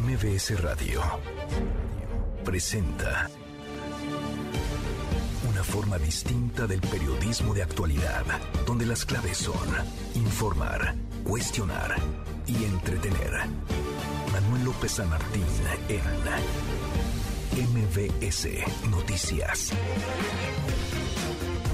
MBS 0.00 0.60
Radio 0.62 1.02
presenta 2.44 3.28
una 5.50 5.64
forma 5.64 5.98
distinta 5.98 6.68
del 6.68 6.80
periodismo 6.80 7.52
de 7.52 7.64
actualidad, 7.64 8.24
donde 8.64 8.86
las 8.86 9.04
claves 9.04 9.38
son 9.38 9.68
informar, 10.14 10.94
cuestionar 11.24 11.96
y 12.46 12.64
entretener. 12.64 13.32
Manuel 14.32 14.66
López 14.66 14.92
San 14.92 15.08
Martín 15.08 15.44
en 15.88 17.64
MBS 17.64 18.48
Noticias. 18.90 19.72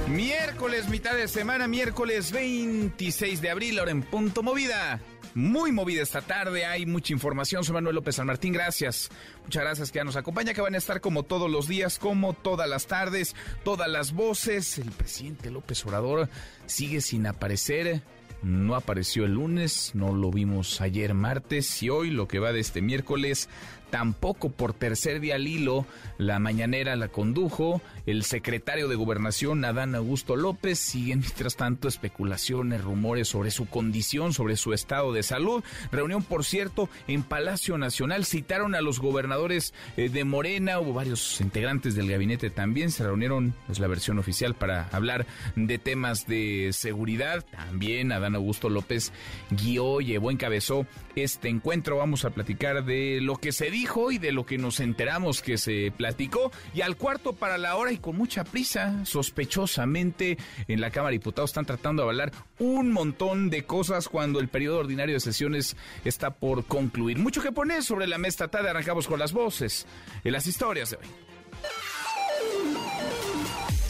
Miércoles, 0.09 0.88
mitad 0.88 1.14
de 1.14 1.29
semana, 1.29 1.68
miércoles 1.68 2.32
26 2.32 3.43
de 3.43 3.50
abril, 3.50 3.79
ahora 3.79 3.91
en 3.91 4.02
punto 4.02 4.43
movida. 4.43 5.00
Muy 5.35 5.73
movida 5.73 6.03
esta 6.03 6.23
tarde, 6.23 6.64
hay 6.64 6.87
mucha 6.87 7.12
información. 7.12 7.64
Soy 7.64 7.75
Manuel 7.75 7.96
López 7.96 8.14
San 8.16 8.27
Martín, 8.27 8.53
gracias. 8.53 9.11
Muchas 9.43 9.65
gracias 9.65 9.91
que 9.91 9.98
ya 9.98 10.05
nos 10.05 10.15
acompaña, 10.15 10.55
que 10.55 10.60
van 10.60 10.74
a 10.74 10.79
estar 10.79 11.01
como 11.01 11.24
todos 11.24 11.51
los 11.51 11.66
días, 11.66 11.98
como 11.98 12.34
todas 12.34 12.69
las 12.69 12.87
tardes, 12.87 13.34
todas 13.65 13.88
las 13.88 14.12
voces. 14.12 14.79
El 14.79 14.93
presidente 14.93 15.51
López 15.51 15.84
Obrador 15.84 16.29
sigue 16.66 17.01
sin 17.01 17.27
aparecer 17.27 18.02
no 18.45 18.77
apareció 18.77 19.24
el 19.24 19.33
lunes, 19.33 19.93
no 19.95 20.15
lo 20.15 20.30
vimos 20.30 20.83
ayer 20.83 21.15
martes 21.15 21.82
y 21.82 21.88
hoy 21.88 22.10
lo 22.10 22.29
que 22.29 22.38
va 22.38 22.52
de 22.52 22.60
este 22.60 22.82
miércoles 22.82 23.48
tampoco 23.95 24.51
por 24.51 24.75
tercer 24.75 25.21
día 25.21 25.37
al 25.37 25.47
hilo 25.47 25.87
la 26.19 26.41
mañanera 26.41 26.97
la 26.97 27.07
condujo 27.07 27.80
el 28.07 28.23
secretario 28.25 28.89
de 28.89 28.95
Gobernación, 28.97 29.65
Adán 29.65 29.95
Augusto 29.95 30.37
López. 30.37 30.79
Siguen, 30.79 31.21
mientras 31.21 31.57
tanto, 31.57 31.89
especulaciones, 31.89 32.83
rumores 32.83 33.29
sobre 33.29 33.51
su 33.51 33.66
condición, 33.66 34.33
sobre 34.33 34.57
su 34.57 34.73
estado 34.73 35.12
de 35.12 35.23
salud. 35.23 35.65
Reunión, 35.91 36.23
por 36.23 36.45
cierto, 36.45 36.88
en 37.09 37.23
Palacio 37.23 37.79
Nacional. 37.79 38.25
Citaron 38.25 38.75
a 38.75 38.80
los 38.80 39.01
gobernadores 39.01 39.75
eh, 39.97 40.09
de 40.09 40.24
Morena, 40.24 40.80
hubo 40.80 40.93
varios 40.93 41.40
integrantes 41.40 41.95
del 41.95 42.11
gabinete 42.11 42.51
también. 42.51 42.90
Se 42.90 43.05
reunieron, 43.05 43.55
es 43.71 43.79
la 43.79 43.87
versión 43.87 44.18
oficial, 44.18 44.55
para 44.55 44.88
hablar 44.93 45.27
de 45.57 45.79
temas 45.79 46.27
de 46.27 46.71
seguridad. 46.73 47.45
También 47.51 48.13
Adán 48.13 48.35
Augusto 48.35 48.68
López 48.68 49.13
guió, 49.51 50.01
llevó, 50.01 50.30
encabezó 50.30 50.87
este 51.16 51.49
encuentro. 51.49 51.96
Vamos 51.96 52.24
a 52.24 52.30
platicar 52.30 52.85
de 52.85 53.21
lo 53.21 53.37
que 53.37 53.52
se 53.52 53.71
dijo 53.85 54.10
y 54.10 54.16
de 54.16 54.32
lo 54.32 54.46
que 54.46 54.57
nos 54.57 54.80
enteramos 54.80 55.43
que 55.43 55.59
se 55.59 55.93
platicó. 55.95 56.51
Y 56.73 56.80
al 56.80 56.96
cuarto 56.96 57.35
para 57.35 57.59
la 57.59 57.77
hora 57.77 57.93
y 57.93 57.99
con 57.99 58.16
mucha 58.16 58.43
prisa, 58.43 59.04
sospechosamente, 59.04 60.38
en 60.68 60.80
la 60.80 60.90
Cámara 60.90 61.10
de 61.10 61.18
Diputados 61.18 61.51
están 61.51 61.66
tratando 61.66 62.01
de 62.02 62.09
avalar 62.09 62.32
un 62.59 62.93
montón 62.93 63.51
de 63.51 63.65
cosas 63.65 64.09
cuando 64.09 64.41
el 64.41 64.49
periodo 64.49 64.78
ordinario 64.78 65.16
de 65.16 65.21
sesiones 65.21 65.77
está 66.03 66.31
por 66.31 66.65
concluir. 66.65 67.19
Mucho 67.19 67.43
que 67.43 67.53
poner 67.53 67.82
sobre 67.82 68.06
la 68.06 68.16
mesa 68.16 68.49
tarde. 68.49 68.71
Arrancamos 68.71 69.06
con 69.06 69.19
las 69.19 69.34
voces 69.34 69.87
en 70.25 70.32
las 70.32 70.47
historias 70.47 70.91
de 70.91 70.97
hoy. 70.97 71.05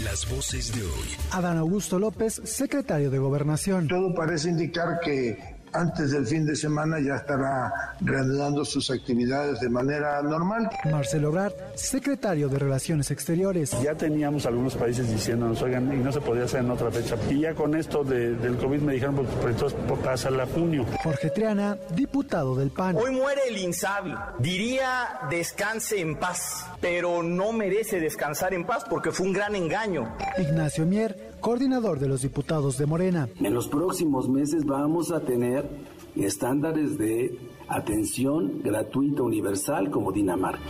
Las 0.03 0.28
voces 0.28 0.75
de 0.75 0.83
hoy. 0.83 1.09
Adán 1.31 1.56
Augusto 1.56 2.00
López, 2.00 2.42
secretario 2.45 3.11
de 3.11 3.19
Gobernación. 3.19 3.87
Todo 3.87 4.12
parece 4.12 4.48
indicar 4.48 4.98
que 5.05 5.53
antes 5.75 6.12
del 6.12 6.27
fin 6.27 6.47
de 6.47 6.56
semana 6.56 6.98
ya 7.00 7.17
estará 7.17 7.94
reanudando 8.00 8.64
sus 8.64 8.91
actividades 8.91 9.61
de 9.61 9.69
manera 9.69 10.22
normal. 10.22 10.70
Marcelo 10.91 11.31
Obrar, 11.31 11.53
secretario 11.75 12.48
de 12.48 12.58
Relaciones 12.58 13.11
Exteriores. 13.11 13.77
Ya 13.83 13.94
teníamos 13.94 14.47
algunos 14.47 14.75
países 14.77 15.11
diciéndonos, 15.11 15.61
oigan, 15.62 15.92
y 15.92 15.97
no 15.97 16.12
se 16.12 16.20
podía 16.20 16.44
hacer 16.44 16.61
en 16.61 16.70
otra 16.70 16.91
fecha. 16.91 17.16
Y 17.28 17.41
ya 17.41 17.55
con 17.55 17.75
esto 17.75 18.05
del 18.05 18.56
COVID 18.56 18.81
me 18.81 18.94
dijeron, 18.94 19.16
pues, 19.16 19.28
pues 19.41 19.55
entonces 19.55 19.78
pasa 20.03 20.28
a 20.28 20.47
junio. 20.47 20.86
Jorge 21.03 21.31
Triana, 21.31 21.77
diputado 21.94 22.55
del 22.55 22.70
PAN. 22.70 22.97
Hoy 22.97 23.11
muere 23.11 23.42
el 23.48 23.59
insabio. 23.59 24.19
Diría 24.38 25.20
descanse 25.31 26.00
en 26.00 26.16
paz, 26.16 26.66
pero 26.81 27.22
no 27.22 27.53
merece 27.53 28.00
descansar 28.00 28.55
en 28.55 28.64
paz 28.64 28.84
porque 28.88 29.11
fue 29.11 29.27
un 29.27 29.33
gran 29.33 29.55
engaño. 29.55 30.16
Ignacio 30.38 30.86
Mier, 30.86 31.34
coordinador 31.44 31.99
de 31.99 32.09
los 32.09 32.22
diputados 32.22 32.78
de 32.78 32.87
Morena. 32.87 33.28
En 33.38 33.53
los 33.53 33.69
próximos 33.69 34.31
meses 34.31 34.65
vamos 34.65 35.12
a 35.12 35.21
tener 35.21 35.69
estándares 36.16 36.97
de 36.97 37.38
atención 37.69 38.62
gratuita 38.62 39.22
universal 39.22 39.91
como 39.91 40.10
Dinamarca. 40.10 40.65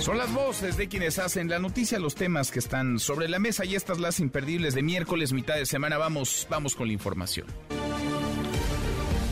Son 0.00 0.18
las 0.18 0.34
voces 0.34 0.76
de 0.76 0.88
quienes 0.88 1.20
hacen 1.20 1.48
la 1.48 1.60
noticia, 1.60 2.00
los 2.00 2.16
temas 2.16 2.50
que 2.50 2.58
están 2.58 2.98
sobre 2.98 3.28
la 3.28 3.38
mesa 3.38 3.64
y 3.64 3.76
estas 3.76 4.00
las 4.00 4.18
imperdibles 4.18 4.74
de 4.74 4.82
miércoles, 4.82 5.32
mitad 5.32 5.54
de 5.54 5.66
semana. 5.66 5.96
Vamos, 5.96 6.44
vamos 6.50 6.74
con 6.74 6.88
la 6.88 6.92
información. 6.92 7.46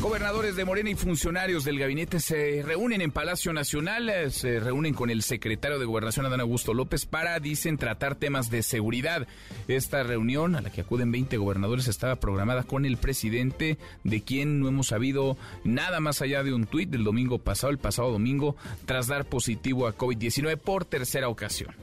Gobernadores 0.02 0.56
de 0.56 0.64
Morena 0.64 0.90
y 0.90 0.96
funcionarios 0.96 1.62
del 1.62 1.78
gabinete 1.78 2.18
se 2.18 2.60
reúnen 2.66 3.02
en 3.02 3.12
Palacio 3.12 3.52
Nacional, 3.52 4.08
eh, 4.08 4.30
se 4.30 4.58
reúnen 4.58 4.94
con 4.94 5.10
el 5.10 5.22
secretario 5.22 5.78
de 5.78 5.84
Gobernación, 5.86 6.26
Adán 6.26 6.40
Augusto 6.40 6.74
López, 6.74 7.06
para, 7.06 7.38
dicen, 7.38 7.78
tratar 7.78 8.16
temas 8.16 8.50
de 8.50 8.64
seguridad. 8.64 9.28
Esta 9.68 10.02
reunión, 10.02 10.56
a 10.56 10.60
la 10.60 10.70
que 10.70 10.80
acuden 10.80 11.12
20 11.12 11.36
gobernadores, 11.36 11.86
estaba 11.86 12.16
programada 12.16 12.64
con 12.64 12.84
el 12.84 12.96
presidente, 12.96 13.78
de 14.02 14.22
quien 14.22 14.58
no 14.58 14.66
hemos 14.66 14.88
sabido 14.88 15.36
nada 15.62 16.00
más 16.00 16.20
allá 16.20 16.42
de 16.42 16.52
un 16.52 16.66
tuit 16.66 16.90
del 16.90 17.04
domingo 17.04 17.38
pasado, 17.38 17.70
el 17.70 17.78
pasado 17.78 18.10
domingo, 18.10 18.56
tras 18.86 19.06
dar 19.06 19.24
positivo 19.24 19.86
a 19.86 19.96
COVID-19 19.96 20.56
por 20.56 20.84
tercera 20.84 21.28
ocasión. 21.28 21.76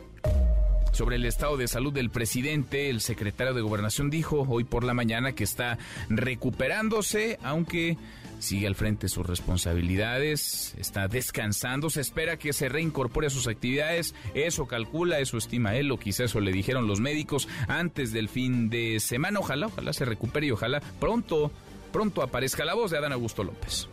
Sobre 0.92 1.16
el 1.16 1.26
estado 1.26 1.56
de 1.58 1.68
salud 1.68 1.94
del 1.94 2.10
presidente, 2.10 2.90
el 2.90 3.02
secretario 3.02 3.54
de 3.54 3.62
Gobernación 3.62 4.10
dijo 4.10 4.46
hoy 4.50 4.64
por 4.64 4.84
la 4.84 4.94
mañana 4.94 5.34
que 5.34 5.44
está 5.44 5.78
recuperándose, 6.10 7.40
aunque 7.44 7.98
sigue 8.40 8.68
al 8.68 8.76
frente 8.76 9.08
sus 9.08 9.26
responsabilidades, 9.26 10.74
está 10.78 11.08
descansando, 11.08 11.90
se 11.90 12.02
espera 12.02 12.38
que 12.38 12.54
se 12.54 12.70
reincorpore 12.70 13.28
a 13.28 13.30
sus 13.30 13.48
actividades, 13.48 14.16
eso 14.34 14.66
calcula, 14.66 15.20
eso 15.20 15.38
estima 15.38 15.76
él, 15.76 15.92
o 15.92 16.00
quizás 16.00 16.32
eso 16.32 16.40
le 16.40 16.52
dijeron 16.52 16.88
los 16.88 17.00
médicos 17.00 17.48
antes 17.68 18.12
del 18.12 18.30
fin 18.30 18.70
de 18.70 19.00
semana, 19.00 19.40
ojalá, 19.40 19.68
ojalá 19.68 19.94
se 19.94 20.06
recupere 20.06 20.48
y 20.48 20.52
ojalá 20.52 20.82
pronto, 21.00 21.52
pronto 21.92 22.24
aparezca 22.24 22.66
la 22.66 22.74
voz 22.74 22.92
de 22.92 22.98
Adán 22.98 23.14
Augusto 23.14 23.44
López. 23.44 23.88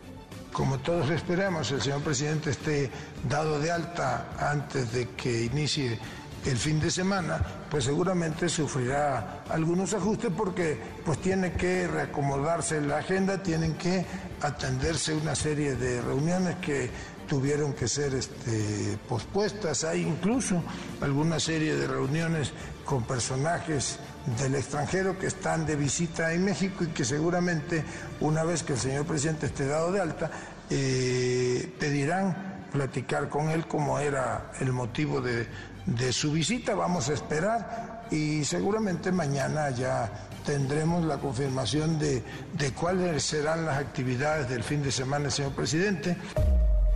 Como 0.53 0.79
todos 0.79 1.11
esperamos, 1.11 1.71
el 1.73 1.83
señor 1.83 2.01
presidente 2.01 2.51
esté 2.51 2.91
dado 3.29 3.61
de 3.61 3.71
alta 3.71 4.31
antes 4.39 4.91
de 4.91 5.07
que 5.11 5.45
inicie 5.45 5.99
el 6.47 6.57
fin 6.59 6.79
de 6.79 6.91
semana, 6.91 7.41
pues 7.69 7.85
seguramente 7.85 8.49
sufrirá 8.49 9.43
algunos 9.49 9.93
ajustes 9.95 10.31
porque 10.37 10.79
pues 11.05 11.21
tiene 11.21 11.53
que 11.53 11.89
reacomodarse 11.89 12.81
la 12.81 12.99
agenda, 12.99 13.43
tienen 13.43 13.75
que 13.75 14.07
atenderse 14.41 15.15
una 15.15 15.35
serie 15.35 15.75
de 15.75 16.01
reuniones 16.01 16.57
que 16.57 16.89
tuvieron 17.27 17.73
que 17.73 17.89
ser 17.89 18.15
este, 18.15 18.97
pospuestas. 19.09 19.83
Hay 19.83 20.03
incluso 20.03 20.63
alguna 21.01 21.41
serie 21.41 21.75
de 21.75 21.89
reuniones 21.89 22.53
con 22.85 23.03
personajes 23.03 23.99
del 24.41 24.55
extranjero 24.55 25.19
que 25.19 25.27
están 25.27 25.67
de 25.67 25.75
visita 25.75 26.33
en 26.33 26.45
México 26.45 26.85
y 26.85 26.89
que 26.89 27.05
seguramente 27.05 27.85
una 28.21 28.45
vez 28.45 28.63
que 28.63 28.75
el 28.75 28.79
señor 28.79 29.05
presidente 29.05 29.47
esté 29.47 29.67
dado 29.67 29.91
de 29.91 30.01
alta, 30.01 30.31
eh, 30.71 31.75
pedirán 31.81 32.67
platicar 32.73 33.29
con 33.29 33.51
él 33.51 33.67
como 33.67 33.99
era 33.99 34.53
el 34.61 34.73
motivo 34.73 35.21
de, 35.21 35.47
de 35.87 36.13
su 36.13 36.33
visita. 36.33 36.75
Vamos 36.75 37.09
a 37.09 37.15
esperar 37.15 38.07
y 38.11 38.45
seguramente 38.45 39.13
mañana 39.13 39.71
ya 39.71 40.11
tendremos 40.45 41.05
la 41.05 41.19
confirmación 41.19 41.99
de, 41.99 42.23
de 42.53 42.73
cuáles 42.73 43.23
serán 43.23 43.65
las 43.65 43.79
actividades 43.79 44.49
del 44.49 44.63
fin 44.63 44.83
de 44.83 44.93
semana, 44.93 45.31
señor 45.31 45.53
presidente. 45.53 46.17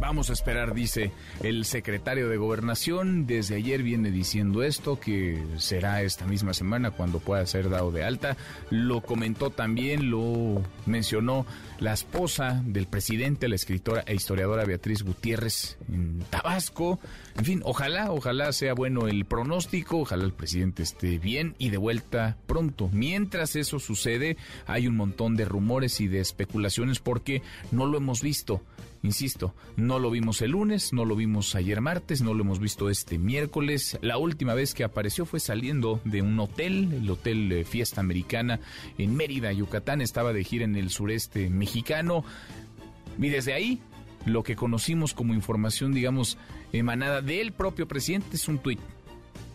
Vamos 0.01 0.31
a 0.31 0.33
esperar, 0.33 0.73
dice 0.73 1.13
el 1.43 1.67
secretario 1.67 2.31
de 2.31 2.39
Gobernación. 2.39 3.27
Desde 3.27 3.57
ayer 3.57 3.83
viene 3.83 4.11
diciendo 4.11 4.63
esto, 4.63 4.99
que 4.99 5.45
será 5.59 6.01
esta 6.01 6.25
misma 6.25 6.55
semana 6.55 6.91
cuando 6.91 7.21
pueda 7.21 7.45
ser 7.45 7.69
dado 7.69 7.93
de 7.93 8.03
alta. 8.03 8.37
Lo 8.71 9.03
comentó 9.03 9.51
también, 9.51 10.11
lo 10.11 10.63
mencionó 10.87 11.45
la 11.81 11.95
esposa 11.95 12.63
del 12.65 12.87
presidente, 12.87 13.49
la 13.49 13.55
escritora 13.55 14.05
e 14.07 14.15
historiadora 14.15 14.65
Beatriz 14.65 15.03
Gutiérrez 15.03 15.79
en 15.89 16.21
Tabasco. 16.29 17.01
En 17.37 17.45
fin, 17.45 17.63
ojalá, 17.65 18.13
ojalá 18.13 18.53
sea 18.53 18.75
bueno 18.75 19.09
el 19.09 19.25
pronóstico, 19.25 20.01
ojalá 20.01 20.25
el 20.25 20.35
presidente 20.35 20.83
esté 20.83 21.19
bien 21.19 21.55
y 21.59 21.71
de 21.71 21.79
vuelta 21.79 22.37
pronto. 22.47 22.91
Mientras 22.93 23.57
eso 23.57 23.79
sucede, 23.79 24.37
hay 24.67 24.87
un 24.87 24.97
montón 24.97 25.37
de 25.37 25.47
rumores 25.47 26.01
y 26.01 26.09
de 26.09 26.21
especulaciones 26.21 26.99
porque 26.99 27.43
no 27.73 27.87
lo 27.87 27.97
hemos 27.97 28.23
visto. 28.23 28.63
Insisto, 29.03 29.55
no 29.77 29.99
lo 29.99 30.11
vimos 30.11 30.43
el 30.43 30.51
lunes, 30.51 30.93
no 30.93 31.07
lo 31.07 31.17
vimos 31.17 31.55
ayer 31.55 31.81
martes, 31.81 32.21
no 32.21 32.35
lo 32.35 32.43
hemos 32.43 32.59
visto 32.59 32.91
este 32.91 33.17
miércoles. 33.17 33.99
La 34.03 34.19
última 34.19 34.53
vez 34.53 34.75
que 34.75 34.85
apareció 34.85 35.25
fue 35.25 35.41
saliendo 35.41 36.03
de 36.05 36.21
un 36.21 36.39
hotel, 36.39 36.93
el 36.93 37.09
Hotel 37.09 37.51
eh, 37.51 37.65
Fiesta 37.65 38.03
Americana 38.03 38.61
en 38.99 39.17
Mérida, 39.17 39.53
Yucatán. 39.53 40.03
Estaba 40.03 40.35
de 40.35 40.45
gira 40.45 40.67
en 40.67 40.77
el 40.77 40.91
sureste 40.91 41.49
mexicano. 41.49 41.70
Y 43.19 43.29
desde 43.29 43.53
ahí, 43.53 43.81
lo 44.27 44.43
que 44.43 44.57
conocimos 44.57 45.15
como 45.15 45.35
información, 45.35 45.93
digamos, 45.93 46.39
emanada 46.73 47.23
del 47.23 47.53
propio 47.53 47.89
presidente 47.89 48.37
es 48.37 48.49
un 48.49 48.59
tuit 48.59 48.81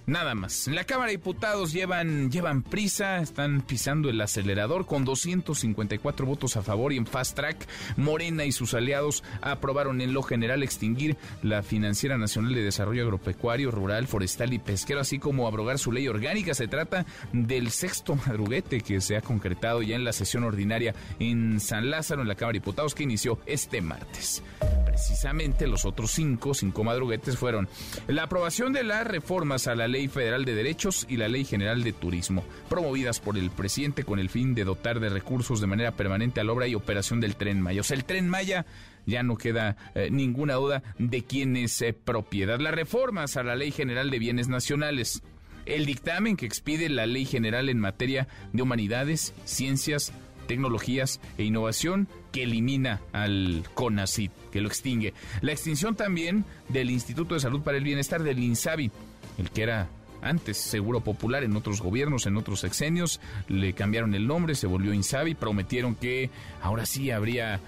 Nada 0.08 0.36
más. 0.36 0.68
La 0.68 0.84
Cámara 0.84 1.08
de 1.08 1.18
Diputados 1.18 1.74
llevan, 1.74 2.30
llevan 2.30 2.62
prisa, 2.62 3.18
están 3.18 3.62
pisando 3.62 4.08
el 4.10 4.22
acelerador 4.22 4.86
con 4.86 5.04
254 5.04 6.28
votos 6.28 6.58
a 6.58 6.62
favor 6.62 6.94
y 6.94 6.98
en 6.98 7.08
fast 7.08 7.36
track, 7.36 7.68
Morena 7.98 8.46
y 8.46 8.52
sus 8.52 8.76
aliados 8.76 9.24
aprobaron 9.42 10.02
en 10.02 10.14
lo 10.14 10.22
general 10.22 10.62
extinguir 10.62 11.18
la 11.42 11.64
Financiera 11.64 12.20
Nacional 12.20 12.54
de 12.54 12.62
Desarrollo 12.62 13.02
Agropecuario, 13.02 13.72
Rural, 13.72 14.06
Forestal 14.06 14.54
y 14.54 14.60
Pesquero, 14.60 15.00
así 15.00 15.18
como 15.18 15.48
abrogar 15.48 15.80
su 15.80 15.92
ley 15.92 16.08
orgánica. 16.08 16.54
Se 16.54 16.68
trata 16.68 17.08
del 17.34 17.72
sexto 17.72 18.16
madruguete 18.16 18.82
que 18.82 19.02
se 19.02 19.18
ha 19.18 19.22
concretado 19.22 19.82
ya 19.82 19.96
en 19.96 20.04
la 20.04 20.14
sesión 20.14 20.44
ordinaria 20.44 20.94
en 21.18 21.60
San 21.60 21.90
Lázaro, 21.90 22.22
en 22.22 22.28
la 22.28 22.36
Cámara 22.36 22.54
de 22.54 22.60
Diputados, 22.60 22.94
que 22.94 23.04
inició 23.04 23.40
este 23.48 23.82
martes. 23.82 24.44
Precisamente 24.86 25.66
los 25.66 25.84
otros 25.84 26.12
cinco, 26.12 26.54
cinco 26.54 26.84
madruguetes 26.84 27.38
fueron 27.38 27.68
la 28.08 28.24
aprobación 28.24 28.72
de 28.72 28.84
las 28.84 29.08
reformas 29.08 29.66
a 29.68 29.74
la 29.74 29.88
Ley 29.88 29.95
Federal 30.08 30.46
de 30.46 30.56
Derechos 30.56 31.06
y 31.10 31.18
la 31.18 31.28
Ley 31.28 31.46
General 31.46 31.84
de 31.84 31.94
Turismo, 31.94 32.44
promovidas 32.70 33.20
por 33.20 33.38
el 33.38 33.50
presidente 33.50 34.04
con 34.04 34.20
el 34.20 34.30
fin 34.30 34.54
de 34.54 34.64
dotar 34.64 35.00
de 35.00 35.10
recursos 35.10 35.62
de 35.62 35.68
manera 35.68 35.92
permanente 35.92 36.40
a 36.40 36.44
la 36.44 36.54
obra 36.54 36.68
y 36.68 36.76
operación 36.76 37.20
del 37.20 37.36
Tren 37.36 37.62
Maya. 37.62 37.82
O 37.82 37.84
sea, 37.84 37.98
el 37.98 38.06
Tren 38.06 38.30
Maya 38.30 38.66
ya 39.06 39.24
no 39.24 39.38
queda 39.38 39.78
eh, 39.96 40.10
ninguna 40.12 40.56
duda 40.56 40.84
de 40.98 41.24
quién 41.24 41.56
es 41.56 41.82
eh, 41.82 41.94
propiedad. 41.94 42.60
Las 42.60 42.76
reformas 42.76 43.38
a 43.38 43.44
la 43.44 43.56
Ley 43.56 43.72
General 43.72 44.10
de 44.10 44.20
Bienes 44.20 44.48
Nacionales. 44.48 45.22
El 45.66 45.86
dictamen 45.86 46.38
que 46.38 46.46
expide 46.46 46.90
la 46.90 47.08
Ley 47.08 47.26
General 47.26 47.70
en 47.70 47.80
materia 47.80 48.28
de 48.54 48.62
humanidades, 48.62 49.34
ciencias, 49.46 50.14
tecnologías 50.46 51.20
e 51.38 51.44
innovación 51.44 52.08
que 52.32 52.44
elimina 52.44 53.02
al 53.14 53.64
CONACIT, 53.74 54.32
que 54.52 54.62
lo 54.62 54.68
extingue. 54.68 55.14
La 55.42 55.52
extinción 55.52 55.96
también 55.96 56.46
del 56.70 56.92
Instituto 56.92 57.34
de 57.34 57.40
Salud 57.40 57.62
para 57.62 57.78
el 57.78 57.84
Bienestar 57.84 58.24
del 58.24 58.40
INSABI, 58.40 58.92
el 59.38 59.50
que 59.50 59.64
era 59.64 59.88
antes 60.22 60.58
Seguro 60.58 61.02
Popular 61.02 61.44
en 61.44 61.56
otros 61.56 61.82
gobiernos, 61.82 62.26
en 62.26 62.38
otros 62.38 62.62
sexenios, 62.62 63.20
le 63.48 63.74
cambiaron 63.74 64.16
el 64.16 64.28
nombre, 64.28 64.56
se 64.56 64.68
volvió 64.68 64.94
INSABI, 64.94 65.36
prometieron 65.36 65.96
que 65.96 66.30
ahora 66.62 66.86
sí 66.86 67.12
habría 67.12 67.60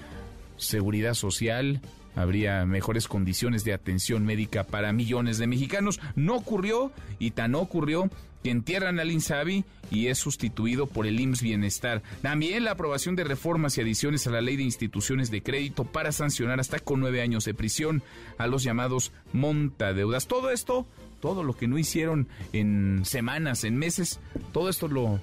seguridad 0.58 1.14
social, 1.14 1.82
habría 2.16 2.66
mejores 2.66 3.08
condiciones 3.08 3.64
de 3.64 3.74
atención 3.74 4.26
médica 4.26 4.64
para 4.64 4.92
millones 4.92 5.38
de 5.38 5.48
mexicanos. 5.48 6.00
No 6.16 6.36
ocurrió 6.36 6.92
y 7.20 7.32
tan 7.32 7.54
ocurrió 7.54 8.10
que 8.44 8.50
entierran 8.50 9.00
al 9.00 9.12
INSABI 9.12 9.64
y 9.92 10.08
es 10.08 10.18
sustituido 10.18 10.88
por 10.88 11.06
el 11.06 11.20
IMSS 11.20 11.42
Bienestar. 11.42 12.02
También 12.22 12.64
la 12.64 12.72
aprobación 12.72 13.16
de 13.16 13.24
reformas 13.24 13.78
y 13.78 13.82
adiciones 13.82 14.26
a 14.26 14.32
la 14.32 14.42
ley 14.42 14.58
de 14.58 14.64
instituciones 14.64 15.32
de 15.32 15.44
crédito 15.44 15.86
para 15.86 16.12
sancionar 16.12 16.60
hasta 16.60 16.80
con 16.80 17.00
nueve 17.00 17.22
años 17.22 17.46
de 17.46 17.54
prisión 17.54 18.02
a 18.38 18.48
los 18.48 18.64
llamados 18.64 19.12
montadeudas. 19.32 20.28
Todo 20.28 20.50
esto, 20.50 20.88
todo 21.20 21.44
lo 21.44 21.54
que 21.54 21.68
no 21.68 21.78
hicieron 21.78 22.28
en 22.54 23.04
semanas, 23.06 23.64
en 23.64 23.78
meses, 23.78 24.20
todo 24.54 24.70
esto 24.70 24.88
lo 24.88 25.20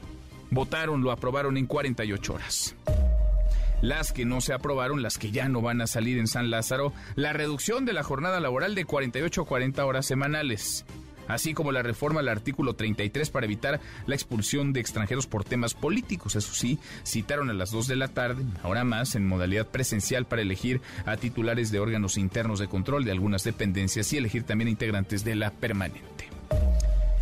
votaron, 0.51 1.03
lo 1.03 1.11
aprobaron 1.11 1.57
en 1.57 1.67
48 1.67 2.35
horas. 2.35 2.77
Las 3.83 4.13
que 4.13 4.25
no 4.25 4.41
se 4.41 4.55
aprobaron, 4.55 5.03
las 5.03 5.19
que 5.19 5.31
ya 5.31 5.49
no 5.49 5.61
van 5.61 5.81
a 5.81 5.87
salir 5.87 6.19
en 6.19 6.27
San 6.27 6.51
Lázaro, 6.51 6.93
la 7.17 7.33
reducción 7.33 7.85
de 7.85 7.93
la 7.93 8.03
jornada 8.03 8.41
laboral 8.41 8.75
de 8.75 8.85
48 8.85 9.43
a 9.43 9.47
40 9.47 9.85
horas 9.85 10.07
semanales 10.07 10.87
así 11.29 11.55
como 11.55 11.73
la 11.73 11.83
reforma 11.83 12.21
al 12.21 12.29
artículo 12.29 12.75
33 12.75 13.31
para 13.31 13.47
evitar 13.47 13.81
la 14.07 14.15
expulsión 14.15 14.73
de 14.73 14.81
extranjeros 14.81 15.27
por 15.27 15.45
temas 15.45 15.75
políticos. 15.75 16.37
Eso 16.37 16.55
sí, 16.55 16.79
citaron 17.05 17.51
a 17.51 17.55
las 17.55 17.71
2 17.71 17.89
de 17.89 17.97
la 17.97 18.09
tarde, 18.09 18.45
ahora 18.63 18.85
más 18.85 19.15
en 19.15 19.27
modalidad 19.27 19.69
presencial 19.69 20.27
para 20.27 20.43
elegir 20.43 20.81
a 21.07 21.17
titulares 21.17 21.71
de 21.71 21.81
órganos 21.81 22.17
internos 22.17 22.59
de 22.59 22.69
control 22.69 23.05
de 23.05 23.13
algunas 23.13 23.45
dependencias 23.45 24.13
y 24.13 24.19
elegir 24.19 24.45
también 24.45 24.69
integrantes 24.69 25.25
de 25.25 25.35
la 25.35 25.51
permanente. 25.51 26.29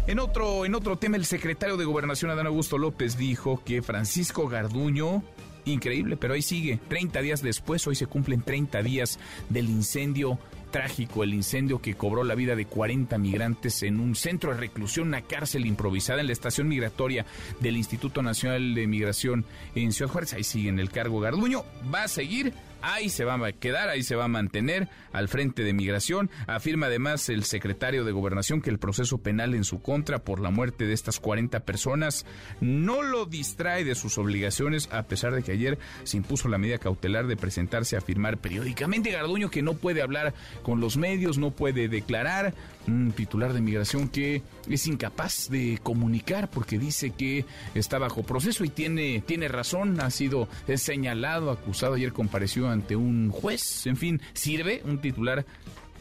En 0.07 0.19
otro, 0.19 0.65
en 0.67 0.75
otro 0.75 0.97
tema, 0.97 1.17
el 1.17 1.25
secretario 1.25 1.77
de 1.77 1.85
Gobernación, 1.85 2.31
Adán 2.33 2.49
Augusto 2.49 2.77
López, 2.77 3.17
dijo 3.17 3.63
que 3.65 3.83
Francisco 3.83 4.49
Garduño 4.49 5.23
Increíble, 5.65 6.17
pero 6.17 6.35
ahí 6.35 6.43
sigue. 6.43 6.81
30 6.89 7.21
días 7.21 7.43
después, 7.43 7.87
hoy 7.87 7.95
se 7.95 8.07
cumplen 8.07 8.43
30 8.43 8.83
días 8.83 9.19
del 9.49 9.69
incendio 9.71 10.39
trágico, 10.73 11.23
el 11.23 11.35
incendio 11.35 11.81
que 11.81 11.95
cobró 11.95 12.25
la 12.25 12.35
vida 12.35 12.57
de 12.57 12.67
40 12.67 13.17
migrantes 13.19 13.85
en 13.85 14.01
un 14.01 14.17
centro 14.17 14.51
de 14.53 14.59
reclusión, 14.59 15.07
una 15.07 15.23
cárcel 15.23 15.67
improvisada 15.67 16.21
en 16.21 16.27
la 16.27 16.33
estación 16.33 16.67
migratoria 16.67 17.25
del 17.61 17.77
Instituto 17.77 18.23
Nacional 18.23 18.75
de 18.75 18.89
Migración 18.89 19.45
en 19.77 19.93
Ciudad 19.93 20.11
Juárez. 20.11 20.33
Ahí 20.33 20.43
sigue 20.43 20.71
en 20.71 20.81
el 20.81 20.91
cargo 20.91 21.21
Garduño. 21.21 21.65
Va 21.95 22.03
a 22.03 22.09
seguir 22.09 22.53
ahí 22.83 23.09
se 23.09 23.25
va 23.25 23.35
a 23.35 23.53
quedar, 23.53 23.89
ahí 23.89 24.03
se 24.03 24.17
va 24.17 24.25
a 24.25 24.29
mantener 24.29 24.89
al 25.13 25.29
frente 25.29 25.63
de 25.63 25.73
migración. 25.73 26.31
Afirma 26.47 26.87
además 26.87 27.29
el 27.29 27.45
secretario 27.45 28.05
de 28.05 28.13
Gobernación 28.13 28.61
que 28.61 28.71
el 28.71 28.79
proceso 28.79 29.19
penal 29.19 29.55
en 29.55 29.65
su 29.65 29.81
contra 29.81 30.19
por 30.19 30.41
la 30.41 30.51
muerte 30.51 30.87
de 30.87 30.93
estas 30.93 31.21
40 31.21 31.61
personas 31.61 32.27
no 32.61 33.03
lo 33.03 33.27
distrae 33.27 33.85
de 33.85 33.95
sus 33.95 34.19
obligaciones, 34.19 34.89
a 34.93 35.05
pesar 35.05 35.35
de 35.35 35.43
que 35.43 35.53
ayer 35.53 35.79
se 36.05 36.17
impuso 36.17 36.49
la 36.49 36.59
medida 36.59 36.79
cautelar 36.79 37.27
de 37.27 37.37
presentarse 37.37 37.97
a 37.97 38.01
firmar 38.01 38.39
periódicamente. 38.39 39.11
Garduño 39.11 39.51
que 39.51 39.63
no 39.63 39.75
puede 39.75 40.03
hablar 40.03 40.35
con 40.63 40.81
los 40.81 40.97
medios, 40.97 41.39
no 41.39 41.51
puede 41.51 41.89
declarar. 41.89 42.55
Un 42.89 43.13
titular 43.13 43.53
de 43.53 43.61
migración 43.61 44.09
que 44.09 44.43
es 44.69 44.87
incapaz 44.87 45.49
de 45.49 45.79
comunicar 45.83 46.51
porque 46.51 46.79
dice 46.79 47.11
que 47.11 47.45
está 47.75 47.99
bajo 47.99 48.23
proceso 48.23 48.65
y 48.65 48.69
tiene, 48.69 49.23
tiene 49.27 49.49
razón, 49.49 50.01
ha 50.01 50.11
sido 50.11 50.49
señalado, 50.77 51.51
acusado, 51.51 51.95
ayer 51.95 52.13
compareció 52.13 52.69
ante 52.69 52.97
un 52.97 53.31
juez. 53.31 53.87
En 53.87 53.97
fin, 53.97 54.21
sirve 54.33 54.83
un 54.85 55.01
titular 55.01 55.47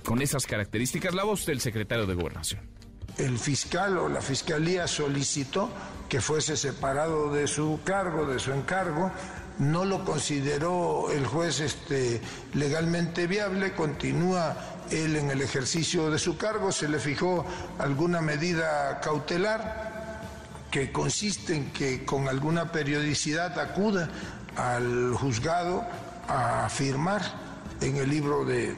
con 0.03 0.21
esas 0.21 0.45
características. 0.45 1.13
La 1.13 1.23
voz 1.23 1.45
del 1.45 1.59
secretario 1.61 2.05
de 2.05 2.15
Gobernación. 2.15 2.61
El 3.17 3.37
fiscal 3.37 3.97
o 3.97 4.09
la 4.09 4.21
fiscalía 4.21 4.87
solicitó 4.87 5.69
que 6.09 6.21
fuese 6.21 6.57
separado 6.57 7.31
de 7.33 7.47
su 7.47 7.79
cargo, 7.83 8.25
de 8.25 8.39
su 8.39 8.51
encargo. 8.51 9.11
No 9.59 9.85
lo 9.85 10.03
consideró 10.05 11.11
el 11.11 11.25
juez 11.25 11.59
este, 11.59 12.21
legalmente 12.53 13.27
viable, 13.27 13.73
continúa 13.73 14.57
él 14.91 15.15
en 15.15 15.31
el 15.31 15.41
ejercicio 15.41 16.09
de 16.09 16.19
su 16.19 16.37
cargo, 16.37 16.71
se 16.71 16.87
le 16.87 16.99
fijó 16.99 17.45
alguna 17.79 18.21
medida 18.21 18.99
cautelar 18.99 19.91
que 20.69 20.91
consiste 20.91 21.55
en 21.55 21.71
que 21.71 22.05
con 22.05 22.27
alguna 22.27 22.71
periodicidad 22.71 23.59
acuda 23.59 24.09
al 24.55 25.13
juzgado 25.15 25.85
a 26.27 26.69
firmar 26.69 27.21
en 27.81 27.97
el 27.97 28.09
libro 28.09 28.45
de, 28.45 28.75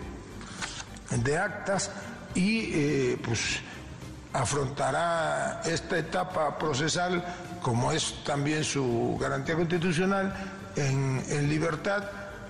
de 1.12 1.38
actas 1.38 1.92
y 2.34 2.72
eh, 2.74 3.22
pues 3.24 3.60
afrontará 4.34 5.62
esta 5.66 6.00
etapa 6.00 6.58
procesal, 6.58 7.24
como 7.62 7.92
es 7.92 8.24
también 8.24 8.64
su 8.64 9.18
garantía 9.20 9.56
constitucional, 9.56 10.34
en, 10.76 11.24
en 11.30 11.50
libertad 11.50 12.04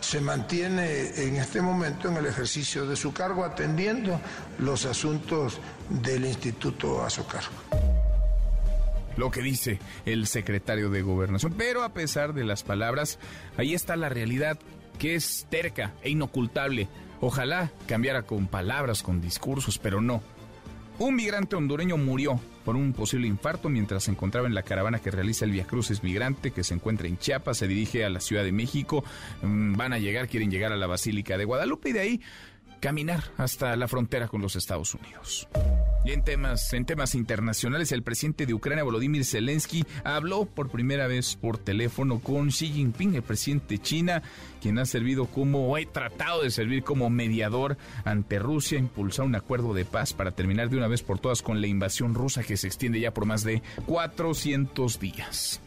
se 0.04 0.20
mantiene 0.20 1.12
en 1.16 1.38
este 1.38 1.62
momento 1.62 2.10
en 2.10 2.18
el 2.18 2.26
ejercicio 2.26 2.86
de 2.86 2.96
su 2.96 3.14
cargo 3.14 3.46
atendiendo 3.46 4.20
los 4.60 4.86
asuntos 4.86 5.60
del 5.90 6.26
Instituto 6.26 7.04
a 7.04 7.10
su 7.10 7.26
cargo 7.26 7.54
lo 9.16 9.30
que 9.30 9.42
dice 9.42 9.80
el 10.08 10.26
secretario 10.26 10.90
de 10.90 11.04
Gobernación. 11.04 11.54
Pero 11.56 11.84
a 11.84 11.94
pesar 11.94 12.34
de 12.34 12.44
las 12.44 12.64
palabras, 12.64 13.20
ahí 13.58 13.76
está 13.76 13.96
la 13.96 14.10
realidad 14.10 14.58
que 14.98 15.14
es 15.14 15.46
terca 15.52 15.94
e 16.02 16.10
inocultable. 16.10 16.88
Ojalá 17.22 17.72
cambiara 17.88 18.24
con 18.24 18.48
palabras, 18.48 19.04
con 19.04 19.22
discursos, 19.22 19.78
pero 19.78 20.02
no. 20.02 20.24
Un 21.00 21.16
migrante 21.16 21.56
hondureño 21.56 21.98
murió 21.98 22.40
por 22.64 22.76
un 22.76 22.94
posible 22.94 23.28
infarto 23.28 23.68
mientras 23.68 24.04
se 24.04 24.12
encontraba 24.12 24.48
en 24.48 24.54
la 24.54 24.62
caravana 24.62 25.00
que 25.00 25.12
realiza 25.12 25.44
el 25.44 25.52
Via 25.52 25.66
Cruces 25.66 26.04
Migrante, 26.04 26.52
que 26.52 26.64
se 26.64 26.76
encuentra 26.76 27.08
en 27.08 27.18
Chiapas, 27.18 27.58
se 27.58 27.68
dirige 27.68 28.06
a 28.06 28.10
la 28.10 28.20
Ciudad 28.20 28.44
de 28.44 28.52
México. 28.52 29.04
Mm, 29.42 29.76
van 29.76 29.94
a 29.94 30.00
llegar, 30.00 30.28
quieren 30.28 30.52
llegar 30.52 30.72
a 30.72 30.78
la 30.78 30.88
Basílica 30.88 31.38
de 31.38 31.46
Guadalupe 31.46 31.90
y 31.90 31.94
de 31.94 32.00
ahí 32.00 32.22
caminar 32.84 33.24
hasta 33.38 33.78
la 33.78 33.88
frontera 33.88 34.28
con 34.28 34.42
los 34.42 34.58
Estados 34.58 34.94
Unidos. 34.94 35.48
Y 36.04 36.12
en 36.12 36.22
temas, 36.22 36.74
en 36.74 36.84
temas 36.84 37.16
internacionales, 37.16 37.94
el 37.94 38.04
presidente 38.04 38.46
de 38.46 38.54
Ucrania, 38.54 38.84
Volodymyr 38.84 39.24
Zelensky, 39.24 39.86
habló 40.04 40.44
por 40.44 40.68
primera 40.68 41.08
vez 41.08 41.38
por 41.38 41.58
teléfono 41.58 42.20
con 42.20 42.50
Xi 42.50 42.74
Jinping, 42.74 43.16
el 43.16 43.24
presidente 43.24 43.76
de 43.76 43.82
China, 43.82 44.22
quien 44.62 44.80
ha 44.80 44.86
servido 44.86 45.28
como, 45.28 45.70
o 45.70 45.78
ha 45.78 45.86
tratado 45.94 46.42
de 46.42 46.52
servir 46.52 46.84
como 46.84 47.10
mediador 47.10 47.78
ante 48.04 48.38
Rusia, 48.38 48.80
impulsar 48.80 49.28
un 49.28 49.36
acuerdo 49.36 49.74
de 49.74 49.86
paz 49.86 50.12
para 50.12 50.32
terminar 50.32 50.70
de 50.70 50.76
una 50.76 50.90
vez 50.90 51.04
por 51.04 51.20
todas 51.20 51.42
con 51.42 51.62
la 51.62 51.68
invasión 51.68 52.14
rusa 52.14 52.44
que 52.44 52.58
se 52.58 52.68
extiende 52.68 53.00
ya 53.00 53.14
por 53.14 53.26
más 53.26 53.46
de 53.46 53.62
400 53.86 55.00
días. 55.00 55.62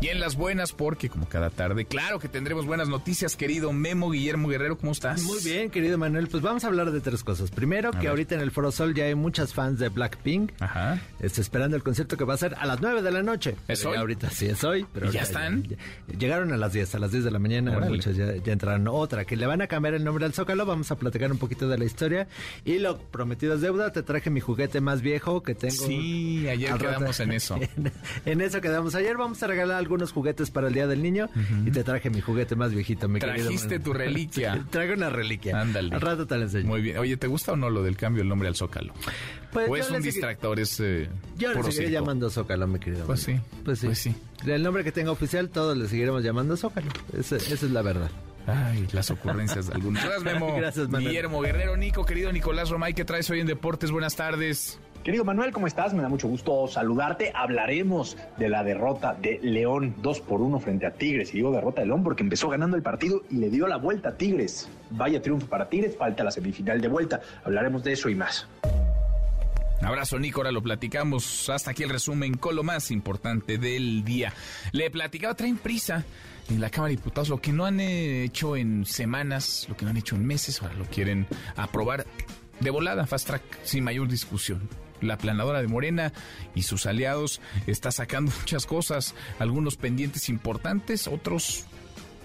Y 0.00 0.06
en 0.10 0.20
las 0.20 0.36
buenas, 0.36 0.72
porque 0.72 1.08
como 1.08 1.28
cada 1.28 1.50
tarde, 1.50 1.84
claro 1.84 2.20
que 2.20 2.28
tendremos 2.28 2.66
buenas 2.66 2.88
noticias, 2.88 3.34
querido 3.34 3.72
Memo 3.72 4.10
Guillermo 4.10 4.46
Guerrero, 4.46 4.78
¿cómo 4.78 4.92
estás? 4.92 5.22
Muy 5.22 5.40
bien, 5.42 5.70
querido 5.70 5.98
Manuel. 5.98 6.28
Pues 6.28 6.40
vamos 6.40 6.62
a 6.62 6.68
hablar 6.68 6.92
de 6.92 7.00
tres 7.00 7.24
cosas. 7.24 7.50
Primero, 7.50 7.90
que 7.90 8.06
ahorita 8.06 8.36
en 8.36 8.40
el 8.40 8.52
Foro 8.52 8.70
Sol 8.70 8.94
ya 8.94 9.06
hay 9.06 9.16
muchas 9.16 9.52
fans 9.54 9.80
de 9.80 9.88
Blackpink. 9.88 10.52
Ajá. 10.60 11.00
Está 11.18 11.40
esperando 11.40 11.76
el 11.76 11.82
concierto 11.82 12.16
que 12.16 12.22
va 12.22 12.34
a 12.34 12.36
ser 12.36 12.54
a 12.54 12.64
las 12.66 12.80
9 12.80 13.02
de 13.02 13.10
la 13.10 13.24
noche. 13.24 13.56
¿Es 13.66 13.84
hoy? 13.84 13.96
ahorita 13.96 14.30
sí 14.30 14.46
es 14.46 14.62
hoy. 14.62 14.86
Pero 14.94 15.08
¿Y 15.08 15.10
ya 15.14 15.22
están? 15.22 15.64
ya- 15.64 15.76
llegaron 16.16 16.52
a 16.52 16.56
las 16.56 16.72
10, 16.72 16.94
a 16.94 17.00
las 17.00 17.10
10 17.10 17.24
de 17.24 17.32
la 17.32 17.40
mañana. 17.40 17.76
Órale. 17.76 17.96
Muchos 17.96 18.16
ya, 18.16 18.36
ya 18.36 18.52
entraron. 18.52 18.86
Otra, 18.86 19.24
que 19.24 19.36
le 19.36 19.46
van 19.46 19.62
a 19.62 19.66
cambiar 19.66 19.94
el 19.94 20.04
nombre 20.04 20.24
al 20.24 20.32
Zócalo. 20.32 20.64
Vamos 20.64 20.92
a 20.92 20.96
platicar 20.96 21.32
un 21.32 21.38
poquito 21.38 21.66
de 21.68 21.76
la 21.76 21.84
historia. 21.84 22.28
Y 22.64 22.78
lo 22.78 22.98
prometido 22.98 23.54
es 23.56 23.62
deuda. 23.62 23.90
Te 23.92 24.04
traje 24.04 24.30
mi 24.30 24.38
juguete 24.38 24.80
más 24.80 25.02
viejo 25.02 25.42
que 25.42 25.56
tengo. 25.56 25.74
Sí, 25.88 26.46
ayer 26.48 26.70
rato- 26.70 26.84
quedamos 26.86 27.18
en 27.18 27.32
eso. 27.32 27.56
en, 27.76 27.92
en 28.26 28.40
eso 28.42 28.60
quedamos 28.60 28.94
ayer. 28.94 29.16
Vamos 29.16 29.42
a 29.42 29.48
regalar 29.48 29.87
algunos 29.88 30.12
juguetes 30.12 30.50
para 30.50 30.68
el 30.68 30.74
Día 30.74 30.86
del 30.86 31.02
Niño. 31.02 31.28
Y 31.64 31.70
te 31.70 31.82
traje 31.82 32.10
mi 32.10 32.20
juguete 32.20 32.54
más 32.56 32.72
viejito, 32.72 33.08
mi 33.08 33.18
Trajiste 33.20 33.78
tu 33.80 33.94
reliquia. 33.94 34.64
Traigo 34.70 34.92
una 34.94 35.08
reliquia. 35.08 35.58
Ándale. 35.60 35.94
Al 35.94 36.00
rato 36.02 36.26
te 36.26 36.36
la 36.36 36.44
enseño. 36.44 36.66
Muy 36.68 36.82
bien. 36.82 36.98
Oye, 36.98 37.16
¿te 37.16 37.26
gusta 37.26 37.52
o 37.52 37.56
no 37.56 37.70
lo 37.70 37.82
del 37.82 37.96
cambio 37.96 38.20
del 38.20 38.28
nombre 38.28 38.48
al 38.48 38.54
Zócalo? 38.54 38.92
Pues 39.52 39.70
¿O 39.70 39.76
es 39.76 39.90
un 39.90 40.02
distractor? 40.02 40.60
Es, 40.60 40.78
eh, 40.80 41.08
Yo 41.38 41.48
le 41.54 41.62
seguiré 41.62 41.72
circo? 41.86 41.90
llamando 41.90 42.28
Zócalo, 42.28 42.66
mi 42.66 42.78
querido. 42.78 43.06
Pues 43.06 43.20
sí, 43.22 43.40
Pues 43.64 43.78
sí. 43.78 43.86
pues 43.86 43.98
sí. 43.98 44.14
El 44.46 44.62
nombre 44.62 44.84
que 44.84 44.92
tenga 44.92 45.10
oficial, 45.10 45.48
todos 45.48 45.76
le 45.76 45.88
seguiremos 45.88 46.22
llamando 46.22 46.54
Zócalo. 46.56 46.88
Esa, 47.18 47.36
esa 47.36 47.54
es 47.54 47.62
la 47.62 47.80
verdad. 47.82 48.10
Ay, 48.46 48.86
las 48.92 49.10
ocurrencias 49.10 49.66
de 49.66 49.74
algunos. 49.74 50.02
Gracias, 50.02 50.22
Memo. 50.34 50.56
Gracias. 50.56 50.88
Guillermo 50.90 51.40
Guerrero, 51.42 51.76
Nico, 51.76 52.04
querido 52.06 52.32
Nicolás 52.32 52.70
Romay, 52.70 52.94
¿qué 52.94 53.04
traes 53.04 53.28
hoy 53.30 53.40
en 53.40 53.46
Deportes? 53.46 53.90
Buenas 53.90 54.16
tardes. 54.16 54.78
Querido 55.04 55.24
Manuel, 55.24 55.52
¿cómo 55.52 55.66
estás? 55.66 55.94
Me 55.94 56.02
da 56.02 56.08
mucho 56.08 56.28
gusto 56.28 56.66
saludarte. 56.68 57.32
Hablaremos 57.34 58.16
de 58.36 58.48
la 58.48 58.62
derrota 58.62 59.14
de 59.14 59.38
León 59.42 59.94
2 60.02 60.20
por 60.20 60.42
1 60.42 60.58
frente 60.60 60.86
a 60.86 60.92
Tigres. 60.92 61.32
Y 61.32 61.38
digo 61.38 61.50
derrota 61.50 61.80
de 61.80 61.86
León 61.86 62.02
porque 62.02 62.22
empezó 62.22 62.48
ganando 62.48 62.76
el 62.76 62.82
partido 62.82 63.22
y 63.30 63.36
le 63.36 63.48
dio 63.48 63.66
la 63.66 63.76
vuelta 63.76 64.10
a 64.10 64.16
Tigres. 64.16 64.68
Vaya 64.90 65.22
triunfo 65.22 65.46
para 65.46 65.68
Tigres, 65.68 65.96
falta 65.96 66.24
la 66.24 66.30
semifinal 66.30 66.80
de 66.80 66.88
vuelta. 66.88 67.20
Hablaremos 67.44 67.84
de 67.84 67.92
eso 67.92 68.08
y 68.08 68.14
más. 68.14 68.46
Abrazo, 69.80 70.18
Nico, 70.18 70.40
ahora 70.40 70.50
lo 70.50 70.62
platicamos. 70.62 71.48
Hasta 71.48 71.70
aquí 71.70 71.84
el 71.84 71.90
resumen 71.90 72.34
con 72.34 72.56
lo 72.56 72.64
más 72.64 72.90
importante 72.90 73.56
del 73.56 74.04
día. 74.04 74.32
Le 74.72 74.90
platicaba, 74.90 75.34
traen 75.34 75.56
prisa 75.56 76.04
en 76.50 76.60
la 76.60 76.68
Cámara 76.68 76.90
de 76.90 76.96
Diputados, 76.96 77.28
lo 77.28 77.40
que 77.40 77.52
no 77.52 77.64
han 77.64 77.78
hecho 77.80 78.56
en 78.56 78.84
semanas, 78.84 79.66
lo 79.68 79.76
que 79.76 79.84
no 79.84 79.90
han 79.90 79.96
hecho 79.96 80.16
en 80.16 80.26
meses, 80.26 80.60
ahora 80.60 80.74
lo 80.74 80.84
quieren 80.86 81.26
aprobar 81.56 82.06
de 82.60 82.70
volada, 82.70 83.06
fast 83.06 83.26
track, 83.26 83.42
sin 83.62 83.84
mayor 83.84 84.08
discusión. 84.08 84.68
La 85.00 85.18
planadora 85.18 85.60
de 85.60 85.68
Morena 85.68 86.12
y 86.54 86.62
sus 86.62 86.86
aliados 86.86 87.40
está 87.66 87.90
sacando 87.90 88.32
muchas 88.40 88.66
cosas, 88.66 89.14
algunos 89.38 89.76
pendientes 89.76 90.28
importantes, 90.28 91.06
otros 91.06 91.64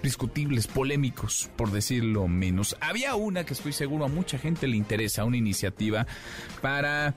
discutibles, 0.02 0.68
polémicos, 0.68 1.50
por 1.56 1.72
decirlo 1.72 2.28
menos. 2.28 2.76
Había 2.82 3.16
una 3.16 3.46
que 3.46 3.54
estoy 3.54 3.72
seguro 3.72 4.06
a 4.06 4.10
mucha 4.10 4.38
gente 4.38 4.68
le 4.68 4.76
interesa, 4.76 5.24
una 5.24 5.38
iniciativa 5.38 6.06
para 6.62 7.16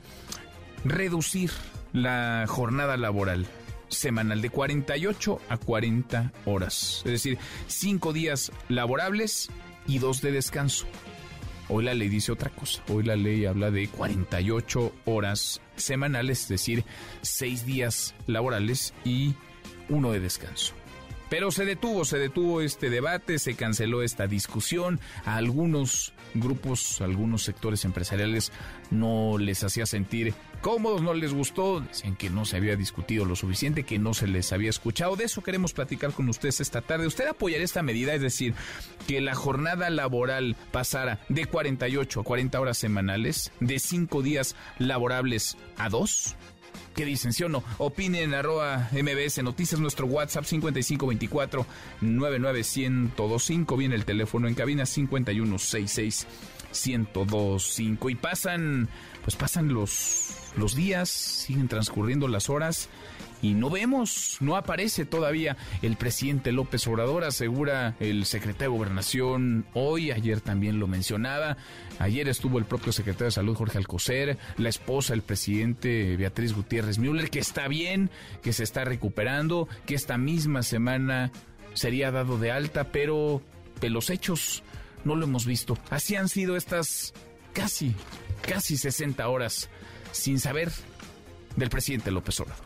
reducir 0.84 1.50
la 1.92 2.44
jornada 2.46 2.96
laboral 2.96 3.46
semanal 3.88 4.42
de 4.42 4.50
48 4.50 5.40
a 5.48 5.56
40 5.58 6.32
horas. 6.44 7.02
Es 7.04 7.12
decir, 7.12 7.38
cinco 7.66 8.12
días 8.12 8.52
laborables 8.68 9.50
y 9.86 9.98
dos 9.98 10.20
de 10.20 10.32
descanso. 10.32 10.86
Hoy 11.68 11.84
la 11.84 11.94
ley 11.94 12.08
dice 12.08 12.32
otra 12.32 12.50
cosa. 12.50 12.82
Hoy 12.88 13.02
la 13.02 13.16
ley 13.16 13.44
habla 13.44 13.70
de 13.70 13.88
48 13.88 14.92
horas 15.04 15.60
semanales, 15.74 16.42
es 16.42 16.48
decir, 16.48 16.84
seis 17.22 17.66
días 17.66 18.14
laborales 18.26 18.94
y 19.04 19.34
uno 19.88 20.12
de 20.12 20.20
descanso. 20.20 20.74
Pero 21.28 21.50
se 21.50 21.64
detuvo, 21.64 22.04
se 22.04 22.18
detuvo 22.18 22.60
este 22.60 22.88
debate, 22.88 23.40
se 23.40 23.54
canceló 23.54 24.02
esta 24.02 24.28
discusión. 24.28 25.00
A 25.24 25.36
algunos 25.36 26.12
grupos, 26.34 27.00
a 27.00 27.04
algunos 27.04 27.42
sectores 27.42 27.84
empresariales 27.84 28.52
no 28.90 29.36
les 29.36 29.64
hacía 29.64 29.86
sentir 29.86 30.34
cómodos, 30.66 31.00
no 31.00 31.14
les 31.14 31.32
gustó, 31.32 31.78
decían 31.78 32.16
que 32.16 32.28
no 32.28 32.44
se 32.44 32.56
había 32.56 32.74
discutido 32.74 33.24
lo 33.24 33.36
suficiente, 33.36 33.84
que 33.84 34.00
no 34.00 34.14
se 34.14 34.26
les 34.26 34.52
había 34.52 34.68
escuchado. 34.68 35.14
De 35.14 35.22
eso 35.22 35.40
queremos 35.40 35.72
platicar 35.72 36.10
con 36.10 36.28
ustedes 36.28 36.60
esta 36.60 36.80
tarde. 36.80 37.06
¿Usted 37.06 37.28
apoyaría 37.28 37.64
esta 37.64 37.84
medida? 37.84 38.14
Es 38.14 38.20
decir, 38.20 38.52
que 39.06 39.20
la 39.20 39.36
jornada 39.36 39.88
laboral 39.90 40.56
pasara 40.72 41.20
de 41.28 41.46
48 41.46 42.18
a 42.18 42.24
40 42.24 42.60
horas 42.60 42.78
semanales, 42.78 43.52
de 43.60 43.78
5 43.78 44.22
días 44.22 44.56
laborables 44.80 45.56
a 45.78 45.88
2. 45.88 46.34
¿Qué 46.96 47.04
dicen, 47.04 47.32
sí 47.32 47.44
o 47.44 47.48
no? 47.48 47.62
Opinen 47.78 48.34
arroba 48.34 48.88
MBS 48.90 49.44
Noticias, 49.44 49.78
nuestro 49.78 50.08
WhatsApp 50.08 50.46
5524 50.46 51.64
99125. 52.00 53.76
Viene 53.76 53.94
el 53.94 54.04
teléfono 54.04 54.48
en 54.48 54.54
cabina 54.54 54.84
5166 54.84 56.26
1025. 56.84 58.10
Y 58.10 58.14
pasan, 58.14 58.88
pues 59.22 59.36
pasan 59.36 59.72
los, 59.72 60.25
los 60.56 60.74
días, 60.74 61.08
siguen 61.08 61.68
transcurriendo 61.68 62.28
las 62.28 62.50
horas. 62.50 62.88
Y 63.42 63.52
no 63.52 63.68
vemos, 63.68 64.38
no 64.40 64.56
aparece 64.56 65.04
todavía 65.04 65.58
el 65.82 65.96
presidente 65.96 66.52
López 66.52 66.86
Obrador, 66.86 67.22
asegura 67.24 67.94
el 68.00 68.24
secretario 68.24 68.70
de 68.70 68.76
Gobernación 68.78 69.66
hoy, 69.74 70.10
ayer 70.10 70.40
también 70.40 70.78
lo 70.78 70.86
mencionaba, 70.86 71.58
ayer 71.98 72.28
estuvo 72.28 72.58
el 72.58 72.64
propio 72.64 72.92
secretario 72.92 73.26
de 73.26 73.32
Salud 73.32 73.54
Jorge 73.54 73.76
Alcocer, 73.76 74.38
la 74.56 74.70
esposa 74.70 75.12
del 75.12 75.22
presidente 75.22 76.16
Beatriz 76.16 76.54
Gutiérrez 76.54 76.98
Müller, 76.98 77.28
que 77.28 77.38
está 77.38 77.68
bien, 77.68 78.10
que 78.42 78.54
se 78.54 78.64
está 78.64 78.84
recuperando, 78.84 79.68
que 79.84 79.94
esta 79.94 80.16
misma 80.16 80.62
semana 80.62 81.30
sería 81.74 82.10
dado 82.10 82.38
de 82.38 82.52
alta, 82.52 82.84
pero 82.84 83.42
de 83.80 83.90
los 83.90 84.08
hechos 84.08 84.62
no 85.04 85.14
lo 85.14 85.26
hemos 85.26 85.44
visto. 85.44 85.76
Así 85.90 86.16
han 86.16 86.30
sido 86.30 86.56
estas 86.56 87.12
casi, 87.52 87.94
casi 88.46 88.78
60 88.78 89.28
horas 89.28 89.68
sin 90.16 90.40
saber 90.40 90.72
del 91.56 91.70
presidente 91.70 92.10
López 92.10 92.38
Obrador. 92.40 92.64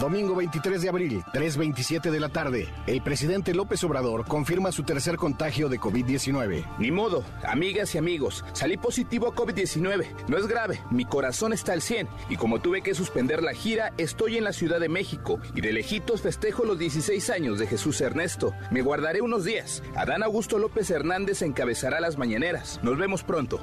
Domingo 0.00 0.34
23 0.34 0.80
de 0.80 0.88
abril, 0.88 1.22
3.27 1.34 2.10
de 2.10 2.18
la 2.18 2.30
tarde, 2.30 2.68
el 2.86 3.02
presidente 3.02 3.54
López 3.54 3.84
Obrador 3.84 4.26
confirma 4.26 4.72
su 4.72 4.82
tercer 4.82 5.16
contagio 5.16 5.68
de 5.68 5.78
COVID-19. 5.78 6.78
Ni 6.78 6.90
modo, 6.90 7.22
amigas 7.44 7.94
y 7.94 7.98
amigos, 7.98 8.44
salí 8.54 8.78
positivo 8.78 9.28
a 9.28 9.34
COVID-19. 9.34 10.06
No 10.26 10.38
es 10.38 10.46
grave, 10.46 10.80
mi 10.90 11.04
corazón 11.04 11.52
está 11.52 11.74
al 11.74 11.82
100 11.82 12.08
y 12.30 12.36
como 12.36 12.60
tuve 12.60 12.82
que 12.82 12.94
suspender 12.94 13.42
la 13.42 13.52
gira, 13.52 13.92
estoy 13.98 14.38
en 14.38 14.44
la 14.44 14.52
Ciudad 14.52 14.80
de 14.80 14.88
México 14.88 15.38
y 15.54 15.60
de 15.60 15.72
lejitos 15.72 16.22
festejo 16.22 16.64
los 16.64 16.78
16 16.78 17.30
años 17.30 17.58
de 17.58 17.66
Jesús 17.66 18.00
Ernesto. 18.00 18.54
Me 18.70 18.80
guardaré 18.82 19.20
unos 19.20 19.44
días. 19.44 19.82
Adán 19.96 20.22
Augusto 20.22 20.58
López 20.58 20.90
Hernández 20.90 21.42
encabezará 21.42 22.00
las 22.00 22.16
mañaneras. 22.16 22.80
Nos 22.82 22.96
vemos 22.96 23.22
pronto. 23.22 23.60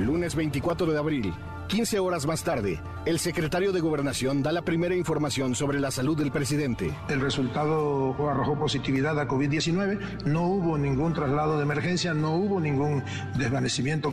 Lunes 0.00 0.34
24 0.34 0.92
de 0.92 0.98
abril, 0.98 1.32
15 1.68 1.98
horas 1.98 2.26
más 2.26 2.44
tarde, 2.44 2.80
el 3.06 3.18
secretario 3.18 3.72
de 3.72 3.80
Gobernación 3.80 4.42
da 4.42 4.52
la 4.52 4.62
primera 4.62 4.94
información 4.94 5.54
sobre 5.54 5.80
la 5.80 5.90
salud 5.90 6.16
del 6.16 6.30
presidente. 6.30 6.94
El 7.08 7.20
resultado 7.20 8.14
arrojó 8.28 8.58
positividad 8.58 9.18
a 9.18 9.26
COVID-19, 9.26 10.24
no 10.26 10.42
hubo 10.42 10.76
ningún 10.76 11.12
traslado 11.12 11.56
de 11.56 11.62
emergencia, 11.62 12.14
no 12.14 12.34
hubo 12.36 12.60
ningún 12.60 13.02
desvanecimiento. 13.38 14.12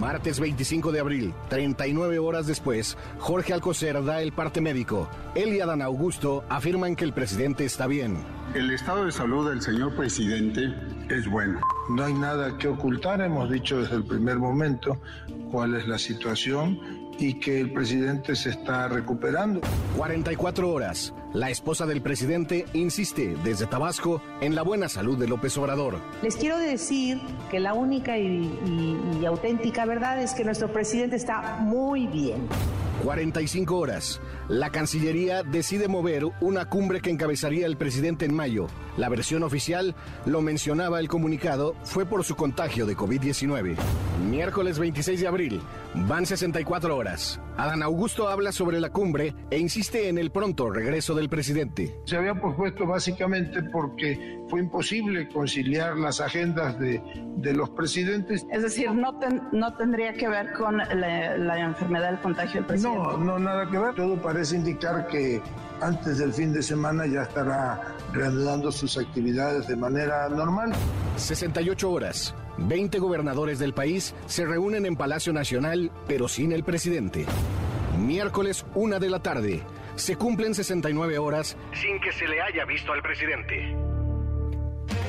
Martes 0.00 0.40
25 0.40 0.92
de 0.92 1.00
abril, 1.00 1.34
39 1.50 2.18
horas 2.18 2.46
después, 2.46 2.96
Jorge 3.18 3.52
Alcocer 3.52 4.02
da 4.04 4.22
el 4.22 4.32
parte 4.32 4.60
médico. 4.60 5.08
Él 5.34 5.54
y 5.54 5.60
Adán 5.60 5.82
Augusto 5.82 6.44
afirman 6.48 6.96
que 6.96 7.04
el 7.04 7.12
presidente 7.12 7.64
está 7.64 7.86
bien. 7.86 8.18
El 8.54 8.70
estado 8.70 9.04
de 9.04 9.12
salud 9.12 9.50
del 9.50 9.60
señor 9.60 9.94
presidente 9.94 10.74
es 11.10 11.28
bueno. 11.28 11.60
No 11.90 12.04
hay 12.04 12.14
nada 12.14 12.56
que 12.56 12.68
ocultar, 12.68 13.20
hemos 13.20 13.50
dicho 13.50 13.80
desde 13.80 13.96
el 13.96 14.04
primer 14.04 14.38
momento 14.38 14.98
cuál 15.50 15.74
es 15.74 15.86
la 15.86 15.98
situación 15.98 16.78
y 17.18 17.34
que 17.34 17.60
el 17.60 17.72
presidente 17.72 18.36
se 18.36 18.50
está 18.50 18.88
recuperando. 18.88 19.60
44 19.96 20.70
horas. 20.70 21.12
La 21.34 21.50
esposa 21.50 21.84
del 21.84 22.00
presidente 22.00 22.64
insiste 22.72 23.36
desde 23.44 23.66
Tabasco 23.66 24.22
en 24.40 24.54
la 24.54 24.62
buena 24.62 24.88
salud 24.88 25.18
de 25.18 25.28
López 25.28 25.56
Obrador. 25.58 25.98
Les 26.22 26.36
quiero 26.36 26.56
decir 26.56 27.20
que 27.50 27.60
la 27.60 27.74
única 27.74 28.16
y, 28.16 28.50
y, 28.64 29.18
y 29.20 29.26
auténtica 29.26 29.84
verdad 29.84 30.22
es 30.22 30.32
que 30.32 30.44
nuestro 30.44 30.72
presidente 30.72 31.16
está 31.16 31.58
muy 31.60 32.06
bien. 32.06 32.48
45 33.04 33.76
horas. 33.76 34.20
La 34.48 34.70
Cancillería 34.70 35.42
decide 35.42 35.88
mover 35.88 36.24
una 36.40 36.68
cumbre 36.68 37.00
que 37.00 37.10
encabezaría 37.10 37.66
el 37.66 37.76
presidente 37.76 38.24
en 38.24 38.34
mayo. 38.34 38.66
La 38.96 39.08
versión 39.08 39.42
oficial, 39.42 39.94
lo 40.26 40.40
mencionaba 40.40 40.98
el 40.98 41.08
comunicado, 41.08 41.76
fue 41.84 42.06
por 42.06 42.24
su 42.24 42.34
contagio 42.34 42.86
de 42.86 42.96
COVID-19. 42.96 43.76
Miércoles 44.28 44.78
26 44.78 45.20
de 45.20 45.28
abril, 45.28 45.60
van 45.94 46.26
64 46.26 46.96
horas. 46.96 47.40
Adán 47.56 47.82
Augusto 47.82 48.28
habla 48.28 48.52
sobre 48.52 48.80
la 48.80 48.90
cumbre 48.90 49.34
e 49.50 49.58
insiste 49.58 50.08
en 50.08 50.18
el 50.18 50.30
pronto 50.30 50.70
regreso 50.70 51.14
del 51.18 51.28
presidente. 51.28 51.94
Se 52.04 52.16
había 52.16 52.34
pospuesto 52.34 52.86
básicamente 52.86 53.62
porque 53.64 54.40
fue 54.48 54.60
imposible 54.60 55.28
conciliar 55.28 55.96
las 55.96 56.20
agendas 56.20 56.78
de, 56.78 57.02
de 57.36 57.52
los 57.52 57.70
presidentes. 57.70 58.46
Es 58.50 58.62
decir, 58.62 58.92
no, 58.92 59.18
ten, 59.18 59.42
no 59.52 59.76
tendría 59.76 60.14
que 60.14 60.28
ver 60.28 60.52
con 60.54 60.78
la, 60.78 61.36
la 61.36 61.60
enfermedad 61.60 62.10
del 62.10 62.20
contagio 62.20 62.60
del 62.60 62.64
presidente. 62.66 62.98
No, 62.98 63.18
no, 63.18 63.38
nada 63.38 63.68
que 63.70 63.78
ver. 63.78 63.94
Todo 63.94 64.20
parece 64.20 64.56
indicar 64.56 65.06
que 65.08 65.40
antes 65.80 66.18
del 66.18 66.32
fin 66.32 66.52
de 66.52 66.62
semana 66.62 67.06
ya 67.06 67.22
estará 67.22 67.94
reanudando 68.12 68.72
sus 68.72 68.96
actividades 68.96 69.68
de 69.68 69.76
manera 69.76 70.28
normal. 70.28 70.72
68 71.16 71.90
horas. 71.90 72.34
20 72.58 72.98
gobernadores 72.98 73.58
del 73.58 73.72
país 73.72 74.14
se 74.26 74.44
reúnen 74.44 74.84
en 74.84 74.96
Palacio 74.96 75.32
Nacional, 75.32 75.92
pero 76.08 76.26
sin 76.26 76.52
el 76.52 76.64
presidente. 76.64 77.24
Miércoles, 77.98 78.64
una 78.74 78.98
de 78.98 79.10
la 79.10 79.20
tarde. 79.20 79.62
Se 79.98 80.14
cumplen 80.16 80.54
69 80.54 81.18
horas 81.18 81.56
sin 81.72 82.00
que 82.00 82.12
se 82.12 82.26
le 82.28 82.40
haya 82.40 82.64
visto 82.64 82.92
al 82.92 83.02
presidente. 83.02 83.76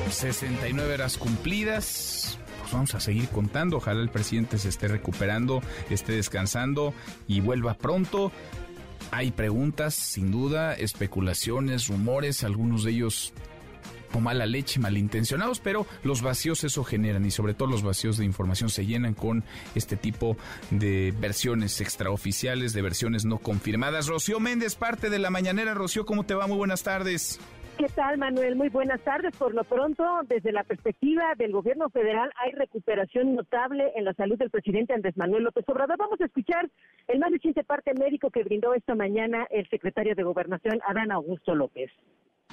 69 0.09 0.95
horas 0.95 1.17
cumplidas. 1.17 2.39
Pues 2.59 2.73
vamos 2.73 2.95
a 2.95 2.99
seguir 2.99 3.29
contando. 3.29 3.77
Ojalá 3.77 4.01
el 4.01 4.09
presidente 4.09 4.57
se 4.57 4.69
esté 4.69 4.87
recuperando, 4.87 5.61
esté 5.91 6.13
descansando 6.13 6.95
y 7.27 7.39
vuelva 7.39 7.75
pronto. 7.75 8.31
Hay 9.11 9.31
preguntas, 9.31 9.93
sin 9.93 10.31
duda, 10.31 10.73
especulaciones, 10.73 11.87
rumores, 11.87 12.43
algunos 12.43 12.83
de 12.83 12.91
ellos 12.91 13.33
con 14.11 14.23
mala 14.23 14.45
leche, 14.45 14.79
malintencionados, 14.79 15.59
pero 15.59 15.85
los 16.03 16.21
vacíos 16.21 16.63
eso 16.63 16.83
generan 16.83 17.25
y 17.25 17.31
sobre 17.31 17.53
todo 17.53 17.69
los 17.69 17.83
vacíos 17.83 18.17
de 18.17 18.25
información 18.25 18.69
se 18.69 18.85
llenan 18.85 19.13
con 19.13 19.43
este 19.75 19.95
tipo 19.95 20.37
de 20.71 21.13
versiones 21.19 21.81
extraoficiales, 21.81 22.73
de 22.73 22.81
versiones 22.81 23.25
no 23.25 23.37
confirmadas. 23.37 24.07
Rocío 24.07 24.39
Méndez, 24.39 24.75
parte 24.75 25.09
de 25.09 25.19
la 25.19 25.29
mañanera. 25.29 25.73
Rocío, 25.73 26.05
¿cómo 26.05 26.23
te 26.23 26.33
va? 26.33 26.47
Muy 26.47 26.57
buenas 26.57 26.83
tardes. 26.83 27.39
¿Qué 27.79 27.87
tal, 27.87 28.17
Manuel? 28.17 28.57
Muy 28.57 28.67
buenas 28.67 28.99
tardes. 29.05 29.33
Por 29.37 29.53
lo 29.55 29.63
pronto, 29.63 30.03
desde 30.27 30.51
la 30.51 30.65
perspectiva 30.65 31.33
del 31.37 31.53
gobierno 31.53 31.89
federal, 31.89 32.29
hay 32.35 32.51
recuperación 32.51 33.35
notable 33.35 33.93
en 33.95 34.03
la 34.03 34.13
salud 34.15 34.37
del 34.37 34.49
presidente 34.49 34.93
Andrés 34.93 35.15
Manuel 35.15 35.45
López 35.45 35.63
Obrador. 35.69 35.97
Vamos 35.97 36.19
a 36.19 36.25
escuchar 36.25 36.69
el 37.07 37.19
más 37.19 37.31
reciente 37.31 37.63
parte 37.63 37.93
médico 37.93 38.31
que 38.31 38.43
brindó 38.43 38.73
esta 38.73 38.95
mañana 38.95 39.47
el 39.49 39.65
secretario 39.69 40.13
de 40.13 40.23
Gobernación, 40.23 40.81
Adán 40.85 41.13
Augusto 41.13 41.55
López. 41.55 41.89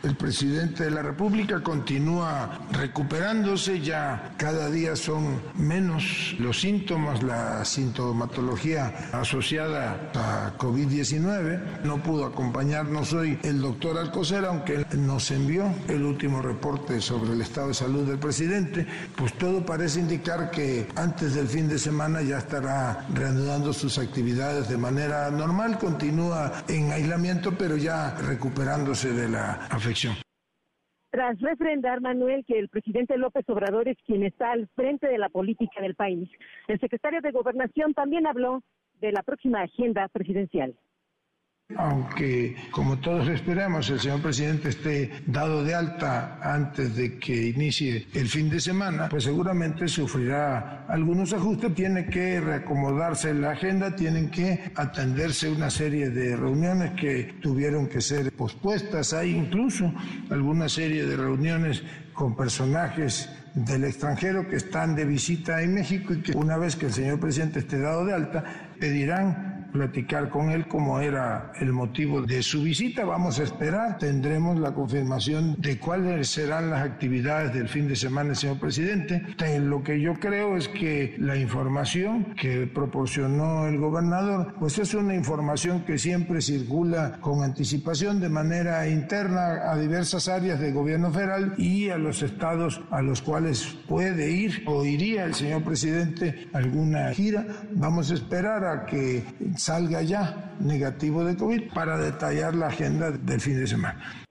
El 0.07 0.15
presidente 0.15 0.85
de 0.85 0.93
la 0.93 1.03
República 1.03 1.61
continúa 1.65 2.61
recuperándose, 2.71 3.81
ya 3.81 4.35
cada 4.37 4.71
día 4.71 4.95
son 4.95 5.43
menos 5.57 6.37
los 6.39 6.61
síntomas, 6.61 7.25
la 7.25 7.65
sintomatología 7.65 9.11
asociada 9.13 10.13
a 10.15 10.57
COVID-19. 10.59 11.83
No 11.83 12.01
pudo 12.05 12.25
acompañarnos 12.25 13.15
hoy 13.15 13.37
el 13.43 13.61
doctor 13.61 13.99
Alcocer, 13.99 14.45
aunque 14.45 14.87
nos 14.97 15.33
envió 15.33 15.75
el 15.89 16.05
último 16.05 16.41
reporte 16.41 17.01
sobre 17.01 17.33
el 17.33 17.41
estado 17.41 17.69
de 17.69 17.75
salud 17.75 18.07
del 18.07 18.21
presidente, 18.21 18.87
pues 19.17 19.33
todo 19.33 19.67
parece 19.67 19.99
indicar 19.99 20.53
que 20.53 20.87
antes 20.95 21.35
del 21.35 21.49
fin 21.49 21.67
de 21.67 21.81
semana 21.81 22.23
ya 22.23 22.39
estará 22.39 23.09
reanudando 23.13 23.73
sus 23.73 23.99
actividades 23.99 24.69
de 24.69 24.77
manera 24.77 25.33
normal, 25.33 25.79
continúa 25.79 26.63
en 26.69 26.93
aislamiento, 26.93 27.59
pero 27.59 27.77
ya 27.77 28.15
recuperándose 28.15 29.13
de 29.13 29.31
la 29.31 29.67
tras 31.11 31.41
refrendar, 31.41 32.03
Manuel, 32.03 32.45
que 32.47 32.59
el 32.59 32.69
presidente 32.69 33.17
López 33.17 33.49
Obrador 33.49 33.88
es 33.88 33.97
quien 34.05 34.23
está 34.23 34.53
al 34.53 34.69
frente 34.75 35.07
de 35.07 35.17
la 35.17 35.31
política 35.31 35.81
del 35.81 35.95
país, 35.95 36.29
el 36.69 36.79
secretario 36.79 37.23
de 37.23 37.31
Gobernación 37.31 37.95
también 37.95 38.26
habló 38.26 38.62
de 39.00 39.12
la 39.12 39.23
próxima 39.23 39.62
agenda 39.62 40.09
presidencial 40.09 40.75
aunque 41.75 42.55
como 42.71 42.99
todos 42.99 43.29
esperamos 43.29 43.91
el 43.91 43.99
señor 43.99 44.23
presidente 44.23 44.69
esté 44.69 45.11
dado 45.27 45.65
de 45.65 45.75
alta 45.75 46.39
antes 46.41 46.95
de 46.95 47.19
que 47.19 47.49
inicie 47.49 48.07
el 48.15 48.29
fin 48.29 48.49
de 48.49 48.61
semana, 48.61 49.09
pues 49.09 49.25
seguramente 49.25 49.89
sufrirá 49.89 50.85
algunos 50.89 51.33
ajustes, 51.33 51.75
tiene 51.75 52.07
que 52.07 52.41
reacomodarse 52.41 53.35
la 53.35 53.51
agenda, 53.51 53.97
tienen 53.97 54.31
que 54.31 54.71
atenderse 54.77 55.51
una 55.51 55.69
serie 55.69 56.11
de 56.11 56.37
reuniones 56.37 56.93
que 56.93 57.35
tuvieron 57.43 57.89
que 57.89 58.01
ser 58.01 58.33
pospuestas, 58.33 59.13
hay 59.13 59.35
incluso 59.35 59.93
alguna 60.31 60.69
serie 60.69 61.05
de 61.05 61.17
reuniones 61.17 61.83
con 62.15 62.37
personajes 62.37 63.29
del 63.55 63.85
extranjero 63.85 64.49
que 64.49 64.57
están 64.57 64.95
de 64.95 65.05
visita 65.05 65.63
en 65.63 65.75
México 65.75 66.15
y 66.15 66.23
que 66.23 66.33
una 66.33 66.57
vez 66.59 66.77
que 66.77 66.87
el 66.87 66.93
señor 66.93 67.19
presidente 67.19 67.59
esté 67.59 67.79
dado 67.81 68.05
de 68.05 68.15
alta, 68.15 68.45
pedirán 68.79 69.56
platicar 69.76 70.30
con 70.30 70.50
él 70.50 70.66
cómo 70.66 71.00
era 71.00 71.52
el 71.61 71.73
motivo 71.73 72.23
de 72.23 72.42
su 72.42 72.62
visita. 72.62 73.04
Vamos 73.04 73.38
a 73.38 73.42
esperar, 73.42 73.99
tendremos 73.99 74.59
la 74.59 74.73
confirmación 74.73 75.54
de 75.59 75.78
cuáles 75.78 76.28
serán 76.28 76.71
las 76.71 76.83
actividades 76.83 77.52
del 77.52 77.68
fin 77.68 77.87
de 77.87 77.95
semana 77.95 78.35
señor 78.35 78.59
presidente. 78.59 79.23
Lo 79.61 79.83
que 79.83 80.00
yo 80.00 80.14
creo 80.14 80.56
es 80.56 80.68
que 80.68 81.16
la 81.18 81.37
información 81.37 82.35
que 82.40 82.66
proporcionó 82.66 83.66
el 83.66 83.78
gobernador, 83.78 84.54
pues 84.59 84.78
es 84.78 84.95
una 84.95 85.14
información 85.14 85.85
que 85.85 85.99
siempre 85.99 86.40
circula 86.40 87.18
con 87.21 87.42
anticipación 87.42 88.21
de 88.21 88.28
manera 88.28 88.88
interna 88.88 89.71
a 89.71 89.76
diversas 89.76 90.28
áreas 90.28 90.59
del 90.59 90.73
gobierno 90.73 91.11
federal 91.11 91.54
y 91.59 91.90
a 91.90 91.99
los 91.99 92.23
estados 92.23 92.80
a 92.90 93.02
los 93.02 93.21
cuales 93.21 93.76
puede 93.87 94.30
ir 94.30 94.62
o 94.66 94.85
iría 94.85 95.25
el 95.25 95.34
señor 95.34 95.62
presidente 95.62 96.49
alguna 96.52 97.12
gira. 97.12 97.47
Vamos 97.73 98.10
a 98.10 98.15
esperar 98.15 98.65
a 98.65 98.86
que 98.86 99.25
salga 99.67 100.00
ya 100.00 100.55
negativo 100.61 101.25
de 101.25 101.37
COVID 101.37 101.73
para 101.75 101.99
detallar 101.99 102.55
la 102.55 102.69
agenda 102.69 103.11
del 103.11 103.41
fin 103.41 103.59
de 103.59 103.67
semana. 103.67 104.25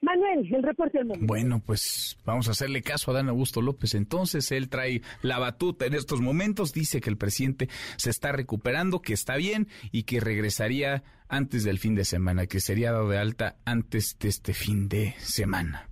Manuel, 0.00 0.54
el 0.54 0.62
reporte 0.62 0.98
del 0.98 1.06
mundo. 1.08 1.26
Bueno, 1.26 1.62
pues 1.64 2.16
vamos 2.24 2.48
a 2.48 2.52
hacerle 2.52 2.80
caso 2.80 3.10
a 3.10 3.14
Dan 3.14 3.28
Augusto 3.28 3.60
López. 3.60 3.94
Entonces, 3.94 4.50
él 4.52 4.70
trae 4.70 5.02
la 5.20 5.38
batuta 5.38 5.84
en 5.84 5.92
estos 5.92 6.22
momentos, 6.22 6.72
dice 6.72 7.02
que 7.02 7.10
el 7.10 7.18
presidente 7.18 7.68
se 7.96 8.08
está 8.08 8.32
recuperando, 8.32 9.02
que 9.02 9.12
está 9.12 9.36
bien 9.36 9.68
y 9.92 10.04
que 10.04 10.20
regresaría 10.20 11.04
antes 11.28 11.64
del 11.64 11.78
fin 11.78 11.94
de 11.94 12.06
semana, 12.06 12.46
que 12.46 12.60
sería 12.60 12.92
dado 12.92 13.10
de 13.10 13.18
alta 13.18 13.56
antes 13.66 14.16
de 14.18 14.28
este 14.28 14.54
fin 14.54 14.88
de 14.88 15.14
semana. 15.18 15.90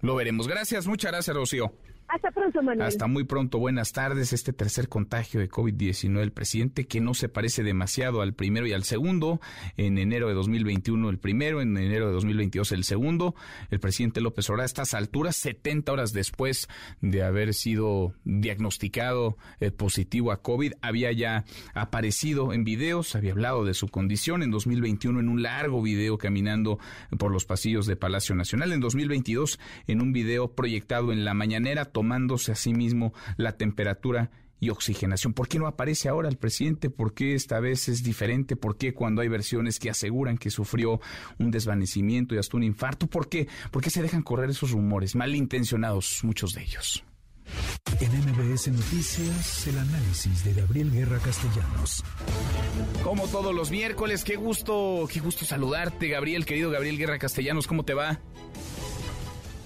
Lo 0.00 0.14
veremos. 0.14 0.46
Gracias, 0.46 0.86
muchas 0.86 1.10
gracias, 1.10 1.34
Rocío. 1.34 1.72
Hasta 2.08 2.30
pronto, 2.30 2.62
Manuel. 2.62 2.86
Hasta 2.86 3.06
muy 3.06 3.24
pronto. 3.24 3.58
Buenas 3.58 3.92
tardes. 3.92 4.32
Este 4.32 4.52
tercer 4.52 4.88
contagio 4.88 5.40
de 5.40 5.48
COVID-19 5.48 6.18
del 6.18 6.32
presidente, 6.32 6.86
que 6.86 7.00
no 7.00 7.14
se 7.14 7.28
parece 7.28 7.62
demasiado 7.62 8.20
al 8.20 8.34
primero 8.34 8.66
y 8.66 8.72
al 8.72 8.84
segundo. 8.84 9.40
En 9.76 9.98
enero 9.98 10.28
de 10.28 10.34
2021 10.34 11.08
el 11.10 11.18
primero, 11.18 11.60
en 11.60 11.76
enero 11.76 12.06
de 12.06 12.12
2022 12.12 12.72
el 12.72 12.84
segundo. 12.84 13.34
El 13.70 13.80
presidente 13.80 14.20
López 14.20 14.48
Obrador 14.48 14.62
a 14.62 14.66
estas 14.66 14.94
alturas, 14.94 15.36
70 15.36 15.92
horas 15.92 16.12
después 16.12 16.68
de 17.00 17.22
haber 17.22 17.54
sido 17.54 18.14
diagnosticado 18.24 19.36
eh, 19.60 19.70
positivo 19.70 20.32
a 20.32 20.42
COVID, 20.42 20.74
había 20.80 21.12
ya 21.12 21.44
aparecido 21.74 22.52
en 22.52 22.64
videos, 22.64 23.16
había 23.16 23.32
hablado 23.32 23.64
de 23.64 23.74
su 23.74 23.88
condición 23.88 24.42
en 24.42 24.50
2021 24.50 25.20
en 25.20 25.28
un 25.28 25.42
largo 25.42 25.82
video 25.82 26.18
caminando 26.18 26.78
por 27.18 27.32
los 27.32 27.44
pasillos 27.44 27.86
de 27.86 27.96
Palacio 27.96 28.34
Nacional. 28.34 28.72
En 28.72 28.80
2022 28.80 29.58
en 29.86 30.00
un 30.00 30.12
video 30.12 30.54
proyectado 30.54 31.12
en 31.12 31.24
la 31.24 31.34
mañanera 31.34 31.84
tomándose 31.96 32.52
a 32.52 32.56
sí 32.56 32.74
mismo 32.74 33.14
la 33.38 33.56
temperatura 33.56 34.30
y 34.60 34.68
oxigenación. 34.68 35.32
¿Por 35.32 35.48
qué 35.48 35.58
no 35.58 35.66
aparece 35.66 36.10
ahora 36.10 36.28
el 36.28 36.36
presidente? 36.36 36.90
¿Por 36.90 37.14
qué 37.14 37.34
esta 37.34 37.58
vez 37.58 37.88
es 37.88 38.02
diferente? 38.02 38.54
¿Por 38.54 38.76
qué 38.76 38.92
cuando 38.92 39.22
hay 39.22 39.28
versiones 39.28 39.78
que 39.78 39.88
aseguran 39.88 40.36
que 40.36 40.50
sufrió 40.50 41.00
un 41.38 41.50
desvanecimiento 41.50 42.34
y 42.34 42.38
hasta 42.38 42.58
un 42.58 42.64
infarto? 42.64 43.06
¿Por 43.06 43.30
qué? 43.30 43.48
¿Por 43.70 43.80
qué 43.80 43.88
se 43.88 44.02
dejan 44.02 44.20
correr 44.20 44.50
esos 44.50 44.72
rumores? 44.72 45.16
Malintencionados, 45.16 46.20
muchos 46.22 46.52
de 46.52 46.64
ellos. 46.64 47.02
En 47.98 48.12
MBS 48.12 48.68
Noticias, 48.68 49.66
el 49.68 49.78
análisis 49.78 50.44
de 50.44 50.52
Gabriel 50.52 50.92
Guerra 50.92 51.18
Castellanos. 51.18 52.04
Como 53.02 53.26
todos 53.28 53.54
los 53.54 53.70
miércoles, 53.70 54.22
qué 54.22 54.36
gusto, 54.36 55.08
qué 55.10 55.20
gusto 55.20 55.46
saludarte, 55.46 56.08
Gabriel, 56.08 56.44
querido 56.44 56.70
Gabriel 56.70 56.98
Guerra 56.98 57.18
Castellanos, 57.18 57.66
¿cómo 57.66 57.86
te 57.86 57.94
va? 57.94 58.20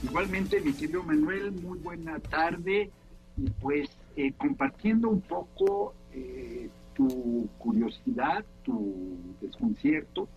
Igualmente, 0.02 0.60
mi 0.62 0.72
querido 0.72 1.02
Manuel, 1.02 1.52
muy 1.52 1.78
buena 1.78 2.18
tarde. 2.20 2.90
Y 3.36 3.50
pues 3.60 3.90
eh, 4.16 4.32
compartiendo 4.32 5.10
un 5.10 5.20
poco 5.20 5.94
eh, 6.12 6.70
tu 6.94 7.48
curiosidad, 7.58 8.44
tu 8.62 9.18
desconcierto, 9.40 10.28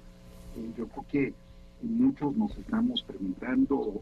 eh, 0.55 0.71
yo 0.77 0.87
creo 0.87 1.05
que 1.09 1.33
muchos 1.81 2.35
nos 2.35 2.55
estamos 2.57 3.03
preguntando 3.03 4.01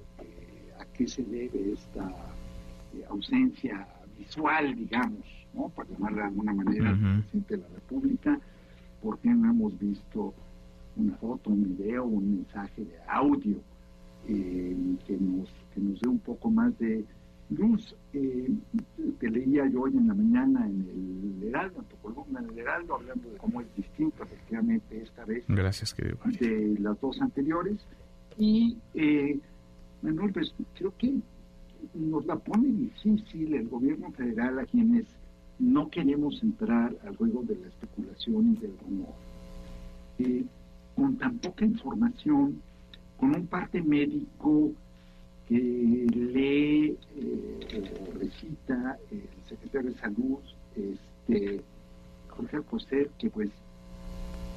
a 0.80 0.86
qué 0.94 1.08
se 1.08 1.24
debe 1.24 1.74
esta 1.74 2.12
ausencia 3.10 3.88
visual, 4.18 4.76
digamos, 4.76 5.26
¿no? 5.54 5.70
para 5.70 5.90
llamarla 5.90 6.22
de 6.24 6.28
alguna 6.28 6.54
manera, 6.54 6.92
presidente 6.92 7.58
de 7.58 7.64
la 7.64 7.70
República, 7.70 8.40
por 9.02 9.18
qué 9.20 9.30
no 9.30 9.50
hemos 9.50 9.80
visto 9.80 10.34
una 10.96 11.16
foto, 11.16 11.50
un 11.50 11.78
video, 11.78 12.04
un 12.04 12.38
mensaje 12.38 12.84
de 12.84 12.98
audio 13.08 13.58
eh, 14.28 14.76
que, 15.06 15.18
nos, 15.18 15.50
que 15.74 15.82
nos 15.82 16.00
dé 16.00 16.08
un 16.10 16.20
poco 16.20 16.50
más 16.50 16.78
de 16.80 17.06
luz. 17.50 17.96
Eh, 18.14 18.50
te 19.20 19.30
leía 19.30 19.68
yo 19.68 19.82
hoy 19.82 19.92
en 19.98 20.08
la 20.08 20.14
mañana 20.14 20.66
en 20.66 21.38
el 21.42 21.48
Heraldo, 21.50 21.80
en 21.80 21.86
tu 21.86 21.96
columna 21.98 22.40
en 22.40 22.50
el 22.50 22.60
Heraldo, 22.60 22.96
hablando 22.96 23.30
de 23.30 23.38
cómo 23.38 23.62
es 23.62 23.68
distinto 23.76 24.24
efectivamente 24.24 25.02
esta 25.02 25.26
vez 25.26 25.44
Gracias, 25.48 25.96
de 26.40 26.78
las 26.80 27.00
dos 27.02 27.22
anteriores. 27.22 27.78
Y, 28.38 28.78
eh, 28.94 29.40
Manuel, 30.02 30.32
pues 30.32 30.54
creo 30.76 30.94
que 30.98 31.16
nos 31.94 32.26
la 32.26 32.38
pone 32.38 32.68
difícil 32.70 33.54
el 33.54 33.68
gobierno 33.68 34.12
federal 34.12 34.60
a 34.60 34.66
quienes 34.66 35.06
no 35.60 35.90
queremos 35.90 36.42
entrar 36.42 36.96
al 37.06 37.16
juego 37.18 37.44
de 37.44 37.56
la 37.56 37.68
especulación 37.68 38.54
y 38.54 38.62
del 38.62 38.78
rumor. 38.80 39.14
eh, 40.20 40.46
con 40.96 41.18
tan 41.18 41.38
poca 41.40 41.66
información, 41.66 42.62
con 43.22 43.36
un 43.36 43.46
parte 43.46 43.80
médico 43.84 44.72
que 45.48 45.56
lee 45.56 46.98
eh, 47.18 48.10
recita 48.20 48.98
el 49.12 49.22
secretario 49.48 49.92
de 49.92 49.98
Salud, 50.00 50.40
este, 50.76 51.62
Jorge 52.30 52.56
Alcocer, 52.58 53.10
que 53.20 53.30
pues, 53.30 53.50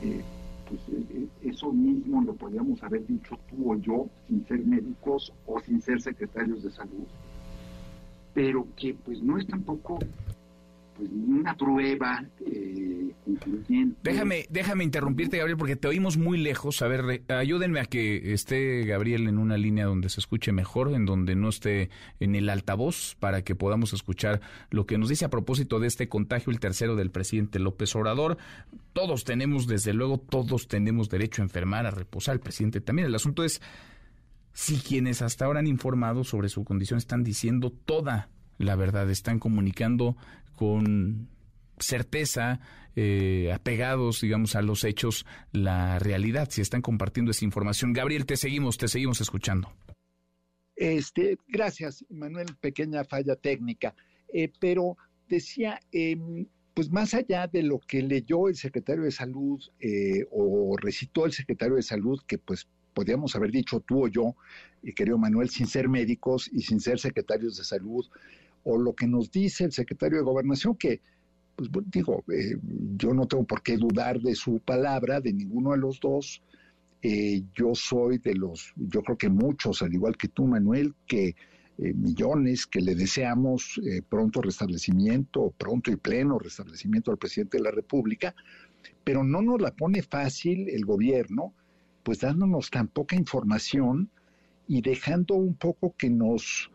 eh, 0.03 0.22
pues 0.66 0.81
eso 1.42 1.72
mismo 1.74 2.22
lo 2.22 2.33
podríamos 2.33 2.83
haber 2.83 3.07
dicho 3.07 3.38
tú 3.50 3.70
o 3.70 3.77
yo, 3.77 4.09
sin 4.27 4.46
ser 4.46 4.64
médicos 4.64 5.31
o 5.46 5.61
sin 5.61 5.83
ser 5.83 6.00
secretarios 6.00 6.62
de 6.62 6.70
salud, 6.70 7.07
pero 8.33 8.66
que 8.77 8.94
pues 8.94 9.20
no 9.22 9.37
es 9.37 9.46
tampoco 9.46 9.98
pues, 10.96 11.57
prueba 11.59 12.24
eh, 12.46 13.04
Déjame, 14.02 14.46
déjame 14.50 14.85
interrumpirte, 14.85 15.38
Gabriel, 15.38 15.57
porque 15.57 15.76
te 15.76 15.88
oímos 15.88 16.18
muy 16.18 16.37
lejos. 16.37 16.83
A 16.83 16.88
ver, 16.88 17.22
ayúdenme 17.28 17.80
a 17.80 17.87
que 17.87 18.35
esté 18.35 18.85
Gabriel 18.85 19.28
en 19.28 19.38
una 19.38 19.57
línea 19.57 19.87
donde 19.87 20.11
se 20.11 20.20
escuche 20.20 20.52
mejor, 20.52 20.92
en 20.92 21.07
donde 21.07 21.35
no 21.35 21.48
esté 21.48 21.88
en 22.20 22.35
el 22.35 22.48
altavoz, 22.50 23.16
para 23.18 23.42
que 23.42 23.54
podamos 23.54 23.92
escuchar 23.92 24.40
lo 24.70 24.87
que 24.87 24.98
nos 24.98 25.09
dice 25.09 25.24
a 25.24 25.30
propósito 25.30 25.80
de 25.80 25.87
este 25.87 26.09
contagio, 26.09 26.52
el 26.52 26.61
tercero 26.61 26.96
del 26.96 27.11
presidente 27.11 27.59
López 27.59 27.94
Obrador. 27.96 28.37
Todos 28.92 29.24
tenemos, 29.24 29.66
desde 29.66 29.94
luego, 29.94 30.18
todos 30.18 30.68
tenemos 30.68 31.09
derecho 31.09 31.40
a 31.40 31.44
enfermar, 31.44 31.87
a 31.87 31.90
reposar. 31.90 32.35
El 32.35 32.40
presidente 32.40 32.80
también. 32.80 33.09
El 33.09 33.14
asunto 33.14 33.42
es 33.42 33.62
si 34.52 34.76
quienes 34.76 35.22
hasta 35.22 35.46
ahora 35.46 35.61
han 35.61 35.66
informado 35.66 36.24
sobre 36.24 36.50
su 36.50 36.62
condición 36.64 36.98
están 36.98 37.24
diciendo 37.24 37.70
toda 37.70 38.28
la 38.59 38.76
verdad, 38.76 39.11
están 39.11 39.38
comunicando 39.38 40.16
con 40.54 41.28
certeza, 41.78 42.60
eh, 42.96 43.50
apegados, 43.52 44.20
digamos, 44.20 44.54
a 44.54 44.62
los 44.62 44.84
hechos, 44.84 45.26
la 45.52 45.98
realidad, 45.98 46.48
si 46.50 46.60
están 46.60 46.82
compartiendo 46.82 47.32
esa 47.32 47.44
información. 47.44 47.92
Gabriel, 47.92 48.26
te 48.26 48.36
seguimos, 48.36 48.78
te 48.78 48.88
seguimos 48.88 49.20
escuchando. 49.20 49.72
Este, 50.76 51.38
gracias, 51.48 52.04
Manuel, 52.10 52.48
pequeña 52.60 53.04
falla 53.04 53.36
técnica. 53.36 53.94
Eh, 54.32 54.50
pero 54.60 54.96
decía, 55.28 55.80
em, 55.92 56.46
pues 56.74 56.90
más 56.90 57.14
allá 57.14 57.46
de 57.46 57.62
lo 57.62 57.78
que 57.78 58.02
leyó 58.02 58.48
el 58.48 58.56
secretario 58.56 59.04
de 59.04 59.12
Salud 59.12 59.62
eh, 59.78 60.26
o 60.30 60.76
recitó 60.76 61.24
el 61.26 61.32
secretario 61.32 61.76
de 61.76 61.82
Salud, 61.82 62.20
que 62.26 62.38
pues 62.38 62.68
podríamos 62.92 63.34
haber 63.36 63.50
dicho 63.50 63.80
tú 63.80 64.04
o 64.04 64.08
yo, 64.08 64.36
querido 64.94 65.18
Manuel, 65.18 65.50
sin 65.50 65.66
ser 65.66 65.88
médicos 65.88 66.48
y 66.52 66.62
sin 66.62 66.80
ser 66.80 66.98
secretarios 66.98 67.56
de 67.56 67.64
salud, 67.64 68.06
o 68.64 68.79
lo 68.79 68.94
que 68.94 69.07
nos 69.07 69.31
dice 69.31 69.64
el 69.64 69.72
secretario 69.72 70.18
de 70.18 70.24
Gobernación, 70.24 70.74
que, 70.77 71.00
pues 71.55 71.70
digo, 71.87 72.24
eh, 72.33 72.57
yo 72.96 73.14
no 73.14 73.27
tengo 73.27 73.44
por 73.44 73.62
qué 73.62 73.77
dudar 73.77 74.20
de 74.20 74.35
su 74.35 74.59
palabra, 74.59 75.20
de 75.20 75.33
ninguno 75.33 75.72
de 75.72 75.79
los 75.79 76.00
dos. 76.00 76.42
Eh, 77.03 77.42
yo 77.55 77.74
soy 77.74 78.18
de 78.18 78.35
los, 78.35 78.72
yo 78.77 79.03
creo 79.03 79.18
que 79.18 79.29
muchos, 79.29 79.83
al 79.83 79.92
igual 79.92 80.16
que 80.16 80.29
tú, 80.29 80.46
Manuel, 80.46 80.94
que 81.07 81.37
eh, 81.77 81.92
millones 81.92 82.66
que 82.66 82.81
le 82.81 82.94
deseamos 82.94 83.81
pronto 84.09 84.40
restablecimiento, 84.40 85.53
pronto 85.59 85.90
y 85.90 85.96
pleno 85.96 86.38
restablecimiento 86.38 87.11
al 87.11 87.18
presidente 87.18 87.59
de 87.59 87.64
la 87.64 87.70
República, 87.70 88.35
pero 89.03 89.22
no 89.22 89.42
nos 89.42 89.61
la 89.61 89.72
pone 89.72 90.03
fácil 90.03 90.68
el 90.70 90.87
gobierno, 90.87 91.53
pues 92.03 92.20
dándonos 92.20 92.70
tan 92.70 92.88
poca 92.88 93.16
información 93.16 94.11
y 94.66 94.81
dejando 94.81 95.35
un 95.35 95.55
poco 95.55 95.94
que 95.96 96.09
nos 96.09 96.70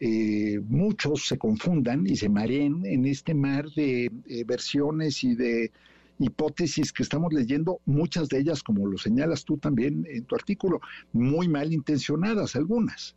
eh, 0.00 0.60
muchos 0.68 1.26
se 1.26 1.38
confundan 1.38 2.06
y 2.06 2.16
se 2.16 2.28
mareen 2.28 2.84
en 2.84 3.06
este 3.06 3.34
mar 3.34 3.68
de 3.70 4.06
eh, 4.06 4.44
versiones 4.44 5.24
y 5.24 5.34
de 5.34 5.72
hipótesis 6.18 6.92
que 6.92 7.02
estamos 7.02 7.32
leyendo, 7.32 7.80
muchas 7.84 8.28
de 8.28 8.40
ellas, 8.40 8.62
como 8.62 8.86
lo 8.86 8.98
señalas 8.98 9.44
tú 9.44 9.58
también 9.58 10.06
en 10.08 10.24
tu 10.24 10.34
artículo, 10.34 10.80
muy 11.12 11.48
mal 11.48 11.72
intencionadas 11.72 12.56
algunas. 12.56 13.14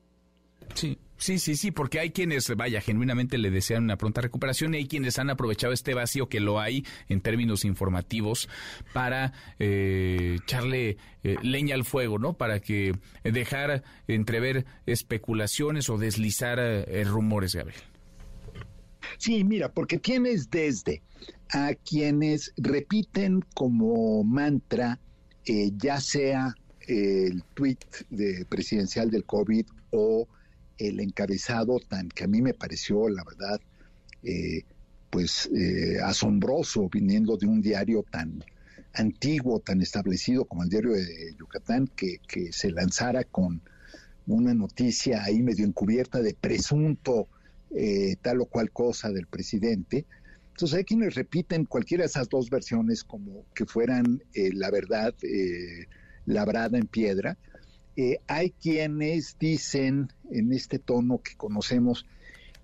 Sí, 0.75 0.97
sí, 1.21 1.39
sí, 1.39 1.55
sí, 1.55 1.71
porque 1.71 1.99
hay 1.99 2.09
quienes, 2.09 2.53
vaya, 2.55 2.81
genuinamente 2.81 3.37
le 3.37 3.51
desean 3.51 3.83
una 3.83 3.97
pronta 3.97 4.21
recuperación 4.21 4.73
y 4.73 4.77
hay 4.77 4.87
quienes 4.87 5.19
han 5.19 5.29
aprovechado 5.29 5.71
este 5.71 5.93
vacío 5.93 6.27
que 6.27 6.39
lo 6.39 6.59
hay 6.59 6.85
en 7.09 7.21
términos 7.21 7.63
informativos 7.63 8.49
para 8.91 9.33
eh, 9.59 10.37
echarle 10.41 10.97
eh, 11.23 11.37
leña 11.43 11.75
al 11.75 11.85
fuego, 11.85 12.17
¿no? 12.17 12.33
Para 12.33 12.59
que 12.59 12.93
dejar 13.23 13.83
entrever 14.07 14.65
especulaciones 14.85 15.89
o 15.89 15.97
deslizar 15.97 16.59
eh, 16.59 17.03
rumores, 17.03 17.55
Gabriel. 17.55 17.81
Sí, 19.17 19.43
mira, 19.43 19.71
porque 19.71 19.99
tienes 19.99 20.49
desde 20.49 21.03
a 21.51 21.73
quienes 21.75 22.51
repiten 22.57 23.43
como 23.53 24.23
mantra, 24.23 24.99
ya 25.45 25.99
sea 25.99 26.55
el 26.87 27.43
tuit 27.53 27.83
de 28.09 28.45
presidencial 28.45 29.11
del 29.11 29.25
COVID 29.25 29.65
o 29.91 30.27
el 30.77 30.99
encabezado 30.99 31.79
tan 31.79 32.09
que 32.09 32.23
a 32.23 32.27
mí 32.27 32.41
me 32.41 32.53
pareció, 32.53 33.09
la 33.09 33.23
verdad, 33.23 33.59
eh, 34.23 34.63
pues 35.09 35.49
eh, 35.53 35.99
asombroso 36.03 36.89
viniendo 36.89 37.37
de 37.37 37.47
un 37.47 37.61
diario 37.61 38.03
tan 38.09 38.43
antiguo, 38.93 39.59
tan 39.59 39.81
establecido 39.81 40.45
como 40.45 40.63
el 40.63 40.69
diario 40.69 40.93
de 40.93 41.35
Yucatán, 41.37 41.87
que, 41.95 42.19
se 42.51 42.71
lanzara 42.71 43.23
con 43.23 43.61
una 44.27 44.53
noticia 44.53 45.23
ahí 45.23 45.41
medio 45.41 45.65
encubierta 45.65 46.21
de 46.21 46.33
presunto 46.33 47.27
eh, 47.71 48.15
tal 48.21 48.41
o 48.41 48.45
cual 48.45 48.71
cosa 48.71 49.09
del 49.09 49.27
presidente. 49.27 50.05
Entonces 50.51 50.77
hay 50.77 50.83
quienes 50.83 51.15
repiten 51.15 51.65
cualquiera 51.65 52.03
de 52.03 52.07
esas 52.07 52.29
dos 52.29 52.49
versiones 52.49 53.03
como 53.03 53.45
que 53.53 53.65
fueran 53.65 54.21
la 54.33 54.69
verdad 54.69 55.15
labrada 56.25 56.77
en 56.77 56.87
piedra, 56.87 57.37
eh, 57.95 58.19
hay 58.27 58.51
quienes 58.51 59.37
dicen 59.37 60.11
en 60.29 60.53
este 60.53 60.79
tono 60.79 61.19
que 61.19 61.35
conocemos, 61.35 62.05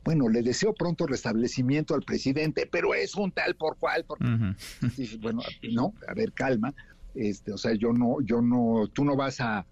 bueno, 0.03 0.29
le 0.29 0.41
deseo 0.41 0.73
pronto 0.73 1.05
restablecimiento 1.05 1.93
al 1.95 2.03
presidente, 2.03 2.67
pero 2.71 2.93
es 2.93 3.15
un 3.15 3.31
tal 3.31 3.55
por 3.55 3.77
cual, 3.77 4.05
bueno, 5.21 5.41
no, 5.71 5.93
a 6.07 6.13
ver, 6.13 6.31
calma, 6.33 6.73
este, 7.13 7.51
o 7.51 7.57
sea, 7.57 7.73
yo 7.73 7.91
no, 7.93 8.21
yo 8.21 8.41
no, 8.41 8.87
tú 8.93 9.03
no 9.03 9.15
vas 9.15 9.41
a, 9.41 9.65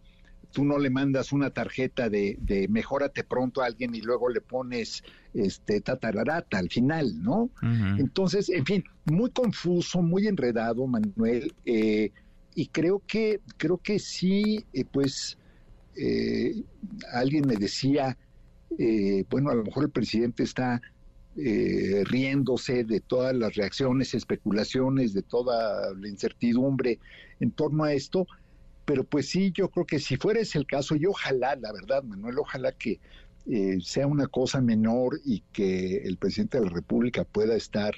tú 0.52 0.64
no 0.64 0.78
le 0.78 0.90
mandas 0.90 1.32
una 1.32 1.50
tarjeta 1.50 2.10
de, 2.10 2.38
de 2.42 2.68
mejórate 2.68 3.24
pronto 3.24 3.62
a 3.62 3.66
alguien 3.66 3.94
y 3.94 4.02
luego 4.02 4.30
le 4.30 4.42
pones 4.42 5.04
este 5.34 5.82
tatararata 5.82 6.58
al 6.58 6.70
final, 6.70 7.22
¿no? 7.22 7.50
Entonces, 7.98 8.50
en 8.50 8.66
fin, 8.66 8.84
muy 9.06 9.32
confuso, 9.32 10.02
muy 10.02 10.28
enredado, 10.28 10.88
Manuel, 10.88 11.54
eh, 11.66 12.12
y 12.56 12.68
creo 12.68 13.02
que, 13.06 13.42
creo 13.58 13.78
que 13.78 14.00
sí, 14.00 14.66
eh, 14.72 14.86
pues, 14.86 15.38
eh, 15.96 16.64
alguien 17.14 17.48
me 17.48 17.56
decía, 17.56 18.18
eh, 18.78 19.24
bueno, 19.30 19.50
a 19.50 19.56
lo 19.56 19.64
mejor 19.64 19.86
el 19.86 19.90
presidente 19.90 20.44
está 20.44 20.82
eh, 21.38 22.04
riéndose 22.06 22.84
de 22.84 23.00
todas 23.00 23.36
las 23.36 23.56
reacciones, 23.56 24.14
especulaciones, 24.14 25.14
de 25.14 25.22
toda 25.22 25.94
la 25.94 26.08
incertidumbre 26.08 27.00
en 27.40 27.52
torno 27.52 27.84
a 27.84 27.94
esto, 27.94 28.28
pero 28.86 29.04
pues 29.04 29.30
sí, 29.30 29.52
yo 29.54 29.70
creo 29.70 29.86
que 29.86 30.00
si 30.00 30.18
fuera 30.18 30.40
ese 30.40 30.58
el 30.58 30.68
caso, 30.68 30.96
y 30.96 31.06
ojalá, 31.06 31.56
la 31.56 31.72
verdad, 31.72 32.04
Manuel, 32.04 32.40
ojalá 32.40 32.72
que 32.72 33.00
sea 33.80 34.08
una 34.08 34.26
cosa 34.26 34.60
menor 34.60 35.20
y 35.24 35.44
que 35.54 35.98
el 35.98 36.18
presidente 36.18 36.58
de 36.58 36.66
la 36.66 36.72
República 36.72 37.24
pueda 37.24 37.56
estar 37.56 37.94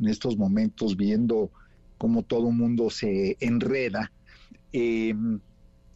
en 0.00 0.08
estos 0.08 0.36
momentos 0.36 0.96
viendo 0.96 1.52
cómo 1.98 2.24
todo 2.24 2.48
el 2.48 2.56
mundo 2.56 2.90
se 2.90 3.36
enreda. 3.38 4.10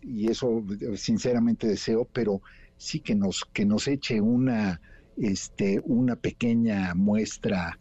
Y 0.03 0.29
eso 0.29 0.65
sinceramente 0.97 1.67
deseo, 1.67 2.07
pero 2.13 2.43
sí 2.77 3.01
que 3.01 3.15
nos, 3.15 3.45
que 3.53 3.65
nos 3.65 3.87
eche 3.87 4.21
una, 4.21 4.81
este, 5.17 5.81
una 5.85 6.17
pequeña 6.17 6.95
muestra, 6.95 7.79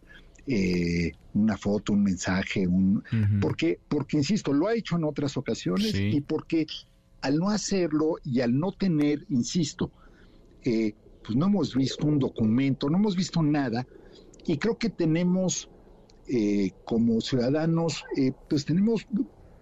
eh, 0.47 1.11
una 1.33 1.57
foto, 1.57 1.93
un 1.93 2.03
mensaje, 2.03 2.67
un, 2.67 3.03
porque, 3.41 3.79
porque 3.87 4.17
insisto, 4.17 4.53
lo 4.53 4.67
ha 4.67 4.75
hecho 4.75 4.97
en 4.97 5.05
otras 5.05 5.37
ocasiones 5.37 5.95
y 5.95 6.21
porque 6.21 6.67
al 7.21 7.37
no 7.37 7.49
hacerlo 7.49 8.17
y 8.23 8.41
al 8.41 8.57
no 8.57 8.71
tener, 8.71 9.25
insisto, 9.29 9.91
eh, 10.63 10.93
pues 11.23 11.35
no 11.35 11.47
hemos 11.47 11.75
visto 11.75 12.05
un 12.05 12.19
documento, 12.19 12.89
no 12.89 12.97
hemos 12.97 13.15
visto 13.15 13.41
nada, 13.41 13.87
y 14.45 14.57
creo 14.57 14.77
que 14.77 14.89
tenemos 14.89 15.69
eh, 16.27 16.71
como 16.85 17.21
ciudadanos, 17.21 18.03
pues 18.49 18.65
tenemos 18.65 19.07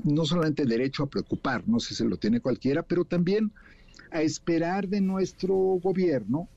no 0.03 0.25
solamente 0.25 0.65
derecho 0.65 1.03
a 1.03 1.09
preocuparnos, 1.09 1.85
si 1.85 1.95
se 1.95 2.05
lo 2.05 2.17
tiene 2.17 2.39
cualquiera, 2.39 2.83
pero 2.83 3.05
también 3.05 3.51
a 4.11 4.21
esperar 4.21 4.87
de 4.87 5.01
nuestro 5.01 5.55
gobierno 5.55 6.47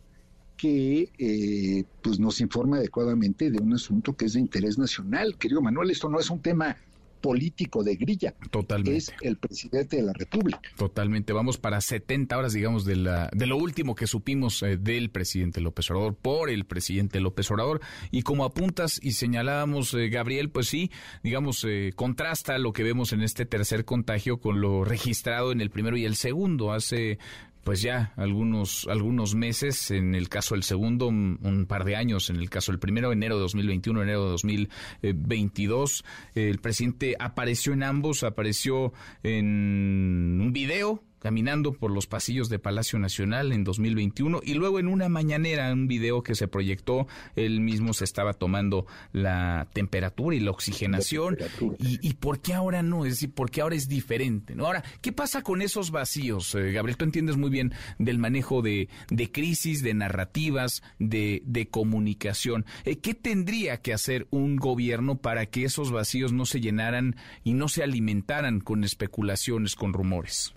que 0.56 1.10
eh, 1.18 1.84
pues 2.02 2.20
nos 2.20 2.40
informe 2.40 2.78
adecuadamente 2.78 3.50
de 3.50 3.60
un 3.60 3.74
asunto 3.74 4.14
que 4.14 4.26
es 4.26 4.34
de 4.34 4.40
interés 4.40 4.78
nacional. 4.78 5.36
Querido 5.36 5.60
Manuel, 5.60 5.90
esto 5.90 6.08
no 6.08 6.20
es 6.20 6.30
un 6.30 6.40
tema 6.40 6.76
político 7.22 7.82
de 7.82 7.96
grilla. 7.96 8.34
Totalmente. 8.50 8.98
Es 8.98 9.12
el 9.22 9.38
presidente 9.38 9.96
de 9.96 10.02
la 10.02 10.12
República. 10.12 10.60
Totalmente. 10.76 11.32
Vamos 11.32 11.56
para 11.56 11.80
70 11.80 12.36
horas, 12.36 12.52
digamos, 12.52 12.84
de, 12.84 12.96
la, 12.96 13.30
de 13.32 13.46
lo 13.46 13.56
último 13.56 13.94
que 13.94 14.06
supimos 14.06 14.62
eh, 14.62 14.76
del 14.76 15.10
presidente 15.10 15.62
López 15.62 15.90
Obrador, 15.90 16.16
por 16.16 16.50
el 16.50 16.66
presidente 16.66 17.20
López 17.20 17.50
Obrador. 17.50 17.80
Y 18.10 18.22
como 18.22 18.44
apuntas 18.44 19.00
y 19.02 19.12
señalábamos, 19.12 19.94
eh, 19.94 20.08
Gabriel, 20.10 20.50
pues 20.50 20.68
sí, 20.68 20.90
digamos, 21.22 21.64
eh, 21.66 21.92
contrasta 21.96 22.58
lo 22.58 22.74
que 22.74 22.82
vemos 22.82 23.12
en 23.12 23.22
este 23.22 23.46
tercer 23.46 23.86
contagio 23.86 24.38
con 24.38 24.60
lo 24.60 24.84
registrado 24.84 25.52
en 25.52 25.60
el 25.60 25.70
primero 25.70 25.96
y 25.96 26.04
el 26.04 26.16
segundo. 26.16 26.72
Hace 26.72 27.18
pues 27.64 27.82
ya 27.82 28.12
algunos, 28.16 28.88
algunos 28.90 29.34
meses, 29.34 29.90
en 29.90 30.14
el 30.14 30.28
caso 30.28 30.54
del 30.54 30.64
segundo, 30.64 31.06
un, 31.08 31.66
par 31.68 31.84
de 31.84 31.96
años, 31.96 32.30
en 32.30 32.36
el 32.36 32.50
caso 32.50 32.72
del 32.72 32.78
primero, 32.78 33.12
enero 33.12 33.36
de 33.36 33.42
2021, 33.42 34.02
enero 34.02 34.24
de 34.24 34.30
2022. 34.30 36.04
El 36.34 36.58
presidente 36.58 37.16
apareció 37.18 37.72
en 37.72 37.82
ambos, 37.82 38.24
apareció 38.24 38.92
en 39.22 40.38
un 40.40 40.52
video 40.52 41.02
caminando 41.22 41.72
por 41.72 41.92
los 41.92 42.08
pasillos 42.08 42.48
de 42.48 42.58
Palacio 42.58 42.98
Nacional 42.98 43.52
en 43.52 43.62
2021 43.62 44.40
y 44.42 44.54
luego 44.54 44.80
en 44.80 44.88
una 44.88 45.08
mañanera, 45.08 45.72
un 45.72 45.86
video 45.86 46.24
que 46.24 46.34
se 46.34 46.48
proyectó, 46.48 47.06
él 47.36 47.60
mismo 47.60 47.94
se 47.94 48.02
estaba 48.02 48.32
tomando 48.32 48.86
la 49.12 49.68
temperatura 49.72 50.34
y 50.34 50.40
la 50.40 50.50
oxigenación. 50.50 51.38
y, 51.78 52.14
por 52.14 52.40
qué 52.40 52.54
ahora 52.54 52.82
no? 52.82 53.04
Es 53.04 53.12
decir, 53.12 53.32
¿por 53.32 53.52
qué 53.52 53.60
ahora 53.60 53.76
es 53.76 53.86
diferente? 53.88 54.56
¿no? 54.56 54.66
Ahora, 54.66 54.82
¿qué 55.00 55.12
pasa 55.12 55.42
con 55.42 55.62
esos 55.62 55.92
vacíos? 55.92 56.56
Eh, 56.56 56.72
Gabriel, 56.72 56.96
tú 56.96 57.04
entiendes 57.04 57.36
muy 57.36 57.50
bien 57.50 57.72
del 58.00 58.18
manejo 58.18 58.60
de, 58.60 58.88
de 59.08 59.30
crisis, 59.30 59.80
de 59.84 59.94
narrativas, 59.94 60.82
de, 60.98 61.44
de 61.46 61.68
comunicación. 61.68 62.66
Eh, 62.84 62.98
¿Qué 62.98 63.14
tendría 63.14 63.76
que 63.76 63.92
hacer 63.92 64.26
un 64.30 64.56
gobierno 64.56 65.18
para 65.18 65.46
que 65.46 65.64
esos 65.64 65.92
vacíos 65.92 66.32
no 66.32 66.46
se 66.46 66.60
llenaran 66.60 67.14
y 67.44 67.54
no 67.54 67.68
se 67.68 67.84
alimentaran 67.84 68.58
con 68.58 68.82
especulaciones, 68.82 69.76
con 69.76 69.92
rumores? 69.92 70.52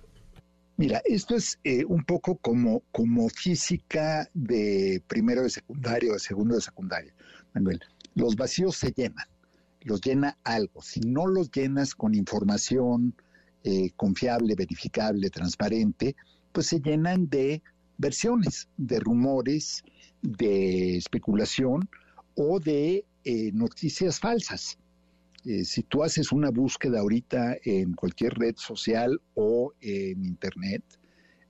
Mira, 0.77 1.01
esto 1.05 1.35
es 1.35 1.57
eh, 1.63 1.85
un 1.85 2.03
poco 2.03 2.35
como, 2.35 2.83
como 2.91 3.29
física 3.29 4.29
de 4.33 5.01
primero 5.07 5.43
de 5.43 5.49
secundario, 5.49 6.13
de 6.13 6.19
segundo 6.19 6.55
de 6.55 6.61
secundaria. 6.61 7.13
Manuel, 7.53 7.79
los 8.13 8.35
vacíos 8.35 8.75
se 8.75 8.91
llenan, 8.91 9.25
los 9.81 10.01
llena 10.01 10.37
algo. 10.43 10.81
Si 10.81 10.99
no 10.99 11.27
los 11.27 11.49
llenas 11.49 11.95
con 11.95 12.13
información 12.13 13.15
eh, 13.63 13.91
confiable, 13.95 14.53
verificable, 14.53 15.29
transparente, 15.29 16.15
pues 16.51 16.67
se 16.67 16.81
llenan 16.81 17.29
de 17.29 17.63
versiones, 17.97 18.67
de 18.75 18.99
rumores, 18.99 19.81
de 20.21 20.97
especulación 20.97 21.89
o 22.35 22.59
de 22.59 23.05
eh, 23.23 23.51
noticias 23.53 24.19
falsas. 24.19 24.77
Eh, 25.45 25.63
si 25.63 25.83
tú 25.83 26.03
haces 26.03 26.31
una 26.31 26.49
búsqueda 26.49 26.99
ahorita 26.99 27.57
en 27.63 27.93
cualquier 27.93 28.33
red 28.33 28.55
social 28.57 29.21
o 29.35 29.73
en 29.79 30.25
internet 30.25 30.83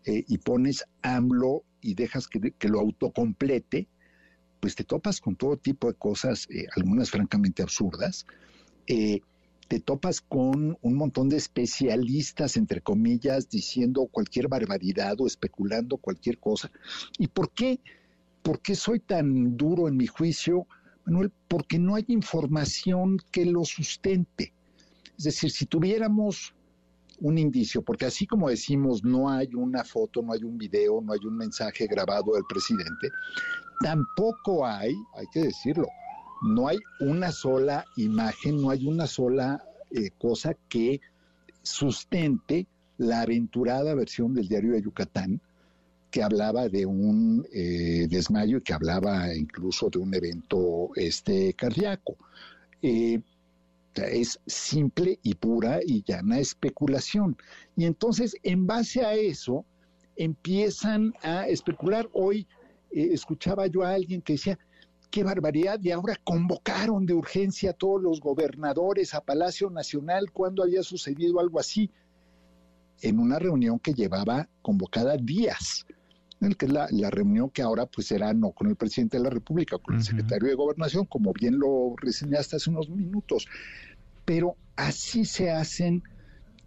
eh, 0.04 0.24
y 0.28 0.38
pones 0.38 0.84
AMLO 1.02 1.64
y 1.80 1.96
dejas 1.96 2.28
que, 2.28 2.68
lo 2.68 2.82
autocomplete, 2.82 3.88
pues 4.60 4.76
te 4.76 4.84
topas 4.84 5.22
con 5.22 5.38
todo 5.38 5.56
tipo 5.56 5.88
de 5.88 5.94
cosas, 5.94 6.48
eh, 6.50 6.66
algunas 6.76 7.10
francamente 7.10 7.64
absurdas. 7.64 8.26
te 8.86 9.80
topas 9.80 10.22
con 10.22 10.78
un 10.82 10.94
montón 10.94 11.30
de 11.30 11.38
especialistas, 11.38 12.58
entre 12.58 12.82
comillas, 12.82 13.50
diciendo 13.50 14.08
cualquier 14.12 14.48
barbaridad 14.48 15.16
o 15.20 15.26
especulando 15.26 15.98
cualquier 15.98 16.38
cosa. 16.38 16.70
¿Y 17.18 17.28
por 17.28 17.52
qué? 17.52 17.80
¿Por 18.44 18.62
qué 18.62 18.76
soy 18.76 19.00
tan 19.00 19.58
duro 19.58 19.88
en 19.88 19.98
mi 19.98 20.06
juicio? 20.06 20.68
Manuel, 21.06 21.32
porque 21.48 21.80
no 21.80 21.96
hay 21.96 22.06
información 22.08 23.20
que 23.32 23.46
lo 23.46 23.64
sustente. 23.64 24.54
Es 25.18 25.26
decir, 25.26 25.52
si 25.52 25.66
tuviéramos 25.66 26.54
un 27.22 27.38
indicio, 27.38 27.82
porque 27.82 28.06
así 28.06 28.26
como 28.28 28.50
decimos, 28.50 29.04
no 29.04 29.30
hay 29.30 29.54
una 29.56 29.84
foto, 29.84 30.22
no 30.22 30.34
hay 30.34 30.44
un 30.44 30.58
video, 30.58 31.02
no 31.02 31.14
hay 31.14 31.20
un 31.26 31.38
mensaje 31.38 31.88
grabado 31.88 32.34
del 32.34 32.44
presidente, 32.48 33.10
tampoco 33.82 34.66
hay, 34.66 34.94
hay 35.16 35.26
que 35.32 35.42
decirlo, 35.42 35.88
no 36.42 36.68
hay 36.68 36.78
una 37.00 37.32
sola 37.32 37.86
imagen, 37.96 38.62
no 38.62 38.70
hay 38.70 38.86
una 38.86 39.08
sola 39.08 39.64
eh, 39.92 40.10
cosa 40.18 40.56
que 40.68 41.00
sustente 41.62 42.68
la 42.98 43.22
aventurada 43.22 43.94
versión 43.96 44.34
del 44.34 44.48
diario 44.48 44.74
de 44.74 44.82
Yucatán, 44.82 45.42
que 46.16 46.24
hablaba 46.24 46.70
de 46.70 46.86
un 46.86 47.46
eh, 47.52 48.08
desmayo 48.10 48.60
y 48.60 48.62
que 48.62 48.72
hablaba 48.72 49.36
incluso 49.36 49.90
de 49.90 50.00
un 50.00 50.14
evento 50.14 50.92
este, 50.96 51.54
cardíaco. 51.56 52.16
Eh, 52.82 53.20
es 53.96 54.40
simple 54.46 55.20
y 55.24 55.34
pura 55.34 55.82
y 55.86 56.04
llana 56.04 56.40
especulación. 56.40 57.36
Y 57.76 57.84
entonces, 57.84 58.38
en 58.44 58.66
base 58.66 59.04
a 59.04 59.14
eso, 59.14 59.66
empiezan 60.16 61.14
a 61.22 61.50
especular. 61.50 62.08
Hoy 62.14 62.48
eh, 62.92 63.10
escuchaba 63.12 63.68
yo 63.68 63.84
a 63.84 63.92
alguien 63.92 64.22
que 64.22 64.34
decía, 64.34 64.58
qué 65.12 65.22
barbaridad, 65.22 65.82
y 65.84 65.92
ahora 65.92 66.16
convocaron 66.24 67.06
de 67.06 67.14
urgencia 67.14 67.72
a 67.72 67.74
todos 67.74 68.02
los 68.02 68.22
gobernadores 68.22 69.14
a 69.14 69.20
Palacio 69.20 69.70
Nacional 69.70 70.32
cuando 70.32 70.64
había 70.64 70.82
sucedido 70.82 71.42
algo 71.42 71.60
así, 71.60 71.92
en 73.02 73.20
una 73.20 73.38
reunión 73.38 73.80
que 73.80 73.94
llevaba 73.94 74.48
convocada 74.62 75.18
días 75.18 75.86
el 76.42 76.58
que 76.58 76.66
es 76.66 76.72
la, 76.72 77.10
reunión 77.10 77.50
que 77.50 77.62
ahora 77.62 77.86
pues 77.86 78.08
será 78.08 78.34
no 78.34 78.52
con 78.52 78.68
el 78.68 78.76
presidente 78.76 79.18
de 79.18 79.24
la 79.24 79.30
República, 79.30 79.78
con 79.78 79.96
el 79.96 80.04
secretario 80.04 80.50
de 80.50 80.56
Gobernación, 80.56 81.06
como 81.06 81.34
bien 81.34 81.60
lo 81.60 81.96
reseñaste 81.98 82.58
hace 82.58 82.70
unos 82.70 82.90
minutos. 82.90 83.48
Pero 84.26 84.56
así 84.76 85.26
se 85.26 85.52
hacen, 85.52 86.04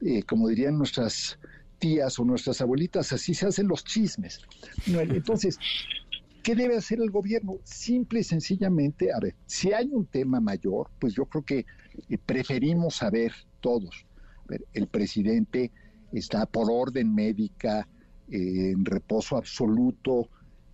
eh, 0.00 0.22
como 0.22 0.48
dirían 0.48 0.78
nuestras 0.78 1.38
tías 1.78 2.18
o 2.18 2.24
nuestras 2.24 2.60
abuelitas, 2.60 3.12
así 3.12 3.34
se 3.34 3.46
hacen 3.46 3.68
los 3.68 3.84
chismes. 3.84 4.40
Entonces, 4.86 5.58
¿qué 6.42 6.54
debe 6.54 6.76
hacer 6.76 7.00
el 7.00 7.10
gobierno? 7.10 7.58
Simple 7.64 8.20
y 8.20 8.24
sencillamente, 8.24 9.12
a 9.12 9.20
ver, 9.20 9.34
si 9.46 9.72
hay 9.72 9.88
un 9.92 10.06
tema 10.06 10.40
mayor, 10.40 10.90
pues 10.98 11.14
yo 11.14 11.26
creo 11.26 11.44
que 11.44 11.66
eh, 12.08 12.18
preferimos 12.24 12.96
saber 12.96 13.32
todos. 13.60 14.06
A 14.44 14.48
ver, 14.48 14.64
el 14.72 14.86
presidente 14.86 15.70
está 16.12 16.46
por 16.46 16.70
orden 16.70 17.14
médica, 17.14 17.86
en 18.30 18.84
reposo 18.84 19.36
absoluto 19.36 20.28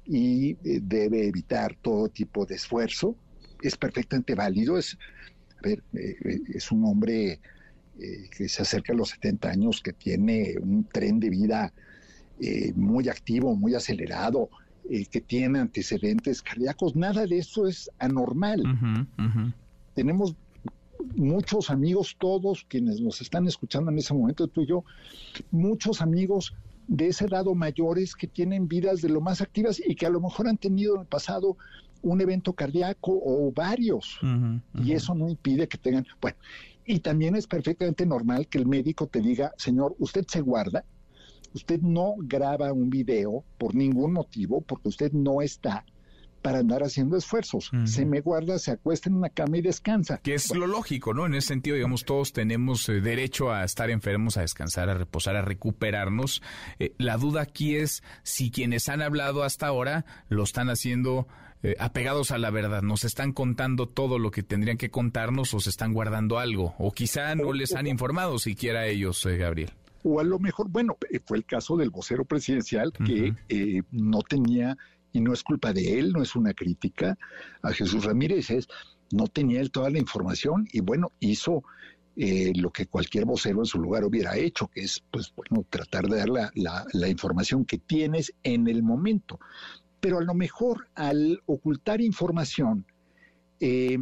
y 0.07 0.51
eh, 0.65 0.81
debe 0.83 1.27
evitar 1.27 1.77
todo 1.81 2.09
tipo 2.09 2.45
de 2.45 2.57
esfuerzo. 2.57 3.17
Es 3.63 3.77
perfectamente 3.77 4.35
válido, 4.35 4.77
es, 4.79 4.99
ver, 5.63 5.83
eh, 5.95 6.17
eh, 6.25 6.41
es 6.55 6.71
un 6.71 6.85
hombre 6.85 7.41
que 7.97 8.49
se 8.49 8.63
acerca 8.63 8.93
a 8.93 8.97
los 8.97 9.11
70 9.11 9.51
años, 9.51 9.81
que 9.81 9.93
tiene 9.93 10.57
un 10.61 10.83
tren 10.83 11.21
de 11.21 11.31
vida 11.31 11.73
muy 12.75 13.09
activo, 13.09 13.55
muy 13.55 13.77
acelerado, 13.77 14.51
que 14.83 15.21
tiene 15.21 15.61
antecedentes 15.61 16.43
cardíacos. 16.43 16.97
Nada 16.97 17.25
de 17.25 17.39
eso 17.39 17.69
es 17.69 17.89
anormal. 18.01 18.65
Tenemos 19.95 20.35
muchos 21.15 21.71
amigos, 21.71 22.17
todos 22.19 22.67
quienes 22.69 23.01
nos 23.01 23.21
están 23.21 23.47
escuchando 23.47 23.93
en 23.93 23.99
ese 23.99 24.13
momento, 24.13 24.49
tú 24.49 24.63
y 24.63 24.67
yo, 24.67 24.85
muchos 25.53 26.03
amigos 26.03 26.53
de 26.87 27.09
ese 27.09 27.29
lado 27.29 27.55
mayores 27.55 28.15
que 28.15 28.27
tienen 28.27 28.69
vidas 28.69 29.01
de 29.01 29.09
lo 29.09 29.21
más 29.21 29.41
activas 29.41 29.81
y 29.85 29.95
que 29.95 30.07
a 30.07 30.11
lo 30.11 30.21
mejor 30.21 30.49
han 30.49 30.59
tenido 30.59 30.95
en 30.95 31.03
el 31.03 31.07
pasado 31.07 31.57
un 32.03 32.21
evento 32.21 32.53
cardíaco 32.53 33.13
o 33.25 33.51
varios. 33.53 34.19
Y 34.83 34.93
eso 34.93 35.15
no 35.15 35.29
impide 35.29 35.69
que 35.69 35.79
tengan, 35.79 36.07
bueno, 36.21 36.37
y 36.87 37.01
también 37.01 37.35
es 37.35 37.47
perfectamente 37.47 38.05
normal 38.05 38.47
que 38.47 38.59
el 38.59 38.67
médico 38.67 39.07
te 39.07 39.21
diga, 39.21 39.53
señor, 39.57 39.97
usted 39.99 40.27
se 40.29 40.43
guarda, 40.43 40.85
usted 41.55 41.81
no 41.81 42.15
graba 42.19 42.73
un 42.73 42.91
video 42.91 43.45
por 43.57 43.75
ningún 43.75 44.13
motivo, 44.13 44.61
porque 44.61 44.89
usted 44.89 45.13
no 45.13 45.41
está 45.41 45.85
para 46.45 46.59
andar 46.59 46.83
haciendo 46.83 47.17
esfuerzos. 47.17 47.71
Se 47.87 48.05
me 48.05 48.21
guarda, 48.21 48.59
se 48.59 48.73
acuesta 48.73 49.09
en 49.09 49.17
una 49.17 49.31
cama 49.31 49.57
y 49.57 49.63
descansa. 49.63 50.19
Que 50.19 50.35
es 50.35 50.55
lo 50.55 50.67
lógico, 50.67 51.15
¿no? 51.15 51.25
En 51.25 51.35
ese 51.35 51.49
sentido, 51.49 51.75
digamos, 51.75 52.05
todos 52.05 52.35
tenemos 52.35 52.87
eh, 52.91 53.01
derecho 53.01 53.51
a 53.51 53.65
estar 53.65 53.89
enfermos, 53.89 54.37
a 54.37 54.43
descansar, 54.43 54.91
a 54.91 54.95
reposar, 54.95 55.37
a 55.37 55.43
recuperarnos. 55.43 56.43
Eh, 56.79 56.93
la 56.99 57.17
duda 57.17 57.41
aquí 57.41 57.77
es 57.77 58.03
si 58.25 58.51
quienes 58.51 58.91
han 58.91 59.01
hablado 59.01 59.43
hasta 59.43 59.67
ahora 59.69 60.05
lo 60.29 60.43
están 60.43 60.69
haciendo 60.69 61.29
eh, 61.63 61.77
apegados 61.79 62.31
a 62.31 62.37
la 62.37 62.51
verdad, 62.51 62.83
nos 62.83 63.05
están 63.05 63.33
contando 63.33 63.89
todo 63.89 64.19
lo 64.19 64.31
que 64.31 64.43
tendrían 64.43 64.77
que 64.77 64.91
contarnos 64.91 65.55
o 65.55 65.61
se 65.61 65.71
están 65.71 65.95
guardando 65.95 66.39
algo, 66.39 66.75
o 66.77 66.93
quizá 66.93 67.35
no 67.37 67.55
les 67.55 67.75
han 67.75 67.87
informado 67.87 68.39
siquiera 68.39 68.81
a 68.81 68.87
ellos, 68.87 69.25
Gabriel 69.25 69.73
o 70.07 70.21
a 70.21 70.23
lo 70.23 70.39
mejor, 70.39 70.69
bueno, 70.69 70.99
fue 71.25 71.39
el 71.39 71.47
caso 71.47 71.79
del 71.79 71.89
vocero 71.89 72.27
presidencial 72.27 72.93
que 72.93 73.35
no 73.91 74.21
tenía 74.21 74.77
y 75.15 75.21
no 75.21 75.33
es 75.33 75.43
culpa 75.43 75.73
de 75.73 75.99
él, 75.99 76.13
no 76.13 76.23
es 76.23 76.37
una 76.37 76.53
crítica 76.53 77.17
a 77.63 77.73
Jesús 77.73 78.05
Ramírez, 78.05 78.51
es 78.51 78.69
no 79.13 79.29
tenía 79.29 79.61
él 79.61 79.71
toda 79.71 79.89
la 79.89 79.99
información 79.99 80.67
y 80.73 80.81
bueno, 80.81 81.13
hizo 81.21 81.63
eh, 82.17 82.53
lo 82.57 82.71
que 82.71 82.87
cualquier 82.87 83.25
vocero 83.25 83.61
en 83.61 83.65
su 83.65 83.79
lugar 83.79 84.05
hubiera 84.05 84.37
hecho, 84.37 84.67
que 84.67 84.81
es 84.81 85.03
pues 85.13 85.33
bueno, 85.37 85.65
tratar 85.71 86.09
de 86.09 86.19
dar 86.19 86.29
la, 86.29 86.51
la, 86.93 87.09
información 87.09 87.65
que 87.65 87.79
tienes 87.79 88.35
en 88.43 88.67
el 88.67 88.83
momento. 88.83 89.39
Pero 90.01 90.19
a 90.19 90.23
lo 90.23 90.35
mejor 90.35 90.89
al 90.97 91.41
ocultar 91.47 92.01
información, 92.01 92.85
eh, 93.61 93.99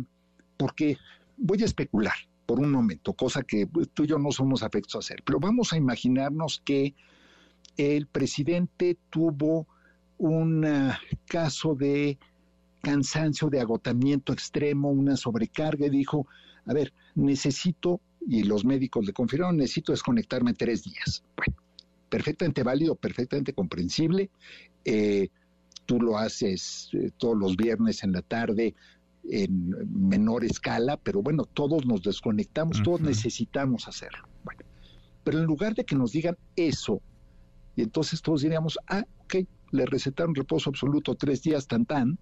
porque 0.56 0.96
voy 1.36 1.60
a 1.62 1.66
especular, 1.66 2.14
por 2.46 2.58
un 2.58 2.70
momento, 2.70 3.12
cosa 3.12 3.42
que 3.42 3.68
tú 3.92 4.04
y 4.04 4.06
yo 4.06 4.18
no 4.18 4.32
somos 4.32 4.62
afectos 4.62 4.94
a 4.94 4.98
hacer, 5.00 5.22
pero 5.24 5.38
vamos 5.38 5.74
a 5.74 5.76
imaginarnos 5.76 6.62
que 6.64 6.94
el 7.76 8.06
presidente 8.06 8.96
tuvo 9.10 9.66
un 10.22 10.64
ah, 10.64 11.00
caso 11.26 11.74
de 11.74 12.16
cansancio, 12.80 13.50
de 13.50 13.60
agotamiento 13.60 14.32
extremo, 14.32 14.90
una 14.90 15.16
sobrecarga 15.16 15.86
y 15.86 15.90
dijo, 15.90 16.26
a 16.64 16.72
ver, 16.72 16.92
necesito, 17.16 18.00
y 18.26 18.44
los 18.44 18.64
médicos 18.64 19.04
le 19.04 19.12
confirmaron, 19.12 19.56
necesito 19.56 19.90
desconectarme 19.90 20.54
tres 20.54 20.84
días. 20.84 21.24
Bueno, 21.36 21.60
perfectamente 22.08 22.62
válido, 22.62 22.94
perfectamente 22.94 23.52
comprensible. 23.52 24.30
Eh, 24.84 25.28
tú 25.86 26.00
lo 26.00 26.16
haces 26.16 26.90
eh, 26.92 27.10
todos 27.16 27.36
los 27.36 27.56
viernes 27.56 28.04
en 28.04 28.12
la 28.12 28.22
tarde 28.22 28.76
en 29.28 29.70
menor 30.08 30.44
escala, 30.44 30.96
pero 30.98 31.20
bueno, 31.20 31.46
todos 31.46 31.84
nos 31.84 32.02
desconectamos, 32.02 32.82
todos 32.82 33.00
necesitamos 33.00 33.88
hacerlo. 33.88 34.28
Bueno, 34.44 34.62
pero 35.24 35.38
en 35.38 35.44
lugar 35.44 35.74
de 35.74 35.84
que 35.84 35.96
nos 35.96 36.12
digan 36.12 36.36
eso, 36.54 37.00
y 37.74 37.82
entonces 37.82 38.22
todos 38.22 38.42
diríamos, 38.42 38.78
ah, 38.88 39.04
ok, 39.24 39.36
le 39.72 39.86
recetaron 39.86 40.34
reposo 40.34 40.70
absoluto 40.70 41.14
tres 41.14 41.42
días, 41.42 41.66
tan 41.66 41.84
tan, 41.84 42.18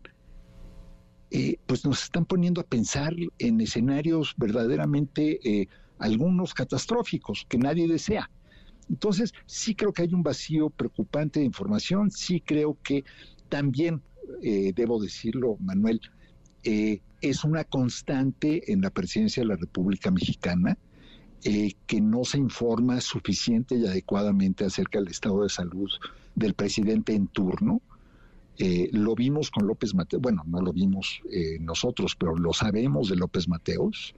eh, 1.30 1.58
pues 1.66 1.84
nos 1.84 2.02
están 2.04 2.24
poniendo 2.24 2.60
a 2.60 2.64
pensar 2.64 3.14
en 3.38 3.60
escenarios 3.60 4.34
verdaderamente, 4.36 5.38
eh, 5.44 5.68
algunos 5.98 6.54
catastróficos 6.54 7.46
que 7.48 7.58
nadie 7.58 7.86
desea. 7.86 8.30
Entonces, 8.88 9.32
sí 9.46 9.76
creo 9.76 9.92
que 9.92 10.02
hay 10.02 10.12
un 10.12 10.24
vacío 10.24 10.70
preocupante 10.70 11.38
de 11.38 11.46
información, 11.46 12.10
sí 12.10 12.40
creo 12.40 12.76
que 12.82 13.04
también, 13.48 14.02
eh, 14.42 14.72
debo 14.74 15.00
decirlo, 15.00 15.56
Manuel, 15.60 16.00
es 16.62 17.44
una 17.44 17.64
constante 17.64 18.70
en 18.70 18.82
la 18.82 18.90
presidencia 18.90 19.42
de 19.42 19.48
la 19.48 19.56
República 19.56 20.10
Mexicana 20.10 20.76
que 21.42 22.00
no 22.02 22.24
se 22.24 22.36
informa 22.36 23.00
suficiente 23.00 23.76
y 23.76 23.86
adecuadamente 23.86 24.66
acerca 24.66 24.98
del 24.98 25.08
estado 25.08 25.42
de 25.42 25.48
salud 25.48 25.90
del 26.34 26.54
presidente 26.54 27.14
en 27.14 27.26
turno. 27.28 27.80
Eh, 28.58 28.90
lo 28.92 29.14
vimos 29.14 29.50
con 29.50 29.66
López 29.66 29.94
Mateos, 29.94 30.20
bueno, 30.20 30.42
no 30.46 30.60
lo 30.60 30.72
vimos 30.72 31.22
nosotros, 31.60 32.14
pero 32.14 32.36
lo 32.36 32.52
sabemos 32.52 33.08
de 33.08 33.16
López 33.16 33.48
Mateos, 33.48 34.14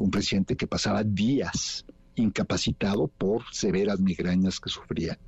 un 0.00 0.10
presidente 0.10 0.56
que 0.56 0.66
pasaba 0.66 1.04
días 1.04 1.86
incapacitado 2.16 3.06
por 3.06 3.44
severas 3.52 4.00
migrañas 4.00 4.58
que 4.58 4.68
sufría. 4.68 5.18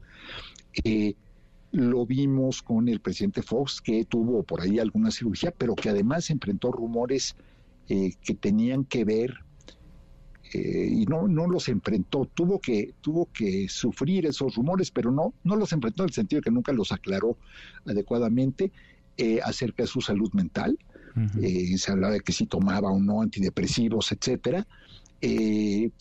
Lo 1.74 2.06
vimos 2.06 2.62
con 2.62 2.88
el 2.88 3.00
presidente 3.00 3.42
Fox, 3.42 3.80
que 3.80 4.04
tuvo 4.04 4.44
por 4.44 4.60
ahí 4.60 4.78
alguna 4.78 5.10
cirugía, 5.10 5.50
pero 5.50 5.74
que 5.74 5.88
además 5.88 6.30
enfrentó 6.30 6.70
rumores 6.70 7.34
eh, 7.88 8.12
que 8.22 8.34
tenían 8.34 8.84
que 8.84 9.04
ver 9.04 9.43
eh, 10.54 10.88
y 10.88 11.06
no, 11.06 11.26
no 11.26 11.48
los 11.48 11.68
enfrentó, 11.68 12.28
tuvo 12.32 12.60
que, 12.60 12.94
tuvo 13.00 13.28
que 13.32 13.68
sufrir 13.68 14.26
esos 14.26 14.54
rumores, 14.54 14.92
pero 14.92 15.10
no, 15.10 15.34
no 15.42 15.56
los 15.56 15.72
enfrentó 15.72 16.04
en 16.04 16.10
el 16.10 16.14
sentido 16.14 16.40
de 16.40 16.44
que 16.44 16.50
nunca 16.52 16.72
los 16.72 16.92
aclaró 16.92 17.36
adecuadamente 17.84 18.70
eh, 19.16 19.40
acerca 19.42 19.82
de 19.82 19.88
su 19.88 20.00
salud 20.00 20.32
mental. 20.32 20.78
se 21.76 21.90
hablaba 21.90 22.14
de 22.14 22.20
que 22.20 22.32
si 22.32 22.46
tomaba 22.46 22.92
o 22.92 23.00
no 23.00 23.20
antidepresivos, 23.20 24.12
etcétera. 24.12 24.64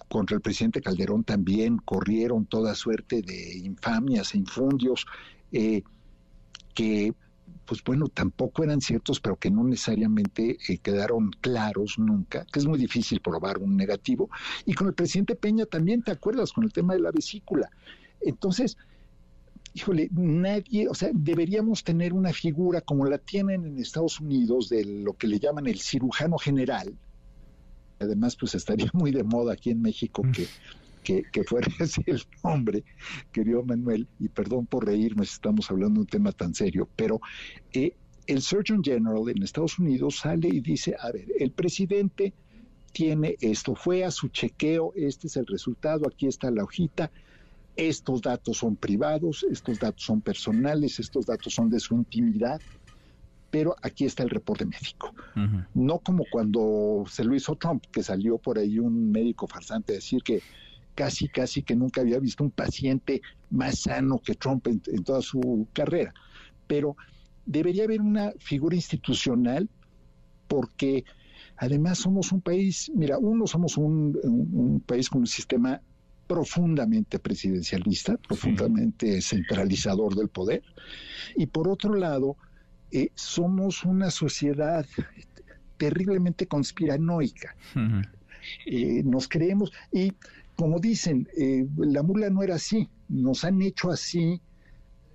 contra 0.08 0.36
el 0.36 0.42
presidente 0.42 0.82
Calderón 0.82 1.24
también 1.24 1.78
corrieron 1.78 2.46
toda 2.46 2.76
suerte 2.76 3.24
de 3.24 3.58
infamias 3.58 4.36
e 4.36 4.38
infundios 4.38 5.08
eh, 5.52 5.82
que 6.76 7.14
pues 7.66 7.84
bueno, 7.84 8.08
tampoco 8.08 8.64
eran 8.64 8.82
ciertos, 8.82 9.20
pero 9.20 9.38
que 9.38 9.50
no 9.50 9.64
necesariamente 9.64 10.58
eh, 10.68 10.78
quedaron 10.78 11.32
claros 11.42 11.98
nunca, 11.98 12.46
que 12.52 12.60
es 12.60 12.66
muy 12.66 12.78
difícil 12.78 13.22
probar 13.22 13.60
un 13.60 13.76
negativo. 13.76 14.30
Y 14.66 14.74
con 14.74 14.88
el 14.88 14.94
presidente 14.94 15.36
Peña 15.36 15.66
también, 15.66 16.04
¿te 16.04 16.12
acuerdas? 16.12 16.52
Con 16.52 16.64
el 16.64 16.74
tema 16.74 16.94
de 16.94 17.00
la 17.00 17.12
vesícula. 17.12 17.70
Entonces, 18.22 18.78
híjole, 19.74 20.10
nadie, 20.12 20.88
o 20.88 20.94
sea, 20.94 21.10
deberíamos 21.14 21.84
tener 21.84 22.14
una 22.14 22.34
figura 22.34 22.82
como 22.82 23.06
la 23.06 23.18
tienen 23.18 23.66
en 23.66 23.80
Estados 23.80 24.20
Unidos 24.20 24.70
de 24.70 24.86
lo 24.86 25.14
que 25.14 25.28
le 25.28 25.40
llaman 25.40 25.68
el 25.68 25.80
cirujano 25.80 26.38
general. 26.38 26.94
Además, 28.00 28.36
pues 28.36 28.56
estaría 28.56 28.90
muy 28.94 29.12
de 29.12 29.24
moda 29.24 29.54
aquí 29.54 29.72
en 29.72 29.82
México 29.82 30.24
que 30.34 30.48
que, 31.04 31.24
fuera 31.46 31.68
ese 31.80 32.02
el 32.08 32.22
nombre, 32.44 32.84
querido 33.32 33.64
Manuel, 33.64 34.08
y 34.20 34.30
perdón 34.30 34.66
por 34.66 34.86
reírme 34.86 35.26
si 35.26 35.34
estamos 35.34 35.70
hablando 35.70 35.96
de 35.96 36.02
un 36.02 36.08
tema 36.08 36.32
tan 36.32 36.54
serio, 36.54 36.88
pero 36.96 37.20
eh, 37.74 37.96
el 38.28 38.42
Surgeon 38.42 38.84
General 38.84 39.30
en 39.30 39.44
Estados 39.44 39.78
Unidos 39.80 40.20
sale 40.20 40.48
y 40.48 40.62
dice, 40.62 40.96
a 41.00 41.12
ver, 41.12 41.26
el 41.40 41.52
presidente 41.52 42.34
tiene 42.92 43.36
esto, 43.42 43.76
fue 43.76 44.04
a 44.04 44.12
su 44.12 44.30
chequeo, 44.30 44.94
este 44.96 45.28
es 45.28 45.36
el 45.38 45.46
resultado, 45.48 46.08
aquí 46.08 46.28
está 46.28 46.52
la 46.52 46.64
hojita, 46.64 47.12
estos 47.76 48.22
datos 48.22 48.58
son 48.58 48.76
privados, 48.76 49.46
estos 49.50 49.80
datos 49.80 50.04
son 50.04 50.22
personales, 50.22 51.00
estos 51.00 51.26
datos 51.26 51.54
son 51.54 51.70
de 51.70 51.80
su 51.80 51.96
intimidad, 51.96 52.62
pero 53.50 53.76
aquí 53.82 54.06
está 54.06 54.24
el 54.24 54.30
reporte 54.30 54.66
médico. 54.66 55.14
No 55.74 56.00
como 56.00 56.24
cuando 56.32 57.04
se 57.08 57.24
lo 57.24 57.36
hizo 57.36 57.56
Trump, 57.56 57.84
que 57.92 58.04
salió 58.04 58.38
por 58.38 58.58
ahí 58.58 58.80
un 58.80 59.12
médico 59.12 59.48
farsante 59.48 59.94
a 59.94 59.96
decir 59.96 60.24
que 60.24 60.42
casi, 60.96 61.28
casi 61.28 61.64
que 61.64 61.76
nunca 61.76 62.02
había 62.02 62.20
visto 62.20 62.44
un 62.44 62.52
paciente 62.52 63.22
más 63.50 63.82
sano 63.82 64.20
que 64.20 64.36
Trump 64.36 64.68
en, 64.68 65.04
toda 65.04 65.22
su 65.22 65.68
carrera. 65.74 66.14
Pero 66.68 66.96
debería 67.46 67.84
haber 67.84 68.02
una 68.02 68.32
figura 68.40 68.76
institucional 68.76 69.70
porque 70.48 71.04
además 71.58 72.00
somos 72.00 72.32
un 72.32 72.42
país, 72.42 72.92
mira, 72.94 73.18
uno 73.18 73.48
somos 73.48 73.78
un, 73.78 74.84
país 74.86 75.10
con 75.10 75.22
un 75.22 75.28
sistema 75.28 75.82
profundamente 76.28 77.20
presidencialista, 77.20 78.18
profundamente 78.18 79.22
centralizador 79.22 80.16
del 80.16 80.30
poder, 80.30 80.64
y 81.36 81.48
por 81.48 81.68
otro 81.68 81.96
lado, 81.96 82.38
eh, 82.92 83.10
somos 83.16 83.84
una 83.84 84.10
sociedad 84.10 84.86
terriblemente 85.78 86.48
conspiranoica. 86.48 87.56
Eh, 88.66 89.04
nos 89.04 89.28
creemos, 89.28 89.72
y 89.92 90.14
como 90.56 90.80
dicen, 90.80 91.28
eh, 91.38 91.66
la 91.78 92.04
mula 92.04 92.30
no 92.30 92.44
era 92.44 92.56
así, 92.56 92.90
nos 93.10 93.44
han 93.44 93.62
hecho 93.62 93.92
así 93.92 94.42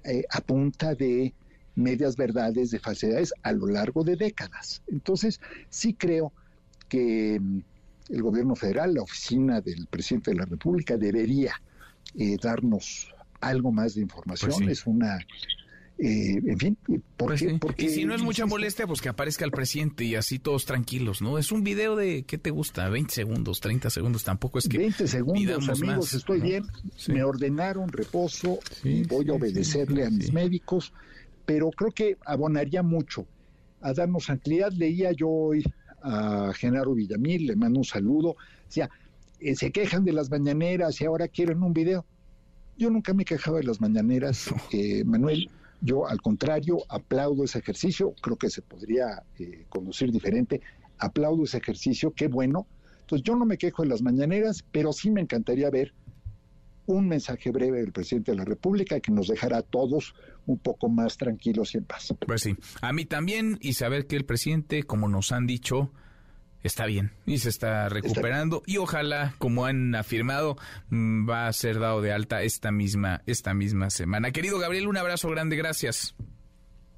eh, 0.05 0.25
a 0.31 0.41
punta 0.41 0.95
de 0.95 1.35
medias 1.75 2.17
verdades, 2.17 2.71
de 2.71 2.81
falsedades 2.81 3.33
a 3.43 3.53
lo 3.53 3.67
largo 3.67 4.03
de 4.03 4.17
décadas. 4.17 4.83
Entonces, 4.89 5.41
sí 5.69 5.95
creo 5.95 6.33
que 6.89 7.39
mm, 7.41 7.61
el 8.11 8.23
gobierno 8.23 8.57
federal, 8.57 8.95
la 8.95 9.03
oficina 9.03 9.61
del 9.61 9.87
presidente 9.87 10.33
de 10.33 10.39
la 10.39 10.45
República, 10.45 10.97
debería 10.97 11.53
eh, 12.17 12.37
darnos 12.43 13.15
algo 13.41 13.71
más 13.71 13.95
de 13.95 14.03
información. 14.03 14.53
Pues 14.65 14.81
es 14.81 14.87
una 14.87 15.19
eh, 16.01 16.41
en 16.47 16.59
fin, 16.59 16.79
¿por 17.17 17.37
pues 17.37 17.43
y 17.77 17.89
si 17.89 18.05
no 18.05 18.15
es 18.15 18.23
mucha 18.23 18.47
molestia, 18.47 18.87
pues 18.87 19.01
que 19.01 19.09
aparezca 19.09 19.45
el 19.45 19.51
presidente 19.51 20.05
y 20.05 20.15
así 20.15 20.39
todos 20.39 20.65
tranquilos, 20.65 21.21
¿no? 21.21 21.39
Es 21.39 21.51
un 21.51 21.65
video 21.65 21.97
de, 21.97 22.23
¿qué 22.23 22.39
te 22.39 22.51
gusta? 22.51 22.89
20 22.89 23.13
segundos, 23.13 23.59
30 23.61 23.91
segundos, 23.91 24.23
tampoco 24.23 24.61
es 24.61 24.69
que 24.69 24.79
20 24.79 25.09
segundos, 25.09 25.69
amigos, 25.69 26.15
estoy 26.15 26.41
bien, 26.41 26.65
me 27.09 27.25
ordenaron 27.25 27.89
reposo, 27.89 28.61
voy 29.09 29.29
a 29.29 29.33
obedecerle 29.33 30.07
a 30.07 30.11
mis 30.11 30.33
médicos, 30.33 30.93
pero 31.45 31.69
creo 31.73 31.91
que 31.91 32.17
abonaría 32.25 32.85
mucho 32.85 33.27
a 33.81 33.93
darnos 33.93 34.27
tranquilidad. 34.27 34.71
Leía 34.71 35.11
yo 35.11 35.29
hoy 35.29 35.65
a 36.01 36.53
Genaro 36.55 36.95
Villamil, 36.95 37.49
le 37.49 37.57
mando 37.57 37.81
un 37.81 37.85
saludo, 37.85 38.37
decía, 38.67 38.89
eh, 39.41 39.57
se 39.57 39.73
quejan 39.73 40.05
de 40.05 40.13
las 40.13 40.31
mañaneras 40.31 41.01
y 41.01 41.07
ahora 41.07 41.27
quieren 41.27 41.61
un 41.65 41.73
video. 41.73 42.07
Yo 42.77 42.89
nunca 42.89 43.15
me 43.15 43.25
quejaba 43.25 43.59
de 43.59 43.65
las 43.65 43.81
mañaneras, 43.81 44.55
eh, 44.71 45.03
Manuel 45.05 45.51
yo, 45.81 46.09
al 46.09 46.21
contrario, 46.21 46.79
aplaudo 46.89 47.45
ese 47.45 47.59
ejercicio, 47.59 48.15
creo 48.21 48.37
que 48.37 48.51
se 48.51 48.63
podría 48.63 49.23
eh, 49.39 49.67
conducir 49.69 50.11
diferente, 50.11 50.61
aplaudo 50.99 51.45
ese 51.45 51.59
ejercicio, 51.59 52.13
qué 52.13 52.29
bueno. 52.29 52.67
Entonces, 53.01 53.25
yo 53.25 53.37
no 53.37 53.47
me 53.47 53.59
quejo 53.59 53.83
de 53.83 53.89
las 53.89 54.03
mañaneras, 54.03 54.65
pero 54.71 54.93
sí 54.93 55.11
me 55.11 55.21
encantaría 55.21 55.71
ver 55.71 55.95
un 56.87 57.07
mensaje 57.07 57.51
breve 57.51 57.81
del 57.81 57.93
presidente 57.93 58.33
de 58.33 58.39
la 58.39 58.45
República 58.45 58.99
que 59.01 59.13
nos 59.13 59.29
dejara 59.29 59.59
a 59.59 59.63
todos 59.63 60.15
un 60.47 60.59
poco 60.59 60.89
más 60.89 61.19
tranquilos 61.19 61.75
y 61.75 61.79
en 61.79 61.85
paz. 61.85 62.15
Pues 62.27 62.43
sí, 62.43 62.57
a 62.81 62.93
mí 62.93 63.05
también, 63.05 63.59
y 63.61 63.75
saber 63.75 64.07
que 64.07 64.17
el 64.17 64.25
presidente, 64.25 64.83
como 64.83 65.09
nos 65.09 65.31
han 65.31 65.47
dicho, 65.47 65.93
está 66.63 66.87
bien 66.87 67.13
y 67.27 67.39
se 67.39 67.49
está 67.49 67.89
recuperando 67.89 68.63
y 68.67 68.79
ojalá, 68.79 69.35
como 69.39 69.67
han 69.67 69.95
afirmado, 69.95 70.57
mm, 70.91 71.29
va 71.29 71.47
a 71.47 71.53
ser 71.53 71.79
dado 71.79 72.03
de 72.03 72.13
alta 72.13 72.43
esta 72.43 72.71
misma, 72.71 73.23
esta 73.27 73.55
misma 73.55 73.91
semana. 73.91 74.31
Querido 74.31 74.59
Gabriel, 74.59 74.89
un 74.89 74.97
abrazo 74.97 75.29
grande, 75.31 75.57
gracias. 75.57 76.15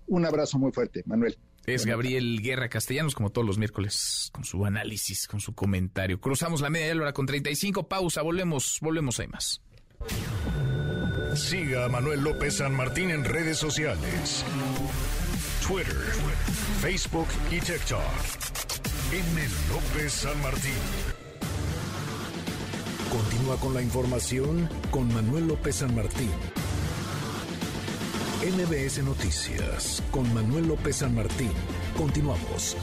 Un 0.06 0.26
abrazo 0.26 0.58
muy 0.58 0.72
fuerte, 0.72 1.02
Manuel. 1.06 1.38
Es 1.66 1.86
Gabriel 1.86 2.40
Guerra 2.42 2.68
Castellanos, 2.68 3.14
como 3.14 3.30
todos 3.30 3.46
los 3.46 3.58
miércoles, 3.58 4.30
con 4.32 4.44
su 4.44 4.64
análisis, 4.64 5.28
con 5.28 5.40
su 5.40 5.54
comentario. 5.54 6.20
Cruzamos 6.20 6.62
la 6.62 6.70
media 6.70 6.94
hora 6.94 7.12
con 7.12 7.26
35, 7.26 7.86
pausa, 7.86 8.22
volvemos, 8.22 8.78
volvemos, 8.80 9.20
hay 9.20 9.28
más. 9.28 9.62
Siga 11.34 11.84
a 11.84 11.88
Manuel 11.88 12.22
López 12.22 12.56
San 12.56 12.74
Martín 12.74 13.10
en 13.10 13.24
redes 13.24 13.58
sociales. 13.58 14.44
Twitter, 15.66 15.94
Facebook 16.80 17.28
y 17.52 17.60
TikTok. 17.60 18.89
M. 19.12 19.48
López 19.68 20.12
San 20.12 20.40
Martín. 20.40 20.72
Continúa 23.10 23.56
con 23.56 23.74
la 23.74 23.82
información 23.82 24.68
con 24.92 25.12
Manuel 25.12 25.48
López 25.48 25.74
San 25.76 25.96
Martín. 25.96 26.30
NBS 28.40 29.02
Noticias 29.02 30.00
con 30.12 30.32
Manuel 30.32 30.68
López 30.68 30.94
San 30.94 31.16
Martín. 31.16 31.50
Continuamos. 31.96 32.76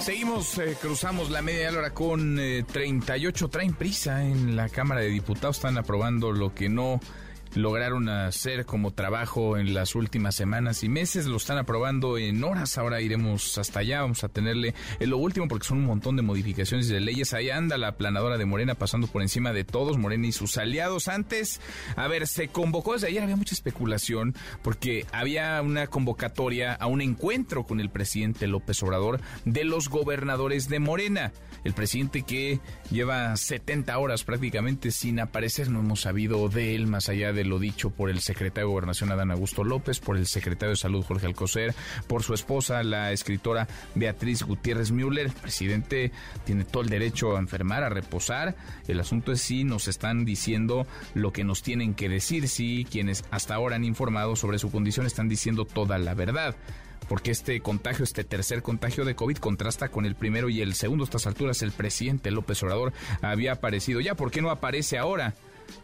Seguimos, 0.00 0.58
eh, 0.58 0.76
cruzamos 0.82 1.30
la 1.30 1.40
media 1.40 1.70
hora 1.70 1.94
con 1.94 2.36
38. 2.70 3.46
Eh, 3.46 3.48
Traen 3.48 3.72
prisa 3.72 4.22
en 4.22 4.54
la 4.54 4.68
Cámara 4.68 5.00
de 5.00 5.08
Diputados. 5.08 5.56
Están 5.56 5.78
aprobando 5.78 6.30
lo 6.32 6.54
que 6.54 6.68
no 6.68 7.00
lograron 7.56 8.08
hacer 8.08 8.66
como 8.66 8.92
trabajo 8.92 9.56
en 9.56 9.72
las 9.74 9.94
últimas 9.94 10.34
semanas 10.34 10.84
y 10.84 10.88
meses. 10.88 11.26
Lo 11.26 11.38
están 11.38 11.58
aprobando 11.58 12.18
en 12.18 12.44
horas. 12.44 12.76
Ahora 12.76 13.00
iremos 13.00 13.56
hasta 13.58 13.80
allá. 13.80 14.02
Vamos 14.02 14.22
a 14.24 14.28
tenerle 14.28 14.74
en 15.00 15.10
lo 15.10 15.16
último 15.16 15.48
porque 15.48 15.66
son 15.66 15.78
un 15.78 15.86
montón 15.86 16.16
de 16.16 16.22
modificaciones 16.22 16.88
de 16.88 17.00
leyes. 17.00 17.32
Ahí 17.32 17.50
anda 17.50 17.78
la 17.78 17.96
planadora 17.96 18.36
de 18.36 18.44
Morena 18.44 18.74
pasando 18.74 19.06
por 19.06 19.22
encima 19.22 19.52
de 19.52 19.64
todos, 19.64 19.96
Morena 19.96 20.26
y 20.26 20.32
sus 20.32 20.58
aliados. 20.58 21.08
Antes, 21.08 21.60
a 21.96 22.06
ver, 22.08 22.26
se 22.26 22.48
convocó 22.48 22.92
desde 22.92 23.08
ayer, 23.08 23.22
había 23.22 23.36
mucha 23.36 23.54
especulación 23.54 24.34
porque 24.62 25.06
había 25.10 25.60
una 25.62 25.86
convocatoria 25.86 26.74
a 26.74 26.86
un 26.86 27.00
encuentro 27.00 27.64
con 27.64 27.80
el 27.80 27.88
presidente 27.88 28.46
López 28.46 28.82
Obrador 28.82 29.20
de 29.46 29.64
los 29.64 29.88
gobernadores 29.88 30.68
de 30.68 30.78
Morena. 30.78 31.32
El 31.64 31.72
presidente 31.72 32.22
que 32.22 32.60
lleva 32.90 33.34
70 33.36 33.98
horas 33.98 34.24
prácticamente 34.24 34.90
sin 34.90 35.18
aparecer, 35.18 35.70
no 35.70 35.80
hemos 35.80 36.02
sabido 36.02 36.48
de 36.48 36.76
él 36.76 36.86
más 36.86 37.08
allá 37.08 37.32
de 37.32 37.45
lo 37.46 37.58
dicho 37.58 37.90
por 37.90 38.10
el 38.10 38.20
secretario 38.20 38.68
de 38.68 38.72
Gobernación 38.72 39.10
Adán 39.12 39.30
Augusto 39.30 39.64
López, 39.64 40.00
por 40.00 40.16
el 40.16 40.26
secretario 40.26 40.70
de 40.70 40.76
Salud 40.76 41.04
Jorge 41.04 41.26
Alcocer, 41.26 41.74
por 42.06 42.22
su 42.22 42.34
esposa, 42.34 42.82
la 42.82 43.12
escritora 43.12 43.68
Beatriz 43.94 44.42
Gutiérrez 44.42 44.90
Müller. 44.90 45.26
El 45.26 45.32
presidente 45.32 46.12
tiene 46.44 46.64
todo 46.64 46.82
el 46.82 46.88
derecho 46.88 47.36
a 47.36 47.40
enfermar, 47.40 47.82
a 47.82 47.88
reposar. 47.88 48.56
El 48.88 49.00
asunto 49.00 49.32
es 49.32 49.40
si 49.40 49.64
nos 49.64 49.88
están 49.88 50.24
diciendo 50.24 50.86
lo 51.14 51.32
que 51.32 51.44
nos 51.44 51.62
tienen 51.62 51.94
que 51.94 52.08
decir, 52.08 52.48
si 52.48 52.86
quienes 52.90 53.24
hasta 53.30 53.54
ahora 53.54 53.76
han 53.76 53.84
informado 53.84 54.36
sobre 54.36 54.58
su 54.58 54.70
condición 54.70 55.06
están 55.06 55.28
diciendo 55.28 55.64
toda 55.64 55.98
la 55.98 56.14
verdad 56.14 56.56
porque 57.08 57.30
este 57.30 57.60
contagio, 57.60 58.04
este 58.04 58.24
tercer 58.24 58.62
contagio 58.62 59.04
de 59.04 59.14
COVID 59.14 59.36
contrasta 59.36 59.88
con 59.88 60.06
el 60.06 60.14
primero 60.14 60.48
y 60.48 60.60
el 60.60 60.74
segundo. 60.74 61.04
A 61.04 61.06
estas 61.06 61.26
alturas 61.26 61.62
el 61.62 61.72
presidente 61.72 62.30
López 62.30 62.62
Obrador 62.62 62.92
había 63.22 63.52
aparecido 63.52 64.00
ya. 64.00 64.14
¿Por 64.14 64.30
qué 64.30 64.42
no 64.42 64.50
aparece 64.50 64.98
ahora? 64.98 65.34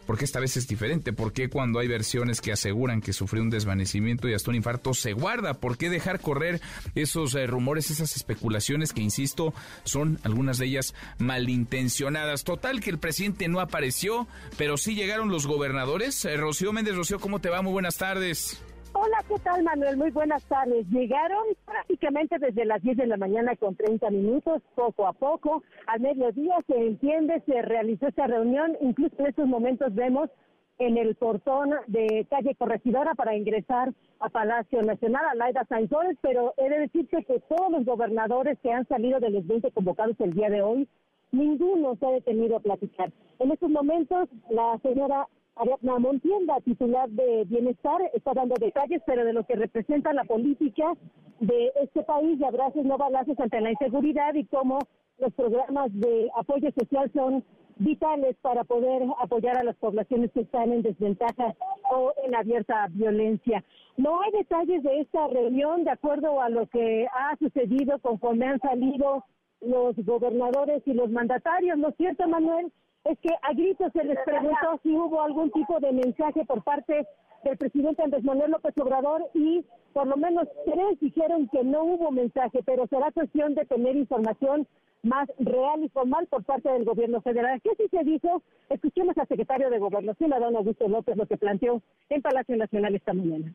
Porque 0.05 0.25
esta 0.25 0.39
vez 0.39 0.57
es 0.57 0.67
diferente? 0.67 1.13
¿Por 1.13 1.33
qué 1.33 1.49
cuando 1.49 1.79
hay 1.79 1.87
versiones 1.87 2.41
que 2.41 2.51
aseguran 2.51 3.01
que 3.01 3.13
sufrió 3.13 3.41
un 3.41 3.49
desvanecimiento 3.49 4.27
y 4.27 4.33
hasta 4.33 4.49
un 4.49 4.55
infarto 4.55 4.93
se 4.93 5.13
guarda? 5.13 5.55
¿Por 5.55 5.77
qué 5.77 5.89
dejar 5.89 6.19
correr 6.19 6.61
esos 6.95 7.35
eh, 7.35 7.47
rumores, 7.47 7.91
esas 7.91 8.15
especulaciones 8.15 8.93
que, 8.93 9.01
insisto, 9.01 9.53
son 9.83 10.19
algunas 10.23 10.57
de 10.57 10.65
ellas 10.65 10.93
malintencionadas? 11.19 12.43
Total 12.43 12.81
que 12.81 12.89
el 12.89 12.99
presidente 12.99 13.47
no 13.47 13.59
apareció, 13.59 14.27
pero 14.57 14.77
sí 14.77 14.95
llegaron 14.95 15.29
los 15.29 15.47
gobernadores. 15.47 16.25
Eh, 16.25 16.37
Rocío 16.37 16.73
Méndez, 16.73 16.95
Rocío, 16.95 17.19
¿cómo 17.19 17.39
te 17.39 17.49
va? 17.49 17.61
Muy 17.61 17.71
buenas 17.71 17.97
tardes. 17.97 18.61
Hola, 18.95 19.17
¿qué 19.27 19.39
tal 19.43 19.63
Manuel? 19.63 19.97
Muy 19.97 20.11
buenas 20.11 20.43
tardes. 20.45 20.87
Llegaron 20.89 21.43
prácticamente 21.65 22.37
desde 22.37 22.63
las 22.63 22.79
10 22.83 22.95
de 22.97 23.07
la 23.07 23.17
mañana 23.17 23.55
con 23.55 23.75
30 23.75 24.11
minutos, 24.11 24.61
poco 24.75 25.07
a 25.07 25.13
poco. 25.13 25.63
Al 25.87 25.99
mediodía 25.99 26.57
se 26.67 26.77
entiende, 26.77 27.41
se 27.47 27.63
realizó 27.63 28.07
esta 28.07 28.27
reunión. 28.27 28.77
Incluso 28.81 29.15
en 29.17 29.25
estos 29.25 29.47
momentos 29.47 29.95
vemos 29.95 30.29
en 30.77 30.97
el 30.97 31.15
portón 31.15 31.71
de 31.87 32.27
calle 32.29 32.53
Corregidora 32.53 33.15
para 33.15 33.35
ingresar 33.35 33.91
a 34.19 34.29
Palacio 34.29 34.83
Nacional, 34.83 35.25
a 35.25 35.35
Laida 35.35 35.65
Sanzores, 35.65 36.15
pero 36.21 36.53
he 36.57 36.69
de 36.69 36.81
decirte 36.81 37.25
que 37.25 37.39
todos 37.49 37.71
los 37.71 37.85
gobernadores 37.85 38.59
que 38.59 38.71
han 38.71 38.87
salido 38.87 39.19
de 39.19 39.31
los 39.31 39.47
20 39.47 39.71
convocados 39.71 40.19
el 40.19 40.35
día 40.35 40.51
de 40.51 40.61
hoy, 40.61 40.87
ninguno 41.31 41.95
se 41.95 42.05
ha 42.05 42.11
detenido 42.11 42.57
a 42.57 42.59
platicar. 42.59 43.11
En 43.39 43.51
estos 43.51 43.71
momentos, 43.71 44.29
la 44.51 44.77
señora 44.83 45.27
Ariadna 45.55 45.99
Montiel, 45.99 46.45
la 46.47 46.59
titular 46.61 47.09
de 47.09 47.43
Bienestar, 47.45 48.01
está 48.13 48.33
dando 48.33 48.55
detalles, 48.59 49.01
pero 49.05 49.23
de 49.23 49.33
lo 49.33 49.45
que 49.45 49.55
representa 49.55 50.13
la 50.13 50.23
política 50.23 50.93
de 51.39 51.71
este 51.81 52.03
país 52.03 52.39
de 52.39 52.47
abrazos 52.47 52.85
no 52.85 52.97
balazos 52.97 53.39
ante 53.39 53.61
la 53.61 53.71
inseguridad 53.71 54.33
y 54.33 54.45
cómo 54.45 54.79
los 55.19 55.33
programas 55.33 55.89
de 55.93 56.29
apoyo 56.35 56.71
social 56.71 57.11
son 57.13 57.43
vitales 57.77 58.35
para 58.41 58.63
poder 58.63 59.03
apoyar 59.19 59.57
a 59.57 59.63
las 59.63 59.75
poblaciones 59.77 60.31
que 60.31 60.41
están 60.41 60.71
en 60.71 60.81
desventaja 60.81 61.55
o 61.91 62.13
en 62.23 62.35
abierta 62.35 62.87
violencia. 62.91 63.63
No 63.97 64.21
hay 64.21 64.31
detalles 64.31 64.83
de 64.83 65.01
esta 65.01 65.27
reunión 65.27 65.83
de 65.83 65.91
acuerdo 65.91 66.41
a 66.41 66.49
lo 66.49 66.67
que 66.67 67.07
ha 67.13 67.35
sucedido 67.37 67.99
conforme 67.99 68.47
han 68.47 68.59
salido 68.59 69.23
los 69.61 69.95
gobernadores 69.97 70.81
y 70.85 70.93
los 70.93 71.09
mandatarios, 71.09 71.77
¿no 71.77 71.89
es 71.89 71.95
cierto, 71.95 72.27
Manuel? 72.27 72.71
Es 73.05 73.19
que 73.19 73.29
a 73.41 73.53
gritos 73.53 73.91
se 73.93 74.03
les 74.03 74.17
preguntó 74.23 74.79
si 74.81 74.95
hubo 74.95 75.21
algún 75.21 75.51
tipo 75.51 75.79
de 75.79 75.91
mensaje 75.91 76.45
por 76.45 76.63
parte 76.63 77.05
del 77.43 77.57
presidente 77.57 78.03
Andrés 78.03 78.23
Manuel 78.23 78.51
López 78.51 78.73
Obrador 78.77 79.29
y 79.33 79.65
por 79.91 80.07
lo 80.07 80.15
menos 80.17 80.47
tres 80.65 80.99
dijeron 80.99 81.49
que 81.49 81.63
no 81.63 81.83
hubo 81.83 82.11
mensaje, 82.11 82.61
pero 82.65 82.87
será 82.87 83.11
cuestión 83.11 83.53
de 83.55 83.65
tener 83.65 83.95
información 83.95 84.67
más 85.03 85.29
real 85.37 85.83
y 85.83 85.89
formal 85.89 86.27
por 86.27 86.43
parte 86.45 86.69
del 86.69 86.85
gobierno 86.85 87.21
federal. 87.21 87.61
¿Qué 87.61 87.71
sí 87.77 87.83
se 87.91 88.03
dijo? 88.05 88.41
Escuchemos 88.69 89.17
al 89.17 89.27
secretario 89.27 89.69
de 89.69 89.79
Gobernación, 89.79 90.31
Adán 90.31 90.55
Augusto 90.55 90.87
López, 90.87 91.17
lo 91.17 91.27
que 91.27 91.37
planteó 91.37 91.81
en 92.09 92.21
Palacio 92.21 92.55
Nacional 92.55 92.95
esta 92.95 93.13
mañana. 93.13 93.53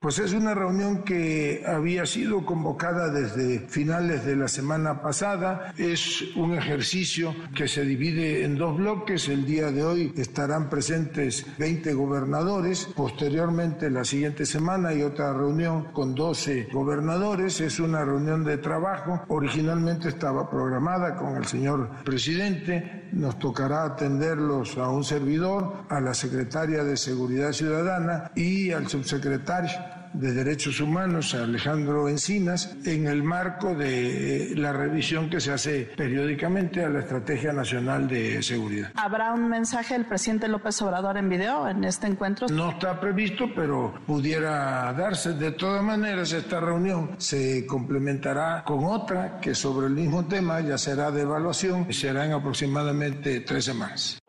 Pues 0.00 0.18
es 0.18 0.32
una 0.32 0.54
reunión 0.54 1.02
que 1.02 1.62
había 1.66 2.06
sido 2.06 2.46
convocada 2.46 3.10
desde 3.10 3.58
finales 3.68 4.24
de 4.24 4.34
la 4.34 4.48
semana 4.48 5.02
pasada. 5.02 5.74
Es 5.76 6.22
un 6.36 6.54
ejercicio 6.54 7.34
que 7.54 7.68
se 7.68 7.84
divide 7.84 8.46
en 8.46 8.56
dos 8.56 8.78
bloques. 8.78 9.28
El 9.28 9.44
día 9.44 9.70
de 9.70 9.84
hoy 9.84 10.14
estarán 10.16 10.70
presentes 10.70 11.44
20 11.58 11.92
gobernadores. 11.92 12.88
Posteriormente, 12.96 13.90
la 13.90 14.06
siguiente 14.06 14.46
semana, 14.46 14.88
hay 14.88 15.02
otra 15.02 15.34
reunión 15.34 15.92
con 15.92 16.14
12 16.14 16.68
gobernadores. 16.72 17.60
Es 17.60 17.78
una 17.78 18.02
reunión 18.02 18.42
de 18.42 18.56
trabajo. 18.56 19.22
Originalmente 19.28 20.08
estaba 20.08 20.48
programada 20.48 21.14
con 21.14 21.36
el 21.36 21.44
señor 21.44 21.90
presidente. 22.06 22.99
Nos 23.12 23.38
tocará 23.38 23.84
atenderlos 23.84 24.78
a 24.78 24.88
un 24.88 25.04
servidor, 25.04 25.84
a 25.88 26.00
la 26.00 26.14
secretaria 26.14 26.84
de 26.84 26.96
Seguridad 26.96 27.52
Ciudadana 27.52 28.30
y 28.34 28.70
al 28.72 28.88
subsecretario 28.88 29.99
de 30.12 30.32
Derechos 30.32 30.80
Humanos, 30.80 31.34
Alejandro 31.34 32.08
Encinas, 32.08 32.76
en 32.84 33.06
el 33.06 33.22
marco 33.22 33.74
de 33.74 34.52
la 34.56 34.72
revisión 34.72 35.30
que 35.30 35.40
se 35.40 35.52
hace 35.52 35.90
periódicamente 35.96 36.84
a 36.84 36.88
la 36.88 37.00
Estrategia 37.00 37.52
Nacional 37.52 38.08
de 38.08 38.42
Seguridad. 38.42 38.90
¿Habrá 38.94 39.32
un 39.32 39.48
mensaje 39.48 39.94
del 39.94 40.06
presidente 40.06 40.48
López 40.48 40.80
Obrador 40.82 41.16
en 41.16 41.28
video 41.28 41.68
en 41.68 41.84
este 41.84 42.06
encuentro? 42.06 42.48
No 42.48 42.70
está 42.70 43.00
previsto, 43.00 43.46
pero 43.54 43.94
pudiera 44.06 44.92
darse. 44.92 45.34
De 45.34 45.52
todas 45.52 45.82
maneras, 45.82 46.32
esta 46.32 46.60
reunión 46.60 47.10
se 47.18 47.66
complementará 47.66 48.64
con 48.64 48.84
otra 48.84 49.40
que 49.40 49.54
sobre 49.54 49.86
el 49.86 49.94
mismo 49.94 50.26
tema 50.26 50.60
ya 50.60 50.78
será 50.78 51.10
de 51.10 51.22
evaluación 51.22 51.86
y 51.88 51.92
será 51.92 52.26
en 52.26 52.32
aproximadamente 52.32 53.40
tres 53.40 53.64
semanas. 53.64 54.20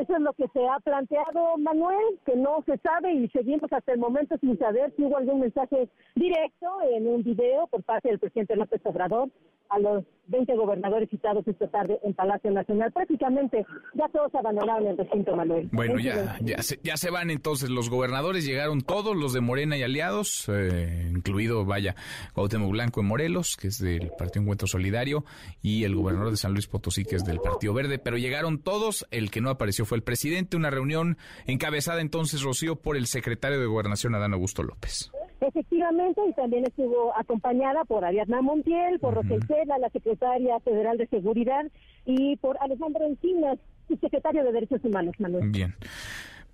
Eso 0.00 0.14
es 0.14 0.20
lo 0.20 0.34
que 0.34 0.46
se 0.48 0.68
ha 0.68 0.78
planteado, 0.80 1.56
Manuel, 1.56 2.20
que 2.26 2.36
no 2.36 2.62
se 2.66 2.76
sabe 2.78 3.14
y 3.14 3.28
seguimos 3.28 3.72
hasta 3.72 3.92
el 3.92 3.98
momento 3.98 4.36
sin 4.38 4.58
saber 4.58 4.92
si 4.94 5.02
hubo 5.02 5.16
algún 5.16 5.40
mensaje 5.40 5.88
directo 6.14 6.66
en 6.90 7.06
un 7.06 7.22
video 7.22 7.66
por 7.68 7.82
parte 7.82 8.08
del 8.10 8.18
presidente 8.18 8.56
López 8.56 8.82
Obrador 8.84 9.30
a 9.70 9.78
los 9.78 10.04
20 10.28 10.56
gobernadores 10.56 11.08
citados 11.08 11.46
esta 11.46 11.68
tarde 11.68 11.98
en 12.02 12.14
Palacio 12.14 12.50
Nacional. 12.50 12.92
Prácticamente 12.92 13.64
ya 13.94 14.08
todos 14.08 14.34
abandonaron 14.34 14.86
el 14.88 14.96
recinto, 14.96 15.36
Manuel. 15.36 15.68
Bueno, 15.72 15.98
ya, 15.98 16.38
ya, 16.40 16.62
se, 16.62 16.80
ya 16.82 16.96
se 16.96 17.10
van 17.10 17.30
entonces 17.30 17.70
los 17.70 17.90
gobernadores, 17.90 18.44
llegaron 18.44 18.80
todos 18.80 19.16
los 19.16 19.32
de 19.32 19.40
Morena 19.40 19.76
y 19.76 19.82
aliados, 19.82 20.48
eh, 20.48 21.10
incluido, 21.10 21.64
vaya, 21.64 21.94
Cuauhtémoc 22.34 22.70
Blanco 22.70 23.00
en 23.00 23.06
Morelos, 23.06 23.56
que 23.56 23.68
es 23.68 23.78
del 23.78 24.10
Partido 24.18 24.42
Encuentro 24.42 24.66
Solidario, 24.66 25.24
y 25.62 25.84
el 25.84 25.94
gobernador 25.94 26.30
de 26.30 26.36
San 26.36 26.52
Luis 26.52 26.66
Potosí, 26.66 27.04
que 27.04 27.16
es 27.16 27.24
del 27.24 27.40
Partido 27.40 27.72
Verde, 27.74 27.98
pero 27.98 28.18
llegaron 28.18 28.58
todos, 28.58 29.06
el 29.10 29.30
que 29.30 29.40
no 29.40 29.50
apareció 29.50 29.84
fue 29.84 29.98
el 29.98 30.02
presidente, 30.02 30.56
una 30.56 30.70
reunión 30.70 31.18
encabezada 31.46 32.00
entonces, 32.00 32.42
Rocío, 32.42 32.76
por 32.76 32.96
el 32.96 33.06
secretario 33.06 33.60
de 33.60 33.66
Gobernación, 33.66 34.14
Adán 34.14 34.32
Augusto 34.32 34.62
López. 34.62 35.10
Efectivamente, 35.40 36.20
y 36.28 36.32
también 36.32 36.64
estuvo 36.64 37.16
acompañada 37.16 37.84
por 37.84 38.04
Ariadna 38.04 38.40
Montiel, 38.40 38.98
por 39.00 39.18
uh 39.18 39.22
la 39.22 39.90
secretaria 39.90 40.58
federal 40.60 40.96
de 40.96 41.06
Seguridad, 41.08 41.64
y 42.06 42.36
por 42.36 42.56
Alejandro 42.60 43.04
Encinas, 43.06 43.58
secretario 44.00 44.44
de 44.44 44.52
Derechos 44.52 44.84
Humanos, 44.84 45.14
Manuel. 45.18 45.50
Bien. 45.50 45.74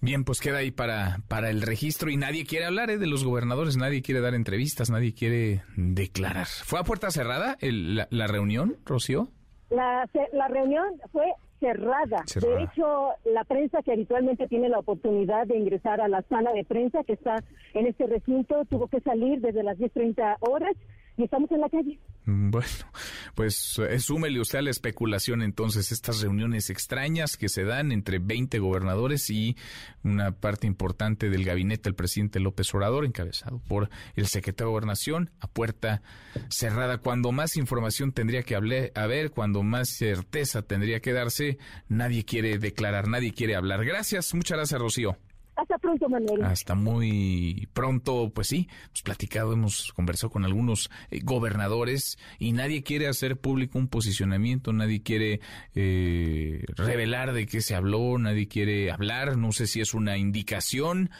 Bien, 0.00 0.24
pues 0.24 0.40
queda 0.40 0.58
ahí 0.58 0.72
para, 0.72 1.18
para 1.28 1.48
el 1.48 1.62
registro 1.62 2.10
y 2.10 2.16
nadie 2.16 2.44
quiere 2.44 2.64
hablar 2.64 2.90
¿eh? 2.90 2.98
de 2.98 3.06
los 3.06 3.22
gobernadores, 3.24 3.76
nadie 3.76 4.02
quiere 4.02 4.20
dar 4.20 4.34
entrevistas, 4.34 4.90
nadie 4.90 5.14
quiere 5.14 5.62
declarar. 5.76 6.46
¿Fue 6.46 6.80
a 6.80 6.82
puerta 6.82 7.12
cerrada 7.12 7.56
la, 7.60 8.26
reunión, 8.26 8.78
Rocío? 8.84 9.28
La, 9.70 10.08
la 10.32 10.48
reunión 10.48 10.86
fue 11.12 11.26
cerrada. 11.62 12.24
De 12.34 12.64
hecho, 12.64 13.10
la 13.24 13.44
prensa 13.44 13.82
que 13.82 13.92
habitualmente 13.92 14.48
tiene 14.48 14.68
la 14.68 14.80
oportunidad 14.80 15.46
de 15.46 15.56
ingresar 15.56 16.00
a 16.00 16.08
la 16.08 16.22
sala 16.22 16.52
de 16.52 16.64
prensa 16.64 17.04
que 17.04 17.12
está 17.12 17.44
en 17.72 17.86
este 17.86 18.08
recinto 18.08 18.64
tuvo 18.64 18.88
que 18.88 19.00
salir 19.00 19.40
desde 19.40 19.62
las 19.62 19.78
10.30 19.78 20.38
horas 20.40 20.74
y 21.16 21.24
estamos 21.24 21.50
en 21.50 21.60
la 21.60 21.68
calle. 21.68 21.98
Mm, 22.24 22.50
bueno, 22.50 22.68
pues 23.34 23.78
eh, 23.78 23.98
súmele 23.98 24.40
usted 24.40 24.58
a 24.58 24.62
la 24.62 24.70
especulación 24.70 25.42
entonces 25.42 25.92
estas 25.92 26.20
reuniones 26.20 26.70
extrañas 26.70 27.36
que 27.36 27.48
se 27.48 27.64
dan 27.64 27.92
entre 27.92 28.18
20 28.18 28.58
gobernadores 28.58 29.28
y 29.30 29.56
una 30.04 30.32
parte 30.32 30.66
importante 30.66 31.30
del 31.30 31.44
gabinete 31.44 31.84
del 31.84 31.94
presidente 31.94 32.40
López 32.40 32.72
Obrador, 32.74 33.04
encabezado 33.04 33.60
por 33.68 33.90
el 34.16 34.26
secretario 34.26 34.68
de 34.68 34.72
Gobernación, 34.72 35.30
a 35.40 35.48
puerta 35.48 36.02
cerrada. 36.48 36.98
Cuando 36.98 37.32
más 37.32 37.56
información 37.56 38.12
tendría 38.12 38.42
que 38.42 38.56
haber, 38.56 39.30
cuando 39.30 39.62
más 39.62 39.88
certeza 39.88 40.62
tendría 40.62 41.00
que 41.00 41.12
darse, 41.12 41.58
nadie 41.88 42.24
quiere 42.24 42.58
declarar, 42.58 43.08
nadie 43.08 43.32
quiere 43.32 43.56
hablar. 43.56 43.84
Gracias, 43.84 44.34
muchas 44.34 44.58
gracias, 44.58 44.80
Rocío. 44.80 45.16
Hasta 45.54 45.76
pronto, 45.78 46.08
Manuel. 46.08 46.42
Hasta 46.44 46.74
muy 46.74 47.68
pronto, 47.74 48.30
pues 48.34 48.48
sí, 48.48 48.68
hemos 48.86 49.02
platicado, 49.02 49.52
hemos 49.52 49.92
conversado 49.92 50.30
con 50.30 50.44
algunos 50.44 50.90
eh, 51.10 51.20
gobernadores 51.22 52.18
y 52.38 52.52
nadie 52.52 52.82
quiere 52.82 53.06
hacer 53.06 53.36
público 53.36 53.78
un 53.78 53.88
posicionamiento, 53.88 54.72
nadie 54.72 55.02
quiere 55.02 55.40
eh, 55.74 56.64
revelar 56.68 57.32
de 57.32 57.46
qué 57.46 57.60
se 57.60 57.74
habló, 57.74 58.16
nadie 58.18 58.48
quiere 58.48 58.90
hablar, 58.90 59.36
no 59.36 59.52
sé 59.52 59.66
si 59.66 59.80
es 59.80 59.92
una 59.92 60.16
indicación 60.16 61.10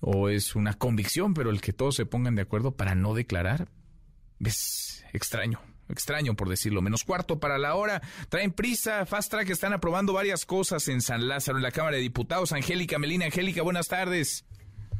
o 0.00 0.28
es 0.28 0.54
una 0.56 0.74
convicción, 0.74 1.32
pero 1.32 1.50
el 1.50 1.60
que 1.60 1.72
todos 1.72 1.94
se 1.96 2.06
pongan 2.06 2.34
de 2.34 2.42
acuerdo 2.42 2.72
para 2.72 2.94
no 2.94 3.14
declarar 3.14 3.68
es 4.40 5.04
extraño 5.12 5.60
extraño 5.90 6.34
por 6.34 6.48
decirlo, 6.48 6.82
menos 6.82 7.04
cuarto 7.04 7.38
para 7.38 7.58
la 7.58 7.74
hora. 7.74 8.00
Traen 8.28 8.52
prisa, 8.52 9.06
Fast 9.06 9.30
Track 9.30 9.50
están 9.50 9.72
aprobando 9.72 10.12
varias 10.12 10.46
cosas 10.46 10.88
en 10.88 11.00
San 11.00 11.28
Lázaro, 11.28 11.58
en 11.58 11.62
la 11.62 11.72
Cámara 11.72 11.96
de 11.96 12.02
Diputados. 12.02 12.52
Angélica 12.52 12.98
Melina, 12.98 13.26
Angélica, 13.26 13.62
buenas 13.62 13.88
tardes. 13.88 14.44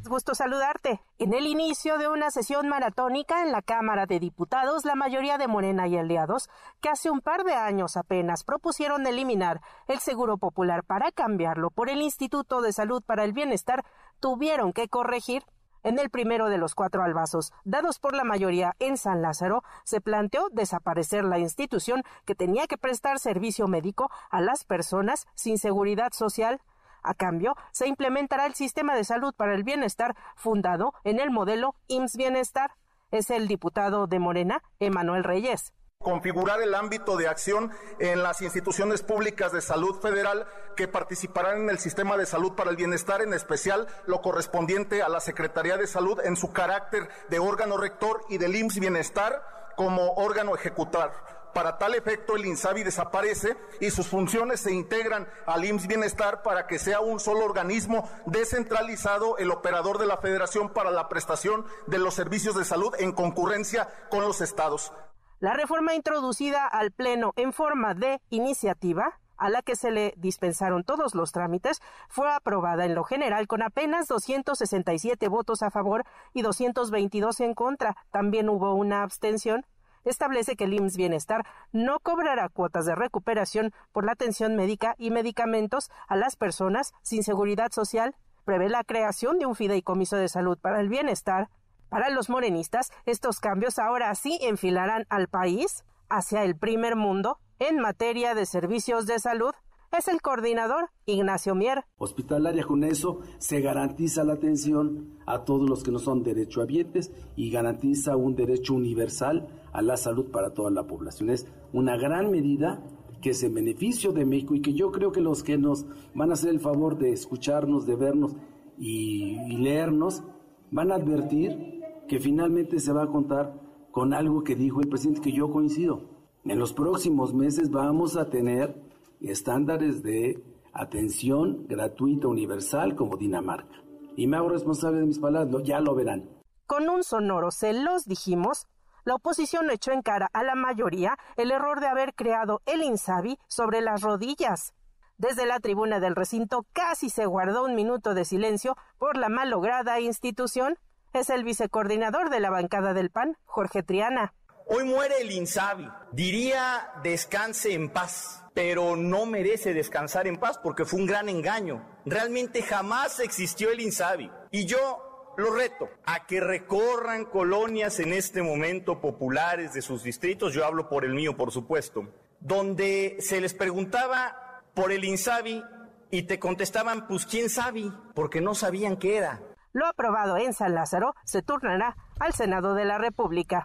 Gusto 0.03 0.33
saludarte. 0.33 0.99
En 1.19 1.33
el 1.33 1.45
inicio 1.45 1.99
de 1.99 2.07
una 2.07 2.31
sesión 2.31 2.67
maratónica 2.67 3.43
en 3.43 3.51
la 3.51 3.61
Cámara 3.61 4.07
de 4.07 4.19
Diputados, 4.19 4.83
la 4.83 4.95
mayoría 4.95 5.37
de 5.37 5.47
Morena 5.47 5.87
y 5.87 5.95
aliados, 5.95 6.49
que 6.81 6.89
hace 6.89 7.11
un 7.11 7.21
par 7.21 7.43
de 7.43 7.53
años 7.53 7.97
apenas 7.97 8.43
propusieron 8.43 9.05
eliminar 9.05 9.61
el 9.87 9.99
Seguro 9.99 10.37
Popular 10.37 10.83
para 10.83 11.11
cambiarlo 11.11 11.69
por 11.69 11.89
el 11.89 12.01
Instituto 12.01 12.61
de 12.61 12.73
Salud 12.73 13.03
para 13.05 13.23
el 13.23 13.33
Bienestar, 13.33 13.85
tuvieron 14.19 14.73
que 14.73 14.87
corregir 14.87 15.43
en 15.83 15.99
el 15.99 16.09
primero 16.09 16.49
de 16.49 16.57
los 16.57 16.75
cuatro 16.75 17.03
albazos, 17.03 17.53
dados 17.63 17.99
por 17.99 18.15
la 18.15 18.23
mayoría 18.23 18.75
en 18.79 18.97
San 18.97 19.21
Lázaro, 19.21 19.63
se 19.83 20.01
planteó 20.01 20.49
desaparecer 20.51 21.23
la 21.23 21.39
institución 21.39 22.03
que 22.25 22.35
tenía 22.35 22.67
que 22.67 22.77
prestar 22.77 23.19
servicio 23.19 23.67
médico 23.67 24.09
a 24.29 24.41
las 24.41 24.63
personas 24.63 25.27
sin 25.35 25.57
seguridad 25.57 26.11
social. 26.13 26.61
A 27.03 27.13
cambio, 27.13 27.55
se 27.71 27.87
implementará 27.87 28.45
el 28.45 28.53
sistema 28.53 28.95
de 28.95 29.03
salud 29.03 29.33
para 29.35 29.55
el 29.55 29.63
bienestar 29.63 30.15
fundado 30.35 30.93
en 31.03 31.19
el 31.19 31.31
modelo 31.31 31.75
IMSS 31.87 32.17
Bienestar. 32.17 32.75
Es 33.09 33.29
el 33.31 33.47
diputado 33.47 34.07
de 34.07 34.19
Morena, 34.19 34.63
Emanuel 34.79 35.23
Reyes 35.23 35.73
configurar 36.01 36.61
el 36.61 36.75
ámbito 36.75 37.17
de 37.17 37.27
acción 37.27 37.71
en 37.99 38.23
las 38.23 38.41
instituciones 38.41 39.01
públicas 39.01 39.51
de 39.51 39.61
salud 39.61 39.99
federal 39.99 40.47
que 40.75 40.87
participarán 40.87 41.61
en 41.61 41.69
el 41.69 41.79
sistema 41.79 42.17
de 42.17 42.25
salud 42.25 42.53
para 42.53 42.69
el 42.69 42.75
bienestar, 42.75 43.21
en 43.21 43.33
especial 43.33 43.87
lo 44.05 44.21
correspondiente 44.21 45.01
a 45.01 45.09
la 45.09 45.19
Secretaría 45.19 45.77
de 45.77 45.87
Salud 45.87 46.19
en 46.23 46.35
su 46.35 46.51
carácter 46.51 47.09
de 47.29 47.39
órgano 47.39 47.77
rector 47.77 48.21
y 48.29 48.37
del 48.37 48.55
IMSS 48.55 48.79
Bienestar 48.79 49.43
como 49.75 50.13
órgano 50.13 50.55
ejecutar. 50.55 51.11
Para 51.53 51.77
tal 51.77 51.95
efecto, 51.95 52.35
el 52.35 52.45
INSABI 52.45 52.83
desaparece 52.83 53.57
y 53.81 53.91
sus 53.91 54.07
funciones 54.07 54.61
se 54.61 54.71
integran 54.71 55.27
al 55.45 55.65
IMSS 55.65 55.87
Bienestar 55.87 56.43
para 56.43 56.65
que 56.65 56.79
sea 56.79 57.01
un 57.01 57.19
solo 57.19 57.43
organismo 57.43 58.09
descentralizado, 58.25 59.37
el 59.37 59.51
operador 59.51 59.97
de 59.97 60.05
la 60.05 60.17
Federación 60.17 60.69
para 60.69 60.91
la 60.91 61.09
prestación 61.09 61.65
de 61.87 61.97
los 61.97 62.13
servicios 62.13 62.55
de 62.55 62.63
salud 62.63 62.93
en 62.99 63.11
concurrencia 63.11 63.89
con 64.09 64.21
los 64.21 64.39
estados. 64.39 64.93
La 65.41 65.53
reforma 65.53 65.95
introducida 65.95 66.67
al 66.67 66.91
Pleno 66.91 67.33
en 67.35 67.51
forma 67.51 67.95
de 67.95 68.21
iniciativa 68.29 69.19
a 69.37 69.49
la 69.49 69.63
que 69.63 69.75
se 69.75 69.89
le 69.89 70.13
dispensaron 70.17 70.83
todos 70.83 71.15
los 71.15 71.31
trámites, 71.31 71.81
fue 72.09 72.31
aprobada 72.31 72.85
en 72.85 72.93
lo 72.93 73.03
general 73.03 73.47
con 73.47 73.63
apenas 73.63 74.07
267 74.07 75.27
votos 75.29 75.63
a 75.63 75.71
favor 75.71 76.05
y 76.31 76.43
222 76.43 77.39
en 77.39 77.55
contra. 77.55 77.97
También 78.11 78.49
hubo 78.49 78.75
una 78.75 79.01
abstención. 79.01 79.65
Establece 80.05 80.55
que 80.55 80.65
el 80.65 80.75
IMSS 80.75 80.95
Bienestar 80.95 81.43
no 81.71 81.99
cobrará 82.01 82.47
cuotas 82.49 82.85
de 82.85 82.93
recuperación 82.93 83.73
por 83.91 84.05
la 84.05 84.11
atención 84.11 84.55
médica 84.55 84.93
y 84.99 85.09
medicamentos 85.09 85.89
a 86.07 86.15
las 86.17 86.35
personas 86.35 86.93
sin 87.01 87.23
seguridad 87.23 87.71
social. 87.71 88.15
Prevé 88.45 88.69
la 88.69 88.83
creación 88.83 89.39
de 89.39 89.47
un 89.47 89.55
fideicomiso 89.55 90.17
de 90.17 90.29
salud 90.29 90.59
para 90.59 90.79
el 90.81 90.87
bienestar 90.87 91.49
para 91.91 92.09
los 92.09 92.29
morenistas, 92.29 92.89
estos 93.05 93.41
cambios 93.41 93.77
ahora 93.77 94.15
sí 94.15 94.39
enfilarán 94.41 95.05
al 95.09 95.27
país 95.27 95.83
hacia 96.07 96.45
el 96.45 96.55
primer 96.55 96.95
mundo 96.95 97.37
en 97.59 97.79
materia 97.79 98.33
de 98.33 98.45
servicios 98.45 99.07
de 99.07 99.19
salud. 99.19 99.51
Es 99.91 100.07
el 100.07 100.21
coordinador 100.21 100.89
Ignacio 101.05 101.53
Mier. 101.53 101.83
Hospitalaria 101.97 102.63
con 102.63 102.85
eso 102.85 103.19
se 103.39 103.59
garantiza 103.59 104.23
la 104.23 104.33
atención 104.33 105.19
a 105.25 105.43
todos 105.43 105.69
los 105.69 105.83
que 105.83 105.91
no 105.91 105.99
son 105.99 106.23
derechohabientes 106.23 107.11
y 107.35 107.51
garantiza 107.51 108.15
un 108.15 108.37
derecho 108.37 108.73
universal 108.73 109.49
a 109.73 109.81
la 109.81 109.97
salud 109.97 110.31
para 110.31 110.53
toda 110.53 110.71
la 110.71 110.87
población. 110.87 111.29
Es 111.29 111.45
una 111.73 111.97
gran 111.97 112.31
medida 112.31 112.81
que 113.21 113.31
es 113.31 113.43
en 113.43 113.53
beneficio 113.53 114.13
de 114.13 114.23
México 114.23 114.55
y 114.55 114.61
que 114.61 114.73
yo 114.73 114.93
creo 114.93 115.11
que 115.11 115.19
los 115.19 115.43
que 115.43 115.57
nos 115.57 115.85
van 116.13 116.29
a 116.29 116.35
hacer 116.35 116.51
el 116.51 116.61
favor 116.61 116.97
de 116.97 117.11
escucharnos, 117.11 117.85
de 117.85 117.97
vernos 117.97 118.37
y, 118.79 119.37
y 119.49 119.57
leernos, 119.57 120.23
van 120.71 120.93
a 120.93 120.95
advertir 120.95 121.80
que 122.11 122.19
finalmente 122.19 122.81
se 122.81 122.91
va 122.91 123.03
a 123.03 123.07
contar 123.07 123.53
con 123.89 124.13
algo 124.13 124.43
que 124.43 124.53
dijo 124.53 124.81
el 124.81 124.89
presidente 124.89 125.21
que 125.21 125.31
yo 125.31 125.49
coincido. 125.49 126.09
En 126.43 126.59
los 126.59 126.73
próximos 126.73 127.33
meses 127.33 127.71
vamos 127.71 128.17
a 128.17 128.29
tener 128.29 128.75
estándares 129.21 130.03
de 130.03 130.43
atención 130.73 131.65
gratuita 131.69 132.27
universal 132.27 132.95
como 132.95 133.15
Dinamarca. 133.15 133.81
Y 134.17 134.27
me 134.27 134.35
hago 134.35 134.49
responsable 134.49 134.99
de 134.99 135.05
mis 135.05 135.19
palabras, 135.19 135.63
ya 135.63 135.79
lo 135.79 135.95
verán. 135.95 136.29
Con 136.67 136.89
un 136.89 137.01
sonoro 137.05 137.49
se 137.49 137.71
los 137.71 138.03
dijimos, 138.03 138.67
la 139.05 139.15
oposición 139.15 139.71
echó 139.71 139.93
en 139.93 140.01
cara 140.01 140.29
a 140.33 140.43
la 140.43 140.55
mayoría 140.55 141.17
el 141.37 141.49
error 141.49 141.79
de 141.79 141.87
haber 141.87 142.13
creado 142.13 142.59
el 142.65 142.83
INSABI 142.83 143.39
sobre 143.47 143.79
las 143.79 144.01
rodillas. 144.01 144.73
Desde 145.17 145.45
la 145.45 145.61
tribuna 145.61 146.01
del 146.01 146.17
recinto 146.17 146.65
casi 146.73 147.09
se 147.09 147.25
guardó 147.25 147.63
un 147.63 147.73
minuto 147.73 148.13
de 148.13 148.25
silencio 148.25 148.75
por 148.97 149.15
la 149.15 149.29
malograda 149.29 150.01
institución 150.01 150.75
es 151.19 151.29
el 151.29 151.43
vicecoordinador 151.43 152.29
de 152.29 152.39
la 152.39 152.49
bancada 152.49 152.93
del 152.93 153.09
PAN, 153.09 153.37
Jorge 153.45 153.83
Triana. 153.83 154.33
Hoy 154.67 154.85
muere 154.85 155.15
el 155.21 155.31
Insabi. 155.31 155.87
Diría 156.11 156.91
descanse 157.03 157.73
en 157.73 157.89
paz, 157.89 158.43
pero 158.53 158.95
no 158.95 159.25
merece 159.25 159.73
descansar 159.73 160.27
en 160.27 160.37
paz 160.37 160.57
porque 160.57 160.85
fue 160.85 160.99
un 160.99 161.05
gran 161.05 161.27
engaño. 161.27 161.85
Realmente 162.05 162.61
jamás 162.61 163.19
existió 163.19 163.71
el 163.71 163.81
Insabi. 163.81 164.31
Y 164.51 164.65
yo 164.65 165.33
lo 165.37 165.53
reto 165.53 165.89
a 166.05 166.25
que 166.25 166.39
recorran 166.39 167.25
colonias 167.25 167.99
en 167.99 168.13
este 168.13 168.41
momento 168.41 169.01
populares 169.01 169.73
de 169.73 169.81
sus 169.81 170.03
distritos, 170.03 170.53
yo 170.53 170.65
hablo 170.65 170.87
por 170.87 171.05
el 171.05 171.13
mío, 171.13 171.35
por 171.35 171.51
supuesto, 171.51 172.07
donde 172.39 173.17
se 173.19 173.41
les 173.41 173.53
preguntaba 173.53 174.61
por 174.73 174.91
el 174.91 175.03
Insabi 175.03 175.63
y 176.11 176.23
te 176.23 176.39
contestaban, 176.39 177.07
pues 177.07 177.25
quién 177.25 177.49
sabe, 177.49 177.91
porque 178.13 178.41
no 178.41 178.55
sabían 178.55 178.97
qué 178.97 179.17
era. 179.17 179.41
Lo 179.73 179.87
aprobado 179.87 180.37
en 180.37 180.53
San 180.53 180.75
Lázaro 180.75 181.13
se 181.23 181.41
turnará 181.41 181.95
al 182.19 182.33
Senado 182.33 182.73
de 182.73 182.85
la 182.85 182.97
República. 182.97 183.63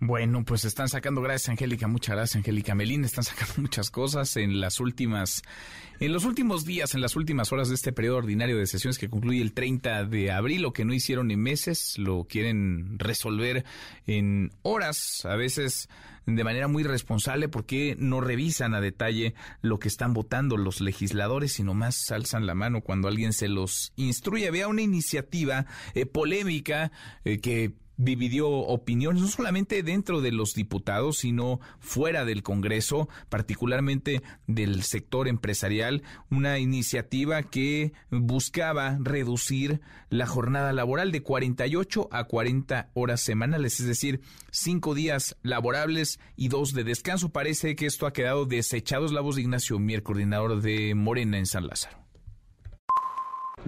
Bueno, 0.00 0.44
pues 0.44 0.64
están 0.64 0.88
sacando, 0.88 1.20
gracias 1.22 1.48
Angélica, 1.48 1.88
muchas 1.88 2.14
gracias 2.14 2.36
Angélica 2.36 2.76
Melín, 2.76 3.04
están 3.04 3.24
sacando 3.24 3.54
muchas 3.56 3.90
cosas 3.90 4.36
en 4.36 4.60
las 4.60 4.78
últimas, 4.78 5.42
en 5.98 6.12
los 6.12 6.24
últimos 6.24 6.64
días, 6.64 6.94
en 6.94 7.00
las 7.00 7.16
últimas 7.16 7.52
horas 7.52 7.68
de 7.68 7.74
este 7.74 7.92
periodo 7.92 8.18
ordinario 8.18 8.58
de 8.58 8.66
sesiones 8.66 8.96
que 8.96 9.10
concluye 9.10 9.42
el 9.42 9.54
30 9.54 10.04
de 10.04 10.30
abril, 10.30 10.62
lo 10.62 10.72
que 10.72 10.84
no 10.84 10.94
hicieron 10.94 11.32
en 11.32 11.40
meses, 11.40 11.98
lo 11.98 12.24
quieren 12.28 12.96
resolver 13.00 13.64
en 14.06 14.52
horas, 14.62 15.24
a 15.24 15.34
veces 15.34 15.88
de 16.36 16.44
manera 16.44 16.68
muy 16.68 16.82
responsable 16.82 17.48
porque 17.48 17.96
no 17.98 18.20
revisan 18.20 18.74
a 18.74 18.80
detalle 18.80 19.34
lo 19.62 19.78
que 19.78 19.88
están 19.88 20.12
votando 20.12 20.56
los 20.56 20.80
legisladores, 20.80 21.52
sino 21.52 21.74
más 21.74 22.10
alzan 22.10 22.46
la 22.46 22.54
mano 22.54 22.82
cuando 22.82 23.08
alguien 23.08 23.32
se 23.32 23.48
los 23.48 23.92
instruye. 23.96 24.48
Había 24.48 24.68
una 24.68 24.82
iniciativa 24.82 25.66
eh, 25.94 26.06
polémica 26.06 26.92
eh, 27.24 27.38
que 27.38 27.72
dividió 27.98 28.48
opiniones, 28.48 29.20
no 29.20 29.28
solamente 29.28 29.82
dentro 29.82 30.22
de 30.22 30.32
los 30.32 30.54
diputados, 30.54 31.18
sino 31.18 31.60
fuera 31.80 32.24
del 32.24 32.42
Congreso, 32.42 33.08
particularmente 33.28 34.22
del 34.46 34.82
sector 34.84 35.28
empresarial, 35.28 36.02
una 36.30 36.58
iniciativa 36.58 37.42
que 37.42 37.92
buscaba 38.10 38.96
reducir 39.00 39.80
la 40.08 40.26
jornada 40.26 40.72
laboral 40.72 41.12
de 41.12 41.22
48 41.22 42.08
a 42.10 42.24
40 42.24 42.90
horas 42.94 43.20
semanales, 43.20 43.80
es 43.80 43.86
decir, 43.86 44.20
cinco 44.50 44.94
días 44.94 45.36
laborables 45.42 46.20
y 46.36 46.48
dos 46.48 46.72
de 46.72 46.84
descanso. 46.84 47.28
Parece 47.30 47.76
que 47.76 47.86
esto 47.86 48.06
ha 48.06 48.12
quedado 48.12 48.46
desechado. 48.46 49.04
Es 49.04 49.12
la 49.12 49.20
voz 49.20 49.36
de 49.36 49.42
Ignacio 49.42 49.78
Mier, 49.78 50.02
coordinador 50.02 50.62
de 50.62 50.94
Morena 50.94 51.38
en 51.38 51.46
San 51.46 51.66
Lázaro. 51.66 52.07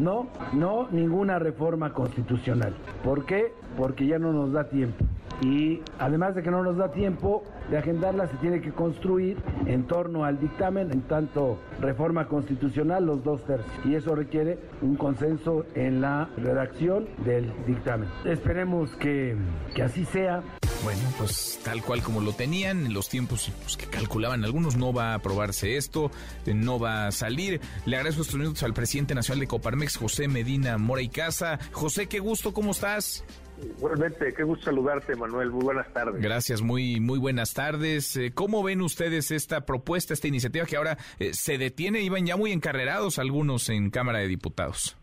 No, 0.01 0.29
no, 0.55 0.89
ninguna 0.91 1.39
reforma 1.39 1.93
constitucional. 1.93 2.73
¿Por 3.05 3.27
qué? 3.27 3.53
Porque 3.77 4.07
ya 4.07 4.19
no 4.19 4.33
nos 4.33 4.51
da 4.51 4.65
tiempo. 4.65 5.05
Y 5.41 5.81
además 5.99 6.35
de 6.35 6.43
que 6.43 6.51
no 6.51 6.63
nos 6.63 6.77
da 6.77 6.93
tiempo 6.93 7.43
de 7.71 7.79
agendarla, 7.79 8.29
se 8.29 8.37
tiene 8.39 8.61
que 8.61 8.73
construir 8.73 9.39
en 9.67 9.87
torno 9.87 10.25
al 10.25 10.41
dictamen, 10.41 10.91
en 10.91 11.03
tanto 11.03 11.59
reforma 11.81 12.27
constitucional, 12.27 13.07
los 13.07 13.23
dos 13.23 13.45
tercios. 13.45 13.71
Y 13.85 13.95
eso 13.95 14.15
requiere 14.15 14.59
un 14.83 14.97
consenso 14.97 15.65
en 15.75 16.01
la 16.01 16.29
redacción 16.37 17.09
del 17.25 17.53
dictamen. 17.67 18.09
Esperemos 18.25 18.91
que, 18.97 19.37
que 19.75 19.83
así 19.83 20.05
sea. 20.05 20.43
Bueno, 20.83 21.01
pues 21.19 21.61
tal 21.63 21.83
cual 21.83 22.03
como 22.03 22.21
lo 22.21 22.33
tenían, 22.33 22.87
en 22.87 22.95
los 22.95 23.09
tiempos 23.09 23.53
pues, 23.63 23.77
que 23.77 23.87
calculaban 23.87 24.45
algunos, 24.45 24.77
no 24.77 24.95
va 24.95 25.13
a 25.13 25.15
aprobarse 25.15 25.77
esto, 25.77 26.11
eh, 26.47 26.55
no 26.55 26.79
va 26.79 27.07
a 27.07 27.13
salir. 27.13 27.61
Le 27.85 27.97
agradezco 27.97 28.23
estos 28.23 28.39
minutos 28.39 28.63
al 28.63 28.73
presidente 28.73 29.15
nacional 29.15 29.41
de 29.41 29.47
Coparmex, 29.47 29.99
José 29.99 30.27
Medina 30.27 30.79
Mora 30.79 31.03
y 31.03 31.09
Casa. 31.09 31.59
José, 31.73 32.07
qué 32.07 32.19
gusto, 32.19 32.55
¿cómo 32.55 32.71
estás? 32.71 33.25
Igualmente, 33.63 34.33
qué 34.35 34.43
gusto 34.43 34.67
saludarte, 34.67 35.17
Manuel. 35.17 35.51
Muy 35.51 35.65
buenas 35.65 35.93
tardes. 35.93 36.21
Gracias, 36.23 36.63
muy, 36.63 37.01
muy 37.01 37.19
buenas 37.19 37.55
tardes. 37.55 38.17
Eh, 38.17 38.33
¿Cómo 38.35 38.63
ven 38.63 38.81
ustedes 38.81 39.31
esta 39.31 39.67
propuesta, 39.67 40.15
esta 40.15 40.29
iniciativa 40.29 40.67
que 40.67 40.77
ahora 40.77 40.97
eh, 41.19 41.33
se 41.33 41.59
detiene? 41.59 42.01
Iban 42.01 42.27
ya 42.27 42.37
muy 42.37 42.53
encarrerados 42.53 43.19
algunos 43.19 43.69
en 43.69 43.91
Cámara 43.91 44.19
de 44.19 44.29
Diputados. 44.29 44.97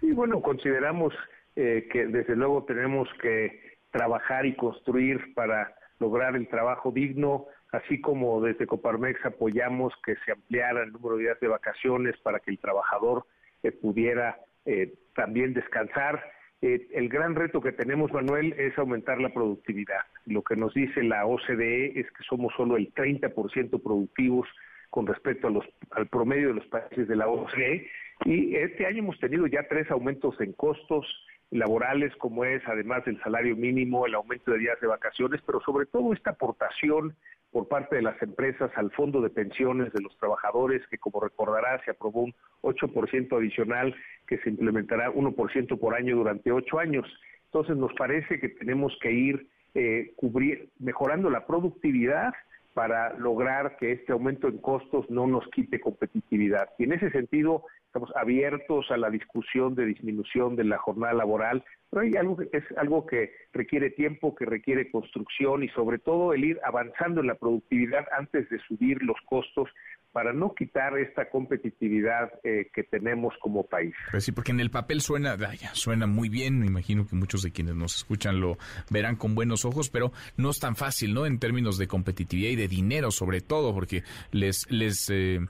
Sí, 0.00 0.12
bueno, 0.12 0.40
consideramos 0.40 1.12
que 1.54 2.08
desde 2.08 2.34
luego 2.34 2.64
tenemos 2.64 3.08
que 3.22 3.78
trabajar 3.92 4.44
y 4.44 4.56
construir 4.56 5.34
para 5.34 5.72
lograr 6.00 6.34
el 6.34 6.48
trabajo 6.48 6.90
digno, 6.90 7.46
así 7.70 8.00
como 8.00 8.40
desde 8.40 8.66
Coparmex 8.66 9.24
apoyamos 9.24 9.92
que 10.04 10.16
se 10.24 10.32
ampliara 10.32 10.82
el 10.82 10.92
número 10.92 11.16
de 11.16 11.24
días 11.24 11.40
de 11.40 11.48
vacaciones 11.48 12.16
para 12.22 12.40
que 12.40 12.50
el 12.50 12.58
trabajador 12.58 13.26
eh, 13.62 13.72
pudiera 13.72 14.38
eh, 14.64 14.94
también 15.14 15.54
descansar. 15.54 16.22
Eh, 16.66 16.88
el 16.94 17.10
gran 17.10 17.34
reto 17.34 17.60
que 17.60 17.72
tenemos, 17.72 18.10
Manuel, 18.10 18.54
es 18.54 18.78
aumentar 18.78 19.20
la 19.20 19.28
productividad. 19.28 20.00
Lo 20.24 20.42
que 20.42 20.56
nos 20.56 20.72
dice 20.72 21.02
la 21.02 21.26
OCDE 21.26 22.00
es 22.00 22.10
que 22.12 22.24
somos 22.26 22.54
solo 22.56 22.78
el 22.78 22.90
30% 22.94 23.82
productivos 23.82 24.48
con 24.88 25.06
respecto 25.06 25.48
a 25.48 25.50
los, 25.50 25.66
al 25.90 26.06
promedio 26.06 26.48
de 26.48 26.54
los 26.54 26.66
países 26.68 27.06
de 27.06 27.16
la 27.16 27.28
OCDE. 27.28 27.86
Y 28.24 28.56
este 28.56 28.86
año 28.86 29.00
hemos 29.00 29.20
tenido 29.20 29.46
ya 29.46 29.68
tres 29.68 29.90
aumentos 29.90 30.40
en 30.40 30.54
costos, 30.54 31.06
laborales 31.50 32.16
como 32.16 32.46
es, 32.46 32.62
además 32.66 33.04
del 33.04 33.20
salario 33.20 33.56
mínimo, 33.56 34.06
el 34.06 34.14
aumento 34.14 34.52
de 34.52 34.60
días 34.60 34.80
de 34.80 34.86
vacaciones, 34.86 35.42
pero 35.44 35.60
sobre 35.60 35.84
todo 35.84 36.14
esta 36.14 36.30
aportación 36.30 37.14
por 37.52 37.68
parte 37.68 37.96
de 37.96 38.02
las 38.02 38.20
empresas 38.22 38.70
al 38.76 38.90
fondo 38.90 39.20
de 39.20 39.28
pensiones 39.28 39.92
de 39.92 40.00
los 40.00 40.16
trabajadores, 40.18 40.80
que 40.88 40.96
como 40.96 41.20
recordará 41.20 41.80
se 41.84 41.90
aprobó 41.90 42.22
un 42.22 42.34
8% 42.62 43.36
adicional 43.36 43.94
que 44.26 44.38
se 44.38 44.50
implementará 44.50 45.10
1% 45.10 45.78
por 45.78 45.94
año 45.94 46.16
durante 46.16 46.52
ocho 46.52 46.78
años. 46.78 47.06
Entonces 47.46 47.76
nos 47.76 47.92
parece 47.94 48.40
que 48.40 48.48
tenemos 48.48 48.96
que 49.00 49.12
ir 49.12 49.46
eh, 49.74 50.12
cubrir, 50.16 50.70
mejorando 50.78 51.30
la 51.30 51.46
productividad 51.46 52.32
para 52.74 53.14
lograr 53.14 53.76
que 53.76 53.92
este 53.92 54.12
aumento 54.12 54.48
en 54.48 54.58
costos 54.58 55.08
no 55.08 55.26
nos 55.26 55.46
quite 55.48 55.80
competitividad. 55.80 56.68
Y 56.78 56.84
en 56.84 56.92
ese 56.92 57.10
sentido, 57.10 57.64
estamos 57.86 58.10
abiertos 58.16 58.90
a 58.90 58.96
la 58.96 59.10
discusión 59.10 59.76
de 59.76 59.86
disminución 59.86 60.56
de 60.56 60.64
la 60.64 60.78
jornada 60.78 61.14
laboral, 61.14 61.64
pero 61.90 62.02
hay 62.02 62.16
algo 62.16 62.36
que 62.36 62.48
es 62.52 62.64
algo 62.76 63.06
que 63.06 63.32
requiere 63.52 63.90
tiempo, 63.90 64.34
que 64.34 64.44
requiere 64.44 64.90
construcción 64.90 65.62
y 65.62 65.68
sobre 65.68 65.98
todo 65.98 66.34
el 66.34 66.44
ir 66.44 66.60
avanzando 66.64 67.20
en 67.20 67.28
la 67.28 67.36
productividad 67.36 68.06
antes 68.16 68.50
de 68.50 68.58
subir 68.60 69.00
los 69.02 69.20
costos 69.26 69.70
para 70.14 70.32
no 70.32 70.54
quitar 70.54 70.96
esta 70.96 71.28
competitividad 71.28 72.30
eh, 72.44 72.70
que 72.72 72.84
tenemos 72.84 73.34
como 73.40 73.64
país. 73.64 73.92
Pues 74.12 74.22
sí, 74.22 74.30
porque 74.30 74.52
en 74.52 74.60
el 74.60 74.70
papel 74.70 75.00
suena, 75.00 75.34
vaya, 75.34 75.74
suena 75.74 76.06
muy 76.06 76.28
bien, 76.28 76.60
me 76.60 76.66
imagino 76.66 77.04
que 77.04 77.16
muchos 77.16 77.42
de 77.42 77.50
quienes 77.50 77.74
nos 77.74 77.96
escuchan 77.96 78.40
lo 78.40 78.56
verán 78.90 79.16
con 79.16 79.34
buenos 79.34 79.64
ojos, 79.64 79.90
pero 79.90 80.12
no 80.36 80.50
es 80.50 80.60
tan 80.60 80.76
fácil, 80.76 81.14
¿no? 81.14 81.26
En 81.26 81.40
términos 81.40 81.78
de 81.78 81.88
competitividad 81.88 82.50
y 82.50 82.54
de 82.54 82.68
dinero 82.68 83.10
sobre 83.10 83.40
todo, 83.40 83.74
porque 83.74 84.04
les, 84.30 84.70
les 84.70 85.10
eh, 85.10 85.40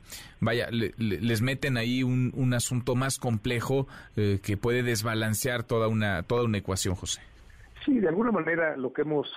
vaya, 0.41 0.71
les 0.71 1.43
meten 1.43 1.77
ahí 1.77 2.03
un, 2.03 2.33
un, 2.35 2.55
asunto 2.55 2.95
más 2.95 3.19
complejo 3.19 3.87
eh, 4.17 4.39
que 4.43 4.57
puede 4.57 4.83
desbalancear 4.83 5.65
toda 5.65 5.89
una, 5.89 6.23
toda 6.23 6.45
una 6.45 6.57
ecuación, 6.57 6.95
José. 6.95 7.21
Sí, 7.85 8.01
de 8.01 8.09
alguna 8.09 8.33
manera 8.33 8.79
lo 8.79 8.95
que 8.95 9.03
hemos 9.03 9.29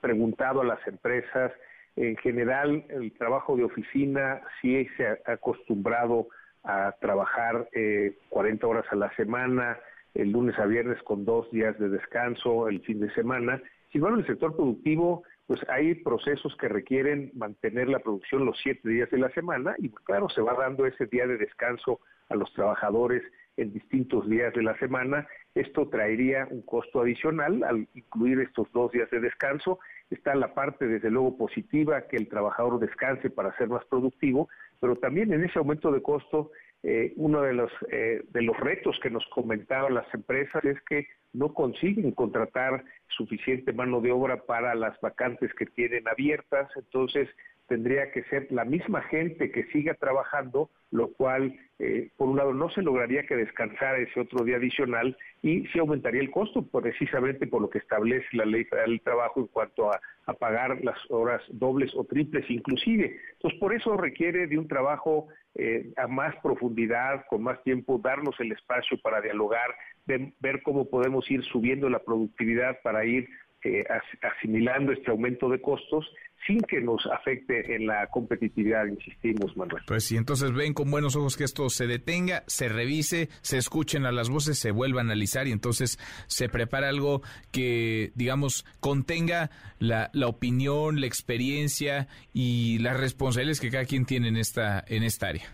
preguntado 0.00 0.62
a 0.62 0.64
las 0.64 0.84
empresas 0.88 1.52
en 1.96 2.16
general, 2.18 2.84
el 2.90 3.12
trabajo 3.12 3.56
de 3.56 3.64
oficina 3.64 4.42
sí 4.60 4.86
se 4.96 5.06
ha 5.08 5.18
acostumbrado 5.26 6.28
a 6.62 6.94
trabajar 7.00 7.68
eh, 7.72 8.18
40 8.28 8.66
horas 8.66 8.84
a 8.90 8.96
la 8.96 9.14
semana, 9.16 9.78
el 10.14 10.30
lunes 10.30 10.58
a 10.58 10.66
viernes 10.66 11.02
con 11.02 11.24
dos 11.24 11.50
días 11.50 11.78
de 11.78 11.88
descanso, 11.88 12.68
el 12.68 12.80
fin 12.82 13.00
de 13.00 13.12
semana. 13.14 13.62
Sin 13.90 14.00
embargo, 14.00 14.18
en 14.18 14.24
el 14.24 14.26
sector 14.26 14.54
productivo, 14.56 15.22
pues 15.46 15.60
hay 15.68 15.94
procesos 15.94 16.56
que 16.56 16.68
requieren 16.68 17.30
mantener 17.34 17.88
la 17.88 18.00
producción 18.00 18.44
los 18.44 18.58
siete 18.62 18.88
días 18.88 19.10
de 19.10 19.18
la 19.18 19.30
semana 19.30 19.74
y 19.78 19.90
claro, 19.90 20.28
se 20.28 20.42
va 20.42 20.54
dando 20.54 20.86
ese 20.86 21.06
día 21.06 21.26
de 21.26 21.38
descanso 21.38 22.00
a 22.28 22.34
los 22.34 22.52
trabajadores 22.52 23.22
en 23.56 23.72
distintos 23.72 24.28
días 24.28 24.52
de 24.54 24.62
la 24.62 24.76
semana. 24.78 25.26
Esto 25.54 25.88
traería 25.88 26.46
un 26.50 26.62
costo 26.62 27.00
adicional 27.00 27.62
al 27.62 27.88
incluir 27.94 28.40
estos 28.40 28.70
dos 28.72 28.92
días 28.92 29.10
de 29.10 29.20
descanso. 29.20 29.78
Está 30.10 30.34
la 30.34 30.54
parte, 30.54 30.86
desde 30.86 31.10
luego, 31.10 31.36
positiva, 31.36 32.06
que 32.08 32.16
el 32.16 32.28
trabajador 32.28 32.78
descanse 32.78 33.30
para 33.30 33.56
ser 33.56 33.68
más 33.68 33.84
productivo, 33.86 34.48
pero 34.80 34.96
también 34.96 35.32
en 35.32 35.44
ese 35.44 35.58
aumento 35.58 35.90
de 35.90 36.02
costo, 36.02 36.50
eh, 36.82 37.12
uno 37.16 37.42
de 37.42 37.52
los, 37.52 37.72
eh, 37.90 38.22
de 38.28 38.42
los 38.42 38.56
retos 38.58 38.98
que 39.02 39.10
nos 39.10 39.26
comentaban 39.26 39.94
las 39.94 40.12
empresas 40.14 40.64
es 40.64 40.80
que 40.82 41.06
no 41.32 41.52
consiguen 41.52 42.12
contratar 42.12 42.84
suficiente 43.08 43.72
mano 43.72 44.00
de 44.00 44.12
obra 44.12 44.42
para 44.44 44.74
las 44.74 44.98
vacantes 45.00 45.52
que 45.54 45.66
tienen 45.66 46.06
abiertas, 46.06 46.70
entonces 46.76 47.28
tendría 47.66 48.10
que 48.12 48.22
ser 48.24 48.46
la 48.50 48.64
misma 48.64 49.02
gente 49.02 49.50
que 49.50 49.64
siga 49.66 49.94
trabajando, 49.94 50.70
lo 50.90 51.08
cual, 51.12 51.54
eh, 51.78 52.10
por 52.16 52.28
un 52.28 52.36
lado, 52.36 52.54
no 52.54 52.70
se 52.70 52.82
lograría 52.82 53.26
que 53.26 53.36
descansara 53.36 53.98
ese 53.98 54.20
otro 54.20 54.44
día 54.44 54.56
adicional 54.56 55.16
y 55.42 55.66
sí 55.66 55.78
aumentaría 55.78 56.20
el 56.20 56.30
costo, 56.30 56.62
precisamente 56.62 57.46
por 57.46 57.62
lo 57.62 57.70
que 57.70 57.78
establece 57.78 58.26
la 58.32 58.44
ley 58.44 58.66
del 58.70 59.00
trabajo 59.00 59.40
en 59.40 59.46
cuanto 59.48 59.90
a, 59.90 60.00
pagar 60.40 60.82
las 60.82 60.98
horas 61.08 61.40
dobles 61.50 61.94
o 61.94 62.02
triples 62.02 62.50
inclusive. 62.50 63.16
Entonces, 63.34 63.60
por 63.60 63.72
eso 63.72 63.96
requiere 63.96 64.48
de 64.48 64.58
un 64.58 64.66
trabajo 64.66 65.28
eh, 65.54 65.92
a 65.96 66.08
más 66.08 66.34
profundidad, 66.42 67.24
con 67.30 67.44
más 67.44 67.62
tiempo, 67.62 68.00
darnos 68.02 68.34
el 68.40 68.50
espacio 68.50 68.98
para 68.98 69.20
dialogar, 69.20 69.72
ver 70.04 70.62
cómo 70.64 70.90
podemos 70.90 71.30
ir 71.30 71.44
subiendo 71.44 71.88
la 71.88 72.00
productividad 72.00 72.80
para 72.82 73.04
ir 73.04 73.28
eh, 73.66 73.84
asimilando 74.22 74.92
este 74.92 75.10
aumento 75.10 75.48
de 75.48 75.60
costos 75.60 76.08
sin 76.46 76.60
que 76.60 76.80
nos 76.80 77.04
afecte 77.06 77.74
en 77.74 77.86
la 77.86 78.06
competitividad, 78.06 78.86
insistimos, 78.86 79.56
Manuel. 79.56 79.82
Pues 79.86 80.04
sí, 80.04 80.16
entonces 80.16 80.52
ven 80.52 80.74
con 80.74 80.90
buenos 80.90 81.16
ojos 81.16 81.36
que 81.36 81.44
esto 81.44 81.68
se 81.68 81.86
detenga, 81.86 82.44
se 82.46 82.68
revise, 82.68 83.28
se 83.42 83.58
escuchen 83.58 84.06
a 84.06 84.12
las 84.12 84.30
voces, 84.30 84.58
se 84.58 84.70
vuelva 84.70 85.00
a 85.00 85.04
analizar 85.04 85.46
y 85.46 85.52
entonces 85.52 85.98
se 86.26 86.48
prepara 86.48 86.88
algo 86.88 87.22
que, 87.52 88.12
digamos, 88.14 88.64
contenga 88.80 89.50
la, 89.78 90.10
la 90.12 90.28
opinión, 90.28 91.00
la 91.00 91.06
experiencia 91.06 92.08
y 92.32 92.78
las 92.78 92.98
responsabilidades 92.98 93.60
que 93.60 93.70
cada 93.70 93.84
quien 93.84 94.06
tiene 94.06 94.28
en 94.28 94.36
esta, 94.36 94.84
en 94.86 95.02
esta 95.02 95.28
área. 95.28 95.44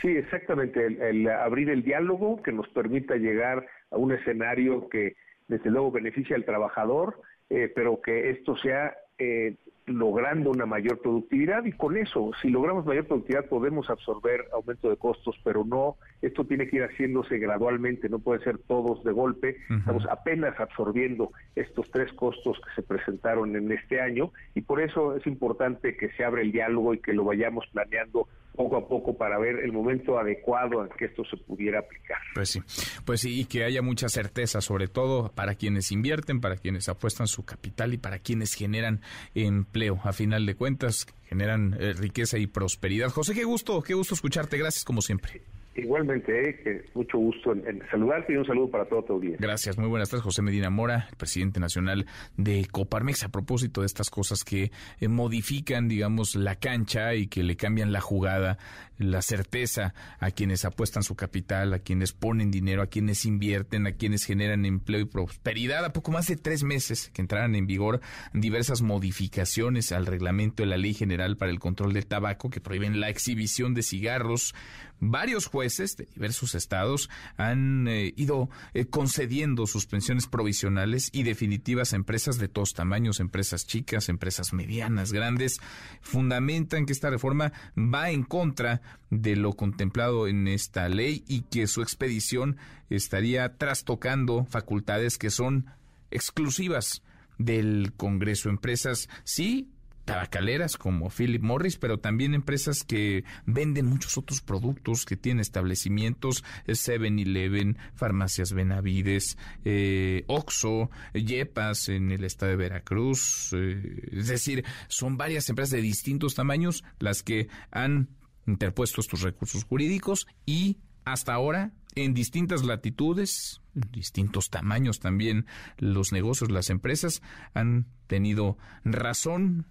Sí, 0.00 0.08
exactamente, 0.08 0.86
el 0.86 1.28
abrir 1.28 1.70
el 1.70 1.82
diálogo 1.82 2.40
que 2.42 2.52
nos 2.52 2.68
permita 2.68 3.16
llegar 3.16 3.66
a 3.90 3.96
un 3.96 4.12
escenario 4.12 4.88
que 4.88 5.16
desde 5.48 5.70
luego 5.70 5.90
beneficia 5.90 6.36
al 6.36 6.44
trabajador, 6.44 7.20
eh, 7.50 7.72
pero 7.74 8.00
que 8.00 8.30
esto 8.30 8.56
sea 8.58 8.94
eh, 9.18 9.56
logrando 9.88 10.50
una 10.50 10.66
mayor 10.66 11.00
productividad 11.00 11.64
y 11.64 11.72
con 11.72 11.96
eso, 11.96 12.30
si 12.40 12.48
logramos 12.48 12.84
mayor 12.84 13.06
productividad 13.06 13.46
podemos 13.46 13.88
absorber 13.90 14.44
aumento 14.52 14.90
de 14.90 14.96
costos, 14.96 15.36
pero 15.44 15.64
no, 15.64 15.96
esto 16.22 16.44
tiene 16.44 16.68
que 16.68 16.76
ir 16.76 16.82
haciéndose 16.82 17.38
gradualmente, 17.38 18.08
no 18.08 18.18
puede 18.18 18.42
ser 18.42 18.58
todos 18.58 19.02
de 19.04 19.12
golpe, 19.12 19.56
estamos 19.70 20.06
apenas 20.10 20.58
absorbiendo 20.58 21.32
estos 21.54 21.90
tres 21.90 22.12
costos 22.12 22.58
que 22.60 22.74
se 22.74 22.82
presentaron 22.82 23.54
en 23.56 23.70
este 23.72 24.00
año 24.00 24.32
y 24.54 24.62
por 24.62 24.80
eso 24.80 25.16
es 25.16 25.26
importante 25.26 25.96
que 25.96 26.10
se 26.10 26.24
abra 26.24 26.42
el 26.42 26.52
diálogo 26.52 26.94
y 26.94 27.00
que 27.00 27.12
lo 27.12 27.24
vayamos 27.24 27.66
planeando 27.72 28.28
poco 28.58 28.76
a 28.76 28.88
poco 28.88 29.16
para 29.16 29.38
ver 29.38 29.60
el 29.60 29.72
momento 29.72 30.18
adecuado 30.18 30.82
en 30.82 30.90
que 30.98 31.04
esto 31.04 31.24
se 31.24 31.36
pudiera 31.36 31.78
aplicar. 31.78 32.18
Pues 32.34 32.50
sí, 32.50 32.60
pues 33.04 33.20
sí, 33.20 33.40
y 33.40 33.44
que 33.44 33.62
haya 33.62 33.82
mucha 33.82 34.08
certeza, 34.08 34.60
sobre 34.60 34.88
todo 34.88 35.30
para 35.32 35.54
quienes 35.54 35.92
invierten, 35.92 36.40
para 36.40 36.56
quienes 36.56 36.88
apuestan 36.88 37.28
su 37.28 37.44
capital 37.44 37.94
y 37.94 37.98
para 37.98 38.18
quienes 38.18 38.54
generan 38.54 39.00
empleo. 39.36 40.00
A 40.02 40.12
final 40.12 40.44
de 40.44 40.56
cuentas, 40.56 41.06
generan 41.26 41.76
eh, 41.78 41.92
riqueza 41.92 42.36
y 42.38 42.48
prosperidad. 42.48 43.10
José, 43.10 43.32
qué 43.32 43.44
gusto, 43.44 43.80
qué 43.80 43.94
gusto 43.94 44.14
escucharte. 44.14 44.58
Gracias 44.58 44.84
como 44.84 45.02
siempre. 45.02 45.40
Igualmente, 45.78 46.50
eh, 46.68 46.84
mucho 46.94 47.18
gusto 47.18 47.52
en, 47.52 47.80
saludarte 47.88 48.32
y 48.32 48.36
un 48.36 48.44
saludo 48.44 48.68
para 48.68 48.84
todo 48.86 49.04
tu 49.04 49.12
audiencia. 49.12 49.38
Gracias, 49.40 49.78
muy 49.78 49.88
buenas 49.88 50.10
tardes, 50.10 50.24
José 50.24 50.42
Medina 50.42 50.70
Mora, 50.70 51.08
presidente 51.16 51.60
nacional 51.60 52.06
de 52.36 52.66
Coparmex, 52.70 53.22
a 53.22 53.28
propósito 53.28 53.82
de 53.82 53.86
estas 53.86 54.10
cosas 54.10 54.42
que 54.42 54.72
eh, 55.00 55.08
modifican, 55.08 55.86
digamos, 55.86 56.34
la 56.34 56.56
cancha 56.56 57.14
y 57.14 57.28
que 57.28 57.44
le 57.44 57.56
cambian 57.56 57.92
la 57.92 58.00
jugada, 58.00 58.58
la 58.98 59.22
certeza 59.22 59.94
a 60.18 60.32
quienes 60.32 60.64
apuestan 60.64 61.04
su 61.04 61.14
capital, 61.14 61.72
a 61.72 61.78
quienes 61.78 62.12
ponen 62.12 62.50
dinero, 62.50 62.82
a 62.82 62.88
quienes 62.88 63.24
invierten, 63.24 63.86
a 63.86 63.92
quienes 63.92 64.24
generan 64.24 64.66
empleo 64.66 65.00
y 65.00 65.04
prosperidad. 65.04 65.84
A 65.84 65.92
poco 65.92 66.10
más 66.10 66.26
de 66.26 66.34
tres 66.34 66.64
meses 66.64 67.10
que 67.14 67.22
entraran 67.22 67.54
en 67.54 67.68
vigor 67.68 68.00
diversas 68.32 68.82
modificaciones 68.82 69.92
al 69.92 70.06
reglamento 70.06 70.64
de 70.64 70.68
la 70.70 70.76
Ley 70.76 70.94
General 70.94 71.36
para 71.36 71.52
el 71.52 71.60
Control 71.60 71.92
del 71.92 72.06
Tabaco 72.06 72.50
que 72.50 72.60
prohíben 72.60 72.98
la 72.98 73.08
exhibición 73.08 73.74
de 73.74 73.84
cigarros 73.84 74.56
Varios 75.00 75.46
jueces 75.46 75.96
de 75.96 76.06
diversos 76.06 76.54
estados 76.54 77.08
han 77.36 77.86
eh, 77.86 78.12
ido 78.16 78.50
eh, 78.74 78.86
concediendo 78.86 79.66
suspensiones 79.66 80.26
provisionales 80.26 81.10
y 81.12 81.22
definitivas 81.22 81.92
a 81.92 81.96
empresas 81.96 82.38
de 82.38 82.48
todos 82.48 82.74
tamaños, 82.74 83.20
empresas 83.20 83.66
chicas, 83.66 84.08
empresas 84.08 84.52
medianas, 84.52 85.12
grandes. 85.12 85.60
Fundamentan 86.00 86.84
que 86.84 86.92
esta 86.92 87.10
reforma 87.10 87.52
va 87.76 88.10
en 88.10 88.24
contra 88.24 88.82
de 89.10 89.36
lo 89.36 89.52
contemplado 89.52 90.26
en 90.26 90.48
esta 90.48 90.88
ley 90.88 91.24
y 91.28 91.42
que 91.42 91.66
su 91.66 91.82
expedición 91.82 92.56
estaría 92.90 93.56
trastocando 93.56 94.44
facultades 94.46 95.16
que 95.16 95.30
son 95.30 95.66
exclusivas 96.10 97.02
del 97.38 97.92
Congreso. 97.96 98.48
Empresas, 98.48 99.08
sí, 99.24 99.70
tabacaleras 100.08 100.78
como 100.78 101.10
Philip 101.10 101.42
Morris, 101.42 101.76
pero 101.76 101.98
también 101.98 102.32
empresas 102.32 102.82
que 102.82 103.24
venden 103.44 103.84
muchos 103.84 104.16
otros 104.16 104.40
productos, 104.40 105.04
que 105.04 105.18
tienen 105.18 105.40
establecimientos, 105.40 106.44
7-Eleven, 106.66 107.76
Farmacias 107.94 108.54
Benavides, 108.54 109.36
eh, 109.66 110.24
Oxo, 110.26 110.90
Yepas 111.12 111.90
en 111.90 112.10
el 112.10 112.24
estado 112.24 112.52
de 112.52 112.56
Veracruz. 112.56 113.50
Eh, 113.52 114.08
es 114.12 114.28
decir, 114.28 114.64
son 114.88 115.18
varias 115.18 115.46
empresas 115.50 115.72
de 115.72 115.82
distintos 115.82 116.34
tamaños 116.34 116.84
las 117.00 117.22
que 117.22 117.48
han 117.70 118.08
interpuesto 118.46 119.02
estos 119.02 119.20
recursos 119.20 119.64
jurídicos 119.64 120.26
y 120.46 120.78
hasta 121.12 121.34
ahora 121.34 121.72
en 121.94 122.14
distintas 122.14 122.64
latitudes, 122.64 123.60
distintos 123.74 124.50
tamaños 124.50 125.00
también, 125.00 125.46
los 125.78 126.12
negocios, 126.12 126.50
las 126.50 126.70
empresas 126.70 127.22
han 127.54 127.86
tenido 128.06 128.56
razón, 128.84 129.66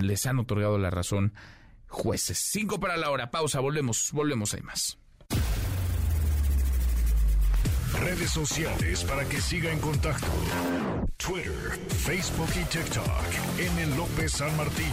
les 0.00 0.26
han 0.26 0.38
otorgado 0.38 0.78
la 0.78 0.90
razón 0.90 1.34
jueces. 1.88 2.38
Cinco 2.38 2.80
para 2.80 2.96
la 2.96 3.10
hora, 3.10 3.30
pausa, 3.30 3.60
volvemos, 3.60 4.10
volvemos, 4.12 4.54
hay 4.54 4.62
más. 4.62 4.98
Redes 8.00 8.30
sociales 8.30 9.04
para 9.04 9.24
que 9.28 9.40
siga 9.40 9.70
en 9.70 9.78
contacto: 9.78 10.26
Twitter, 11.18 11.78
Facebook 11.88 12.48
y 12.60 12.64
TikTok. 12.64 13.06
M. 13.58 13.96
López 13.96 14.32
San 14.32 14.56
Martín. 14.56 14.92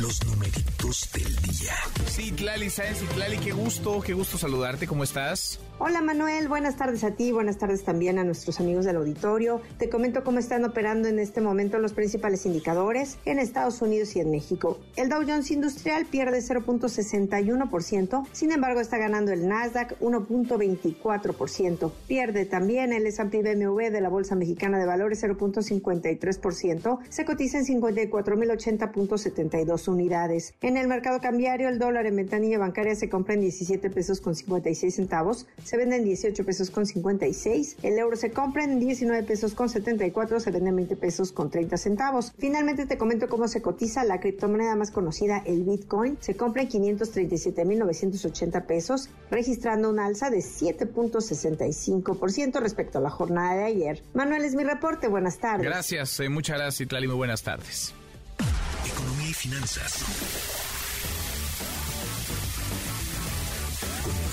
Los 0.00 0.24
numeritos 0.26 1.10
del 1.12 1.36
día. 1.36 1.74
Sí, 2.06 2.32
Tlali 2.32 2.70
Sáenz 2.70 3.02
y 3.02 3.06
qué 3.38 3.52
gusto, 3.52 4.00
qué 4.00 4.14
gusto 4.14 4.38
saludarte, 4.38 4.86
¿cómo 4.86 5.04
estás? 5.04 5.60
Hola 5.78 6.00
Manuel, 6.00 6.48
buenas 6.48 6.76
tardes 6.76 7.04
a 7.04 7.12
ti, 7.12 7.32
buenas 7.32 7.58
tardes 7.58 7.84
también 7.84 8.18
a 8.18 8.24
nuestros 8.24 8.60
amigos 8.60 8.84
del 8.84 8.96
auditorio. 8.96 9.60
Te 9.78 9.90
comento 9.90 10.24
cómo 10.24 10.38
están 10.38 10.64
operando 10.64 11.08
en 11.08 11.18
este 11.18 11.40
momento 11.40 11.78
los 11.78 11.92
principales 11.92 12.46
indicadores 12.46 13.18
en 13.24 13.38
Estados 13.38 13.82
Unidos 13.82 14.14
y 14.16 14.20
en 14.20 14.30
México. 14.30 14.78
El 14.96 15.08
Dow 15.08 15.22
Jones 15.26 15.50
Industrial 15.50 16.06
pierde 16.06 16.38
0.61%, 16.38 18.26
sin 18.32 18.52
embargo 18.52 18.80
está 18.80 18.98
ganando 18.98 19.32
el 19.32 19.48
Nasdaq 19.48 19.98
1.24%. 20.00 21.92
Pierde 22.06 22.44
también 22.44 22.92
el 22.92 23.06
S&P 23.06 23.42
BMW 23.42 23.90
de 23.90 24.00
la 24.00 24.08
Bolsa 24.08 24.36
Mexicana 24.36 24.78
de 24.78 24.86
Valores 24.86 25.22
0.53%, 25.22 26.98
se 27.08 27.24
cotiza 27.24 27.58
en 27.58 27.66
54.080.72 27.66 29.82
unidades. 29.92 30.54
En 30.60 30.76
el 30.76 30.88
mercado 30.88 31.20
cambiario 31.20 31.68
el 31.68 31.78
dólar 31.78 32.06
en 32.06 32.16
ventanilla 32.16 32.58
bancaria 32.58 32.94
se 32.94 33.08
compra 33.08 33.34
en 33.34 33.42
17 33.42 33.90
pesos 33.90 34.20
con 34.20 34.34
56 34.34 34.94
centavos 34.94 35.12
se 35.64 35.76
vende 35.76 35.96
en 35.96 36.04
18 36.04 36.44
pesos 36.44 36.70
con 36.70 36.86
56, 36.86 37.78
el 37.82 37.98
euro 37.98 38.16
se 38.16 38.30
compra 38.30 38.62
en 38.64 38.78
19 38.80 39.24
pesos 39.24 39.52
con 39.54 39.68
74, 39.68 40.40
se 40.40 40.50
vende 40.50 40.70
en 40.70 40.76
20 40.76 40.96
pesos 40.96 41.32
con 41.32 41.50
30 41.50 41.76
centavos. 41.76 42.32
Finalmente 42.38 42.86
te 42.86 42.96
comento 42.98 43.28
cómo 43.28 43.48
se 43.48 43.60
cotiza 43.62 44.04
la 44.04 44.20
criptomoneda 44.20 44.76
más 44.76 44.90
conocida, 44.90 45.42
el 45.44 45.64
Bitcoin, 45.64 46.16
se 46.20 46.36
compra 46.36 46.62
en 46.62 46.70
537.980 46.70 48.66
pesos, 48.66 49.10
registrando 49.30 49.90
un 49.90 50.00
alza 50.00 50.30
de 50.30 50.38
7.65% 50.38 52.60
respecto 52.60 52.98
a 52.98 53.00
la 53.00 53.10
jornada 53.10 53.54
de 53.54 53.64
ayer. 53.64 54.02
Manuel 54.14 54.44
es 54.44 54.54
mi 54.54 54.62
reporte, 54.64 55.08
buenas 55.08 55.38
tardes. 55.38 55.66
Gracias, 55.66 56.20
eh, 56.20 56.28
muchas 56.28 56.58
gracias 56.58 56.82
Itlali, 56.82 57.06
muy 57.06 57.16
buenas 57.16 57.42
tardes. 57.42 57.94
Economía 58.86 59.28
y 59.28 59.34
finanzas. 59.34 60.04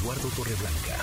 Eduardo 0.01 0.29
Torreblanca. 0.29 0.97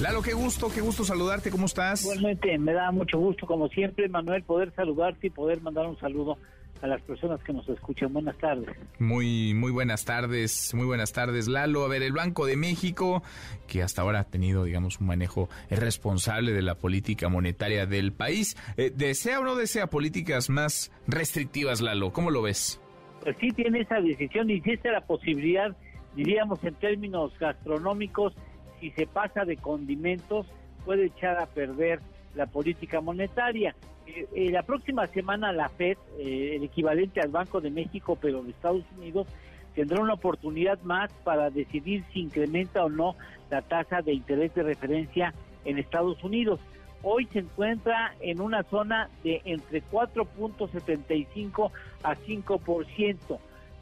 Lalo, 0.00 0.22
qué 0.22 0.32
gusto, 0.32 0.70
qué 0.72 0.80
gusto 0.80 1.04
saludarte, 1.04 1.50
¿cómo 1.50 1.66
estás? 1.66 2.02
Igualmente, 2.02 2.56
me 2.58 2.72
da 2.72 2.90
mucho 2.92 3.18
gusto, 3.18 3.46
como 3.46 3.68
siempre, 3.68 4.08
Manuel, 4.08 4.42
poder 4.44 4.72
saludarte 4.74 5.26
y 5.26 5.30
poder 5.30 5.60
mandar 5.60 5.86
un 5.86 5.98
saludo 5.98 6.38
a 6.82 6.86
las 6.86 7.00
personas 7.02 7.42
que 7.42 7.52
nos 7.52 7.68
escuchan. 7.68 8.12
Buenas 8.12 8.36
tardes. 8.38 8.76
Muy, 8.98 9.54
muy 9.54 9.70
buenas 9.70 10.04
tardes, 10.04 10.72
muy 10.74 10.86
buenas 10.86 11.12
tardes, 11.12 11.48
Lalo. 11.48 11.84
A 11.84 11.88
ver, 11.88 12.02
el 12.02 12.12
Banco 12.12 12.46
de 12.46 12.56
México, 12.56 13.22
que 13.66 13.82
hasta 13.82 14.02
ahora 14.02 14.20
ha 14.20 14.24
tenido, 14.24 14.64
digamos, 14.64 15.00
un 15.00 15.06
manejo 15.06 15.48
responsable 15.70 16.52
de 16.52 16.62
la 16.62 16.74
política 16.74 17.28
monetaria 17.28 17.86
del 17.86 18.12
país, 18.12 18.56
eh, 18.76 18.92
¿desea 18.94 19.40
o 19.40 19.44
no 19.44 19.56
desea 19.56 19.88
políticas 19.88 20.50
más 20.50 20.92
restrictivas, 21.06 21.80
Lalo? 21.80 22.12
¿Cómo 22.12 22.30
lo 22.30 22.42
ves? 22.42 22.80
Pues 23.22 23.36
sí 23.40 23.48
tiene 23.50 23.80
esa 23.80 24.00
decisión 24.00 24.48
y 24.50 24.54
existe 24.54 24.90
la 24.90 25.00
posibilidad 25.00 25.76
diríamos 26.18 26.62
en 26.64 26.74
términos 26.74 27.32
gastronómicos, 27.38 28.34
si 28.80 28.90
se 28.90 29.06
pasa 29.06 29.44
de 29.44 29.56
condimentos, 29.56 30.46
puede 30.84 31.06
echar 31.06 31.38
a 31.38 31.46
perder 31.46 32.00
la 32.34 32.46
política 32.46 33.00
monetaria. 33.00 33.74
Eh, 34.06 34.26
eh, 34.34 34.50
la 34.50 34.62
próxima 34.62 35.06
semana 35.06 35.52
la 35.52 35.68
Fed, 35.68 35.96
eh, 36.18 36.56
el 36.56 36.64
equivalente 36.64 37.20
al 37.20 37.28
Banco 37.28 37.60
de 37.60 37.70
México, 37.70 38.16
pero 38.20 38.40
en 38.40 38.50
Estados 38.50 38.84
Unidos, 38.96 39.26
tendrá 39.74 40.00
una 40.00 40.14
oportunidad 40.14 40.80
más 40.82 41.12
para 41.24 41.50
decidir 41.50 42.04
si 42.12 42.20
incrementa 42.20 42.84
o 42.84 42.88
no 42.88 43.14
la 43.50 43.62
tasa 43.62 44.02
de 44.02 44.12
interés 44.12 44.54
de 44.54 44.62
referencia 44.62 45.34
en 45.64 45.78
Estados 45.78 46.22
Unidos. 46.24 46.60
Hoy 47.02 47.26
se 47.32 47.40
encuentra 47.40 48.14
en 48.20 48.40
una 48.40 48.64
zona 48.64 49.08
de 49.22 49.40
entre 49.44 49.82
4.75 49.84 51.70
a 52.02 52.16
5% 52.16 53.38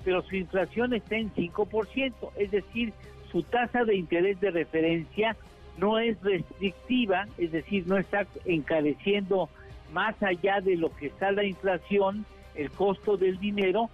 pero 0.07 0.23
su 0.23 0.37
inflación 0.37 0.95
está 0.95 1.17
en 1.17 1.35
5%, 1.35 2.13
es 2.37 2.51
decir, 2.53 2.93
su 3.33 3.43
tasa 3.43 3.85
de 3.85 3.97
interés 3.97 4.39
de 4.39 4.53
referencia 4.53 5.37
no 5.79 5.99
es 5.99 6.20
restrictiva, 6.22 7.27
es 7.39 7.53
decir, 7.53 7.87
no 7.87 7.99
está 7.99 8.27
encareciendo 8.45 9.49
más 9.93 10.20
allá 10.22 10.61
de 10.61 10.77
lo 10.77 10.95
que 10.97 11.07
está 11.07 11.33
la 11.33 11.45
inflación, 11.45 12.24
el 12.55 12.70
costo 12.70 13.16
del 13.16 13.39
dinero, 13.39 13.91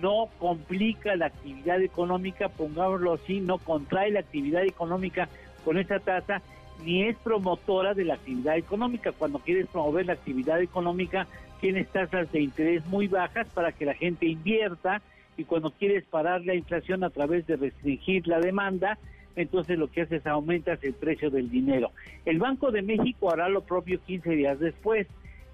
no 0.00 0.28
complica 0.38 1.14
la 1.16 1.26
actividad 1.26 1.80
económica, 1.80 2.48
pongámoslo 2.48 3.14
así, 3.14 3.40
no 3.40 3.58
contrae 3.58 4.10
la 4.10 4.20
actividad 4.20 4.64
económica 4.64 5.28
con 5.64 5.78
esa 5.78 6.00
tasa, 6.00 6.42
ni 6.84 7.04
es 7.04 7.16
promotora 7.16 7.94
de 7.94 8.04
la 8.04 8.14
actividad 8.14 8.56
económica. 8.56 9.12
Cuando 9.12 9.38
quieres 9.38 9.66
promover 9.68 10.06
la 10.06 10.14
actividad 10.14 10.60
económica, 10.60 11.26
tienes 11.60 11.88
tasas 11.88 12.30
de 12.32 12.40
interés 12.40 12.84
muy 12.86 13.06
bajas 13.06 13.46
para 13.54 13.72
que 13.72 13.84
la 13.84 13.94
gente 13.94 14.26
invierta, 14.26 15.00
y 15.36 15.44
cuando 15.44 15.70
quieres 15.70 16.04
parar 16.04 16.44
la 16.44 16.54
inflación 16.54 17.02
a 17.02 17.10
través 17.10 17.46
de 17.46 17.56
restringir 17.56 18.26
la 18.28 18.40
demanda, 18.40 18.98
entonces 19.36 19.78
lo 19.78 19.90
que 19.90 20.02
haces 20.02 20.26
aumentas 20.26 20.82
el 20.82 20.94
precio 20.94 21.30
del 21.30 21.50
dinero. 21.50 21.90
El 22.24 22.38
Banco 22.38 22.70
de 22.70 22.82
México 22.82 23.30
hará 23.30 23.48
lo 23.48 23.62
propio 23.62 24.00
15 24.00 24.30
días 24.30 24.58
después. 24.58 25.06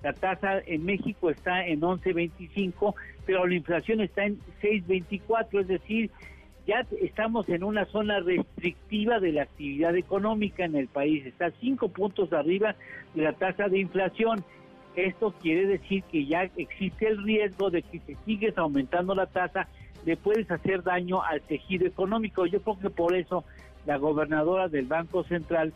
La 0.03 0.13
tasa 0.15 0.61
en 0.67 0.85
México 0.85 1.31
está 1.31 1.67
en 1.67 1.81
11.25, 1.81 2.95
pero 3.27 3.47
la 3.47 3.55
inflación 3.55 4.01
está 4.01 4.25
en 4.25 4.39
6.24, 4.63 5.61
es 5.61 5.69
decir, 5.69 6.11
ya 6.67 6.87
estamos 7.03 7.49
en 7.49 7.65
una 7.65 7.85
zona 7.87 8.21
restrictiva 8.21 9.19
de 9.19 9.33
la 9.33 9.43
actividad 9.43 9.97
económica 9.97 10.65
en 10.65 10.77
el 10.77 10.89
país. 10.89 11.27
Está 11.27 11.51
cinco 11.61 11.89
puntos 11.89 12.33
arriba 12.33 12.77
de 13.15 13.23
la 13.23 13.33
tasa 13.33 13.69
de 13.69 13.79
inflación 13.79 14.45
Esto 14.95 15.35
quiere 15.41 15.67
decir 15.67 16.03
que 16.05 16.27
ya 16.27 16.45
existe 16.57 17.09
el 17.09 17.23
riesgo 17.23 17.71
de 17.71 17.83
que 17.83 18.01
si 18.01 18.15
sigues 18.27 18.57
aumentando 18.59 19.15
la 19.15 19.27
tasa, 19.27 19.69
le 20.05 20.17
puedes 20.17 20.51
hacer 20.51 20.83
daño 20.83 21.23
al 21.23 21.41
tejido 21.43 21.87
económico. 21.87 22.47
Yo 22.47 22.61
creo 22.63 22.79
que 22.79 22.91
por 22.91 23.15
eso 23.15 23.45
la 23.91 23.97
gobernadora 23.97 24.69
del 24.69 24.87
Banco 24.87 25.25
Central, 25.25 25.73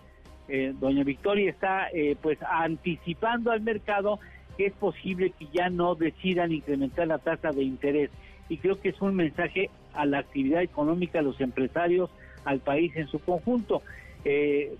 eh, 0.46 0.72
doña 0.78 1.02
Victoria, 1.02 1.50
está 1.50 1.88
eh, 1.92 2.14
pues 2.22 2.38
anticipando 2.48 3.50
al 3.50 3.60
mercado 3.60 4.20
que 4.56 4.66
es 4.66 4.72
posible 4.72 5.30
que 5.30 5.48
ya 5.52 5.68
no 5.68 5.96
decidan 5.96 6.52
incrementar 6.52 7.08
la 7.08 7.18
tasa 7.18 7.50
de 7.50 7.64
interés. 7.64 8.10
Y 8.48 8.58
creo 8.58 8.80
que 8.80 8.90
es 8.90 9.00
un 9.02 9.16
mensaje 9.16 9.68
a 9.94 10.06
la 10.06 10.20
actividad 10.20 10.62
económica, 10.62 11.18
a 11.18 11.22
los 11.22 11.40
empresarios, 11.40 12.08
al 12.44 12.60
país 12.60 12.94
en 12.94 13.08
su 13.08 13.18
conjunto. 13.18 13.82
Eh, 14.24 14.76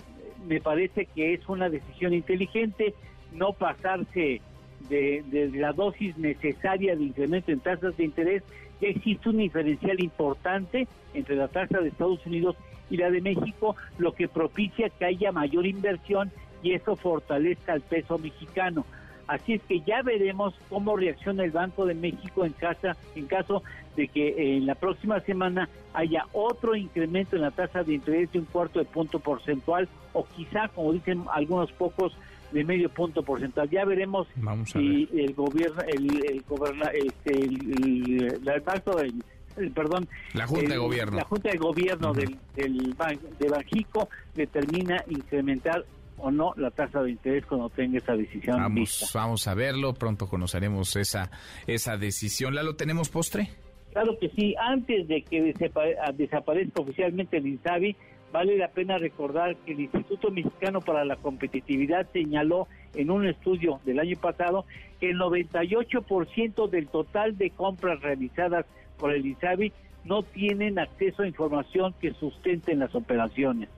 me 0.46 0.60
parece 0.60 1.06
que 1.06 1.34
es 1.34 1.48
una 1.48 1.68
decisión 1.68 2.14
inteligente 2.14 2.94
no 3.32 3.52
pasarse 3.52 4.42
de, 4.88 5.24
de, 5.26 5.50
la 5.58 5.72
dosis 5.72 6.16
necesaria 6.18 6.96
de 6.96 7.04
incremento 7.04 7.52
en 7.52 7.60
tasas 7.60 7.96
de 7.96 8.04
interés. 8.04 8.42
Existe 8.80 9.28
un 9.28 9.38
diferencial 9.38 10.00
importante 10.00 10.86
entre 11.14 11.36
la 11.36 11.48
tasa 11.48 11.80
de 11.80 11.88
Estados 11.88 12.24
Unidos 12.26 12.56
y 12.90 12.96
la 12.96 13.10
de 13.10 13.20
México, 13.20 13.76
lo 13.98 14.12
que 14.12 14.28
propicia 14.28 14.90
que 14.90 15.04
haya 15.04 15.32
mayor 15.32 15.66
inversión 15.66 16.30
y 16.62 16.72
eso 16.72 16.96
fortalezca 16.96 17.74
el 17.74 17.80
peso 17.82 18.18
mexicano. 18.18 18.84
Así 19.26 19.54
es 19.54 19.62
que 19.62 19.80
ya 19.80 20.02
veremos 20.02 20.54
cómo 20.68 20.96
reacciona 20.96 21.44
el 21.44 21.50
Banco 21.50 21.86
de 21.86 21.94
México 21.94 22.44
en, 22.44 22.52
casa, 22.52 22.96
en 23.14 23.26
caso 23.26 23.62
de 23.96 24.08
que 24.08 24.56
en 24.56 24.66
la 24.66 24.74
próxima 24.74 25.20
semana 25.20 25.68
haya 25.94 26.26
otro 26.32 26.76
incremento 26.76 27.36
en 27.36 27.42
la 27.42 27.50
tasa 27.50 27.84
de 27.84 27.94
interés 27.94 28.30
de 28.32 28.40
un 28.40 28.44
cuarto 28.44 28.80
de 28.80 28.84
punto 28.84 29.20
porcentual 29.20 29.88
o 30.12 30.26
quizá, 30.36 30.68
como 30.68 30.92
dicen 30.92 31.24
algunos 31.32 31.72
pocos, 31.72 32.16
de 32.54 32.64
medio 32.64 32.88
punto 32.88 33.22
porcentual. 33.22 33.68
Ya 33.68 33.84
veremos 33.84 34.28
si 34.64 35.08
el 35.12 35.34
gobierno, 35.34 35.82
el, 35.88 36.24
el, 36.24 36.44
este, 36.94 37.32
el, 37.34 38.44
el, 39.56 39.70
perdón, 39.72 40.08
la 40.32 40.46
Junta 40.46 40.72
de 40.72 40.78
Gobierno, 40.78 41.16
la 41.16 41.24
Junta 41.24 41.50
de 41.50 41.58
Gobierno 41.58 42.12
del, 42.14 42.38
del 42.54 42.94
de 43.38 43.48
Banjico 43.48 44.08
determina 44.34 45.04
incrementar 45.08 45.84
o 46.16 46.30
no 46.30 46.54
la 46.56 46.70
tasa 46.70 47.02
de 47.02 47.10
interés 47.10 47.44
cuando 47.44 47.68
tenga 47.70 47.98
esa 47.98 48.14
decisión. 48.14 48.56
Vamos, 48.56 49.10
vamos 49.12 49.48
a 49.48 49.54
verlo, 49.54 49.92
pronto 49.94 50.28
conoceremos 50.28 50.94
esa, 50.94 51.32
esa 51.66 51.96
decisión. 51.96 52.54
¿La 52.54 52.62
lo 52.62 52.76
tenemos 52.76 53.08
postre? 53.08 53.50
Claro 53.92 54.16
que 54.18 54.28
sí, 54.30 54.54
antes 54.60 55.08
de 55.08 55.22
que 55.22 55.54
desaparezca 56.16 56.82
oficialmente 56.82 57.36
el 57.36 57.46
INSABI, 57.46 57.96
vale 58.34 58.58
la 58.58 58.66
pena 58.66 58.98
recordar 58.98 59.54
que 59.58 59.74
el 59.74 59.80
Instituto 59.82 60.28
Mexicano 60.32 60.80
para 60.80 61.04
la 61.04 61.14
Competitividad 61.14 62.08
señaló 62.12 62.66
en 62.92 63.12
un 63.12 63.28
estudio 63.28 63.78
del 63.84 64.00
año 64.00 64.16
pasado 64.20 64.64
que 64.98 65.10
el 65.10 65.18
98% 65.20 66.68
del 66.68 66.88
total 66.88 67.38
de 67.38 67.50
compras 67.50 68.00
realizadas 68.00 68.66
por 68.98 69.12
el 69.12 69.24
INSABI 69.24 69.72
no 70.04 70.24
tienen 70.24 70.80
acceso 70.80 71.22
a 71.22 71.28
información 71.28 71.94
que 72.00 72.12
sustenten 72.14 72.80
las 72.80 72.92
operaciones. 72.96 73.68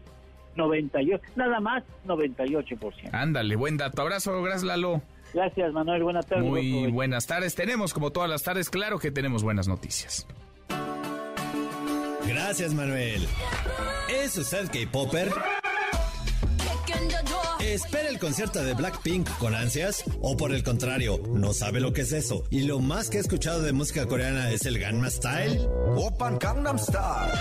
98, 0.57 1.23
nada 1.37 1.61
más 1.61 1.85
98%. 2.07 3.11
Ándale, 3.13 3.57
buen 3.57 3.77
dato. 3.77 4.01
Abrazo, 4.01 4.41
gracias 4.41 4.63
Lalo. 4.63 5.03
Gracias 5.35 5.71
Manuel, 5.75 6.03
buenas 6.03 6.25
tardes. 6.25 6.47
Muy 6.47 6.91
buenas 6.91 7.27
tardes. 7.27 7.55
Tenemos, 7.55 7.93
como 7.93 8.11
todas 8.11 8.31
las 8.31 8.43
tardes, 8.43 8.71
claro 8.71 8.99
que 8.99 9.11
tenemos 9.11 9.43
buenas 9.43 9.69
noticias. 9.69 10.27
Gracias 12.27 12.75
Manuel. 12.75 13.27
¿Es 14.09 14.37
usted 14.37 14.69
K-Popper? 14.71 15.33
¿Espera 17.61 18.09
el 18.09 18.19
concierto 18.19 18.63
de 18.63 18.75
Blackpink 18.75 19.29
con 19.39 19.55
ansias? 19.55 20.05
¿O 20.21 20.37
por 20.37 20.53
el 20.53 20.63
contrario, 20.63 21.21
no 21.29 21.53
sabe 21.53 21.81
lo 21.81 21.93
que 21.93 22.03
es 22.03 22.13
eso? 22.13 22.45
¿Y 22.51 22.63
lo 22.63 22.79
más 22.79 23.11
que 23.11 23.19
he 23.19 23.21
escuchado 23.21 23.61
de 23.61 23.73
música 23.73 24.07
coreana 24.07 24.51
es 24.51 24.67
el 24.67 24.79
Gangnam 24.79 25.11
Style? 25.11 25.67
Open 25.97 26.39
Gangnam 26.39 26.79
Style. 26.79 27.33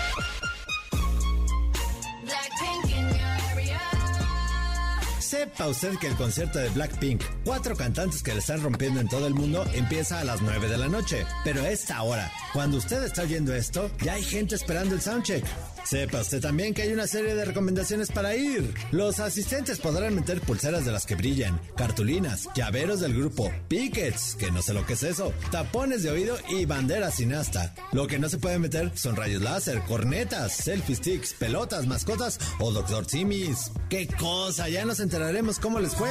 Sepa 5.26 5.66
usted 5.66 5.98
que 5.98 6.06
el 6.06 6.14
concierto 6.14 6.60
de 6.60 6.68
Blackpink, 6.68 7.20
cuatro 7.44 7.74
cantantes 7.74 8.22
que 8.22 8.30
le 8.30 8.38
están 8.38 8.62
rompiendo 8.62 9.00
en 9.00 9.08
todo 9.08 9.26
el 9.26 9.34
mundo, 9.34 9.66
empieza 9.74 10.20
a 10.20 10.24
las 10.24 10.40
9 10.40 10.68
de 10.68 10.78
la 10.78 10.86
noche. 10.86 11.26
Pero 11.42 11.66
esta 11.66 12.00
hora, 12.02 12.30
cuando 12.52 12.76
usted 12.76 13.02
está 13.02 13.22
oyendo 13.22 13.52
esto, 13.52 13.90
ya 14.04 14.12
hay 14.12 14.22
gente 14.22 14.54
esperando 14.54 14.94
el 14.94 15.00
soundcheck. 15.00 15.44
Sepa 15.88 16.20
usted 16.20 16.40
también 16.40 16.74
que 16.74 16.82
hay 16.82 16.92
una 16.92 17.06
serie 17.06 17.36
de 17.36 17.44
recomendaciones 17.44 18.10
para 18.10 18.34
ir. 18.34 18.74
Los 18.90 19.20
asistentes 19.20 19.78
podrán 19.78 20.16
meter 20.16 20.40
pulseras 20.40 20.84
de 20.84 20.90
las 20.90 21.06
que 21.06 21.14
brillan, 21.14 21.60
cartulinas, 21.76 22.48
llaveros 22.56 22.98
del 22.98 23.14
grupo, 23.14 23.52
pickets, 23.68 24.34
que 24.34 24.50
no 24.50 24.62
sé 24.62 24.74
lo 24.74 24.84
que 24.84 24.94
es 24.94 25.04
eso, 25.04 25.32
tapones 25.52 26.02
de 26.02 26.10
oído 26.10 26.36
y 26.48 26.64
banderas 26.64 27.14
sin 27.14 27.32
asta. 27.34 27.72
Lo 27.92 28.08
que 28.08 28.18
no 28.18 28.28
se 28.28 28.38
puede 28.38 28.58
meter 28.58 28.90
son 28.96 29.14
rayos 29.14 29.42
láser, 29.42 29.80
cornetas, 29.82 30.56
selfie 30.56 30.96
sticks, 30.96 31.34
pelotas, 31.34 31.86
mascotas 31.86 32.40
o 32.58 32.72
Doctor 32.72 33.06
Simis. 33.08 33.70
¡Qué 33.88 34.08
cosa! 34.08 34.68
Ya 34.68 34.84
nos 34.84 34.98
enteraremos 34.98 35.60
cómo 35.60 35.78
les 35.78 35.94
fue. 35.94 36.10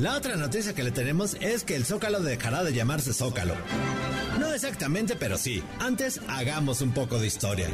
La 0.00 0.16
otra 0.16 0.36
noticia 0.36 0.74
que 0.74 0.82
le 0.82 0.90
tenemos 0.90 1.36
es 1.40 1.62
que 1.62 1.76
el 1.76 1.84
Zócalo 1.84 2.20
dejará 2.20 2.64
de 2.64 2.72
llamarse 2.72 3.12
Zócalo. 3.12 3.54
No 4.38 4.52
exactamente, 4.52 5.14
pero 5.14 5.36
sí. 5.36 5.62
Antes 5.78 6.20
hagamos 6.26 6.80
un 6.80 6.92
poco 6.92 7.18
de 7.18 7.26
historia. 7.26 7.68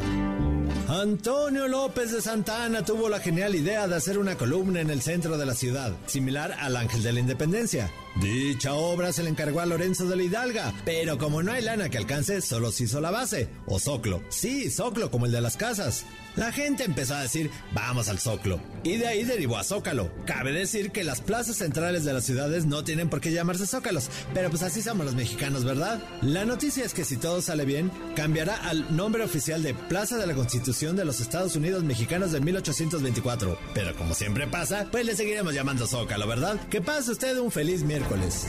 Antonio 0.89 1.69
López 1.69 2.13
de 2.13 2.23
Santana 2.23 2.85
tuvo 2.85 3.09
la 3.09 3.21
genial 3.21 3.55
idea 3.55 3.89
de 3.89 3.97
hacer 3.97 4.19
una 4.19 4.37
columna 4.37 4.81
en 4.81 4.91
el 4.91 5.03
centro 5.03 5.37
de 5.37 5.47
la 5.47 5.55
ciudad, 5.55 5.93
similar 6.07 6.53
al 6.53 6.77
Ángel 6.77 7.03
de 7.03 7.13
la 7.13 7.21
Independencia. 7.21 7.91
Dicha 8.21 8.73
obra 8.75 9.13
se 9.13 9.23
le 9.23 9.31
encargó 9.31 9.61
a 9.61 9.67
Lorenzo 9.67 10.07
de 10.07 10.17
la 10.17 10.23
Hidalga, 10.23 10.73
pero 10.85 11.19
como 11.19 11.43
no 11.43 11.53
hay 11.53 11.63
lana 11.63 11.91
que 11.91 11.99
alcance, 11.99 12.41
solo 12.41 12.73
se 12.73 12.85
hizo 12.85 13.01
la 13.01 13.11
base, 13.11 13.49
o 13.67 13.79
zoclo. 13.79 14.23
Sí, 14.31 14.71
zoclo, 14.71 15.11
como 15.11 15.27
el 15.27 15.33
de 15.33 15.41
las 15.41 15.57
casas. 15.57 16.05
La 16.37 16.53
gente 16.53 16.85
empezó 16.85 17.15
a 17.15 17.23
decir, 17.23 17.51
vamos 17.73 18.11
al 18.11 18.19
Zócalo. 18.19 18.61
Y 18.85 18.97
de 18.97 19.07
ahí 19.07 19.25
derivó 19.25 19.57
a 19.57 19.65
Zócalo. 19.65 20.11
Cabe 20.27 20.53
decir 20.53 20.91
que 20.91 21.03
las 21.03 21.23
plazas 21.23 21.57
centrales 21.57 22.05
de 22.05 22.13
las 22.13 22.25
ciudades 22.25 22.67
no 22.67 22.85
tienen 22.85 23.09
por 23.09 23.23
qué 23.23 23.33
llamarse 23.33 23.67
Zócalos, 23.67 24.11
pero 24.35 24.51
pues 24.51 24.63
así 24.63 24.83
somos 24.83 25.07
los 25.07 25.15
mexicanos, 25.15 25.65
¿verdad? 25.65 25.99
La 26.21 26.45
noticia 26.45 26.85
es 26.85 26.93
que 26.93 27.07
si 27.07 27.17
todo 27.17 27.41
sale 27.41 27.65
bien, 27.65 27.91
cambiará 28.15 28.57
al 28.69 28.95
nombre 28.95 29.25
oficial 29.25 29.63
de 29.63 29.73
Plaza 29.73 30.19
de 30.19 30.27
la 30.27 30.35
Constitución 30.35 30.56
de 30.97 31.05
los 31.05 31.21
Estados 31.21 31.57
Unidos 31.57 31.85
Mexicanos 31.85 32.33
de 32.33 32.41
1824. 32.41 33.59
Pero 33.75 33.95
como 33.97 34.15
siempre 34.15 34.47
pasa, 34.47 34.89
pues 34.91 35.05
le 35.05 35.17
seguiremos 35.17 35.55
llamando 35.55 35.87
Zócalo, 35.87 36.27
¿verdad? 36.27 36.59
Que 36.69 36.81
pase 36.81 37.13
usted 37.13 37.39
un 37.39 37.51
feliz 37.51 37.83
miércoles. 37.83 38.47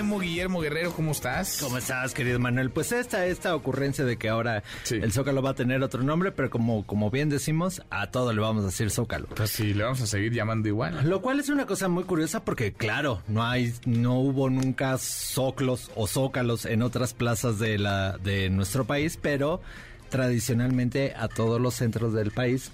Guillermo 0.00 0.60
Guerrero, 0.60 0.92
¿cómo 0.92 1.12
estás? 1.12 1.58
¿Cómo 1.60 1.76
estás, 1.76 2.14
querido 2.14 2.38
Manuel? 2.38 2.70
Pues 2.70 2.90
esta, 2.90 3.26
esta 3.26 3.54
ocurrencia 3.54 4.02
de 4.06 4.16
que 4.16 4.30
ahora 4.30 4.62
el 4.90 5.12
Zócalo 5.12 5.42
va 5.42 5.50
a 5.50 5.54
tener 5.54 5.82
otro 5.82 6.02
nombre, 6.02 6.32
pero 6.32 6.48
como, 6.48 6.86
como 6.86 7.10
bien 7.10 7.28
decimos, 7.28 7.82
a 7.90 8.10
todo 8.10 8.32
le 8.32 8.40
vamos 8.40 8.62
a 8.62 8.66
decir 8.68 8.90
Zócalo. 8.90 9.26
Pues 9.28 9.50
sí, 9.50 9.74
le 9.74 9.84
vamos 9.84 10.00
a 10.00 10.06
seguir 10.06 10.32
llamando 10.32 10.68
igual. 10.68 11.06
Lo 11.06 11.20
cual 11.20 11.38
es 11.38 11.50
una 11.50 11.66
cosa 11.66 11.88
muy 11.88 12.04
curiosa 12.04 12.42
porque, 12.46 12.72
claro, 12.72 13.22
no 13.28 13.44
hay, 13.44 13.74
no 13.84 14.18
hubo 14.20 14.48
nunca 14.48 14.96
zóclos 14.96 15.90
o 15.94 16.06
zócalos 16.06 16.64
en 16.64 16.80
otras 16.80 17.12
plazas 17.12 17.58
de 17.58 17.78
la, 17.78 18.16
de 18.16 18.48
nuestro 18.48 18.86
país, 18.86 19.18
pero 19.20 19.60
tradicionalmente 20.08 21.12
a 21.14 21.28
todos 21.28 21.60
los 21.60 21.74
centros 21.74 22.14
del 22.14 22.30
país 22.30 22.72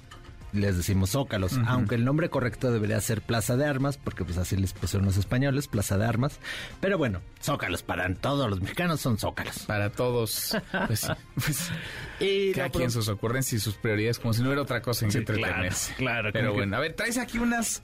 les 0.57 0.77
decimos 0.77 1.11
zócalos, 1.11 1.59
aunque 1.67 1.95
el 1.95 2.05
nombre 2.05 2.31
correcto 2.31 2.73
debería 2.73 3.01
ser 3.01 3.23
Plaza 3.23 3.57
de 3.57 3.67
Armas, 3.67 3.97
porque 3.97 4.25
pues 4.25 4.39
así 4.39 4.57
les 4.57 4.73
pusieron 4.73 5.07
los 5.07 5.17
españoles, 5.17 5.69
Plaza 5.69 5.99
de 5.99 6.07
Armas. 6.07 6.41
Pero 6.81 6.99
bueno, 6.99 7.21
zócalos 7.41 7.83
para 7.83 8.13
todos 8.15 8.49
los 8.51 8.61
mexicanos 8.61 9.01
son 9.01 9.19
zócalos. 9.19 9.61
Para 9.67 9.91
todos. 9.91 10.57
Pues, 10.87 11.07
pues 11.35 11.71
y 12.21 12.53
cada 12.53 12.71
quien 12.71 12.91
sus 12.91 13.09
ocurrencias 13.09 13.61
y 13.61 13.65
sus 13.65 13.75
prioridades, 13.75 14.19
como 14.19 14.33
si 14.33 14.43
no 14.43 14.49
hubiera 14.49 14.63
otra 14.63 14.83
cosa 14.83 15.05
en 15.05 15.13
que 15.13 15.19
entretenerse. 15.19 15.95
Claro, 15.95 16.31
Pero 16.33 16.53
bueno, 16.53 16.77
a 16.77 16.81
ver, 16.81 16.95
traes 16.95 17.19
aquí 17.19 17.39
unas 17.39 17.83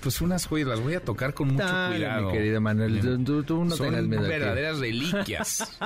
pues 0.00 0.20
unas 0.20 0.46
joyas, 0.46 0.68
las 0.68 0.80
voy 0.80 0.94
a 0.94 1.00
tocar 1.00 1.34
con 1.34 1.48
mucho 1.48 1.64
cuidado. 1.64 2.26
Mi 2.26 2.32
querido 2.32 2.60
Manuel, 2.60 3.00
tú, 3.24 3.64
no 3.64 3.76
Son 3.76 4.10
verdaderas 4.10 4.78
reliquias. 4.78 5.78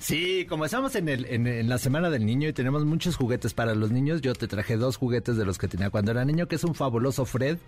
Sí, 0.00 0.46
como 0.48 0.64
estamos 0.64 0.94
en, 0.96 1.08
el, 1.08 1.26
en, 1.26 1.68
la 1.68 1.78
Semana 1.78 2.10
del 2.10 2.24
Niño 2.24 2.48
y 2.48 2.52
tenemos 2.52 2.84
muchos 2.84 3.16
juguetes 3.16 3.54
para 3.54 3.74
los 3.74 3.90
niños, 3.90 4.22
yo 4.22 4.34
te 4.34 4.48
traje 4.48 4.76
dos 4.76 4.96
juguetes 4.96 5.36
de 5.36 5.44
los 5.44 5.58
que 5.58 5.68
tenía 5.68 5.90
cuando 5.90 6.10
era 6.10 6.24
niño, 6.24 6.46
que 6.46 6.56
es 6.56 6.64
un 6.64 6.74
fabuloso 6.74 7.24
Fred. 7.24 7.58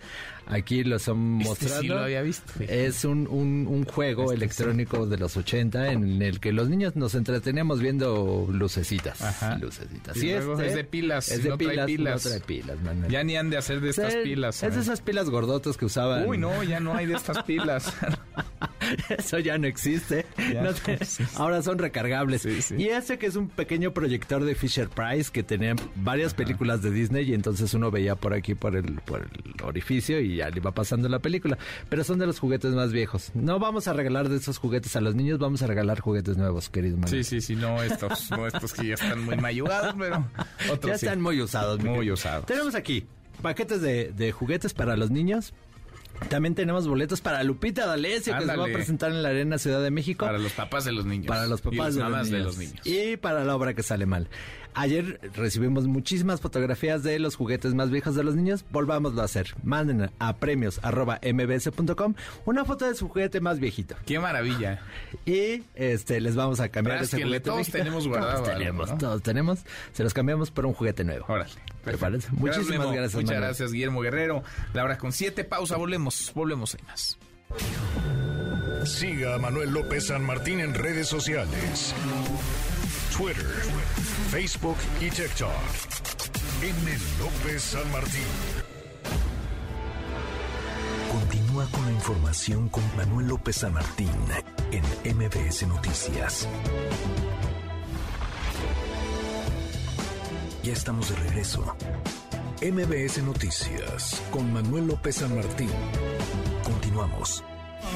Aquí 0.47 0.85
los 0.85 1.03
son 1.03 1.41
este 1.41 1.49
mostrando. 1.49 1.81
Sí 1.81 1.89
lo 1.89 1.99
había 1.99 2.23
visto. 2.23 2.53
Es 2.61 3.05
un, 3.05 3.27
un, 3.27 3.85
juego 3.85 4.25
Este 4.25 4.37
electrónico 4.37 5.07
de 5.07 5.19
los 5.19 5.37
80 5.37 5.93
en 5.93 6.23
el 6.23 6.41
que 6.41 6.53
los 6.53 6.69
niños 6.69 6.97
nos 6.97 7.15
entretenemos 7.15 7.81
viendo 7.81 8.49
lucecitas. 8.51 9.21
Ajá. 9.23 9.59
Lucecitas. 9.59 10.17
Y 10.17 10.31
este 10.31 10.67
es 10.67 10.75
de 10.75 10.85
pilas. 10.85 11.31
Es 11.31 11.43
de 11.43 11.51
no 11.51 11.59
pilas, 11.59 11.75
trae 11.75 11.87
pilas. 11.87 12.25
No 12.25 12.31
trae 12.31 12.41
pilas, 12.41 12.81
Manuel. 12.81 13.11
Ya 13.11 13.25
ni 13.25 13.37
han 13.37 13.51
de 13.51 13.57
hacer 13.57 13.81
de 13.81 13.91
estas 13.91 14.13
Sí, 14.13 14.19
pilas. 14.25 14.63
Es 14.63 14.75
de 14.75 14.81
esas 14.81 15.01
pilas 15.01 15.31
gordotas 15.57 15.77
que 15.77 15.85
usaban. 15.87 16.27
Uy, 16.27 16.39
no, 16.39 16.63
ya 16.63 16.81
no 16.81 16.95
hay 16.95 17.07
de 17.07 17.15
estas 17.15 17.43
pilas. 17.45 17.93
Eso 19.09 19.39
ya 19.39 19.59
no 19.59 19.67
existe. 19.67 20.27
Ya 20.53 20.63
No 20.63 20.73
te-. 20.73 20.99
Ahora 21.37 21.63
son 21.63 21.79
recargables. 21.79 22.43
Sí. 22.43 22.75
Y 22.77 22.89
ese 22.89 23.19
que 23.19 23.27
es 23.27 23.37
un 23.37 23.49
pequeño 23.49 23.93
proyector 23.93 24.45
de 24.45 24.55
Fisher 24.55 24.89
Price 24.89 25.31
que 25.33 25.43
tenía 25.43 25.75
varias 25.97 26.35
películas 26.35 26.83
de 26.83 26.91
Disney 26.91 27.29
y 27.31 27.35
entonces 27.35 27.73
uno 27.75 27.91
veía 27.91 28.17
por 28.17 28.35
aquí 28.35 28.55
por 28.55 28.77
el, 28.77 29.01
por 29.01 29.23
el 29.23 29.65
orificio 29.65 30.21
y 30.21 30.37
ya 30.37 30.51
le 30.51 30.59
iba 30.59 30.73
pasando 30.73 31.09
la 31.09 31.19
película. 31.19 31.59
Pero 31.89 32.05
son 32.05 32.19
de 32.19 32.27
los 32.27 32.39
juguetes 32.39 32.73
más 32.73 32.93
viejos. 32.93 33.31
No 33.35 33.59
vamos 33.59 33.89
a 33.89 33.93
regalar 33.93 34.29
de 34.29 34.37
esos 34.37 34.59
juguetes 34.59 34.95
a 34.97 35.01
los 35.01 35.15
niños, 35.15 35.39
vamos 35.39 35.63
a 35.63 35.67
regalar 35.67 36.01
juguetes 36.01 36.37
nuevos, 36.37 36.69
querido 36.69 36.97
Manuel. 36.99 37.25
Sí, 37.25 37.41
sí, 37.41 37.41
sí, 37.41 37.57
no 37.57 37.83
estos, 37.83 38.31
no 38.31 38.47
estos 38.47 38.73
que 38.73 38.89
ya 38.89 38.95
están 38.95 39.25
muy 39.25 39.37
mayugados, 39.37 39.95
pero 39.99 40.29
otros 40.71 40.87
Ya 40.87 40.95
están 40.95 41.21
muy 41.21 41.41
usados. 41.41 41.83
Muy 41.83 42.11
usados. 42.11 42.47
Tenemos 42.47 42.75
aquí 42.75 43.07
paquetes 43.37 43.81
de, 43.81 44.13
de 44.13 44.33
juguetes 44.33 44.75
para 44.75 44.97
los 44.97 45.11
niños. 45.11 45.55
También 46.29 46.55
tenemos 46.55 46.89
boletos 46.89 47.21
para 47.21 47.43
Lupita 47.45 47.87
D'Alessio, 47.87 48.37
que 48.39 48.47
se 48.47 48.57
va 48.57 48.65
a 48.65 48.73
presentar 48.73 49.11
en 49.11 49.23
la 49.23 49.29
Arena 49.29 49.59
Ciudad 49.59 49.83
de 49.83 49.91
México. 49.91 50.25
Para 50.25 50.39
los 50.39 50.53
papás 50.53 50.85
de 50.85 50.93
los 50.93 51.05
niños. 51.05 51.27
Para 51.27 51.47
los 51.47 51.61
Y 51.61 51.63
papás 51.63 51.95
de, 52.31 52.39
los 52.39 52.57
niños. 52.57 52.81
Y 52.85 53.17
para 53.17 53.45
la 53.45 53.55
obra 53.55 53.75
que 53.75 53.83
sale 53.83 54.07
mal. 54.07 54.29
Ayer 54.79 55.19
recibimos 55.35 55.87
muchísimas 55.87 56.43
fotografías 56.43 57.03
de 57.03 57.19
los 57.19 57.35
juguetes 57.35 57.73
más 57.75 57.91
viejos 57.91 58.15
de 58.15 58.23
los 58.23 58.35
niños. 58.37 58.63
Volvámoslo 58.71 59.23
a 59.23 59.25
hacer. 59.25 59.55
Manden 59.63 60.11
a 60.19 60.37
premios 60.37 60.79
arroba 60.83 61.19
mbs.com 61.23 62.13
una 62.45 62.65
foto 62.67 62.87
de 62.87 62.95
su 62.95 63.09
juguete 63.09 63.41
más 63.41 63.59
viejito. 63.59 63.97
Qué 64.05 64.19
maravilla. 64.21 64.81
Y 65.25 65.63
este 65.75 66.21
les 66.21 66.37
vamos 66.37 66.61
a 66.61 66.69
cambiar 66.69 67.03
ese 67.03 67.23
juguete 67.23 67.41
todos 67.47 67.57
viejito. 67.59 67.79
tenemos 67.79 68.07
guardado 68.07 68.43
Todos 68.43 68.59
tenemos, 68.59 68.91
¿no? 68.91 68.99
todos 68.99 69.23
tenemos. 69.23 69.59
Se 69.95 70.05
los 70.05 70.13
cambiamos 70.13 70.51
por 70.51 70.67
un 70.67 70.75
juguete 70.75 71.05
nuevo. 71.05 71.25
Órale. 71.27 71.51
Gracias, 71.85 72.31
Muchísimas 72.33 72.69
Memo. 72.81 72.91
gracias, 72.93 73.15
Muchas 73.15 73.31
Manuel. 73.31 73.41
gracias, 73.45 73.73
Guillermo 73.73 74.01
Guerrero. 74.03 74.43
La 74.75 74.85
hora 74.85 74.99
con 74.99 75.13
siete. 75.13 75.45
Pausa, 75.45 75.77
volvemos. 75.77 76.33
Volvemos 76.35 76.75
en 76.75 76.85
más. 76.85 77.17
Siga 78.85 79.37
a 79.37 79.39
Manuel 79.39 79.71
López 79.71 80.09
San 80.09 80.23
Martín 80.25 80.61
en 80.61 80.75
redes 80.75 81.09
sociales. 81.09 81.95
Twitter, 83.17 83.47
Facebook 84.31 84.77
y 85.01 85.09
TikTok. 85.09 85.51
M. 86.63 86.99
López 87.21 87.63
San 87.63 87.91
Martín. 87.93 88.23
Continúa 91.13 91.67
con 91.71 91.87
la 91.87 91.93
información 91.93 92.69
con 92.69 92.83
Manuel 92.97 93.29
López 93.29 93.57
San 93.57 93.73
Martín 93.73 94.11
en 94.73 95.17
MBS 95.17 95.67
Noticias. 95.69 96.49
Ya 100.63 100.73
estamos 100.73 101.09
de 101.11 101.17
regreso. 101.17 101.77
MBS 102.61 103.23
Noticias 103.23 104.23
con 104.33 104.53
Manuel 104.53 104.89
López 104.89 105.17
San 105.17 105.37
Martín. 105.37 105.71
Continuamos. 106.65 107.45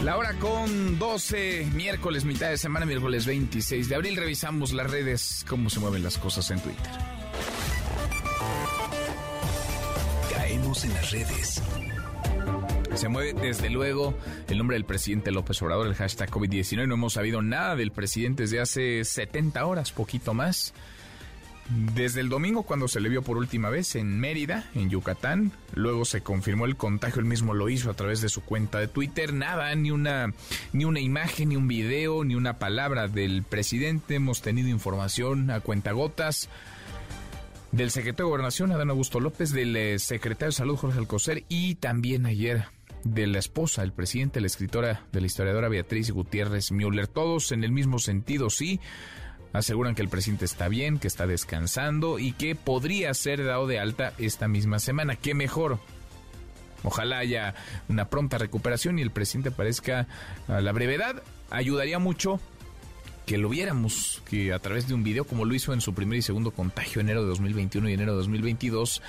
La 0.05 0.17
hora 0.17 0.33
con 0.39 0.99
12, 0.99 1.69
miércoles, 1.75 2.25
mitad 2.25 2.49
de 2.49 2.57
semana, 2.57 2.87
miércoles 2.87 3.27
26 3.27 3.89
de 3.91 3.95
abril. 3.95 4.17
Revisamos 4.17 4.73
las 4.73 4.91
redes, 4.91 5.45
cómo 5.47 5.69
se 5.69 5.79
mueven 5.79 6.03
las 6.03 6.17
cosas 6.17 6.51
en 6.51 6.59
Twitter. 6.61 6.91
Caemos 10.35 10.85
en 10.85 10.95
las 10.95 11.11
redes. 11.11 11.63
Se 12.95 13.09
mueve 13.09 13.35
desde 13.35 13.69
luego 13.69 14.15
el 14.49 14.57
nombre 14.57 14.77
del 14.77 14.85
presidente 14.85 15.31
López 15.31 15.61
Obrador, 15.61 15.87
el 15.87 15.95
hashtag 15.95 16.31
COVID-19. 16.31 16.87
No 16.87 16.95
hemos 16.95 17.13
sabido 17.13 17.43
nada 17.43 17.77
del 17.77 17.93
presidente 17.93 18.45
desde 18.45 18.61
hace 18.61 19.05
70 19.05 19.67
horas, 19.67 19.93
poquito 19.93 20.33
más. 20.33 20.73
Desde 21.95 22.21
el 22.21 22.29
domingo 22.29 22.65
cuando 22.65 22.89
se 22.89 22.99
le 23.01 23.09
vio 23.09 23.23
por 23.23 23.37
última 23.37 23.71
vez 23.71 23.95
en 23.95 24.19
Mérida, 24.19 24.69
en 24.75 24.91
Yucatán, 24.91 25.53
luego 25.73 26.05
se 26.05 26.21
confirmó 26.21 26.65
el 26.65 26.77
contagio, 26.77 27.21
él 27.21 27.27
mismo 27.27 27.55
lo 27.55 27.69
hizo 27.69 27.91
a 27.91 27.95
través 27.95 28.21
de 28.21 28.29
su 28.29 28.43
cuenta 28.43 28.81
de 28.81 28.89
Twitter, 28.89 29.33
nada, 29.33 29.73
ni 29.77 29.93
una 29.93 30.35
ni 30.73 30.85
una 30.85 30.99
imagen, 30.99 31.51
ni 31.51 31.57
un 31.57 31.69
video, 31.69 32.25
ni 32.25 32.35
una 32.35 32.59
palabra 32.59 33.07
del 33.07 33.45
presidente, 33.45 34.17
hemos 34.17 34.43
tenido 34.43 34.69
información 34.69 35.51
a 35.51 35.61
cuentagotas 35.61 36.49
del 37.71 37.93
secretario 37.93 38.27
de 38.27 38.31
Gobernación, 38.31 38.73
Adán 38.73 38.91
Augusto 38.91 39.21
López, 39.21 39.53
del 39.53 39.77
eh, 39.77 39.99
secretario 40.01 40.49
de 40.49 40.57
Salud, 40.57 40.77
Jorge 40.77 40.99
Alcocer, 40.99 41.45
y 41.49 41.77
también 41.77 42.27
ayer 42.27 42.65
de 43.05 43.29
la 43.29 43.39
esposa 43.39 43.83
del 43.83 43.93
presidente, 43.93 44.41
la 44.41 44.49
escritora 44.49 45.07
de 45.13 45.21
la 45.21 45.27
historiadora 45.27 45.69
Beatriz 45.69 46.11
Gutiérrez 46.11 46.73
Müller. 46.73 47.07
Todos 47.07 47.53
en 47.53 47.63
el 47.63 47.71
mismo 47.71 48.01
sentido, 48.01 48.51
sí. 48.51 48.81
Aseguran 49.53 49.95
que 49.95 50.03
el 50.03 50.09
presidente 50.09 50.45
está 50.45 50.69
bien, 50.69 50.99
que 50.99 51.09
está 51.09 51.27
descansando 51.27 52.19
y 52.19 52.33
que 52.33 52.55
podría 52.55 53.13
ser 53.15 53.45
dado 53.45 53.67
de 53.67 53.81
alta 53.81 54.13
esta 54.19 54.47
misma 54.49 54.79
semana. 54.79 55.17
¿Qué 55.17 55.35
mejor? 55.35 55.81
Ojalá 56.83 57.19
haya 57.19 57.55
una 57.89 58.09
pronta 58.09 58.39
recuperación 58.39 58.99
y 58.99 59.03
el 59.03 59.11
presidente 59.11 59.51
aparezca 59.51 60.07
a 60.49 60.61
la 60.61 60.73
brevedad. 60.73 61.23
Ayudaría 61.51 61.99
mucho 61.99 62.41
que 63.27 63.39
lo 63.39 63.49
viéramos, 63.49 64.23
que 64.29 64.53
a 64.53 64.59
través 64.59 64.89
de 64.89 64.95
un 64.95 65.05
video, 65.05 65.25
como 65.25 65.45
lo 65.45 65.55
hizo 65.55 65.73
en 65.73 65.81
su 65.81 65.95
primer 65.95 66.19
y 66.19 66.23
segundo 66.23 66.51
contagio, 66.51 67.01
enero 67.01 67.23
de 67.23 67.29
2021 67.29 67.89
y 67.89 67.93
enero 67.93 68.13
de 68.13 68.19
2022, 68.19 69.03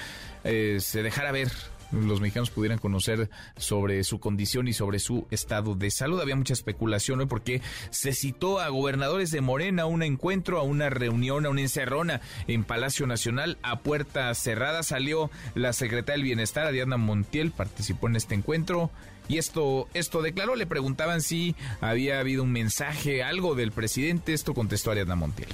eh, 0.44 0.78
se 0.80 1.02
dejara 1.02 1.32
ver. 1.32 1.52
Los 1.92 2.22
mexicanos 2.22 2.50
pudieran 2.50 2.80
conocer 2.80 3.30
sobre 3.58 4.04
su 4.04 4.20
condición 4.20 4.68
y 4.68 4.74
sobre 4.74 5.00
su 5.00 5.28
estado 5.30 5.76
de 5.76 5.92
salud. 5.92 6.22
Había 6.22 6.36
mucha 6.36 6.54
especulación 6.54 7.20
hoy 7.20 7.26
porque 7.26 7.62
se 7.89 8.14
citó 8.14 8.60
a 8.60 8.70
gobernadores 8.70 9.32
de 9.32 9.42
Morena 9.42 9.84
a 9.84 9.88
un 9.88 10.04
encuentro, 10.04 10.60
a 10.60 10.64
una 10.64 10.89
reunión, 10.89 11.46
a 11.46 11.50
una 11.50 11.62
encerrona 11.62 12.22
en 12.48 12.64
Palacio 12.64 13.08
Nacional 13.08 13.58
a 13.62 13.80
puerta 13.80 14.34
cerrada. 14.34 14.84
Salió 14.84 15.30
la 15.56 15.74
secretaria 15.74 16.14
del 16.14 16.24
Bienestar, 16.24 16.72
Diana 16.72 16.98
Montiel, 16.98 17.52
participó 17.52 18.08
en 18.08 18.16
este 18.16 18.36
encuentro. 18.36 18.92
Y 19.28 19.38
esto, 19.38 19.88
esto 19.94 20.22
declaró, 20.22 20.56
le 20.56 20.66
preguntaban 20.66 21.22
si 21.22 21.56
había 21.80 22.20
habido 22.20 22.44
un 22.44 22.52
mensaje, 22.52 23.24
algo 23.24 23.56
del 23.56 23.72
presidente. 23.72 24.34
Esto 24.34 24.54
contestó 24.54 24.92
Ariadna 24.92 25.16
Montiel. 25.16 25.50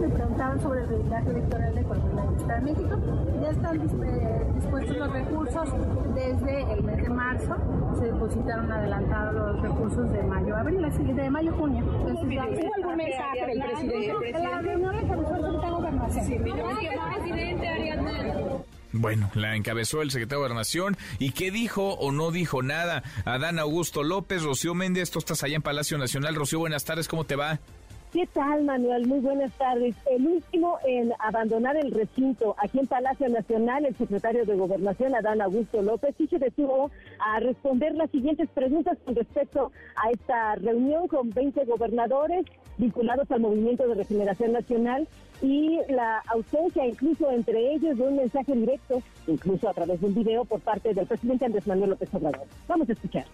Me 0.00 0.08
preguntaban 0.08 0.60
sobre 0.60 0.80
el 0.82 0.86
blindaje 0.86 1.30
electoral 1.30 1.74
de 1.74 1.82
Coahuila 1.84 2.24
y 2.30 2.36
Estado 2.36 2.54
de 2.54 2.60
México. 2.72 2.96
Ya 3.42 3.50
están 3.50 3.78
disp- 3.80 4.54
dispuestos 4.54 4.96
los 4.96 5.12
recursos 5.12 5.68
desde 6.14 6.72
el 6.72 6.82
mes 6.82 6.96
de 7.02 7.08
marzo. 7.08 7.56
Se 7.98 8.04
depositaron 8.06 8.70
adelantados 8.72 9.34
los 9.34 9.62
recursos 9.62 10.12
de 10.12 10.22
mayo 10.22 10.56
abril, 10.56 10.84
así 10.84 11.02
que 11.04 11.14
de 11.14 11.30
mayo 11.30 11.52
junio. 11.54 11.84
Entonces, 11.84 12.28
ya- 12.34 12.44
¿Hubo 12.46 12.74
algún 12.74 12.96
mensaje 12.96 13.46
del 13.46 13.60
presidente? 13.62 14.32
La 14.32 14.58
reunión 14.60 14.94
la 14.96 15.02
encabezó 15.02 15.34
el 15.34 15.42
secretario 15.42 15.62
de 15.62 15.70
Gobernación. 15.70 16.42
presidente 17.14 17.68
Ariadna. 17.68 18.12
Bueno, 18.92 19.30
la 19.34 19.56
encabezó 19.56 20.00
el 20.02 20.10
secretario 20.10 20.38
de 20.42 20.48
Gobernación. 20.48 20.96
¿Y 21.18 21.32
qué 21.32 21.50
dijo 21.50 21.94
o 21.94 22.12
no 22.12 22.30
dijo 22.30 22.62
nada? 22.62 23.02
Adán 23.24 23.58
Augusto 23.58 24.02
López, 24.02 24.42
Rocío 24.42 24.74
Méndez, 24.74 25.10
tú 25.10 25.18
estás 25.18 25.42
allá 25.42 25.56
en 25.56 25.62
Palacio 25.62 25.98
Nacional. 25.98 26.34
Rocío, 26.34 26.58
buenas 26.60 26.84
tardes, 26.84 27.08
¿cómo 27.08 27.24
te 27.24 27.36
va? 27.36 27.58
¿Qué 28.16 28.26
tal, 28.28 28.64
Manuel? 28.64 29.06
Muy 29.06 29.20
buenas 29.20 29.52
tardes. 29.58 29.94
El 30.10 30.26
último 30.26 30.78
en 30.86 31.12
abandonar 31.18 31.76
el 31.76 31.90
recinto 31.90 32.56
aquí 32.56 32.78
en 32.78 32.86
Palacio 32.86 33.28
Nacional, 33.28 33.84
el 33.84 33.94
secretario 33.94 34.46
de 34.46 34.56
Gobernación, 34.56 35.14
Adán 35.14 35.42
Augusto 35.42 35.82
López, 35.82 36.14
sí 36.16 36.26
se 36.26 36.38
detuvo 36.38 36.90
a 37.18 37.40
responder 37.40 37.94
las 37.94 38.10
siguientes 38.10 38.48
preguntas 38.48 38.96
con 39.04 39.16
respecto 39.16 39.70
a 39.96 40.10
esta 40.12 40.54
reunión 40.54 41.08
con 41.08 41.28
20 41.28 41.66
gobernadores 41.66 42.46
vinculados 42.78 43.30
al 43.30 43.40
Movimiento 43.40 43.86
de 43.86 43.96
Regeneración 43.96 44.52
Nacional 44.52 45.06
y 45.42 45.78
la 45.90 46.22
ausencia 46.28 46.86
incluso 46.86 47.30
entre 47.30 47.74
ellos 47.74 47.98
de 47.98 48.02
un 48.02 48.16
mensaje 48.16 48.54
directo, 48.54 49.02
incluso 49.26 49.68
a 49.68 49.74
través 49.74 50.00
de 50.00 50.06
un 50.06 50.14
video 50.14 50.46
por 50.46 50.60
parte 50.60 50.94
del 50.94 51.06
presidente 51.06 51.44
Andrés 51.44 51.66
Manuel 51.66 51.90
López 51.90 52.08
Obrador. 52.14 52.46
Vamos 52.66 52.88
a 52.88 52.92
escuchar. 52.92 53.26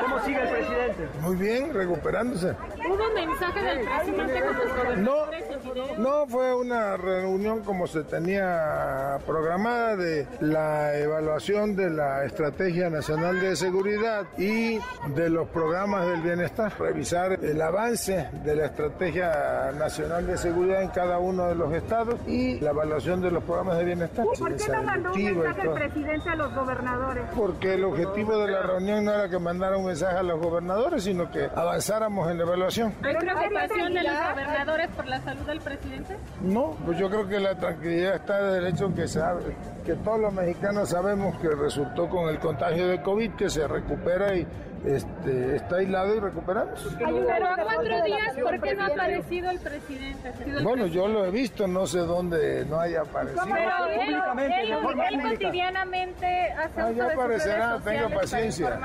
¿Cómo 0.00 0.20
sigue 0.24 0.42
el 0.42 0.48
presidente? 0.48 1.08
Muy 1.20 1.36
bien, 1.36 1.74
recuperándose. 1.74 2.54
¿Hubo 2.88 3.14
mensaje 3.14 3.62
del 3.62 3.86
presidente 3.86 4.40
con 4.40 4.56
los 4.56 4.76
gobernadores 4.76 5.44
video? 5.62 5.98
No 5.98 6.26
fue 6.26 6.54
una 6.54 6.96
reunión 6.96 7.60
como 7.60 7.86
se 7.86 8.02
tenía 8.04 9.18
programada 9.26 9.96
de 9.96 10.26
la 10.40 10.96
evaluación 10.98 11.76
de 11.76 11.90
la 11.90 12.24
Estrategia 12.24 12.90
Nacional 12.90 13.40
de 13.40 13.56
Seguridad 13.56 14.26
y 14.38 14.78
de 15.14 15.30
los 15.30 15.48
programas 15.48 16.06
del 16.06 16.20
bienestar. 16.22 16.72
Revisar 16.78 17.32
el 17.42 17.60
avance 17.60 18.28
de 18.44 18.56
la 18.56 18.66
Estrategia 18.66 19.72
Nacional 19.78 20.26
de 20.26 20.36
Seguridad 20.36 20.82
en 20.82 20.90
cada 20.90 21.18
uno 21.18 21.48
de 21.48 21.54
los 21.54 21.72
estados 21.72 22.16
y 22.26 22.60
la 22.60 22.70
evaluación 22.70 23.20
de 23.20 23.30
los 23.30 23.44
programas 23.44 23.78
de 23.78 23.84
bienestar. 23.84 24.24
¿Por 24.24 24.56
qué 24.56 24.68
no 24.72 24.82
mandó 24.82 25.12
un 25.12 25.24
mensaje 25.24 25.62
el 25.62 25.70
presidente 25.70 26.28
a 26.28 26.36
los 26.36 26.54
gobernadores? 26.54 27.24
Porque 27.36 27.74
el 27.74 27.84
objetivo 27.84 28.38
de 28.38 28.50
la 28.50 28.62
reunión 28.62 29.04
no 29.04 29.12
era 29.12 29.28
que 29.28 29.38
mandara 29.38 29.76
un 29.76 29.89
mensaje 29.90 30.18
a 30.18 30.22
los 30.22 30.40
gobernadores, 30.40 31.04
sino 31.04 31.30
que 31.30 31.48
avanzáramos 31.54 32.30
en 32.30 32.38
la 32.38 32.44
evaluación. 32.44 32.94
¿Hay 33.02 33.16
preocupación 33.16 33.92
de 33.94 34.02
los 34.02 34.12
gobernadores 34.30 34.88
por 34.96 35.06
la 35.06 35.20
salud 35.20 35.46
del 35.46 35.60
presidente? 35.60 36.16
No, 36.42 36.76
pues 36.84 36.98
yo 36.98 37.08
creo 37.10 37.28
que 37.28 37.40
la 37.40 37.54
tranquilidad 37.56 38.14
está 38.16 38.42
de 38.42 38.60
derecho 38.60 38.94
que 38.94 39.08
sabe, 39.08 39.56
que 39.84 39.94
todos 39.96 40.20
los 40.20 40.32
mexicanos 40.32 40.88
sabemos 40.90 41.36
que 41.40 41.48
resultó 41.48 42.08
con 42.08 42.28
el 42.28 42.38
contagio 42.38 42.86
de 42.88 43.02
COVID, 43.02 43.32
que 43.32 43.50
se 43.50 43.66
recupera 43.66 44.34
y 44.36 44.46
este, 44.84 45.56
está 45.56 45.76
aislado 45.76 46.14
y 46.14 46.20
recuperamos. 46.20 46.96
Pero 46.98 47.30
a 47.30 47.56
cuatro 47.62 48.02
días, 48.04 48.34
¿por 48.42 48.60
qué 48.60 48.74
no 48.74 48.84
ha 48.84 48.86
aparecido 48.86 49.50
el 49.50 49.58
presidente? 49.60 50.32
Bueno, 50.62 50.86
yo 50.86 51.06
lo 51.08 51.24
he 51.26 51.30
visto, 51.30 51.66
no 51.66 51.86
sé 51.86 51.98
dónde 51.98 52.64
no 52.64 52.80
haya 52.80 53.02
aparecido. 53.02 53.42
Pero 53.44 53.86
él, 53.88 54.14
él, 54.38 55.20
él 55.22 55.30
cotidianamente 55.32 56.52
hace 56.52 56.80
Ah, 56.80 56.86
uso 56.86 56.96
ya 56.96 57.04
aparecerá, 57.12 57.78
tenga 57.84 58.08
paciencia. 58.08 58.78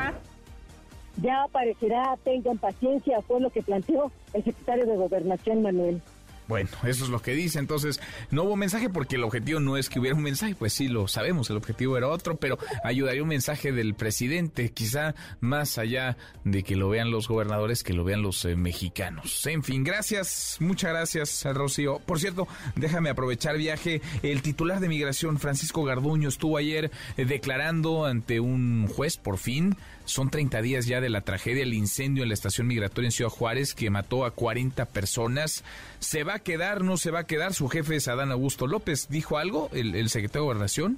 Ya 1.22 1.44
aparecerá, 1.44 2.18
tengan 2.24 2.58
paciencia, 2.58 3.22
fue 3.22 3.40
lo 3.40 3.50
que 3.50 3.62
planteó 3.62 4.12
el 4.34 4.44
secretario 4.44 4.86
de 4.86 4.98
Gobernación 4.98 5.62
Manuel. 5.62 6.02
Bueno, 6.48 6.70
eso 6.84 7.04
es 7.04 7.10
lo 7.10 7.22
que 7.22 7.34
dice. 7.34 7.60
Entonces, 7.60 8.00
no 8.30 8.44
hubo 8.44 8.56
mensaje 8.56 8.90
porque 8.90 9.16
el 9.16 9.24
objetivo 9.24 9.60
no 9.60 9.78
es 9.78 9.90
que 9.90 10.00
hubiera 10.00 10.16
un 10.16 10.24
mensaje, 10.24 10.56
pues 10.56 10.74
sí 10.74 10.88
lo 10.88 11.08
sabemos, 11.08 11.50
el 11.50 11.58
objetivo 11.58 11.98
era 11.98 12.08
otro, 12.08 12.38
pero 12.38 12.58
ayudaría 12.84 13.24
un 13.24 13.30
mensaje 13.30 13.72
del 13.72 13.96
presidente, 13.96 14.70
quizá 14.72 15.16
más 15.40 15.78
allá 15.78 16.18
de 16.44 16.64
que 16.64 16.76
lo 16.76 16.90
vean 16.90 17.10
los 17.10 17.28
gobernadores, 17.28 17.84
que 17.84 17.94
lo 17.94 18.04
vean 18.04 18.22
los 18.22 18.46
eh, 18.46 18.56
mexicanos. 18.56 19.46
En 19.48 19.64
fin, 19.64 19.84
gracias, 19.84 20.58
muchas 20.60 20.92
gracias, 20.92 21.46
Rocío. 21.52 22.00
Por 22.06 22.20
cierto, 22.20 22.48
déjame 22.76 23.10
aprovechar 23.10 23.58
viaje. 23.58 24.02
El 24.22 24.42
titular 24.42 24.80
de 24.80 24.88
migración, 24.88 25.40
Francisco 25.40 25.84
Garduño, 25.84 26.30
estuvo 26.30 26.58
ayer 26.58 26.92
eh, 27.18 27.26
declarando 27.26 28.06
ante 28.06 28.40
un 28.40 28.88
juez, 28.88 29.18
por 29.18 29.38
fin. 29.38 29.76
Son 30.06 30.30
30 30.30 30.62
días 30.62 30.86
ya 30.86 31.02
de 31.02 31.10
la 31.10 31.22
tragedia, 31.22 31.64
el 31.64 31.74
incendio 31.74 32.24
en 32.24 32.30
la 32.30 32.36
estación 32.36 32.68
migratoria 32.68 33.08
en 33.08 33.12
Ciudad 33.12 33.32
Juárez 33.32 33.74
que 33.74 33.90
mató 33.90 34.26
a 34.26 34.32
40 34.32 34.86
personas. 34.86 35.64
¿Se 36.00 36.24
va 36.24 36.36
a 36.36 36.40
quedar, 36.40 36.84
no 36.84 36.98
se 36.98 37.12
va 37.12 37.20
a 37.20 37.28
quedar? 37.28 37.54
Su 37.54 37.68
jefe 37.68 37.96
es 37.96 38.08
Adán 38.08 38.32
Augusto 38.32 38.68
López. 38.68 39.08
¿Dijo 39.10 39.38
algo 39.38 39.70
el, 39.74 39.96
el 39.96 40.10
secretario 40.10 40.44
de 40.44 40.46
Gobernación? 40.48 40.98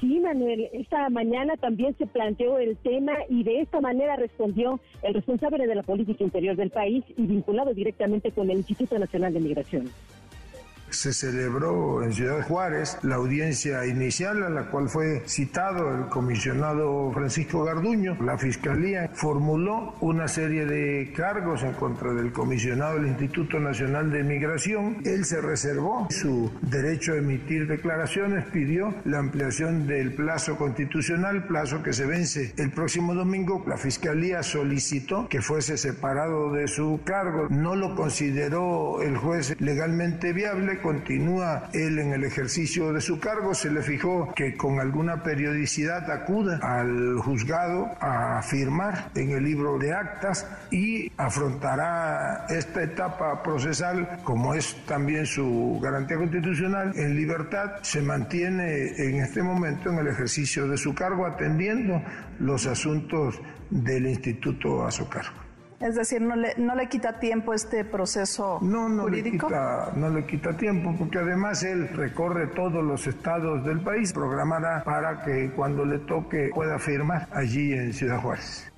Sí, 0.00 0.20
Manuel, 0.20 0.68
esta 0.74 1.08
mañana 1.08 1.56
también 1.56 1.96
se 1.96 2.06
planteó 2.06 2.58
el 2.58 2.76
tema 2.76 3.12
y 3.30 3.42
de 3.42 3.62
esta 3.62 3.80
manera 3.80 4.16
respondió 4.16 4.78
el 5.02 5.14
responsable 5.14 5.66
de 5.66 5.74
la 5.74 5.82
política 5.82 6.22
interior 6.22 6.56
del 6.56 6.68
país 6.68 7.02
y 7.16 7.22
vinculado 7.22 7.72
directamente 7.72 8.30
con 8.30 8.50
el 8.50 8.58
Instituto 8.58 8.98
Nacional 8.98 9.32
de 9.32 9.40
Migración. 9.40 9.90
Se 10.94 11.12
celebró 11.12 12.02
en 12.04 12.12
Ciudad 12.12 12.40
Juárez 12.42 12.98
la 13.02 13.16
audiencia 13.16 13.84
inicial 13.84 14.44
a 14.44 14.48
la 14.48 14.70
cual 14.70 14.88
fue 14.88 15.22
citado 15.26 15.92
el 15.92 16.06
comisionado 16.06 17.10
Francisco 17.12 17.64
Garduño. 17.64 18.16
La 18.20 18.38
Fiscalía 18.38 19.10
formuló 19.12 19.96
una 20.00 20.28
serie 20.28 20.66
de 20.66 21.12
cargos 21.14 21.64
en 21.64 21.72
contra 21.72 22.14
del 22.14 22.32
comisionado 22.32 22.94
del 22.94 23.08
Instituto 23.08 23.58
Nacional 23.58 24.12
de 24.12 24.22
Migración. 24.22 24.98
Él 25.04 25.24
se 25.24 25.40
reservó 25.40 26.06
su 26.10 26.50
derecho 26.62 27.12
a 27.12 27.16
emitir 27.16 27.66
declaraciones, 27.66 28.46
pidió 28.46 28.94
la 29.04 29.18
ampliación 29.18 29.86
del 29.88 30.14
plazo 30.14 30.56
constitucional, 30.56 31.46
plazo 31.46 31.82
que 31.82 31.92
se 31.92 32.06
vence 32.06 32.54
el 32.56 32.70
próximo 32.70 33.14
domingo. 33.14 33.62
La 33.66 33.76
Fiscalía 33.76 34.42
solicitó 34.44 35.28
que 35.28 35.42
fuese 35.42 35.76
separado 35.76 36.52
de 36.52 36.68
su 36.68 37.00
cargo. 37.04 37.48
No 37.50 37.74
lo 37.74 37.96
consideró 37.96 39.02
el 39.02 39.16
juez 39.16 39.60
legalmente 39.60 40.32
viable 40.32 40.83
continúa 40.84 41.70
él 41.72 41.98
en 41.98 42.12
el 42.12 42.24
ejercicio 42.24 42.92
de 42.92 43.00
su 43.00 43.18
cargo, 43.18 43.54
se 43.54 43.70
le 43.70 43.80
fijó 43.80 44.34
que 44.34 44.54
con 44.54 44.80
alguna 44.80 45.22
periodicidad 45.22 46.10
acuda 46.10 46.58
al 46.62 47.18
juzgado 47.20 47.90
a 48.02 48.42
firmar 48.42 49.10
en 49.14 49.30
el 49.30 49.44
libro 49.44 49.78
de 49.78 49.94
actas 49.94 50.46
y 50.70 51.10
afrontará 51.16 52.44
esta 52.50 52.82
etapa 52.82 53.42
procesal, 53.42 54.20
como 54.24 54.52
es 54.52 54.76
también 54.84 55.24
su 55.24 55.80
garantía 55.82 56.18
constitucional, 56.18 56.92
en 56.94 57.16
libertad, 57.16 57.76
se 57.80 58.02
mantiene 58.02 58.88
en 58.98 59.22
este 59.22 59.42
momento 59.42 59.88
en 59.88 60.00
el 60.00 60.08
ejercicio 60.08 60.68
de 60.68 60.76
su 60.76 60.94
cargo 60.94 61.24
atendiendo 61.24 62.02
los 62.40 62.66
asuntos 62.66 63.40
del 63.70 64.06
instituto 64.06 64.86
a 64.86 64.90
su 64.90 65.08
cargo. 65.08 65.43
Es 65.84 65.96
decir, 65.96 66.22
no 66.22 66.34
le, 66.34 66.54
no 66.56 66.74
le 66.74 66.88
quita 66.88 67.20
tiempo 67.20 67.52
este 67.52 67.84
proceso 67.84 68.58
No, 68.62 68.88
no 68.88 69.06
le, 69.06 69.18
jurídico. 69.18 69.48
quita, 69.48 69.92
no 69.94 70.08
le 70.08 70.24
quita 70.24 70.56
tiempo, 70.56 70.94
porque 70.98 71.18
además 71.18 71.62
él 71.62 71.88
recorre 71.88 72.46
todos 72.46 72.82
los 72.82 73.06
estados 73.06 73.62
del 73.66 73.80
país, 73.82 74.10
programará 74.14 74.82
para 74.82 75.22
que 75.22 75.50
cuando 75.54 75.84
le 75.84 75.98
toque 75.98 76.50
pueda 76.54 76.78
firmar 76.78 77.28
allí 77.32 77.74
en 77.74 77.92
Ciudad 77.92 78.18
Juárez. 78.22 78.72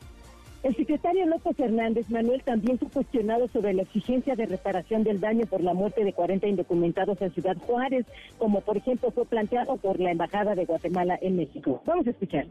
El 0.65 0.75
secretario 0.75 1.27
López 1.27 1.57
Hernández 1.61 2.11
Manuel 2.11 2.43
también 2.43 2.77
fue 2.77 2.89
cuestionado 2.89 3.47
sobre 3.47 3.73
la 3.73 3.83
exigencia 3.83 4.35
de 4.35 4.47
reparación 4.47 5.05
del 5.05 5.21
daño 5.21 5.47
por 5.47 5.61
la 5.61 5.75
muerte 5.75 6.03
de 6.03 6.13
40 6.13 6.49
indocumentados 6.49 7.23
en 7.23 7.31
Ciudad 7.33 7.57
Juárez, 7.69 8.05
como 8.37 8.63
por 8.63 8.77
ejemplo 8.77 9.13
fue 9.13 9.27
planteado 9.27 9.77
por 9.77 10.01
la 10.01 10.11
Embajada 10.11 10.57
de 10.57 10.65
Guatemala 10.65 11.17
en 11.23 11.37
México. 11.37 11.81
Vamos 11.87 12.05
a 12.09 12.11
escuchar. 12.11 12.47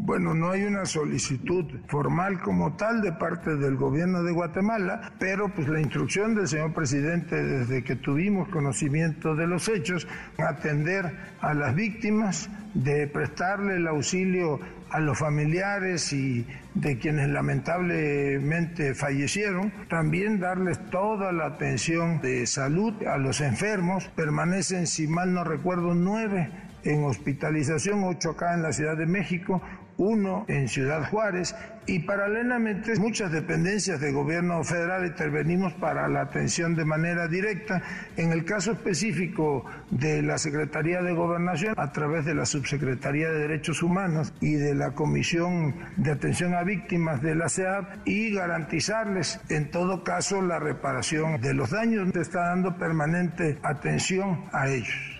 Bueno, 0.00 0.32
no 0.32 0.52
hay 0.52 0.62
una 0.62 0.86
solicitud 0.86 1.64
formal 1.88 2.40
como 2.40 2.76
tal 2.76 3.02
de 3.02 3.12
parte 3.12 3.56
del 3.56 3.74
gobierno 3.74 4.22
de 4.22 4.30
Guatemala, 4.30 5.12
pero 5.18 5.48
pues 5.48 5.66
la 5.66 5.80
instrucción 5.80 6.36
del 6.36 6.46
señor 6.46 6.72
presidente 6.72 7.42
desde 7.42 7.82
que 7.82 7.96
tuvimos 7.96 8.48
conocimiento 8.48 9.34
de 9.34 9.48
los 9.48 9.68
hechos, 9.68 10.06
atender 10.38 11.12
a 11.40 11.52
las 11.52 11.74
víctimas, 11.74 12.48
de 12.74 13.08
prestarle 13.08 13.76
el 13.76 13.88
auxilio 13.88 14.60
a 14.90 15.00
los 15.00 15.18
familiares 15.18 16.12
y 16.12 16.46
de 16.74 16.98
quienes 16.98 17.28
lamentablemente 17.28 18.94
fallecieron, 18.94 19.72
también 19.88 20.38
darles 20.38 20.78
toda 20.90 21.32
la 21.32 21.46
atención 21.46 22.20
de 22.20 22.46
salud 22.46 22.94
a 23.04 23.18
los 23.18 23.40
enfermos, 23.40 24.08
permanecen, 24.14 24.86
si 24.86 25.08
mal 25.08 25.34
no 25.34 25.42
recuerdo, 25.42 25.92
nueve 25.92 26.50
en 26.84 27.04
hospitalización, 27.04 28.04
ocho 28.04 28.30
acá 28.30 28.54
en 28.54 28.62
la 28.62 28.72
Ciudad 28.72 28.96
de 28.96 29.06
México, 29.06 29.60
uno 29.98 30.46
en 30.48 30.68
Ciudad 30.68 31.10
Juárez 31.10 31.54
y 31.86 32.00
paralelamente 32.00 32.94
muchas 32.98 33.32
dependencias 33.32 34.00
del 34.00 34.14
gobierno 34.14 34.62
federal 34.62 35.06
intervenimos 35.06 35.72
para 35.74 36.06
la 36.08 36.22
atención 36.22 36.74
de 36.74 36.84
manera 36.84 37.26
directa. 37.28 37.82
En 38.16 38.32
el 38.32 38.44
caso 38.44 38.72
específico 38.72 39.64
de 39.90 40.22
la 40.22 40.38
Secretaría 40.38 41.02
de 41.02 41.12
Gobernación, 41.12 41.74
a 41.76 41.92
través 41.92 42.24
de 42.24 42.34
la 42.34 42.46
Subsecretaría 42.46 43.30
de 43.30 43.40
Derechos 43.40 43.82
Humanos 43.82 44.32
y 44.40 44.54
de 44.54 44.74
la 44.74 44.92
Comisión 44.92 45.74
de 45.96 46.12
Atención 46.12 46.54
a 46.54 46.62
Víctimas 46.62 47.20
de 47.22 47.34
la 47.34 47.48
CEAP 47.48 48.06
y 48.06 48.32
garantizarles 48.32 49.40
en 49.48 49.70
todo 49.70 50.04
caso 50.04 50.42
la 50.42 50.58
reparación 50.58 51.40
de 51.40 51.54
los 51.54 51.70
daños. 51.70 52.10
Se 52.12 52.20
está 52.20 52.48
dando 52.48 52.76
permanente 52.76 53.58
atención 53.62 54.44
a 54.52 54.68
ellos. 54.68 55.18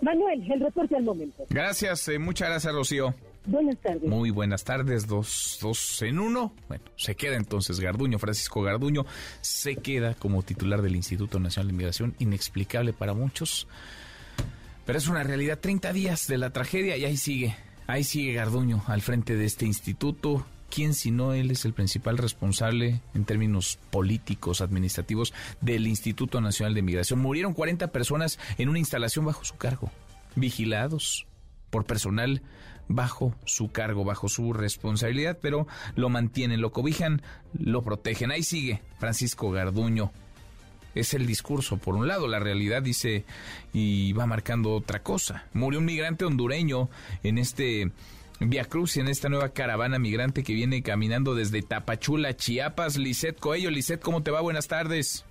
Manuel, 0.00 0.50
el 0.50 0.60
reporte 0.60 0.96
al 0.96 1.02
momento. 1.02 1.44
Gracias, 1.50 2.08
eh, 2.08 2.18
muchas 2.18 2.48
gracias, 2.48 2.72
Rocío. 2.72 3.14
Buenas 3.48 3.78
tardes. 3.78 4.02
Muy 4.02 4.28
buenas 4.28 4.62
tardes, 4.62 5.06
dos, 5.06 5.58
dos 5.62 6.02
en 6.02 6.18
uno. 6.18 6.52
Bueno, 6.68 6.84
se 6.96 7.14
queda 7.14 7.36
entonces 7.36 7.80
Garduño, 7.80 8.18
Francisco 8.18 8.60
Garduño, 8.60 9.06
se 9.40 9.76
queda 9.76 10.12
como 10.12 10.42
titular 10.42 10.82
del 10.82 10.96
Instituto 10.96 11.40
Nacional 11.40 11.68
de 11.68 11.72
Migración, 11.72 12.14
inexplicable 12.18 12.92
para 12.92 13.14
muchos, 13.14 13.66
pero 14.84 14.98
es 14.98 15.08
una 15.08 15.22
realidad, 15.22 15.58
30 15.58 15.94
días 15.94 16.26
de 16.26 16.36
la 16.36 16.50
tragedia 16.50 16.98
y 16.98 17.06
ahí 17.06 17.16
sigue, 17.16 17.56
ahí 17.86 18.04
sigue 18.04 18.34
Garduño 18.34 18.82
al 18.86 19.00
frente 19.00 19.34
de 19.34 19.46
este 19.46 19.64
instituto. 19.64 20.44
¿Quién 20.68 20.92
si 20.92 21.10
no 21.10 21.32
él 21.32 21.50
es 21.50 21.64
el 21.64 21.72
principal 21.72 22.18
responsable 22.18 23.00
en 23.14 23.24
términos 23.24 23.78
políticos, 23.90 24.60
administrativos 24.60 25.32
del 25.62 25.86
Instituto 25.86 26.42
Nacional 26.42 26.74
de 26.74 26.82
Migración? 26.82 27.20
Murieron 27.20 27.54
40 27.54 27.88
personas 27.92 28.38
en 28.58 28.68
una 28.68 28.78
instalación 28.78 29.24
bajo 29.24 29.42
su 29.46 29.56
cargo, 29.56 29.90
vigilados 30.36 31.26
por 31.70 31.86
personal 31.86 32.42
bajo 32.88 33.34
su 33.44 33.70
cargo, 33.70 34.04
bajo 34.04 34.28
su 34.28 34.52
responsabilidad, 34.52 35.38
pero 35.40 35.66
lo 35.94 36.08
mantienen, 36.08 36.60
lo 36.60 36.72
cobijan, 36.72 37.22
lo 37.52 37.82
protegen. 37.82 38.30
Ahí 38.30 38.42
sigue 38.42 38.82
Francisco 38.98 39.50
Garduño. 39.50 40.10
Es 40.94 41.14
el 41.14 41.26
discurso, 41.26 41.76
por 41.76 41.94
un 41.94 42.08
lado, 42.08 42.26
la 42.26 42.40
realidad 42.40 42.82
dice 42.82 43.24
y 43.72 44.12
va 44.14 44.26
marcando 44.26 44.72
otra 44.72 45.02
cosa. 45.02 45.44
Murió 45.52 45.78
un 45.78 45.84
migrante 45.84 46.24
hondureño 46.24 46.88
en 47.22 47.38
este 47.38 47.92
Via 48.40 48.64
Cruz, 48.64 48.96
en 48.96 49.08
esta 49.08 49.28
nueva 49.28 49.50
caravana 49.50 49.98
migrante 49.98 50.42
que 50.42 50.54
viene 50.54 50.82
caminando 50.82 51.34
desde 51.34 51.62
Tapachula, 51.62 52.36
Chiapas. 52.36 52.96
Lisette 52.96 53.38
Coello, 53.38 53.70
Lisette, 53.70 54.00
¿cómo 54.00 54.22
te 54.22 54.30
va? 54.30 54.40
Buenas 54.40 54.68
tardes. 54.68 55.24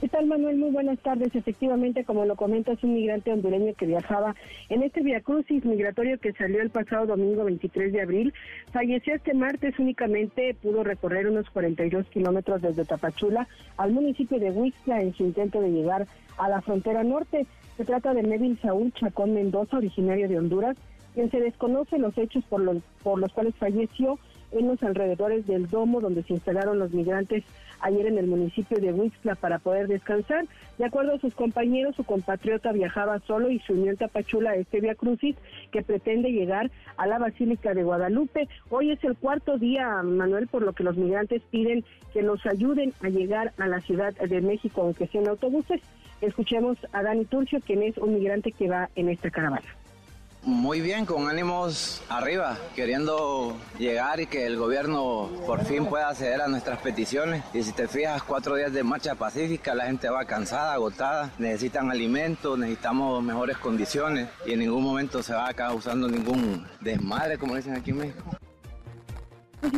¿Qué 0.00 0.08
tal, 0.08 0.24
Manuel? 0.24 0.56
Muy 0.56 0.70
buenas 0.70 0.98
tardes. 1.00 1.34
Efectivamente, 1.34 2.04
como 2.04 2.24
lo 2.24 2.34
comentas, 2.34 2.82
un 2.82 2.94
migrante 2.94 3.34
hondureño 3.34 3.74
que 3.74 3.84
viajaba 3.84 4.34
en 4.70 4.82
este 4.82 5.02
Via 5.02 5.20
Crucis 5.20 5.62
migratorio 5.66 6.18
que 6.18 6.32
salió 6.32 6.62
el 6.62 6.70
pasado 6.70 7.04
domingo 7.04 7.44
23 7.44 7.92
de 7.92 8.00
abril, 8.00 8.32
falleció 8.72 9.14
este 9.14 9.34
martes. 9.34 9.78
Únicamente 9.78 10.54
pudo 10.54 10.84
recorrer 10.84 11.28
unos 11.28 11.50
42 11.50 12.06
kilómetros 12.06 12.62
desde 12.62 12.86
Tapachula 12.86 13.46
al 13.76 13.92
municipio 13.92 14.38
de 14.38 14.50
Huixla 14.50 15.02
en 15.02 15.12
su 15.12 15.24
intento 15.24 15.60
de 15.60 15.70
llegar 15.70 16.06
a 16.38 16.48
la 16.48 16.62
frontera 16.62 17.04
norte. 17.04 17.46
Se 17.76 17.84
trata 17.84 18.14
de 18.14 18.22
Neville 18.22 18.58
Saúl 18.62 18.94
Chacón 18.94 19.34
Mendoza, 19.34 19.76
originario 19.76 20.30
de 20.30 20.38
Honduras, 20.38 20.78
quien 21.12 21.30
se 21.30 21.40
desconoce 21.40 21.98
los 21.98 22.16
hechos 22.16 22.42
por 22.46 22.62
los, 22.62 22.78
por 23.02 23.18
los 23.18 23.30
cuales 23.34 23.54
falleció 23.56 24.18
en 24.52 24.68
los 24.68 24.82
alrededores 24.82 25.46
del 25.46 25.68
domo 25.68 26.00
donde 26.00 26.22
se 26.22 26.34
instalaron 26.34 26.78
los 26.78 26.92
migrantes 26.92 27.44
ayer 27.80 28.06
en 28.06 28.18
el 28.18 28.26
municipio 28.26 28.78
de 28.78 28.92
Huixla 28.92 29.34
para 29.34 29.58
poder 29.58 29.88
descansar. 29.88 30.46
De 30.78 30.84
acuerdo 30.84 31.14
a 31.14 31.18
sus 31.18 31.34
compañeros, 31.34 31.96
su 31.96 32.04
compatriota 32.04 32.72
viajaba 32.72 33.18
solo 33.20 33.50
y 33.50 33.58
se 33.60 33.72
unió 33.72 33.90
en 33.90 33.96
Tapachula 33.96 34.50
a 34.50 34.54
este 34.56 34.80
Via 34.80 34.94
Crucis 34.94 35.36
que 35.70 35.82
pretende 35.82 36.30
llegar 36.30 36.70
a 36.96 37.06
la 37.06 37.18
Basílica 37.18 37.74
de 37.74 37.82
Guadalupe. 37.82 38.48
Hoy 38.68 38.90
es 38.90 39.02
el 39.04 39.16
cuarto 39.16 39.58
día, 39.58 40.02
Manuel, 40.02 40.46
por 40.46 40.62
lo 40.62 40.72
que 40.72 40.84
los 40.84 40.96
migrantes 40.96 41.42
piden 41.50 41.84
que 42.12 42.22
nos 42.22 42.44
ayuden 42.46 42.92
a 43.02 43.08
llegar 43.08 43.52
a 43.58 43.66
la 43.66 43.80
Ciudad 43.80 44.14
de 44.14 44.40
México, 44.40 44.82
aunque 44.82 45.06
sea 45.06 45.20
en 45.20 45.28
autobuses. 45.28 45.80
Escuchemos 46.20 46.76
a 46.92 47.02
Dani 47.02 47.24
Turcio, 47.24 47.60
quien 47.60 47.82
es 47.82 47.96
un 47.96 48.14
migrante 48.14 48.52
que 48.52 48.68
va 48.68 48.90
en 48.94 49.08
esta 49.08 49.30
caravana. 49.30 49.79
Muy 50.42 50.80
bien, 50.80 51.04
con 51.04 51.28
ánimos 51.28 52.02
arriba, 52.08 52.56
queriendo 52.74 53.58
llegar 53.78 54.20
y 54.20 54.26
que 54.26 54.46
el 54.46 54.56
gobierno 54.56 55.28
por 55.46 55.66
fin 55.66 55.84
pueda 55.84 56.08
acceder 56.08 56.40
a 56.40 56.48
nuestras 56.48 56.80
peticiones. 56.80 57.44
Y 57.52 57.62
si 57.62 57.72
te 57.72 57.86
fijas, 57.86 58.22
cuatro 58.22 58.56
días 58.56 58.72
de 58.72 58.82
marcha 58.82 59.14
pacífica, 59.16 59.74
la 59.74 59.84
gente 59.84 60.08
va 60.08 60.24
cansada, 60.24 60.72
agotada, 60.72 61.30
necesitan 61.38 61.90
alimentos, 61.90 62.58
necesitamos 62.58 63.22
mejores 63.22 63.58
condiciones 63.58 64.30
y 64.46 64.54
en 64.54 64.60
ningún 64.60 64.82
momento 64.82 65.22
se 65.22 65.34
va 65.34 65.52
causando 65.52 66.08
ningún 66.08 66.66
desmadre, 66.80 67.36
como 67.36 67.56
dicen 67.56 67.76
aquí 67.76 67.90
en 67.90 67.98
México. 67.98 68.24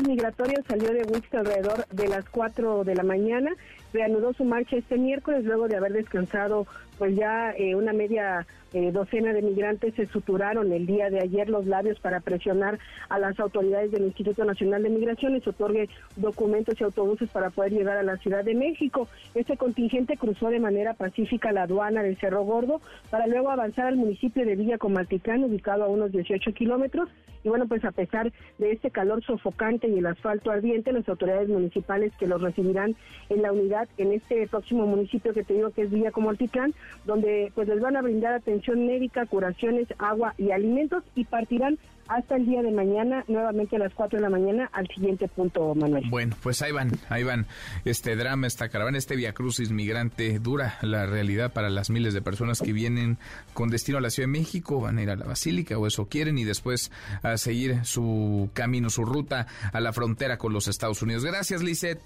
Migratorio 0.06 0.62
salió 0.68 0.92
de 0.92 1.02
Wix 1.02 1.34
alrededor 1.34 1.86
de 1.88 2.06
las 2.06 2.24
4 2.28 2.84
de 2.84 2.94
la 2.94 3.02
mañana, 3.02 3.50
reanudó 3.92 4.32
su 4.32 4.44
marcha 4.44 4.76
este 4.76 4.96
miércoles 4.96 5.44
luego 5.44 5.66
de 5.66 5.76
haber 5.76 5.92
descansado 5.92 6.68
pues 6.98 7.16
ya 7.16 7.50
eh, 7.58 7.74
una 7.74 7.92
media 7.92 8.46
eh, 8.72 8.90
docena 8.90 9.32
de 9.34 9.42
migrantes 9.42 9.94
se 9.94 10.06
suturaron 10.06 10.72
el 10.72 10.86
día 10.86 11.10
de 11.10 11.20
ayer 11.20 11.50
los 11.50 11.66
labios 11.66 12.00
para 12.00 12.20
presionar 12.20 12.78
a 13.10 13.18
las 13.18 13.38
autoridades 13.38 13.90
del 13.90 14.04
Instituto 14.04 14.44
Nacional 14.46 14.82
de 14.82 14.88
Migración 14.88 15.36
y 15.36 15.42
otorgue 15.46 15.90
documentos 16.16 16.80
y 16.80 16.84
autobuses 16.84 17.28
para 17.30 17.50
poder 17.50 17.72
llegar 17.72 17.98
a 17.98 18.02
la 18.02 18.16
Ciudad 18.16 18.44
de 18.44 18.54
México. 18.54 19.08
Este 19.34 19.58
contingente 19.58 20.16
cruzó 20.16 20.48
de 20.48 20.58
manera 20.58 20.94
pacífica 20.94 21.52
la 21.52 21.64
aduana 21.64 22.02
del 22.02 22.16
Cerro 22.16 22.44
Gordo 22.44 22.80
para 23.10 23.26
luego 23.26 23.50
avanzar 23.50 23.86
al 23.86 23.96
municipio 23.96 24.46
de 24.46 24.56
Villa 24.56 24.78
Comalticán, 24.78 25.44
ubicado 25.44 25.84
a 25.84 25.88
unos 25.88 26.10
18 26.10 26.52
kilómetros. 26.54 27.10
Y 27.44 27.48
bueno, 27.48 27.66
pues 27.66 27.84
a 27.84 27.90
pesar 27.90 28.32
de 28.58 28.70
este 28.70 28.92
calor 28.92 29.22
sofocante 29.24 29.88
y 29.88 29.98
el 29.98 30.06
asfalto 30.06 30.52
ardiente, 30.52 30.92
las 30.92 31.08
autoridades 31.08 31.48
municipales 31.48 32.12
que 32.16 32.28
los 32.28 32.40
recibirán 32.40 32.94
en 33.30 33.42
la 33.42 33.50
unidad 33.50 33.88
en 33.98 34.12
este 34.12 34.46
próximo 34.46 34.86
municipio 34.86 35.34
que 35.34 35.42
te 35.42 35.54
digo 35.54 35.70
que 35.70 35.82
es 35.82 35.90
Villa 35.90 36.12
Comalticán, 36.12 36.72
donde 37.04 37.50
pues 37.56 37.66
les 37.66 37.80
van 37.80 37.96
a 37.96 38.02
brindar 38.02 38.32
atención 38.32 38.61
médica, 38.70 39.26
curaciones, 39.26 39.88
agua 39.98 40.34
y 40.38 40.50
alimentos 40.50 41.02
y 41.14 41.24
partirán 41.24 41.78
hasta 42.08 42.36
el 42.36 42.46
día 42.46 42.62
de 42.62 42.70
mañana, 42.72 43.24
nuevamente 43.28 43.76
a 43.76 43.78
las 43.78 43.94
4 43.94 44.18
de 44.18 44.22
la 44.22 44.30
mañana, 44.30 44.68
al 44.72 44.86
siguiente 44.88 45.28
punto, 45.28 45.74
Manuel. 45.74 46.04
Bueno, 46.10 46.36
pues 46.42 46.60
ahí 46.62 46.72
van, 46.72 46.90
ahí 47.08 47.22
van. 47.22 47.46
Este 47.84 48.16
drama, 48.16 48.46
esta 48.46 48.68
caravana, 48.68 48.98
este 48.98 49.16
Via 49.16 49.32
Crucis 49.32 49.70
migrante, 49.70 50.38
dura 50.38 50.78
la 50.82 51.06
realidad 51.06 51.52
para 51.52 51.70
las 51.70 51.90
miles 51.90 52.12
de 52.12 52.20
personas 52.20 52.60
que 52.60 52.72
vienen 52.72 53.18
con 53.54 53.70
destino 53.70 53.98
a 53.98 54.00
la 54.00 54.10
Ciudad 54.10 54.28
de 54.28 54.38
México, 54.38 54.80
van 54.80 54.98
a 54.98 55.02
ir 55.02 55.10
a 55.10 55.16
la 55.16 55.24
Basílica 55.24 55.78
o 55.78 55.86
eso 55.86 56.06
quieren 56.06 56.38
y 56.38 56.44
después 56.44 56.90
a 57.22 57.36
seguir 57.38 57.84
su 57.84 58.50
camino, 58.52 58.90
su 58.90 59.04
ruta 59.04 59.46
a 59.72 59.80
la 59.80 59.92
frontera 59.92 60.38
con 60.38 60.52
los 60.52 60.68
Estados 60.68 61.02
Unidos. 61.02 61.24
Gracias, 61.24 61.62
Lisette. 61.62 62.00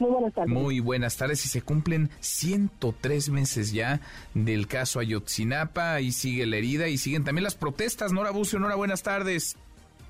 Muy 0.00 0.10
buenas 0.10 0.32
tardes. 0.32 0.52
Muy 0.52 0.80
buenas 0.80 1.16
tardes. 1.16 1.44
Y 1.44 1.48
se 1.48 1.60
cumplen 1.60 2.08
103 2.20 3.28
meses 3.28 3.72
ya 3.72 4.00
del 4.34 4.66
caso 4.66 4.98
Ayotzinapa 4.98 6.00
y 6.00 6.12
sigue 6.12 6.46
la 6.46 6.56
herida 6.56 6.88
y 6.88 6.96
siguen 6.96 7.22
también 7.22 7.44
las 7.44 7.54
protestas. 7.54 8.12
Nora 8.12 8.30
Bucio, 8.30 8.58
Nora, 8.58 8.76
buenas 8.76 9.02
tardes. 9.02 9.56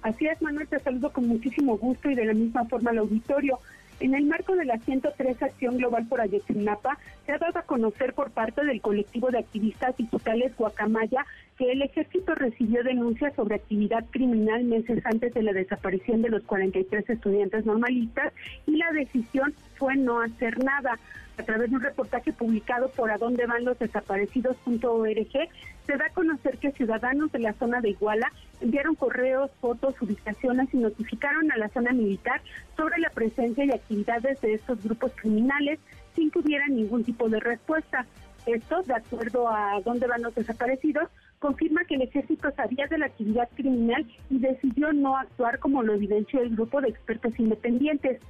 Así 0.02 0.26
es, 0.26 0.40
Manuel, 0.40 0.68
te 0.68 0.78
saludo 0.78 1.12
con 1.12 1.26
muchísimo 1.26 1.76
gusto 1.76 2.08
y 2.08 2.14
de 2.14 2.24
la 2.24 2.32
misma 2.32 2.64
forma 2.66 2.90
al 2.90 2.98
auditorio. 2.98 3.58
En 3.98 4.14
el 4.14 4.24
marco 4.24 4.56
de 4.56 4.64
la 4.64 4.78
103 4.78 5.42
Acción 5.42 5.76
Global 5.76 6.06
por 6.06 6.22
Ayotzinapa, 6.22 6.98
se 7.26 7.32
ha 7.32 7.38
dado 7.38 7.58
a 7.58 7.62
conocer 7.62 8.14
por 8.14 8.30
parte 8.30 8.64
del 8.64 8.80
colectivo 8.80 9.30
de 9.30 9.40
activistas 9.40 9.94
digitales 9.98 10.56
Guacamaya 10.56 11.26
que 11.58 11.70
el 11.70 11.82
ejército 11.82 12.34
recibió 12.34 12.82
denuncias 12.82 13.34
sobre 13.34 13.56
actividad 13.56 14.06
criminal 14.10 14.64
meses 14.64 15.04
antes 15.04 15.34
de 15.34 15.42
la 15.42 15.52
desaparición 15.52 16.22
de 16.22 16.30
los 16.30 16.42
43 16.44 17.10
estudiantes 17.10 17.66
normalistas 17.66 18.32
y 18.66 18.76
la 18.76 18.90
decisión 18.92 19.52
fue 19.80 19.96
no 19.96 20.20
hacer 20.20 20.62
nada. 20.62 20.98
A 21.38 21.42
través 21.42 21.70
de 21.70 21.76
un 21.76 21.82
reportaje 21.82 22.34
publicado 22.34 22.90
por 22.90 23.10
Adonde 23.10 23.46
van 23.46 23.64
los 23.64 23.78
desaparecidos.org, 23.78 25.48
se 25.86 25.96
da 25.96 26.04
a 26.04 26.12
conocer 26.12 26.58
que 26.58 26.70
ciudadanos 26.72 27.32
de 27.32 27.38
la 27.38 27.54
zona 27.54 27.80
de 27.80 27.90
Iguala 27.90 28.30
enviaron 28.60 28.94
correos, 28.94 29.50
fotos, 29.58 29.94
ubicaciones 30.02 30.68
y 30.74 30.76
notificaron 30.76 31.50
a 31.50 31.56
la 31.56 31.70
zona 31.70 31.92
militar 31.92 32.42
sobre 32.76 32.98
la 32.98 33.08
presencia 33.08 33.64
y 33.64 33.70
actividades 33.70 34.38
de 34.42 34.52
estos 34.52 34.84
grupos 34.84 35.12
criminales 35.16 35.80
sin 36.14 36.30
que 36.30 36.40
hubiera 36.40 36.66
ningún 36.68 37.04
tipo 37.04 37.30
de 37.30 37.40
respuesta. 37.40 38.04
Esto, 38.44 38.82
de 38.82 38.94
acuerdo 38.94 39.48
a 39.48 39.80
dónde 39.82 40.06
van 40.06 40.22
los 40.22 40.34
desaparecidos, 40.34 41.08
confirma 41.38 41.84
que 41.84 41.94
el 41.94 42.02
ejército 42.02 42.50
sabía 42.50 42.86
de 42.86 42.98
la 42.98 43.06
actividad 43.06 43.48
criminal 43.54 44.06
y 44.28 44.38
decidió 44.38 44.92
no 44.92 45.16
actuar 45.16 45.58
como 45.58 45.82
lo 45.82 45.94
evidenció 45.94 46.42
el 46.42 46.50
grupo 46.50 46.82
de 46.82 46.90
expertos 46.90 47.32
independientes. 47.38 48.20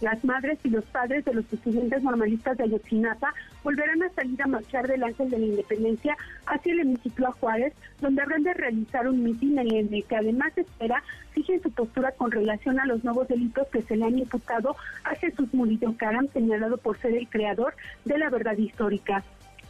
Las 0.00 0.22
madres 0.24 0.58
y 0.62 0.68
los 0.68 0.84
padres 0.84 1.24
de 1.24 1.32
los 1.32 1.50
estudiantes 1.50 2.02
normalistas 2.02 2.58
de 2.58 2.64
Ayotzinapa 2.64 3.32
volverán 3.64 4.02
a 4.02 4.10
salir 4.10 4.42
a 4.42 4.46
marchar 4.46 4.86
del 4.86 5.02
Ángel 5.02 5.30
de 5.30 5.38
la 5.38 5.46
Independencia 5.46 6.16
hacia 6.46 6.72
el 6.72 6.80
hemiciclo 6.80 7.28
a 7.28 7.32
Juárez, 7.32 7.72
donde 8.00 8.20
habrán 8.20 8.42
de 8.42 8.52
realizar 8.52 9.08
un 9.08 9.24
mitin 9.24 9.58
en 9.58 9.94
el 9.94 10.04
que 10.04 10.16
además 10.16 10.56
espera 10.56 11.02
fijen 11.32 11.62
su 11.62 11.70
postura 11.70 12.12
con 12.12 12.30
relación 12.30 12.78
a 12.78 12.86
los 12.86 13.04
nuevos 13.04 13.28
delitos 13.28 13.68
que 13.68 13.82
se 13.82 13.96
le 13.96 14.04
han 14.04 14.18
imputado 14.18 14.76
a 15.04 15.14
Jesús 15.14 15.52
Murillo 15.52 15.94
Caram, 15.96 16.28
señalado 16.32 16.76
por 16.76 16.98
ser 16.98 17.14
el 17.14 17.28
creador 17.28 17.74
de 18.04 18.18
la 18.18 18.30
verdad 18.30 18.56
histórica 18.56 19.24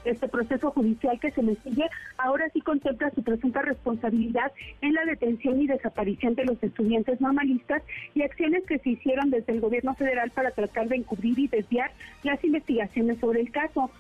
este 0.07 0.29
proceso 0.29 0.71
judicial 0.71 1.19
que 1.21 1.31
se 1.31 1.43
le 1.43 1.57
sigue 1.57 1.85
ahora 2.19 2.49
sí 2.53 2.61
contempla 2.61 3.11
su 3.11 3.23
presunta 3.23 3.63
responsabilidad 3.63 4.53
en 4.81 4.95
la 4.95 5.05
detención 5.05 5.61
y 5.61 5.67
desaparición 5.67 6.35
de 6.35 6.45
los 6.45 6.63
estudiantes 6.63 7.21
normalistas 7.21 7.83
y 8.15 8.23
acciones 8.23 8.65
que 8.65 8.79
se 8.79 8.91
hicieron 8.91 9.31
desde 9.31 9.53
el 9.53 9.61
gobierno 9.61 9.95
federal 9.95 10.31
para 10.31 10.51
tratar 10.51 10.89
de 10.89 10.97
encubrir 10.97 11.39
y 11.39 11.49
desviar 11.49 11.91
las 12.23 12.43
investigaciones 12.45 13.19
sobre 13.19 13.41
el 13.41 13.51
caso. 13.51 13.91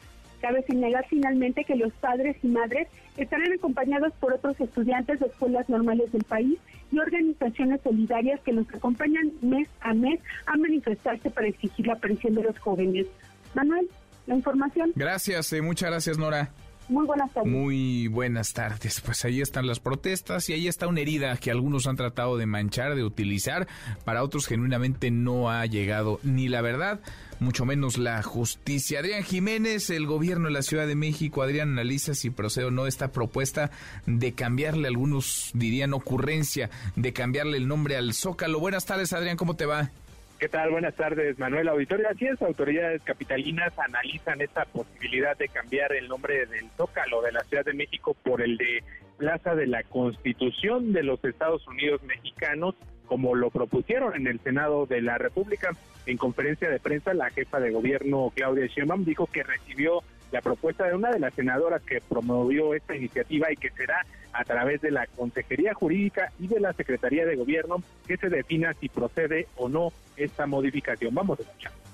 Cabe 0.40 0.62
señalar 0.62 1.06
finalmente 1.08 1.64
que 1.64 1.76
los 1.76 1.92
padres 1.94 2.36
y 2.42 2.48
madres 2.48 2.88
estarán 3.16 3.52
acompañados 3.52 4.12
por 4.20 4.34
otros 4.34 4.60
estudiantes 4.60 5.18
de 5.18 5.26
escuelas 5.26 5.68
normales 5.68 6.12
del 6.12 6.24
país 6.24 6.58
y 6.92 6.98
organizaciones 6.98 7.80
solidarias 7.80 8.40
que 8.40 8.52
nos 8.52 8.68
acompañan 8.72 9.32
mes 9.40 9.68
a 9.80 9.94
mes 9.94 10.20
a 10.46 10.56
manifestarse 10.56 11.30
para 11.30 11.48
exigir 11.48 11.86
la 11.86 11.94
aparición 11.94 12.34
de 12.34 12.42
los 12.42 12.58
jóvenes. 12.58 13.06
Manuel 13.54 13.88
la 14.26 14.34
información. 14.34 14.92
Gracias, 14.94 15.52
eh, 15.52 15.62
muchas 15.62 15.90
gracias 15.90 16.18
Nora. 16.18 16.50
Muy 16.88 17.04
buenas 17.04 17.32
tardes. 17.32 17.52
Muy 17.52 18.06
buenas 18.06 18.52
tardes. 18.52 19.00
Pues 19.00 19.24
ahí 19.24 19.40
están 19.40 19.66
las 19.66 19.80
protestas 19.80 20.48
y 20.48 20.52
ahí 20.52 20.68
está 20.68 20.86
una 20.86 21.00
herida 21.00 21.36
que 21.36 21.50
algunos 21.50 21.88
han 21.88 21.96
tratado 21.96 22.36
de 22.36 22.46
manchar, 22.46 22.94
de 22.94 23.02
utilizar. 23.02 23.66
Para 24.04 24.22
otros 24.22 24.46
genuinamente 24.46 25.10
no 25.10 25.50
ha 25.50 25.66
llegado 25.66 26.20
ni 26.22 26.48
la 26.48 26.60
verdad, 26.60 27.00
mucho 27.40 27.64
menos 27.64 27.98
la 27.98 28.22
justicia. 28.22 29.00
Adrián 29.00 29.24
Jiménez, 29.24 29.90
el 29.90 30.06
gobierno 30.06 30.46
de 30.46 30.54
la 30.54 30.62
Ciudad 30.62 30.86
de 30.86 30.94
México, 30.94 31.42
Adrián 31.42 31.70
analiza 31.70 32.14
si 32.14 32.30
procede 32.30 32.66
o 32.66 32.70
no 32.70 32.86
esta 32.86 33.10
propuesta 33.10 33.72
de 34.06 34.32
cambiarle, 34.34 34.86
algunos 34.86 35.50
dirían 35.54 35.92
ocurrencia, 35.92 36.70
de 36.94 37.12
cambiarle 37.12 37.56
el 37.56 37.66
nombre 37.66 37.96
al 37.96 38.14
Zócalo. 38.14 38.60
Buenas 38.60 38.86
tardes 38.86 39.12
Adrián, 39.12 39.36
¿cómo 39.36 39.54
te 39.54 39.66
va? 39.66 39.90
¿Qué 40.38 40.50
tal? 40.50 40.70
Buenas 40.70 40.94
tardes, 40.94 41.38
Manuel 41.38 41.66
Auditorio. 41.66 42.10
Así 42.10 42.26
es, 42.26 42.42
autoridades 42.42 43.00
capitalinas 43.02 43.72
analizan 43.78 44.42
esta 44.42 44.66
posibilidad 44.66 45.34
de 45.34 45.48
cambiar 45.48 45.94
el 45.94 46.08
nombre 46.08 46.44
del 46.44 46.68
Zócalo 46.76 47.22
de 47.22 47.32
la 47.32 47.40
Ciudad 47.44 47.64
de 47.64 47.72
México 47.72 48.14
por 48.22 48.42
el 48.42 48.58
de 48.58 48.84
Plaza 49.16 49.54
de 49.54 49.66
la 49.66 49.82
Constitución 49.84 50.92
de 50.92 51.04
los 51.04 51.24
Estados 51.24 51.66
Unidos 51.66 52.02
Mexicanos, 52.02 52.74
como 53.06 53.34
lo 53.34 53.48
propusieron 53.48 54.14
en 54.14 54.26
el 54.26 54.38
Senado 54.40 54.84
de 54.84 55.00
la 55.00 55.16
República. 55.16 55.70
En 56.04 56.18
conferencia 56.18 56.68
de 56.68 56.80
prensa, 56.80 57.14
la 57.14 57.30
jefa 57.30 57.58
de 57.58 57.70
gobierno, 57.70 58.30
Claudia 58.36 58.66
Sheinbaum, 58.66 59.06
dijo 59.06 59.26
que 59.28 59.42
recibió 59.42 60.02
la 60.32 60.40
propuesta 60.40 60.86
de 60.86 60.94
una 60.94 61.10
de 61.10 61.20
las 61.20 61.34
senadoras 61.34 61.82
que 61.82 62.00
promovió 62.00 62.74
esta 62.74 62.96
iniciativa 62.96 63.52
y 63.52 63.56
que 63.56 63.70
será 63.70 64.04
a 64.32 64.44
través 64.44 64.80
de 64.80 64.90
la 64.90 65.06
Consejería 65.06 65.74
Jurídica 65.74 66.30
y 66.38 66.46
de 66.46 66.60
la 66.60 66.72
Secretaría 66.72 67.24
de 67.24 67.36
Gobierno 67.36 67.82
que 68.06 68.16
se 68.16 68.28
defina 68.28 68.74
si 68.74 68.88
procede 68.88 69.48
o 69.56 69.68
no 69.68 69.92
esta 70.16 70.46
modificación. 70.46 71.14
Vamos 71.14 71.38
a 71.38 71.42
escuchar. 71.42 71.85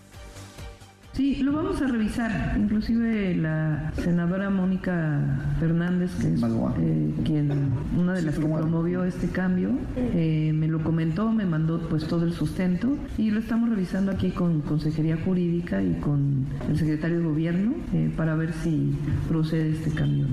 Sí, 1.12 1.36
lo 1.42 1.52
vamos 1.52 1.82
a 1.82 1.86
revisar. 1.86 2.54
Inclusive 2.56 3.34
la 3.34 3.92
senadora 3.96 4.48
Mónica 4.48 5.20
Fernández, 5.60 6.10
que 6.14 6.32
es 6.32 6.42
eh, 6.42 7.14
quien 7.22 7.70
una 7.98 8.14
de 8.14 8.22
las 8.22 8.38
que 8.38 8.46
promovió 8.46 9.04
este 9.04 9.28
cambio, 9.28 9.72
eh, 9.94 10.52
me 10.54 10.68
lo 10.68 10.82
comentó, 10.82 11.30
me 11.30 11.44
mandó 11.44 11.80
pues 11.80 12.06
todo 12.06 12.24
el 12.24 12.32
sustento 12.32 12.96
y 13.18 13.30
lo 13.30 13.40
estamos 13.40 13.68
revisando 13.68 14.10
aquí 14.10 14.30
con 14.30 14.62
Consejería 14.62 15.18
Jurídica 15.22 15.82
y 15.82 16.00
con 16.00 16.46
el 16.70 16.78
secretario 16.78 17.18
de 17.18 17.24
Gobierno 17.24 17.74
eh, 17.92 18.10
para 18.16 18.34
ver 18.34 18.54
si 18.54 18.96
procede 19.28 19.72
este 19.72 19.90
cambio. 19.90 20.26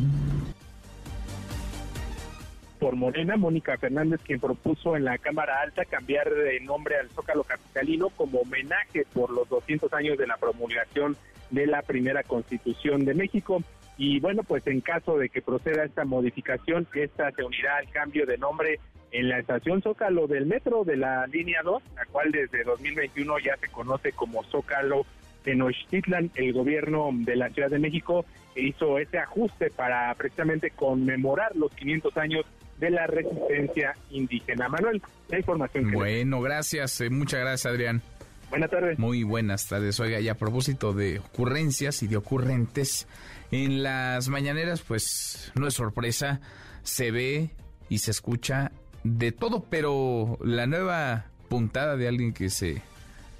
Por 2.79 2.95
Morena, 2.95 3.35
Mónica 3.35 3.77
Fernández, 3.77 4.21
quien 4.23 4.39
propuso 4.39 4.95
en 4.95 5.03
la 5.03 5.17
Cámara 5.17 5.61
Alta 5.61 5.85
cambiar 5.85 6.33
de 6.33 6.59
nombre 6.61 6.97
al 6.97 7.09
Zócalo 7.09 7.43
Capitalino 7.43 8.09
como 8.09 8.39
homenaje 8.39 9.05
por 9.13 9.29
los 9.29 9.47
200 9.49 9.91
años 9.93 10.17
de 10.17 10.27
la 10.27 10.37
promulgación 10.37 11.17
de 11.51 11.67
la 11.67 11.81
primera 11.81 12.23
Constitución 12.23 13.05
de 13.05 13.13
México. 13.13 13.61
Y 13.97 14.21
bueno, 14.21 14.43
pues 14.43 14.65
en 14.67 14.79
caso 14.79 15.17
de 15.17 15.29
que 15.29 15.41
proceda 15.41 15.83
esta 15.83 16.05
modificación, 16.05 16.87
esta 16.93 17.31
se 17.31 17.43
unirá 17.43 17.77
al 17.77 17.89
cambio 17.89 18.25
de 18.25 18.37
nombre 18.37 18.79
en 19.11 19.27
la 19.27 19.39
estación 19.39 19.81
Zócalo 19.81 20.27
del 20.27 20.45
metro 20.45 20.85
de 20.85 20.95
la 20.95 21.27
línea 21.27 21.61
2, 21.63 21.83
la 21.95 22.05
cual 22.05 22.31
desde 22.31 22.63
2021 22.63 23.39
ya 23.39 23.57
se 23.57 23.67
conoce 23.67 24.13
como 24.13 24.43
Zócalo 24.45 25.05
Tenochtitlan. 25.43 26.31
El 26.35 26.53
gobierno 26.53 27.09
de 27.11 27.35
la 27.35 27.49
Ciudad 27.49 27.69
de 27.69 27.79
México 27.79 28.25
hizo 28.55 28.99
ese 28.99 29.17
ajuste 29.17 29.69
para 29.69 30.13
precisamente 30.15 30.71
conmemorar 30.71 31.55
los 31.55 31.71
500 31.73 32.17
años 32.17 32.45
de 32.79 32.89
la 32.89 33.07
resistencia 33.07 33.95
indígena. 34.09 34.69
Manuel, 34.69 35.01
la 35.27 35.37
información. 35.37 35.89
Que 35.89 35.95
bueno, 35.95 36.41
gracias, 36.41 37.01
eh, 37.01 37.09
muchas 37.09 37.41
gracias 37.41 37.65
Adrián. 37.71 38.01
Buenas 38.49 38.71
tardes. 38.71 38.97
Muy 38.97 39.23
buenas 39.23 39.67
tardes. 39.67 39.99
Oiga, 39.99 40.19
y 40.19 40.27
a 40.27 40.35
propósito 40.35 40.93
de 40.93 41.19
ocurrencias 41.19 42.01
y 42.01 42.07
de 42.07 42.17
ocurrentes, 42.17 43.07
en 43.51 43.83
las 43.83 44.27
mañaneras, 44.29 44.81
pues 44.81 45.51
no 45.55 45.67
es 45.67 45.75
sorpresa, 45.75 46.41
se 46.81 47.11
ve 47.11 47.51
y 47.89 47.99
se 47.99 48.11
escucha 48.11 48.71
de 49.03 49.31
todo, 49.31 49.65
pero 49.69 50.37
la 50.41 50.65
nueva 50.65 51.25
puntada 51.47 51.95
de 51.95 52.07
alguien 52.07 52.33
que 52.33 52.49
se 52.49 52.81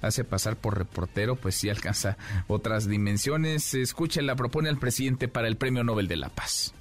hace 0.00 0.24
pasar 0.24 0.56
por 0.56 0.78
reportero, 0.78 1.36
pues 1.36 1.56
sí 1.56 1.68
alcanza 1.68 2.16
otras 2.46 2.88
dimensiones. 2.88 3.74
Escúchela, 3.74 4.36
propone 4.36 4.68
al 4.68 4.78
presidente 4.78 5.28
para 5.28 5.48
el 5.48 5.56
Premio 5.56 5.82
Nobel 5.82 6.08
de 6.08 6.16
la 6.16 6.28
Paz 6.28 6.74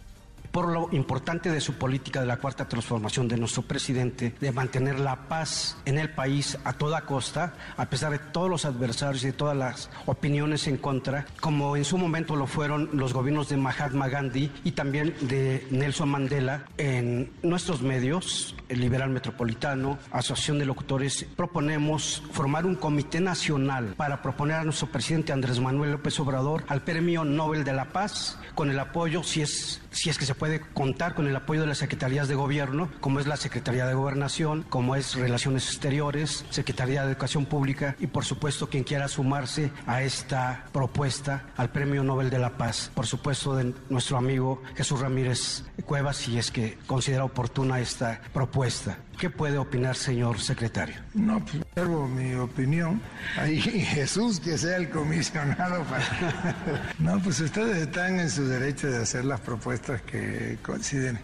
por 0.51 0.67
lo 0.67 0.89
importante 0.91 1.51
de 1.51 1.61
su 1.61 1.73
política 1.73 2.21
de 2.21 2.26
la 2.26 2.38
cuarta 2.38 2.67
transformación 2.67 3.27
de 3.27 3.38
nuestro 3.38 3.61
presidente, 3.61 4.34
de 4.39 4.51
mantener 4.51 4.99
la 4.99 5.27
paz 5.27 5.77
en 5.85 5.97
el 5.97 6.09
país 6.09 6.57
a 6.63 6.73
toda 6.73 7.01
costa, 7.01 7.53
a 7.77 7.89
pesar 7.89 8.11
de 8.11 8.19
todos 8.19 8.49
los 8.49 8.65
adversarios 8.65 9.23
y 9.23 9.27
de 9.27 9.34
todas 9.34 9.55
las 9.55 9.89
opiniones 10.05 10.67
en 10.67 10.77
contra, 10.77 11.26
como 11.39 11.76
en 11.76 11.85
su 11.85 11.97
momento 11.97 12.35
lo 12.35 12.47
fueron 12.47 12.89
los 12.93 13.13
gobiernos 13.13 13.49
de 13.49 13.57
Mahatma 13.57 14.07
Gandhi 14.07 14.51
y 14.63 14.71
también 14.71 15.15
de 15.21 15.65
Nelson 15.69 16.09
Mandela. 16.09 16.65
En 16.77 17.31
nuestros 17.43 17.81
medios, 17.81 18.55
el 18.69 18.80
Liberal 18.81 19.09
Metropolitano, 19.09 19.97
Asociación 20.11 20.59
de 20.59 20.65
Locutores, 20.65 21.26
proponemos 21.35 22.23
formar 22.31 22.65
un 22.65 22.76
comité 22.76 23.19
nacional 23.19 23.93
para 23.97 24.21
proponer 24.21 24.57
a 24.57 24.63
nuestro 24.63 24.88
presidente 24.88 25.34
Andrés 25.34 25.59
Manuel 25.59 25.91
López 25.91 26.19
Obrador 26.19 26.63
al 26.67 26.81
Premio 26.81 27.23
Nobel 27.23 27.63
de 27.63 27.73
la 27.73 27.85
Paz, 27.85 28.38
con 28.55 28.69
el 28.69 28.80
apoyo, 28.80 29.23
si 29.23 29.41
es, 29.41 29.81
si 29.91 30.09
es 30.09 30.17
que 30.17 30.26
se 30.26 30.35
puede 30.39 30.61
contar 30.61 31.13
con 31.13 31.27
el 31.27 31.35
apoyo 31.35 31.61
de 31.61 31.67
las 31.67 31.77
secretarías 31.77 32.27
de 32.27 32.33
gobierno, 32.33 32.89
como 32.99 33.19
es 33.19 33.27
la 33.27 33.37
Secretaría 33.37 33.85
de 33.85 33.93
Gobernación, 33.93 34.63
como 34.69 34.95
es 34.95 35.13
Relaciones 35.13 35.67
Exteriores, 35.67 36.45
Secretaría 36.49 37.03
de 37.03 37.11
Educación 37.11 37.45
Pública 37.45 37.95
y 37.99 38.07
por 38.07 38.25
supuesto 38.25 38.69
quien 38.69 38.83
quiera 38.83 39.07
sumarse 39.07 39.71
a 39.85 40.01
esta 40.01 40.65
propuesta 40.71 41.43
al 41.57 41.69
Premio 41.69 42.03
Nobel 42.03 42.31
de 42.31 42.39
la 42.39 42.57
Paz. 42.57 42.89
Por 42.95 43.05
supuesto 43.05 43.55
de 43.55 43.73
nuestro 43.89 44.17
amigo 44.17 44.63
Jesús 44.75 45.01
Ramírez 45.01 45.65
Cuevas, 45.85 46.17
si 46.17 46.37
es 46.37 46.51
que 46.51 46.77
considera 46.87 47.25
oportuna 47.25 47.79
esta 47.79 48.21
propuesta. 48.33 48.97
¿Qué 49.19 49.29
puede 49.29 49.57
opinar, 49.57 49.97
señor 49.97 50.39
secretario? 50.39 50.95
No, 51.13 51.43
pues 51.43 51.89
mi 52.15 52.35
opinión. 52.35 53.01
Ahí 53.37 53.59
Jesús 53.61 54.39
que 54.39 54.57
sea 54.57 54.77
el 54.77 54.89
comisionado 54.89 55.83
para... 55.83 56.93
no, 56.99 57.21
pues 57.21 57.41
ustedes 57.41 57.79
están 57.79 58.17
en 58.17 58.29
su 58.29 58.47
derecho 58.47 58.89
de 58.89 58.99
hacer 58.99 59.25
las 59.25 59.41
propuestas 59.41 60.01
que 60.03 60.57
consideren. 60.61 61.19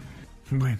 Bueno. 0.50 0.78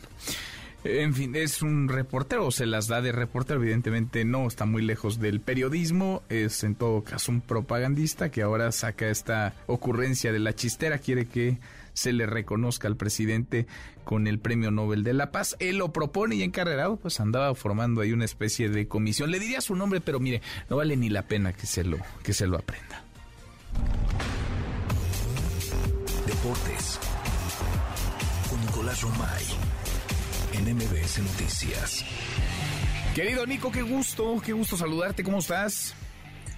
En 0.85 1.15
fin, 1.15 1.35
es 1.35 1.63
un 1.63 1.89
reportero, 1.89 2.51
se 2.51 2.67
las 2.67 2.87
da 2.87 3.01
de 3.01 3.11
reportero, 3.11 3.61
evidentemente 3.61 4.25
no 4.25 4.47
está 4.47 4.67
muy 4.67 4.83
lejos 4.83 5.19
del 5.19 5.41
periodismo, 5.41 6.23
es 6.29 6.63
en 6.63 6.77
todo 6.77 7.03
caso 7.03 7.33
un 7.33 7.41
propagandista 7.41 8.31
que 8.31 8.43
ahora 8.43 8.71
saca 8.71 9.09
esta 9.09 9.55
ocurrencia 9.67 10.33
de 10.33 10.39
la 10.39 10.55
chistera, 10.55 10.99
quiere 10.99 11.27
que 11.27 11.59
se 11.97 12.13
le 12.13 12.27
reconozca 12.27 12.89
al 12.89 12.97
presidente 12.97 13.67
con 14.05 14.27
el 14.27 14.39
Premio 14.39 14.71
Nobel 14.71 15.03
de 15.03 15.15
la 15.15 15.33
Paz. 15.33 15.57
Él 15.59 15.79
lo 15.79 15.93
propone 15.93 16.37
y 16.37 16.43
encarregado, 16.43 16.99
pues 16.99 17.19
andaba 17.21 17.55
formando 17.55 18.03
ahí 18.03 18.13
una 18.13 18.27
especie 18.27 18.69
de 18.69 18.87
comisión. 18.87 19.31
Le 19.31 19.41
diría 19.41 19.63
su 19.63 19.75
nombre, 19.75 20.03
pero 20.03 20.21
mire, 20.21 20.43
no 20.69 20.77
vale 20.77 20.97
ni 20.97 21.09
la 21.09 21.23
pena 21.23 21.55
que 21.55 21.67
se 21.67 21.85
lo, 21.85 21.99
que 22.23 22.35
se 22.35 22.47
lo 22.47 22.59
aprenda. 22.59 23.03
Deportes 26.27 27.01
con 28.51 28.61
Nicolás 28.61 29.01
Romay 29.01 29.45
en 30.53 30.77
MBS 30.77 31.19
Noticias. 31.21 32.05
Querido 33.15 33.47
Nico, 33.47 33.73
qué 33.73 33.81
gusto, 33.81 34.43
qué 34.45 34.53
gusto 34.53 34.77
saludarte, 34.77 35.25
¿cómo 35.25 35.39
estás? 35.39 35.95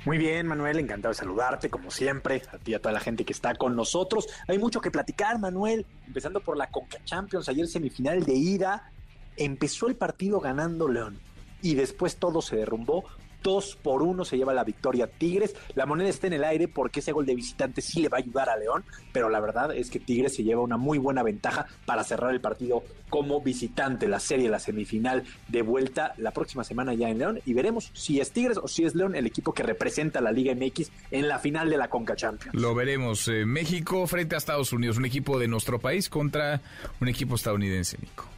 Muy 0.08 0.16
bien, 0.16 0.46
Manuel, 0.46 0.78
encantado 0.78 1.12
de 1.12 1.18
saludarte, 1.18 1.68
como 1.68 1.90
siempre, 1.90 2.40
a 2.50 2.56
ti 2.56 2.70
y 2.70 2.74
a 2.74 2.80
toda 2.80 2.94
la 2.94 3.00
gente 3.00 3.26
que 3.26 3.34
está 3.34 3.54
con 3.56 3.76
nosotros. 3.76 4.26
Hay 4.48 4.56
mucho 4.56 4.80
que 4.80 4.90
platicar, 4.90 5.38
Manuel, 5.38 5.84
empezando 6.06 6.40
por 6.40 6.56
la 6.56 6.70
Conca 6.70 6.96
Champions, 7.04 7.46
ayer 7.50 7.66
semifinal 7.66 8.24
de 8.24 8.32
ida, 8.32 8.90
empezó 9.36 9.86
el 9.86 9.96
partido 9.96 10.40
ganando 10.40 10.88
León 10.88 11.20
y 11.60 11.74
después 11.74 12.16
todo 12.16 12.40
se 12.40 12.56
derrumbó 12.56 13.04
2 13.42 13.78
por 13.82 14.02
1 14.02 14.24
se 14.24 14.36
lleva 14.36 14.52
la 14.52 14.64
victoria 14.64 15.06
Tigres. 15.06 15.54
La 15.74 15.86
moneda 15.86 16.08
está 16.08 16.26
en 16.26 16.34
el 16.34 16.44
aire 16.44 16.68
porque 16.68 17.00
ese 17.00 17.12
gol 17.12 17.26
de 17.26 17.34
visitante 17.34 17.80
sí 17.80 18.00
le 18.00 18.08
va 18.08 18.18
a 18.18 18.20
ayudar 18.20 18.48
a 18.48 18.56
León, 18.56 18.84
pero 19.12 19.28
la 19.28 19.40
verdad 19.40 19.74
es 19.74 19.90
que 19.90 20.00
Tigres 20.00 20.34
se 20.34 20.44
lleva 20.44 20.62
una 20.62 20.76
muy 20.76 20.98
buena 20.98 21.22
ventaja 21.22 21.66
para 21.86 22.04
cerrar 22.04 22.32
el 22.32 22.40
partido 22.40 22.82
como 23.08 23.40
visitante. 23.40 24.08
La 24.08 24.20
serie, 24.20 24.48
la 24.48 24.58
semifinal 24.58 25.24
de 25.48 25.62
vuelta 25.62 26.14
la 26.18 26.32
próxima 26.32 26.64
semana 26.64 26.94
ya 26.94 27.08
en 27.08 27.18
León 27.18 27.40
y 27.44 27.52
veremos 27.54 27.90
si 27.94 28.20
es 28.20 28.32
Tigres 28.32 28.58
o 28.58 28.68
si 28.68 28.84
es 28.84 28.94
León 28.94 29.14
el 29.14 29.26
equipo 29.26 29.52
que 29.52 29.62
representa 29.62 30.20
la 30.20 30.32
Liga 30.32 30.54
MX 30.54 30.90
en 31.10 31.28
la 31.28 31.38
final 31.38 31.70
de 31.70 31.76
la 31.76 31.88
Conca 31.88 32.16
Champions. 32.16 32.54
Lo 32.54 32.74
veremos. 32.74 33.28
Eh, 33.28 33.44
México 33.44 34.06
frente 34.06 34.34
a 34.34 34.38
Estados 34.38 34.72
Unidos, 34.72 34.98
un 34.98 35.04
equipo 35.04 35.38
de 35.38 35.48
nuestro 35.48 35.78
país 35.78 36.08
contra 36.08 36.60
un 37.00 37.08
equipo 37.08 37.34
estadounidense, 37.34 37.98
Nico 37.98 38.37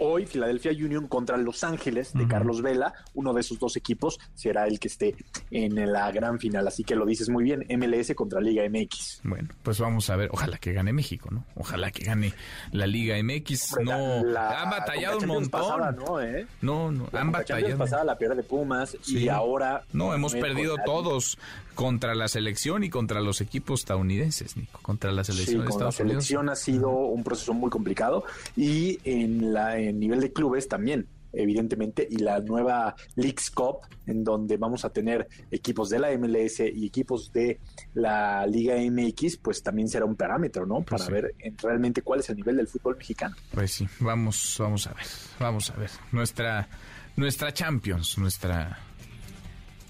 hoy 0.00 0.26
Philadelphia 0.26 0.72
Union 0.72 1.06
contra 1.06 1.36
Los 1.36 1.62
Ángeles 1.64 2.12
de 2.12 2.26
Carlos 2.26 2.62
Vela. 2.62 2.92
Uno 3.14 3.32
de 3.32 3.40
esos 3.40 3.58
dos 3.58 3.76
equipos 3.76 4.18
será 4.34 4.66
el 4.66 4.80
que 4.80 4.88
esté 4.88 5.14
en 5.50 5.92
la 5.92 6.10
gran 6.10 6.38
final. 6.38 6.66
Así 6.66 6.84
que 6.84 6.96
lo 6.96 7.06
dices 7.06 7.28
muy 7.28 7.44
bien, 7.44 7.66
MLS 7.78 8.14
contra 8.14 8.40
Liga 8.40 8.62
MX. 8.68 9.20
Bueno, 9.24 9.48
pues 9.62 9.78
vamos 9.78 10.10
a 10.10 10.16
ver. 10.16 10.30
Ojalá 10.32 10.58
que 10.58 10.72
gane 10.72 10.92
México, 10.92 11.28
¿no? 11.30 11.44
Ojalá 11.54 11.90
que 11.90 12.04
gane 12.04 12.32
la 12.72 12.86
Liga 12.86 13.16
MX. 13.22 13.76
no, 13.84 14.16
han 14.38 14.70
batallado 14.70 15.18
un 15.18 15.26
montón. 15.26 15.96
¿no, 15.96 16.20
eh? 16.20 16.46
no, 16.60 16.90
no, 16.90 17.08
han 17.12 17.30
batallado. 17.30 17.78
pasada 17.78 18.04
la 18.04 18.16
pierde 18.16 18.42
Pumas 18.42 18.96
y 19.06 19.28
ahora... 19.28 19.84
No, 19.92 20.14
hemos 20.14 20.34
perdido 20.34 20.76
todos 20.84 21.38
contra 21.80 22.14
la 22.14 22.28
selección 22.28 22.84
y 22.84 22.90
contra 22.90 23.22
los 23.22 23.40
equipos 23.40 23.80
estadounidenses, 23.80 24.54
Nico. 24.54 24.80
Contra 24.82 25.12
la 25.12 25.24
selección 25.24 25.62
de 25.62 25.70
Estados 25.70 25.98
la 25.98 26.06
selección 26.06 26.50
ha 26.50 26.54
sido 26.54 26.90
un 26.90 27.24
proceso 27.24 27.54
muy 27.54 27.70
complicado 27.70 28.24
y 28.54 28.98
en 29.04 29.54
la 29.54 29.76
nivel 29.76 30.20
de 30.20 30.30
clubes 30.30 30.68
también 30.68 31.06
evidentemente, 31.32 32.06
y 32.10 32.16
la 32.16 32.40
nueva 32.40 32.96
Leagues 33.14 33.50
Cup, 33.52 33.78
en 34.04 34.24
donde 34.24 34.56
vamos 34.56 34.84
a 34.84 34.90
tener 34.90 35.28
equipos 35.52 35.88
de 35.88 36.00
la 36.00 36.10
MLS 36.18 36.58
y 36.58 36.84
equipos 36.84 37.32
de 37.32 37.60
la 37.94 38.44
Liga 38.48 38.74
MX, 38.74 39.36
pues 39.36 39.62
también 39.62 39.88
será 39.88 40.06
un 40.06 40.16
parámetro, 40.16 40.66
¿no? 40.66 40.82
Pues 40.82 41.02
Para 41.02 41.14
ver 41.14 41.34
realmente 41.62 42.02
cuál 42.02 42.18
es 42.18 42.28
el 42.30 42.36
nivel 42.36 42.56
del 42.56 42.66
fútbol 42.66 42.96
mexicano. 42.96 43.36
Pues 43.54 43.70
sí, 43.70 43.88
vamos, 44.00 44.56
vamos 44.58 44.88
a 44.88 44.92
ver, 44.92 45.06
vamos 45.38 45.70
a 45.70 45.76
ver. 45.76 45.90
Nuestra, 46.10 46.68
nuestra 47.14 47.54
Champions, 47.54 48.18
nuestra 48.18 48.89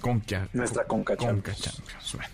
Conca. 0.00 0.48
Nuestra 0.52 0.84
Conca, 0.84 1.16
Conca 1.16 1.54
Champions. 1.54 2.14
Bueno, 2.14 2.28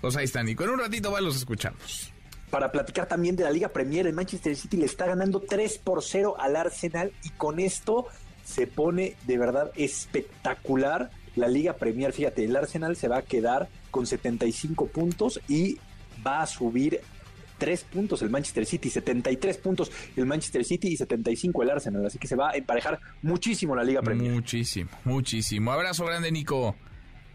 pues 0.00 0.16
ahí 0.16 0.24
están, 0.24 0.48
y 0.48 0.54
con 0.54 0.70
un 0.70 0.78
ratito 0.78 1.10
más 1.10 1.20
los 1.20 1.36
escuchamos 1.36 2.12
para 2.52 2.70
platicar 2.70 3.08
también 3.08 3.34
de 3.34 3.44
la 3.44 3.50
Liga 3.50 3.68
Premier. 3.70 4.06
El 4.06 4.12
Manchester 4.12 4.54
City 4.54 4.76
le 4.76 4.84
está 4.84 5.06
ganando 5.06 5.40
3 5.40 5.78
por 5.78 6.02
0 6.02 6.36
al 6.38 6.54
Arsenal 6.54 7.10
y 7.24 7.30
con 7.30 7.58
esto 7.58 8.08
se 8.44 8.66
pone 8.66 9.16
de 9.26 9.38
verdad 9.38 9.72
espectacular 9.74 11.10
la 11.34 11.48
Liga 11.48 11.76
Premier. 11.76 12.12
Fíjate, 12.12 12.44
el 12.44 12.54
Arsenal 12.54 12.94
se 12.94 13.08
va 13.08 13.16
a 13.16 13.22
quedar 13.22 13.70
con 13.90 14.06
75 14.06 14.88
puntos 14.88 15.40
y 15.48 15.78
va 16.24 16.42
a 16.42 16.46
subir 16.46 17.00
3 17.56 17.84
puntos 17.84 18.20
el 18.20 18.28
Manchester 18.28 18.66
City, 18.66 18.90
73 18.90 19.56
puntos 19.56 19.90
el 20.14 20.26
Manchester 20.26 20.62
City 20.62 20.88
y 20.88 20.96
75 20.98 21.62
el 21.62 21.70
Arsenal. 21.70 22.04
Así 22.04 22.18
que 22.18 22.26
se 22.26 22.36
va 22.36 22.50
a 22.50 22.52
emparejar 22.52 23.00
muchísimo 23.22 23.74
la 23.74 23.82
Liga 23.82 24.02
Premier. 24.02 24.30
Muchísimo, 24.30 24.90
muchísimo. 25.04 25.72
Abrazo 25.72 26.04
grande, 26.04 26.30
Nico. 26.30 26.76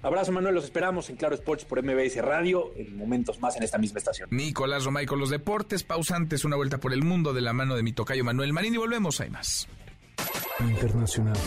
Abrazo, 0.02 0.32
Manuel. 0.32 0.56
Los 0.56 0.66
esperamos 0.66 1.10
en 1.10 1.16
Claro 1.16 1.36
Sports 1.36 1.66
por 1.66 1.84
MBS 1.84 2.22
Radio 2.22 2.72
en 2.76 2.96
momentos 2.98 3.40
más 3.40 3.56
en 3.58 3.64
esta 3.64 3.78
misma 3.78 4.00
estación. 4.00 4.30
Nicolás 4.32 4.86
Romay 4.86 5.06
con 5.06 5.20
los 5.20 5.30
deportes 5.30 5.84
pausantes, 5.84 6.46
una 6.46 6.56
vuelta 6.56 6.80
por 6.80 6.94
el 6.94 7.04
mundo 7.04 7.34
de 7.34 7.42
la 7.42 7.54
mano 7.54 7.76
de 7.76 7.84
mi 7.84 7.94
tocayo 7.94 8.24
Manuel 8.24 8.54
Marín 8.54 8.76
y 8.76 8.78
volvemos. 8.78 9.20
Hay 9.22 9.30
más. 9.30 9.68
Internacional. 10.60 11.38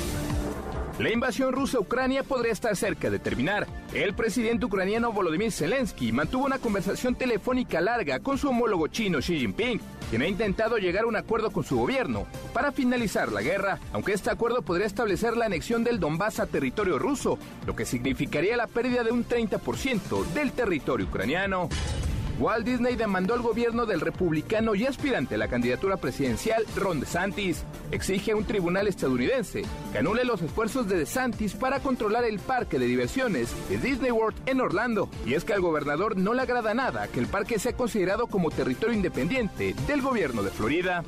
La 1.01 1.11
invasión 1.11 1.55
rusa 1.55 1.79
a 1.79 1.81
Ucrania 1.81 2.23
podría 2.23 2.53
estar 2.53 2.77
cerca 2.77 3.09
de 3.09 3.19
terminar. 3.19 3.67
El 3.95 4.13
presidente 4.13 4.67
ucraniano 4.67 5.13
Volodymyr 5.13 5.51
Zelensky 5.51 6.13
mantuvo 6.13 6.45
una 6.45 6.59
conversación 6.59 7.15
telefónica 7.15 7.81
larga 7.81 8.21
con 8.21 8.37
su 8.37 8.51
homólogo 8.51 8.87
chino 8.89 9.21
Xi 9.21 9.39
Jinping, 9.39 9.81
quien 10.11 10.21
ha 10.21 10.29
intentado 10.29 10.77
llegar 10.77 11.05
a 11.05 11.07
un 11.07 11.17
acuerdo 11.17 11.53
con 11.53 11.65
su 11.65 11.79
gobierno 11.79 12.27
para 12.53 12.71
finalizar 12.71 13.33
la 13.33 13.41
guerra, 13.41 13.79
aunque 13.95 14.13
este 14.13 14.29
acuerdo 14.29 14.61
podría 14.61 14.87
establecer 14.87 15.39
la 15.39 15.47
anexión 15.47 15.85
del 15.85 16.01
Donbass 16.01 16.39
a 16.39 16.45
territorio 16.45 16.99
ruso, 16.99 17.39
lo 17.67 17.75
que 17.75 17.87
significaría 17.87 18.59
la 18.59 18.67
pérdida 18.67 19.03
de 19.03 19.11
un 19.11 19.27
30% 19.27 20.27
del 20.35 20.53
territorio 20.53 21.07
ucraniano. 21.07 21.71
Walt 22.41 22.65
Disney 22.65 22.97
demandó 22.97 23.35
al 23.35 23.43
gobierno 23.43 23.85
del 23.85 24.01
republicano 24.01 24.75
y 24.75 24.87
aspirante 24.87 25.35
a 25.35 25.39
la 25.39 25.49
candidatura 25.49 25.99
presidencial 25.99 26.65
Ron 26.75 27.01
DeSantis. 27.01 27.65
Exige 27.91 28.33
a 28.33 28.37
un 28.37 28.47
tribunal 28.47 28.89
estadounidense 28.89 29.63
que 29.93 29.99
anule 29.99 30.25
los 30.25 30.41
esfuerzos 30.41 30.89
de 30.89 30.97
DeSantis 30.97 31.53
para 31.53 31.81
controlar 31.81 32.25
el 32.25 32.39
parque 32.39 32.79
de 32.79 32.87
diversiones 32.87 33.51
de 33.69 33.77
Disney 33.77 34.11
World 34.11 34.41
en 34.47 34.63
Orlando. 34.63 35.11
Y 35.27 35.35
es 35.35 35.45
que 35.45 35.53
al 35.53 35.61
gobernador 35.61 36.17
no 36.17 36.33
le 36.33 36.41
agrada 36.41 36.73
nada 36.73 37.09
que 37.09 37.21
el 37.21 37.27
parque 37.27 37.59
sea 37.59 37.75
considerado 37.75 38.27
como 38.27 38.51
territorio 38.51 38.97
independiente 38.97 39.75
del 39.87 40.01
gobierno 40.01 40.43
de 40.43 40.51
Florida. 40.51 41.05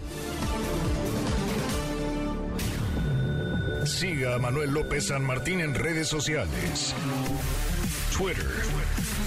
Siga 3.86 4.34
a 4.34 4.38
Manuel 4.38 4.74
López 4.74 5.06
San 5.06 5.24
Martín 5.24 5.60
en 5.60 5.74
redes 5.74 6.08
sociales. 6.08 6.94
Twitter, 8.16 8.46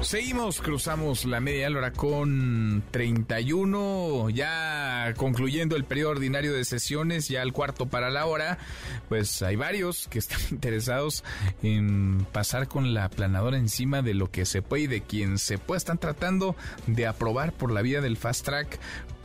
Seguimos, 0.00 0.60
cruzamos 0.60 1.24
la 1.24 1.40
media 1.40 1.68
hora 1.68 1.92
con 1.92 2.82
31, 2.92 4.30
ya 4.30 5.12
concluyendo 5.16 5.74
el 5.76 5.84
periodo 5.84 6.12
ordinario 6.12 6.54
de 6.54 6.64
sesiones, 6.64 7.28
ya 7.28 7.42
el 7.42 7.52
cuarto 7.52 7.86
para 7.86 8.08
la 8.08 8.24
hora, 8.26 8.58
pues 9.08 9.42
hay 9.42 9.56
varios 9.56 10.06
que 10.08 10.20
están 10.20 10.40
interesados 10.50 11.24
en 11.62 12.24
pasar 12.32 12.68
con 12.68 12.94
la 12.94 13.10
planadora 13.10 13.58
encima 13.58 14.00
de 14.00 14.14
lo 14.14 14.30
que 14.30 14.46
se 14.46 14.62
puede 14.62 14.84
y 14.84 14.86
de 14.86 15.02
quien 15.02 15.36
se 15.36 15.58
puede. 15.58 15.78
Están 15.78 15.98
tratando 15.98 16.54
de 16.86 17.06
aprobar 17.06 17.52
por 17.52 17.72
la 17.72 17.82
vía 17.82 18.00
del 18.00 18.16
fast 18.16 18.44
track 18.46 18.78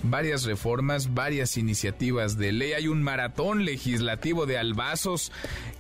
varias 0.04 0.44
reformas, 0.44 1.14
varias 1.14 1.56
iniciativas 1.56 2.38
de 2.38 2.52
ley. 2.52 2.74
Hay 2.74 2.88
un 2.88 3.04
maratón 3.04 3.64
legislativo 3.64 4.46
de 4.46 4.58
albazos. 4.58 5.32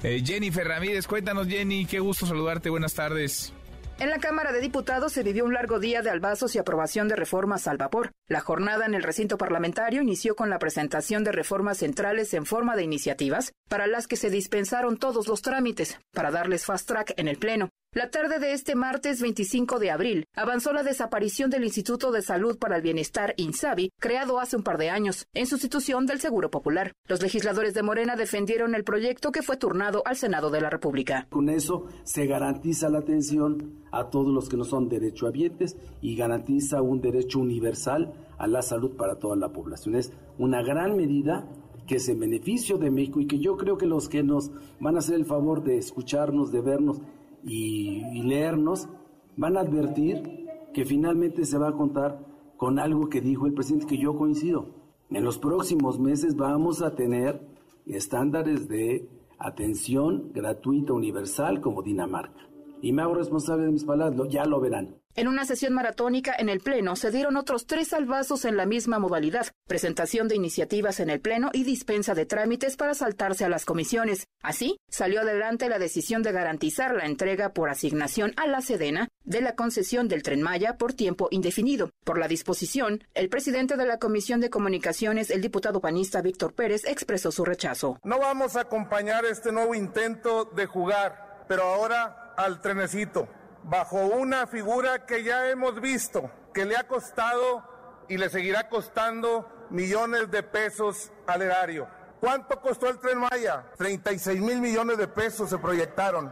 Eh, 0.04 0.24
Jennifer 0.26 0.66
Ramírez, 0.66 1.08
cuéntanos 1.08 1.48
Jenny, 1.48 1.86
qué 1.86 2.00
gusto 2.00 2.26
saludarte, 2.26 2.70
buenas 2.70 2.94
tardes. 2.94 3.54
En 4.00 4.10
la 4.10 4.18
Cámara 4.18 4.52
de 4.52 4.60
Diputados 4.60 5.14
se 5.14 5.24
vivió 5.24 5.46
un 5.46 5.54
largo 5.54 5.80
día 5.80 6.02
de 6.02 6.10
albazos 6.10 6.56
y 6.56 6.60
aprobación 6.60 7.08
de 7.08 7.16
reformas 7.16 7.68
al 7.68 7.78
vapor. 7.78 8.12
La 8.28 8.42
jornada 8.42 8.86
en 8.86 8.96
el 8.96 9.04
recinto 9.04 9.38
parlamentario 9.38 10.02
inició 10.02 10.36
con 10.36 10.50
la 10.50 10.60
presentación 10.60 11.24
de 11.24 11.32
reformas 11.32 11.78
centrales 11.78 12.34
en 12.34 12.46
forma 12.46 12.76
de 12.76 12.84
iniciativas, 12.84 13.54
para 13.70 13.88
las 13.88 14.08
que 14.08 14.16
se 14.16 14.30
dispensaron 14.30 14.98
todos 14.98 15.28
los 15.28 15.42
trámites, 15.42 16.00
para 16.12 16.32
darles 16.32 16.66
fast 16.66 16.88
track 16.88 17.14
en 17.18 17.28
el 17.28 17.38
Pleno. 17.38 17.70
La 17.94 18.10
tarde 18.10 18.40
de 18.40 18.54
este 18.54 18.74
martes 18.74 19.22
25 19.22 19.78
de 19.78 19.92
abril 19.92 20.26
avanzó 20.36 20.74
la 20.74 20.82
desaparición 20.82 21.52
del 21.52 21.64
Instituto 21.64 22.12
de 22.12 22.24
Salud 22.24 22.58
para 22.58 22.76
el 22.76 22.82
Bienestar 22.82 23.36
INSABI, 23.38 23.92
creado 24.00 24.40
hace 24.40 24.56
un 24.56 24.64
par 24.64 24.80
de 24.80 24.90
años, 24.90 25.28
en 25.36 25.46
sustitución 25.46 26.08
del 26.08 26.20
Seguro 26.20 26.50
Popular. 26.50 26.94
Los 27.08 27.22
legisladores 27.22 27.76
de 27.76 27.84
Morena 27.84 28.16
defendieron 28.16 28.74
el 28.74 28.84
proyecto 28.84 29.32
que 29.32 29.44
fue 29.44 29.58
turnado 29.58 30.02
al 30.08 30.16
Senado 30.16 30.50
de 30.50 30.62
la 30.62 30.72
República. 30.72 31.28
Con 31.30 31.50
eso 31.50 31.86
se 32.04 32.26
garantiza 32.26 32.90
la 32.90 32.98
atención 32.98 33.84
a 33.92 34.10
todos 34.10 34.34
los 34.34 34.50
que 34.50 34.58
no 34.58 34.64
son 34.64 34.90
derechohabientes 34.90 35.78
y 36.02 36.16
garantiza 36.16 36.82
un 36.82 37.00
derecho 37.00 37.38
universal 37.38 38.12
a 38.40 38.48
la 38.48 38.64
salud 38.64 38.96
para 38.98 39.20
toda 39.20 39.36
la 39.36 39.54
población. 39.54 39.94
Es 39.94 40.12
una 40.40 40.64
gran 40.64 40.98
medida 40.98 41.48
que 41.86 41.98
es 41.98 42.10
en 42.10 42.20
beneficio 42.20 42.78
de 42.78 42.90
México 42.90 43.20
y 43.20 43.28
que 43.28 43.40
yo 43.40 43.58
creo 43.58 43.78
que 43.78 43.86
los 43.86 44.10
que 44.10 44.24
nos 44.24 44.52
van 44.80 44.96
a 44.96 45.00
hacer 45.00 45.16
el 45.16 45.26
favor 45.26 45.64
de 45.64 45.78
escucharnos, 45.78 46.52
de 46.52 46.62
vernos, 46.62 47.02
y, 47.46 48.22
leernos, 48.24 48.88
van 49.36 49.58
a 49.58 49.62
advertir 49.62 50.48
que 50.74 50.86
finalmente 50.86 51.46
se 51.46 51.58
va 51.58 51.70
a 51.70 51.74
contar 51.74 52.26
con 52.58 52.80
algo 52.80 53.10
que 53.10 53.22
dijo 53.22 53.46
el 53.46 53.54
presidente, 53.54 53.88
que 53.88 53.98
yo 53.98 54.18
coincido. 54.18 54.68
En 55.10 55.24
los 55.24 55.38
próximos 55.38 56.00
meses 56.00 56.36
vamos 56.36 56.82
a 56.82 56.96
tener 56.96 57.42
estándares 57.86 58.68
de 58.68 59.10
atención 59.38 60.32
gratuita 60.34 60.94
universal 60.94 61.62
como 61.62 61.84
Dinamarca. 61.84 62.48
Y 62.82 62.94
me 62.94 63.02
hago 63.02 63.16
responsable 63.16 63.66
de 63.66 63.72
mis 63.72 63.84
palabras, 63.84 64.28
ya 64.30 64.46
lo 64.46 64.60
verán. 64.60 65.03
En 65.16 65.28
una 65.28 65.46
sesión 65.46 65.74
maratónica 65.74 66.34
en 66.36 66.50
el 66.50 66.60
Pleno 66.60 66.96
se 66.96 67.12
dieron 67.12 67.38
otros 67.38 67.68
tres 67.68 67.90
salvazos 67.90 68.46
en 68.46 68.58
la 68.58 68.66
misma 68.66 68.98
modalidad, 68.98 69.46
presentación 69.68 70.28
de 70.28 70.36
iniciativas 70.36 71.00
en 71.00 71.12
el 71.12 71.20
Pleno 71.20 71.52
y 71.54 71.66
dispensa 71.66 72.16
de 72.16 72.26
trámites 72.26 72.78
para 72.78 72.96
saltarse 72.96 73.46
a 73.46 73.50
las 73.50 73.64
comisiones. 73.64 74.26
Así, 74.42 74.80
salió 74.90 75.22
adelante 75.22 75.70
la 75.70 75.78
decisión 75.78 76.24
de 76.24 76.32
garantizar 76.32 76.96
la 76.96 77.06
entrega 77.06 77.54
por 77.54 77.70
asignación 77.70 78.34
a 78.38 78.48
la 78.48 78.62
Sedena 78.62 79.08
de 79.24 79.42
la 79.42 79.54
concesión 79.54 80.08
del 80.08 80.24
tren 80.24 80.42
Maya 80.42 80.78
por 80.78 80.94
tiempo 80.94 81.28
indefinido. 81.30 81.92
Por 82.04 82.18
la 82.18 82.28
disposición, 82.28 83.04
el 83.14 83.30
presidente 83.30 83.78
de 83.78 83.86
la 83.86 84.00
Comisión 84.00 84.40
de 84.40 84.50
Comunicaciones, 84.50 85.30
el 85.30 85.42
diputado 85.42 85.80
panista 85.80 86.24
Víctor 86.24 86.56
Pérez, 86.56 86.86
expresó 86.86 87.32
su 87.32 87.46
rechazo. 87.46 88.00
No 88.04 88.18
vamos 88.18 88.56
a 88.56 88.62
acompañar 88.62 89.26
este 89.26 89.52
nuevo 89.52 89.76
intento 89.76 90.46
de 90.46 90.66
jugar, 90.66 91.46
pero 91.48 91.62
ahora 91.62 92.34
al 92.36 92.62
trenecito 92.62 93.28
bajo 93.64 93.98
una 93.98 94.48
figura 94.48 95.06
que 95.06 95.24
ya 95.24 95.50
hemos 95.50 95.80
visto, 95.80 96.30
que 96.54 96.66
le 96.66 96.78
ha 96.78 96.88
costado 96.88 97.64
y 98.08 98.18
le 98.18 98.30
seguirá 98.30 98.70
costando 98.70 99.48
millones 99.70 100.30
de 100.32 100.44
pesos 100.44 101.12
al 101.28 101.42
erario. 101.42 101.88
¿Cuánto 102.20 102.62
costó 102.62 102.88
el 102.88 103.00
tren 103.00 103.20
Maya? 103.20 103.66
36 103.78 104.40
mil 104.40 104.62
millones 104.62 104.98
de 104.98 105.08
pesos 105.08 105.50
se 105.50 105.58
proyectaron. 105.58 106.32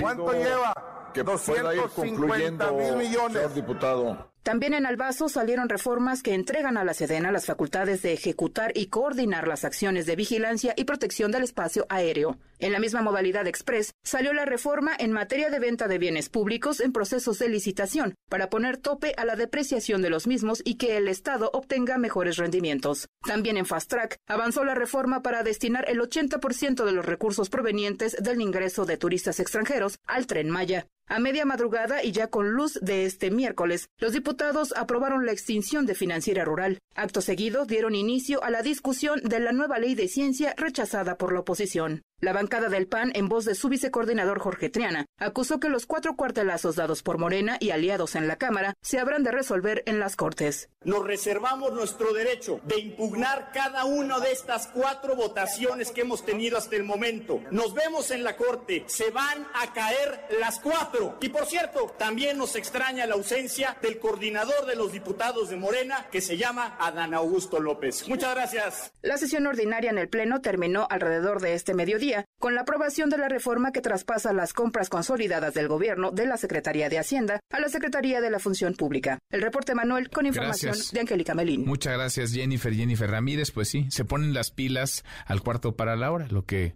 ¿Cuánto 0.00 0.32
lleva? 0.32 1.10
Que 1.12 1.22
250 1.22 2.72
mil 2.72 2.96
millones. 2.96 3.54
diputado. 3.54 4.30
También 4.46 4.74
en 4.74 4.86
Albazo 4.86 5.28
salieron 5.28 5.68
reformas 5.68 6.22
que 6.22 6.32
entregan 6.32 6.76
a 6.76 6.84
la 6.84 6.94
Sedena 6.94 7.32
las 7.32 7.46
facultades 7.46 8.00
de 8.02 8.12
ejecutar 8.12 8.70
y 8.76 8.86
coordinar 8.86 9.48
las 9.48 9.64
acciones 9.64 10.06
de 10.06 10.14
vigilancia 10.14 10.72
y 10.76 10.84
protección 10.84 11.32
del 11.32 11.42
espacio 11.42 11.84
aéreo. 11.88 12.38
En 12.60 12.70
la 12.70 12.78
misma 12.78 13.02
modalidad 13.02 13.48
express 13.48 13.90
salió 14.04 14.32
la 14.32 14.44
reforma 14.44 14.92
en 14.96 15.10
materia 15.10 15.50
de 15.50 15.58
venta 15.58 15.88
de 15.88 15.98
bienes 15.98 16.28
públicos 16.28 16.78
en 16.78 16.92
procesos 16.92 17.40
de 17.40 17.48
licitación 17.48 18.14
para 18.30 18.48
poner 18.48 18.76
tope 18.76 19.14
a 19.16 19.24
la 19.24 19.34
depreciación 19.34 20.00
de 20.00 20.10
los 20.10 20.28
mismos 20.28 20.62
y 20.64 20.76
que 20.76 20.96
el 20.96 21.08
Estado 21.08 21.50
obtenga 21.52 21.98
mejores 21.98 22.36
rendimientos. 22.36 23.08
También 23.26 23.56
en 23.56 23.66
Fast 23.66 23.90
Track 23.90 24.14
avanzó 24.28 24.64
la 24.64 24.76
reforma 24.76 25.22
para 25.22 25.42
destinar 25.42 25.86
el 25.90 25.98
80% 25.98 26.84
de 26.84 26.92
los 26.92 27.04
recursos 27.04 27.50
provenientes 27.50 28.16
del 28.22 28.40
ingreso 28.40 28.86
de 28.86 28.96
turistas 28.96 29.40
extranjeros 29.40 29.96
al 30.06 30.28
tren 30.28 30.50
Maya. 30.50 30.86
A 31.08 31.20
media 31.20 31.44
madrugada 31.44 32.02
y 32.02 32.10
ya 32.10 32.26
con 32.26 32.50
luz 32.50 32.80
de 32.82 33.04
este 33.04 33.30
miércoles, 33.30 33.88
los 33.98 34.12
diputados 34.12 34.74
aprobaron 34.76 35.24
la 35.24 35.30
extinción 35.30 35.86
de 35.86 35.94
Financiera 35.94 36.44
Rural. 36.44 36.80
Acto 36.96 37.20
seguido 37.20 37.64
dieron 37.64 37.94
inicio 37.94 38.42
a 38.42 38.50
la 38.50 38.62
discusión 38.62 39.20
de 39.22 39.38
la 39.38 39.52
nueva 39.52 39.78
ley 39.78 39.94
de 39.94 40.08
ciencia 40.08 40.52
rechazada 40.56 41.16
por 41.16 41.32
la 41.32 41.40
oposición. 41.40 42.02
La 42.22 42.32
bancada 42.32 42.70
del 42.70 42.86
PAN, 42.86 43.12
en 43.14 43.28
voz 43.28 43.44
de 43.44 43.54
su 43.54 43.68
vicecoordinador 43.68 44.38
Jorge 44.38 44.70
Triana, 44.70 45.04
acusó 45.18 45.60
que 45.60 45.68
los 45.68 45.84
cuatro 45.84 46.16
cuartelazos 46.16 46.74
dados 46.74 47.02
por 47.02 47.18
Morena 47.18 47.58
y 47.60 47.72
aliados 47.72 48.14
en 48.14 48.26
la 48.26 48.36
Cámara 48.36 48.72
se 48.80 48.98
habrán 48.98 49.22
de 49.22 49.32
resolver 49.32 49.82
en 49.84 50.00
las 50.00 50.16
Cortes. 50.16 50.70
Nos 50.82 51.04
reservamos 51.04 51.74
nuestro 51.74 52.14
derecho 52.14 52.60
de 52.64 52.80
impugnar 52.80 53.50
cada 53.52 53.84
una 53.84 54.18
de 54.18 54.32
estas 54.32 54.68
cuatro 54.68 55.14
votaciones 55.14 55.90
que 55.90 56.02
hemos 56.02 56.24
tenido 56.24 56.56
hasta 56.56 56.76
el 56.76 56.84
momento. 56.84 57.42
Nos 57.50 57.74
vemos 57.74 58.10
en 58.10 58.24
la 58.24 58.34
Corte, 58.34 58.84
se 58.86 59.10
van 59.10 59.46
a 59.52 59.74
caer 59.74 60.26
las 60.40 60.58
cuatro. 60.58 61.18
Y 61.20 61.28
por 61.28 61.44
cierto, 61.44 61.94
también 61.98 62.38
nos 62.38 62.56
extraña 62.56 63.04
la 63.04 63.14
ausencia 63.14 63.76
del 63.82 63.98
coordinador 63.98 64.64
de 64.64 64.76
los 64.76 64.90
diputados 64.90 65.50
de 65.50 65.56
Morena, 65.56 66.06
que 66.10 66.22
se 66.22 66.38
llama 66.38 66.78
Adán 66.80 67.12
Augusto 67.12 67.60
López. 67.60 68.08
Muchas 68.08 68.34
gracias. 68.34 68.92
La 69.02 69.18
sesión 69.18 69.46
ordinaria 69.46 69.90
en 69.90 69.98
el 69.98 70.08
Pleno 70.08 70.40
terminó 70.40 70.86
alrededor 70.88 71.42
de 71.42 71.52
este 71.52 71.74
mediodía 71.74 72.05
con 72.38 72.54
la 72.54 72.62
aprobación 72.62 73.10
de 73.10 73.18
la 73.18 73.28
reforma 73.28 73.72
que 73.72 73.80
traspasa 73.80 74.32
las 74.32 74.52
compras 74.52 74.88
consolidadas 74.88 75.54
del 75.54 75.68
gobierno 75.68 76.10
de 76.10 76.26
la 76.26 76.36
Secretaría 76.36 76.88
de 76.88 76.98
Hacienda 76.98 77.40
a 77.50 77.60
la 77.60 77.68
Secretaría 77.68 78.20
de 78.20 78.30
la 78.30 78.38
Función 78.38 78.74
Pública. 78.74 79.18
El 79.30 79.42
reporte 79.42 79.74
Manuel 79.74 80.10
con 80.10 80.26
información 80.26 80.74
de 80.92 81.00
Angélica 81.00 81.34
Melín. 81.34 81.64
Muchas 81.64 81.94
gracias 81.94 82.32
Jennifer, 82.32 82.72
Jennifer 82.74 83.10
Ramírez. 83.10 83.50
Pues 83.50 83.68
sí, 83.68 83.86
se 83.90 84.04
ponen 84.04 84.34
las 84.34 84.50
pilas 84.50 85.04
al 85.26 85.42
cuarto 85.42 85.76
para 85.76 85.96
la 85.96 86.12
hora, 86.12 86.26
lo 86.30 86.44
que 86.44 86.74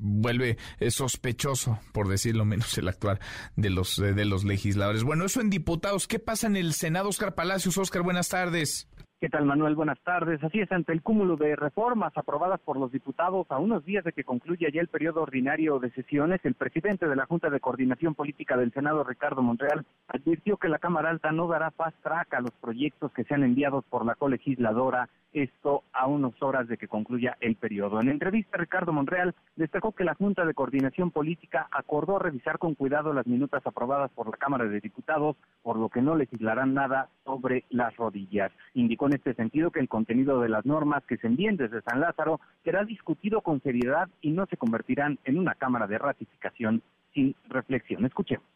vuelve 0.00 0.56
eh, 0.78 0.90
sospechoso, 0.90 1.78
por 1.92 2.08
decirlo 2.08 2.44
menos, 2.44 2.76
el 2.78 2.88
actuar 2.88 3.20
de 3.56 3.70
los, 3.70 3.96
de 3.96 4.24
los 4.24 4.44
legisladores. 4.44 5.04
Bueno, 5.04 5.26
eso 5.26 5.40
en 5.40 5.50
diputados. 5.50 6.08
¿Qué 6.08 6.18
pasa 6.18 6.46
en 6.46 6.56
el 6.56 6.72
Senado, 6.72 7.08
Oscar 7.08 7.34
Palacios? 7.34 7.76
Oscar, 7.78 8.02
buenas 8.02 8.28
tardes. 8.28 8.88
¿Qué 9.20 9.28
tal, 9.28 9.44
Manuel? 9.44 9.74
Buenas 9.74 10.00
tardes. 10.00 10.42
Así 10.42 10.60
es, 10.60 10.72
ante 10.72 10.94
el 10.94 11.02
cúmulo 11.02 11.36
de 11.36 11.54
reformas 11.54 12.10
aprobadas 12.16 12.58
por 12.60 12.78
los 12.78 12.90
diputados 12.90 13.46
a 13.50 13.58
unos 13.58 13.84
días 13.84 14.02
de 14.02 14.14
que 14.14 14.24
concluya 14.24 14.70
ya 14.72 14.80
el 14.80 14.88
periodo 14.88 15.20
ordinario 15.20 15.78
de 15.78 15.90
sesiones, 15.90 16.40
el 16.42 16.54
presidente 16.54 17.06
de 17.06 17.16
la 17.16 17.26
Junta 17.26 17.50
de 17.50 17.60
Coordinación 17.60 18.14
Política 18.14 18.56
del 18.56 18.72
Senado, 18.72 19.04
Ricardo 19.04 19.42
Monreal, 19.42 19.84
advirtió 20.08 20.56
que 20.56 20.70
la 20.70 20.78
Cámara 20.78 21.10
Alta 21.10 21.32
no 21.32 21.48
dará 21.48 21.70
fast 21.70 22.02
track 22.02 22.32
a 22.32 22.40
los 22.40 22.52
proyectos 22.62 23.12
que 23.12 23.24
sean 23.24 23.44
enviados 23.44 23.84
por 23.90 24.06
la 24.06 24.14
colegisladora, 24.14 25.10
esto 25.32 25.84
a 25.92 26.06
unas 26.06 26.32
horas 26.42 26.66
de 26.66 26.76
que 26.76 26.88
concluya 26.88 27.36
el 27.40 27.56
periodo. 27.56 28.00
En 28.00 28.08
entrevista, 28.08 28.56
Ricardo 28.56 28.92
Monreal 28.92 29.34
destacó 29.54 29.92
que 29.92 30.04
la 30.04 30.14
Junta 30.14 30.44
de 30.44 30.54
Coordinación 30.54 31.10
Política 31.10 31.68
acordó 31.70 32.18
revisar 32.18 32.58
con 32.58 32.74
cuidado 32.74 33.12
las 33.12 33.26
minutas 33.26 33.64
aprobadas 33.66 34.10
por 34.12 34.28
la 34.30 34.36
Cámara 34.38 34.64
de 34.64 34.80
Diputados, 34.80 35.36
por 35.62 35.76
lo 35.76 35.88
que 35.88 36.02
no 36.02 36.16
legislarán 36.16 36.74
nada 36.74 37.10
sobre 37.24 37.64
las 37.68 37.94
rodillas. 37.96 38.50
Indicó 38.74 39.09
en 39.10 39.16
este 39.16 39.34
sentido 39.34 39.70
que 39.70 39.80
el 39.80 39.88
contenido 39.88 40.40
de 40.40 40.48
las 40.48 40.64
normas 40.64 41.04
que 41.04 41.16
se 41.16 41.26
envíen 41.26 41.56
desde 41.56 41.82
San 41.82 42.00
Lázaro 42.00 42.40
será 42.64 42.84
discutido 42.84 43.40
con 43.40 43.60
seriedad 43.60 44.08
y 44.20 44.30
no 44.30 44.46
se 44.46 44.56
convertirán 44.56 45.18
en 45.24 45.38
una 45.38 45.54
cámara 45.56 45.88
de 45.88 45.98
ratificación 45.98 46.82
sin 47.12 47.34
reflexión. 47.48 48.04
Escuchemos. 48.04 48.46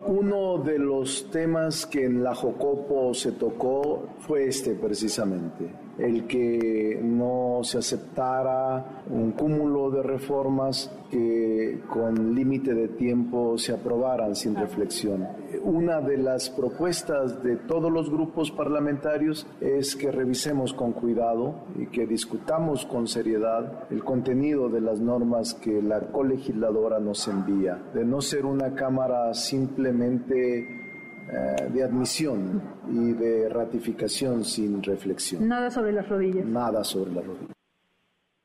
Uno 0.00 0.58
de 0.58 0.78
los 0.78 1.30
temas 1.30 1.86
que 1.86 2.04
en 2.04 2.24
la 2.24 2.34
Jocopo 2.34 3.14
se 3.14 3.32
tocó 3.32 4.08
fue 4.18 4.48
este 4.48 4.74
precisamente, 4.74 5.70
el 5.98 6.26
que 6.26 7.00
no 7.00 7.60
se 7.62 7.78
aceptara 7.78 9.04
un 9.08 9.30
cúmulo 9.32 9.90
de 9.90 10.02
reformas 10.02 10.92
que 11.10 11.53
con 11.88 12.34
límite 12.34 12.74
de 12.74 12.88
tiempo 12.88 13.56
se 13.58 13.72
aprobaran 13.72 14.34
sin 14.34 14.54
reflexión. 14.54 15.26
Una 15.62 16.00
de 16.00 16.18
las 16.18 16.50
propuestas 16.50 17.42
de 17.42 17.56
todos 17.56 17.90
los 17.90 18.10
grupos 18.10 18.50
parlamentarios 18.50 19.46
es 19.60 19.96
que 19.96 20.10
revisemos 20.10 20.74
con 20.74 20.92
cuidado 20.92 21.54
y 21.76 21.86
que 21.86 22.06
discutamos 22.06 22.86
con 22.86 23.06
seriedad 23.06 23.84
el 23.90 24.04
contenido 24.04 24.68
de 24.68 24.80
las 24.80 25.00
normas 25.00 25.54
que 25.54 25.82
la 25.82 26.00
colegisladora 26.00 26.98
nos 27.00 27.26
envía, 27.28 27.82
de 27.94 28.04
no 28.04 28.20
ser 28.20 28.46
una 28.46 28.74
Cámara 28.74 29.32
simplemente 29.34 30.84
eh, 31.26 31.70
de 31.72 31.82
admisión 31.82 32.62
y 32.90 33.12
de 33.12 33.48
ratificación 33.48 34.44
sin 34.44 34.82
reflexión. 34.82 35.48
Nada 35.48 35.70
sobre 35.70 35.92
las 35.92 36.08
rodillas. 36.08 36.44
Nada 36.44 36.84
sobre 36.84 37.12
las 37.12 37.26
rodillas. 37.26 37.53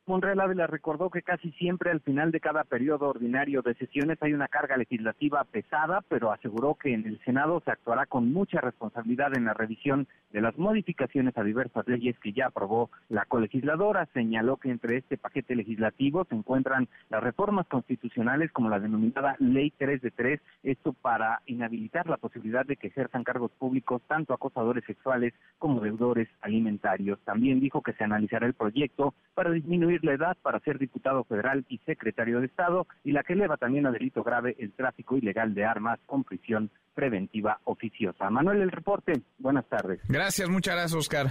Monreal 0.09 0.39
Ávila 0.39 0.65
recordó 0.65 1.11
que 1.11 1.21
casi 1.21 1.51
siempre 1.51 1.91
al 1.91 1.99
final 1.99 2.31
de 2.31 2.39
cada 2.39 2.63
periodo 2.63 3.09
ordinario 3.09 3.61
de 3.61 3.75
sesiones 3.75 4.17
hay 4.21 4.33
una 4.33 4.47
carga 4.47 4.75
legislativa 4.75 5.43
pesada, 5.43 6.03
pero 6.09 6.31
aseguró 6.31 6.73
que 6.73 6.95
en 6.95 7.05
el 7.05 7.19
Senado 7.23 7.61
se 7.63 7.69
actuará 7.69 8.07
con 8.07 8.33
mucha 8.33 8.59
responsabilidad 8.59 9.37
en 9.37 9.45
la 9.45 9.53
revisión 9.53 10.07
de 10.31 10.41
las 10.41 10.57
modificaciones 10.57 11.37
a 11.37 11.43
diversas 11.43 11.87
leyes 11.87 12.17
que 12.19 12.33
ya 12.33 12.47
aprobó 12.47 12.89
la 13.07 13.25
colegisladora. 13.25 14.07
Señaló 14.11 14.57
que 14.57 14.71
entre 14.71 14.97
este 14.97 15.15
paquete 15.15 15.55
legislativo 15.55 16.25
se 16.25 16.33
encuentran 16.33 16.87
las 17.09 17.21
reformas 17.21 17.67
constitucionales 17.67 18.51
como 18.51 18.69
la 18.69 18.79
denominada 18.79 19.35
Ley 19.37 19.71
3 19.77 20.01
de 20.01 20.09
3, 20.09 20.41
esto 20.63 20.93
para 20.93 21.43
inhabilitar 21.45 22.09
la 22.09 22.17
posibilidad 22.17 22.65
de 22.65 22.77
que 22.77 22.87
ejerzan 22.87 23.23
cargos 23.23 23.51
públicos 23.51 24.01
tanto 24.07 24.33
acosadores 24.33 24.83
sexuales 24.85 25.35
como 25.59 25.81
deudores 25.81 26.27
alimentarios. 26.41 27.19
También 27.25 27.59
dijo 27.59 27.83
que 27.83 27.93
se 27.93 28.03
analizará 28.03 28.47
el 28.47 28.55
proyecto 28.55 29.13
para 29.35 29.51
disminuir 29.51 29.98
la 30.03 30.13
edad 30.13 30.37
para 30.41 30.59
ser 30.59 30.77
diputado 30.79 31.23
federal 31.23 31.65
y 31.69 31.77
secretario 31.79 32.39
de 32.39 32.47
Estado 32.47 32.87
y 33.03 33.11
la 33.11 33.23
que 33.23 33.33
eleva 33.33 33.57
también 33.57 33.85
a 33.85 33.91
delito 33.91 34.23
grave 34.23 34.55
el 34.59 34.73
tráfico 34.73 35.17
ilegal 35.17 35.53
de 35.53 35.65
armas 35.65 35.99
con 36.05 36.23
prisión 36.23 36.71
preventiva 36.93 37.59
oficiosa. 37.63 38.29
Manuel, 38.29 38.61
el 38.61 38.71
reporte. 38.71 39.21
Buenas 39.37 39.67
tardes. 39.67 39.99
Gracias, 40.07 40.49
muchas 40.49 40.75
gracias, 40.75 40.93
Oscar. 40.93 41.27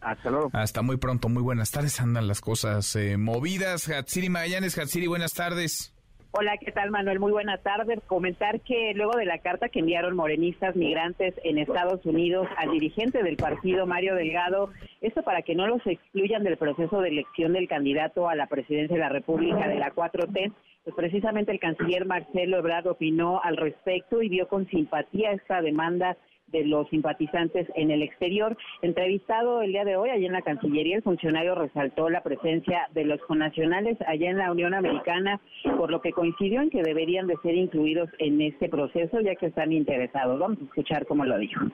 Hasta 0.00 0.30
luego. 0.30 0.50
Hasta 0.52 0.82
muy 0.82 0.96
pronto, 0.96 1.28
muy 1.28 1.42
buenas 1.42 1.70
tardes. 1.70 2.00
Andan 2.00 2.28
las 2.28 2.40
cosas 2.40 2.94
eh, 2.96 3.16
movidas. 3.16 3.88
Hatsiri 3.88 4.28
Magallanes, 4.28 4.78
Hatsiri, 4.78 5.06
buenas 5.06 5.34
tardes. 5.34 5.92
Hola, 6.30 6.58
¿qué 6.58 6.70
tal 6.72 6.90
Manuel? 6.90 7.20
Muy 7.20 7.32
buena 7.32 7.56
tarde. 7.56 7.98
Comentar 8.06 8.60
que 8.60 8.92
luego 8.94 9.16
de 9.16 9.24
la 9.24 9.38
carta 9.38 9.70
que 9.70 9.80
enviaron 9.80 10.14
morenistas 10.14 10.76
migrantes 10.76 11.34
en 11.42 11.56
Estados 11.56 12.04
Unidos 12.04 12.46
al 12.58 12.70
dirigente 12.70 13.22
del 13.22 13.38
partido, 13.38 13.86
Mario 13.86 14.14
Delgado, 14.14 14.70
esto 15.00 15.22
para 15.22 15.40
que 15.40 15.54
no 15.54 15.66
los 15.66 15.84
excluyan 15.86 16.44
del 16.44 16.58
proceso 16.58 17.00
de 17.00 17.08
elección 17.08 17.54
del 17.54 17.66
candidato 17.66 18.28
a 18.28 18.34
la 18.34 18.46
presidencia 18.46 18.94
de 18.94 19.02
la 19.02 19.08
República 19.08 19.68
de 19.68 19.78
la 19.78 19.94
4T, 19.94 20.52
pues 20.84 20.94
precisamente 20.94 21.50
el 21.50 21.60
canciller 21.60 22.04
Marcelo 22.04 22.58
Ebrard 22.58 22.88
opinó 22.88 23.40
al 23.42 23.56
respecto 23.56 24.20
y 24.20 24.28
vio 24.28 24.48
con 24.48 24.68
simpatía 24.68 25.32
esta 25.32 25.62
demanda 25.62 26.18
de 26.48 26.64
los 26.64 26.88
simpatizantes 26.88 27.66
en 27.74 27.90
el 27.90 28.02
exterior. 28.02 28.56
Entrevistado 28.82 29.62
el 29.62 29.72
día 29.72 29.84
de 29.84 29.96
hoy 29.96 30.10
allá 30.10 30.26
en 30.26 30.32
la 30.32 30.42
Cancillería, 30.42 30.96
el 30.96 31.02
funcionario 31.02 31.54
resaltó 31.54 32.08
la 32.10 32.22
presencia 32.22 32.88
de 32.94 33.04
los 33.04 33.20
connacionales 33.22 33.98
allá 34.06 34.30
en 34.30 34.38
la 34.38 34.50
Unión 34.50 34.74
Americana, 34.74 35.40
por 35.76 35.90
lo 35.90 36.00
que 36.00 36.12
coincidió 36.12 36.60
en 36.60 36.70
que 36.70 36.82
deberían 36.82 37.26
de 37.26 37.36
ser 37.42 37.54
incluidos 37.54 38.08
en 38.18 38.40
este 38.40 38.68
proceso, 38.68 39.20
ya 39.20 39.34
que 39.34 39.46
están 39.46 39.72
interesados. 39.72 40.38
Vamos 40.38 40.58
a 40.60 40.64
escuchar 40.64 41.06
cómo 41.06 41.24
lo 41.24 41.38
dijo. 41.38 41.66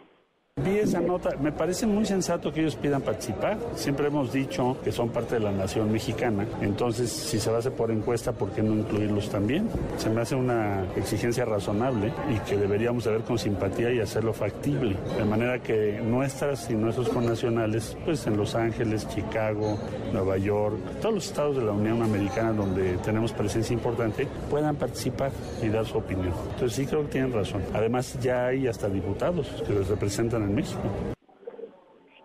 Vi 0.62 0.78
esa 0.78 1.00
nota, 1.00 1.30
me 1.40 1.50
parece 1.50 1.84
muy 1.84 2.06
sensato 2.06 2.52
que 2.52 2.60
ellos 2.60 2.76
pidan 2.76 3.02
participar. 3.02 3.58
Siempre 3.74 4.06
hemos 4.06 4.32
dicho 4.32 4.76
que 4.84 4.92
son 4.92 5.08
parte 5.08 5.34
de 5.34 5.40
la 5.40 5.50
nación 5.50 5.90
mexicana, 5.90 6.46
entonces 6.60 7.10
si 7.10 7.40
se 7.40 7.50
va 7.50 7.56
a 7.56 7.58
hacer 7.58 7.72
por 7.72 7.90
encuesta, 7.90 8.30
¿por 8.30 8.50
qué 8.50 8.62
no 8.62 8.72
incluirlos 8.72 9.28
también? 9.28 9.68
Se 9.96 10.08
me 10.08 10.20
hace 10.20 10.36
una 10.36 10.86
exigencia 10.94 11.44
razonable 11.44 12.12
y 12.32 12.38
que 12.48 12.56
deberíamos 12.56 13.02
de 13.02 13.10
ver 13.10 13.22
con 13.22 13.36
simpatía 13.36 13.92
y 13.92 13.98
hacerlo 13.98 14.32
factible, 14.32 14.96
de 15.18 15.24
manera 15.24 15.58
que 15.58 16.00
nuestras 16.00 16.70
y 16.70 16.74
nuestros 16.74 17.08
connacionales, 17.08 17.96
pues 18.04 18.24
en 18.28 18.36
Los 18.36 18.54
Ángeles, 18.54 19.08
Chicago, 19.08 19.76
Nueva 20.12 20.38
York, 20.38 20.76
todos 21.02 21.16
los 21.16 21.26
estados 21.26 21.56
de 21.56 21.64
la 21.64 21.72
Unión 21.72 22.00
Americana 22.00 22.52
donde 22.52 22.96
tenemos 22.98 23.32
presencia 23.32 23.74
importante, 23.74 24.28
puedan 24.48 24.76
participar 24.76 25.32
y 25.60 25.68
dar 25.68 25.84
su 25.84 25.98
opinión. 25.98 26.32
Entonces 26.52 26.74
sí 26.74 26.86
creo 26.86 27.02
que 27.02 27.08
tienen 27.08 27.32
razón. 27.32 27.60
Además 27.74 28.16
ya 28.22 28.46
hay 28.46 28.68
hasta 28.68 28.88
diputados 28.88 29.48
que 29.66 29.72
los 29.72 29.88
representan 29.88 30.43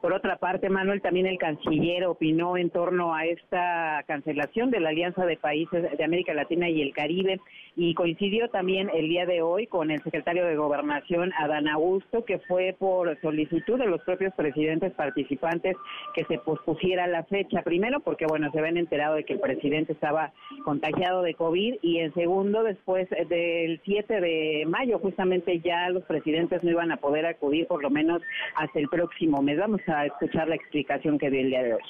Por 0.02 0.14
otra 0.14 0.38
parte, 0.38 0.70
Manuel, 0.70 1.02
también 1.02 1.26
el 1.26 1.38
canciller 1.38 2.06
opinó 2.06 2.56
en 2.56 2.70
torno 2.70 3.14
a 3.14 3.26
esta 3.26 4.04
cancelación 4.08 4.72
de 4.72 4.80
la 4.80 4.90
Alianza 4.90 5.26
de 5.26 5.36
Países 5.36 5.98
de 5.98 6.04
América 6.04 6.34
Latina 6.34 6.70
y 6.70 6.82
el 6.82 6.94
Caribe 6.94 7.41
y 7.82 7.94
coincidió 7.94 8.50
también 8.50 8.90
el 8.94 9.08
día 9.08 9.26
de 9.26 9.42
hoy 9.42 9.66
con 9.66 9.90
el 9.90 10.04
secretario 10.04 10.46
de 10.46 10.58
Gobernación, 10.58 11.32
Adán 11.40 11.70
Augusto, 11.70 12.26
que 12.26 12.40
fue 12.40 12.76
por 12.78 13.18
solicitud 13.22 13.80
de 13.80 13.88
los 13.88 14.02
propios 14.02 14.34
presidentes 14.34 14.92
participantes 14.92 15.78
que 16.14 16.26
se 16.26 16.40
pospusiera 16.40 17.08
la 17.08 17.24
fecha. 17.24 17.62
Primero, 17.62 18.02
porque, 18.02 18.26
bueno, 18.26 18.52
se 18.52 18.60
habían 18.60 18.76
enterado 18.76 19.16
de 19.16 19.24
que 19.24 19.32
el 19.32 19.40
presidente 19.40 19.94
estaba 19.94 20.34
contagiado 20.66 21.22
de 21.22 21.36
COVID 21.36 21.76
y 21.82 22.00
en 22.00 22.14
segundo, 22.16 22.64
después 22.64 23.08
del 23.30 23.80
7 23.86 24.20
de 24.20 24.66
mayo, 24.68 25.00
justamente 25.00 25.62
ya 25.62 25.90
los 25.90 26.04
presidentes 26.04 26.62
no 26.62 26.72
iban 26.72 26.92
a 26.92 26.98
poder 26.98 27.26
acudir 27.26 27.66
por 27.66 27.82
lo 27.82 27.90
menos 27.90 28.22
hasta 28.56 28.78
el 28.78 28.90
próximo 28.90 29.42
mes. 29.42 29.58
Vamos 29.58 29.80
a 29.88 30.06
escuchar 30.06 30.50
la 30.50 30.56
explicación 30.56 31.18
que 31.18 31.30
dio 31.30 31.40
el 31.40 31.50
día 31.50 31.64
de 31.64 31.76
hoy. 31.76 31.82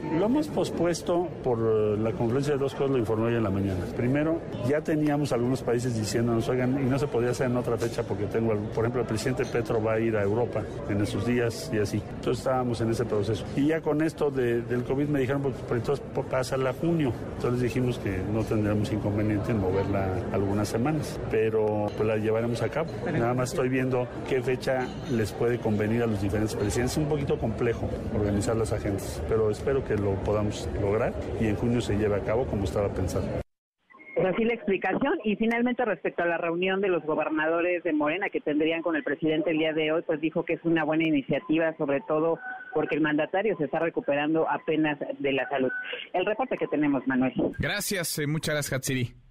Lo 0.00 0.26
hemos 0.26 0.46
pospuesto 0.46 1.26
por 1.42 1.58
la 1.58 2.12
confluencia 2.12 2.52
de 2.52 2.58
dos 2.60 2.72
cosas, 2.72 2.90
lo 2.90 2.98
informé 2.98 3.26
hoy 3.26 3.34
en 3.34 3.42
la 3.42 3.50
mañana. 3.50 3.84
Primero, 3.96 4.40
ya 4.68 4.80
teníamos 4.80 5.32
algunos 5.32 5.60
países 5.62 5.98
diciéndonos, 5.98 6.48
oigan, 6.48 6.80
y 6.80 6.88
no 6.88 7.00
se 7.00 7.08
podía 7.08 7.30
hacer 7.30 7.50
en 7.50 7.56
otra 7.56 7.76
fecha 7.76 8.04
porque 8.04 8.26
tengo, 8.26 8.54
por 8.54 8.84
ejemplo, 8.84 9.00
el 9.00 9.08
presidente 9.08 9.44
Petro 9.44 9.82
va 9.82 9.94
a 9.94 10.00
ir 10.00 10.16
a 10.16 10.22
Europa 10.22 10.62
en 10.88 11.00
esos 11.00 11.26
días 11.26 11.68
y 11.72 11.78
así. 11.78 12.00
Entonces 12.16 12.38
estábamos 12.38 12.80
en 12.80 12.90
ese 12.90 13.04
proceso. 13.04 13.44
Y 13.56 13.66
ya 13.66 13.80
con 13.80 14.00
esto 14.00 14.30
de, 14.30 14.62
del 14.62 14.84
COVID 14.84 15.08
me 15.08 15.18
dijeron, 15.18 15.42
pues, 15.42 15.56
pues 15.66 15.80
entonces 15.80 16.04
pásala 16.30 16.70
a 16.70 16.74
junio. 16.74 17.12
Entonces 17.34 17.60
dijimos 17.60 17.98
que 17.98 18.18
no 18.32 18.44
tendríamos 18.44 18.92
inconveniente 18.92 19.50
en 19.50 19.60
moverla 19.60 20.08
algunas 20.32 20.68
semanas, 20.68 21.18
pero 21.28 21.86
pues 21.96 22.08
la 22.08 22.16
llevaremos 22.16 22.62
a 22.62 22.68
cabo. 22.68 22.88
Nada 23.12 23.34
más 23.34 23.50
estoy 23.50 23.68
viendo 23.68 24.06
qué 24.28 24.40
fecha 24.42 24.86
les 25.10 25.32
puede 25.32 25.58
convenir 25.58 26.04
a 26.04 26.06
los 26.06 26.22
diferentes 26.22 26.54
presidentes. 26.54 26.92
Es 26.92 26.98
un 26.98 27.08
poquito 27.08 27.36
complejo 27.36 27.88
organizar 28.14 28.54
las 28.56 28.72
agendas, 28.72 29.20
pero 29.28 29.50
espero 29.50 29.84
que 29.84 29.87
lo 29.96 30.14
podamos 30.24 30.68
lograr 30.80 31.12
y 31.40 31.46
en 31.46 31.56
junio 31.56 31.80
se 31.80 31.96
lleve 31.96 32.16
a 32.16 32.20
cabo 32.20 32.46
como 32.46 32.64
estaba 32.64 32.88
pensado. 32.88 33.26
Pues 34.18 34.34
así 34.34 34.44
la 34.44 34.54
explicación. 34.54 35.14
Y 35.22 35.36
finalmente, 35.36 35.84
respecto 35.84 36.24
a 36.24 36.26
la 36.26 36.38
reunión 36.38 36.80
de 36.80 36.88
los 36.88 37.04
gobernadores 37.04 37.84
de 37.84 37.92
Morena 37.92 38.30
que 38.30 38.40
tendrían 38.40 38.82
con 38.82 38.96
el 38.96 39.04
presidente 39.04 39.52
el 39.52 39.58
día 39.58 39.72
de 39.72 39.92
hoy, 39.92 40.02
pues 40.02 40.20
dijo 40.20 40.44
que 40.44 40.54
es 40.54 40.60
una 40.64 40.82
buena 40.82 41.06
iniciativa, 41.06 41.72
sobre 41.76 42.00
todo 42.00 42.40
porque 42.74 42.96
el 42.96 43.00
mandatario 43.00 43.56
se 43.58 43.66
está 43.66 43.78
recuperando 43.78 44.48
apenas 44.50 44.98
de 45.20 45.32
la 45.32 45.48
salud. 45.48 45.70
El 46.12 46.26
reporte 46.26 46.56
que 46.58 46.66
tenemos, 46.66 47.06
Manuel. 47.06 47.32
Gracias, 47.60 48.18
eh, 48.18 48.26
muchas 48.26 48.56
gracias, 48.56 48.72
Hatsiri. 48.72 49.27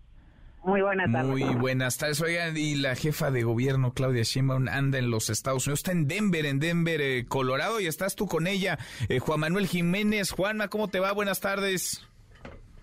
Muy 0.67 0.81
buenas 0.81 1.09
tardes. 1.09 1.31
Muy 1.31 1.55
buenas 1.55 1.97
tardes. 1.97 2.19
Oigan, 2.19 2.57
y 2.57 2.75
la 2.75 2.93
jefa 2.97 3.31
de 3.31 3.43
gobierno, 3.43 3.93
Claudia 3.93 4.23
Sheinbaum, 4.23 4.67
anda 4.67 4.99
en 4.99 5.09
los 5.09 5.29
Estados 5.29 5.65
Unidos. 5.65 5.79
Está 5.79 5.93
en 5.93 6.09
Denver, 6.09 6.45
en 6.45 6.59
Denver, 6.59 6.99
eh, 6.99 7.25
Colorado, 7.25 7.79
y 7.79 7.85
estás 7.85 8.17
tú 8.17 8.27
con 8.27 8.47
ella. 8.47 8.77
Eh, 9.07 9.19
Juan 9.19 9.39
Manuel 9.39 9.67
Jiménez. 9.67 10.31
Juanma, 10.31 10.67
¿cómo 10.67 10.89
te 10.89 10.99
va? 10.99 11.13
Buenas 11.13 11.39
tardes. 11.39 12.05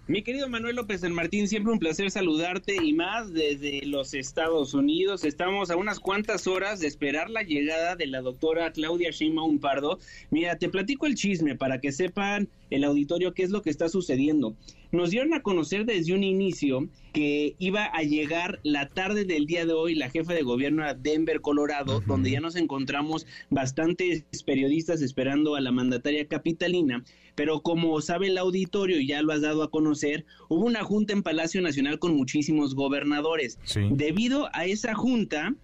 Mi 0.06 0.22
querido 0.22 0.50
Manuel 0.50 0.76
López 0.76 1.00
San 1.00 1.14
Martín, 1.14 1.48
siempre 1.48 1.72
un 1.72 1.78
placer 1.78 2.10
saludarte 2.10 2.76
y 2.76 2.92
más 2.92 3.32
desde 3.32 3.86
los 3.86 4.12
Estados 4.12 4.74
Unidos. 4.74 5.24
Estamos 5.24 5.70
a 5.70 5.76
unas 5.76 5.98
cuantas 5.98 6.46
horas 6.46 6.80
de 6.80 6.86
esperar 6.86 7.30
la 7.30 7.42
llegada 7.42 7.96
de 7.96 8.06
la 8.06 8.20
doctora 8.20 8.70
Claudia 8.72 9.10
Sheinbaum 9.12 9.60
Pardo. 9.60 9.98
Mira, 10.30 10.58
te 10.58 10.68
platico 10.68 11.06
el 11.06 11.14
chisme 11.14 11.56
para 11.56 11.80
que 11.80 11.90
sepan 11.90 12.48
el 12.68 12.84
auditorio 12.84 13.32
qué 13.32 13.44
es 13.44 13.50
lo 13.50 13.62
que 13.62 13.70
está 13.70 13.88
sucediendo. 13.88 14.54
Nos 14.94 15.10
dieron 15.10 15.34
a 15.34 15.42
conocer 15.42 15.86
desde 15.86 16.14
un 16.14 16.22
inicio 16.22 16.88
que 17.12 17.56
iba 17.58 17.84
a 17.84 18.02
llegar 18.04 18.60
la 18.62 18.88
tarde 18.88 19.24
del 19.24 19.44
día 19.44 19.66
de 19.66 19.72
hoy 19.72 19.96
la 19.96 20.08
jefa 20.08 20.34
de 20.34 20.42
gobierno 20.42 20.84
a 20.84 20.94
Denver, 20.94 21.40
Colorado, 21.40 22.00
donde 22.06 22.30
ya 22.30 22.38
nos 22.38 22.54
encontramos 22.54 23.26
bastantes 23.50 24.22
periodistas 24.46 25.02
esperando 25.02 25.56
a 25.56 25.60
la 25.60 25.72
mandataria 25.72 26.28
capitalina. 26.28 27.02
Pero 27.34 27.60
como 27.60 28.00
sabe 28.02 28.28
el 28.28 28.38
auditorio 28.38 29.00
y 29.00 29.08
ya 29.08 29.20
lo 29.22 29.32
has 29.32 29.40
dado 29.40 29.64
a 29.64 29.70
conocer, 29.72 30.26
hubo 30.48 30.64
una 30.64 30.84
junta 30.84 31.12
en 31.12 31.24
Palacio 31.24 31.60
Nacional 31.60 31.98
con 31.98 32.14
muchísimos 32.14 32.76
gobernadores. 32.76 33.58
Debido 33.90 34.48
a 34.52 34.64
esa 34.64 34.94
junta, 34.94 35.56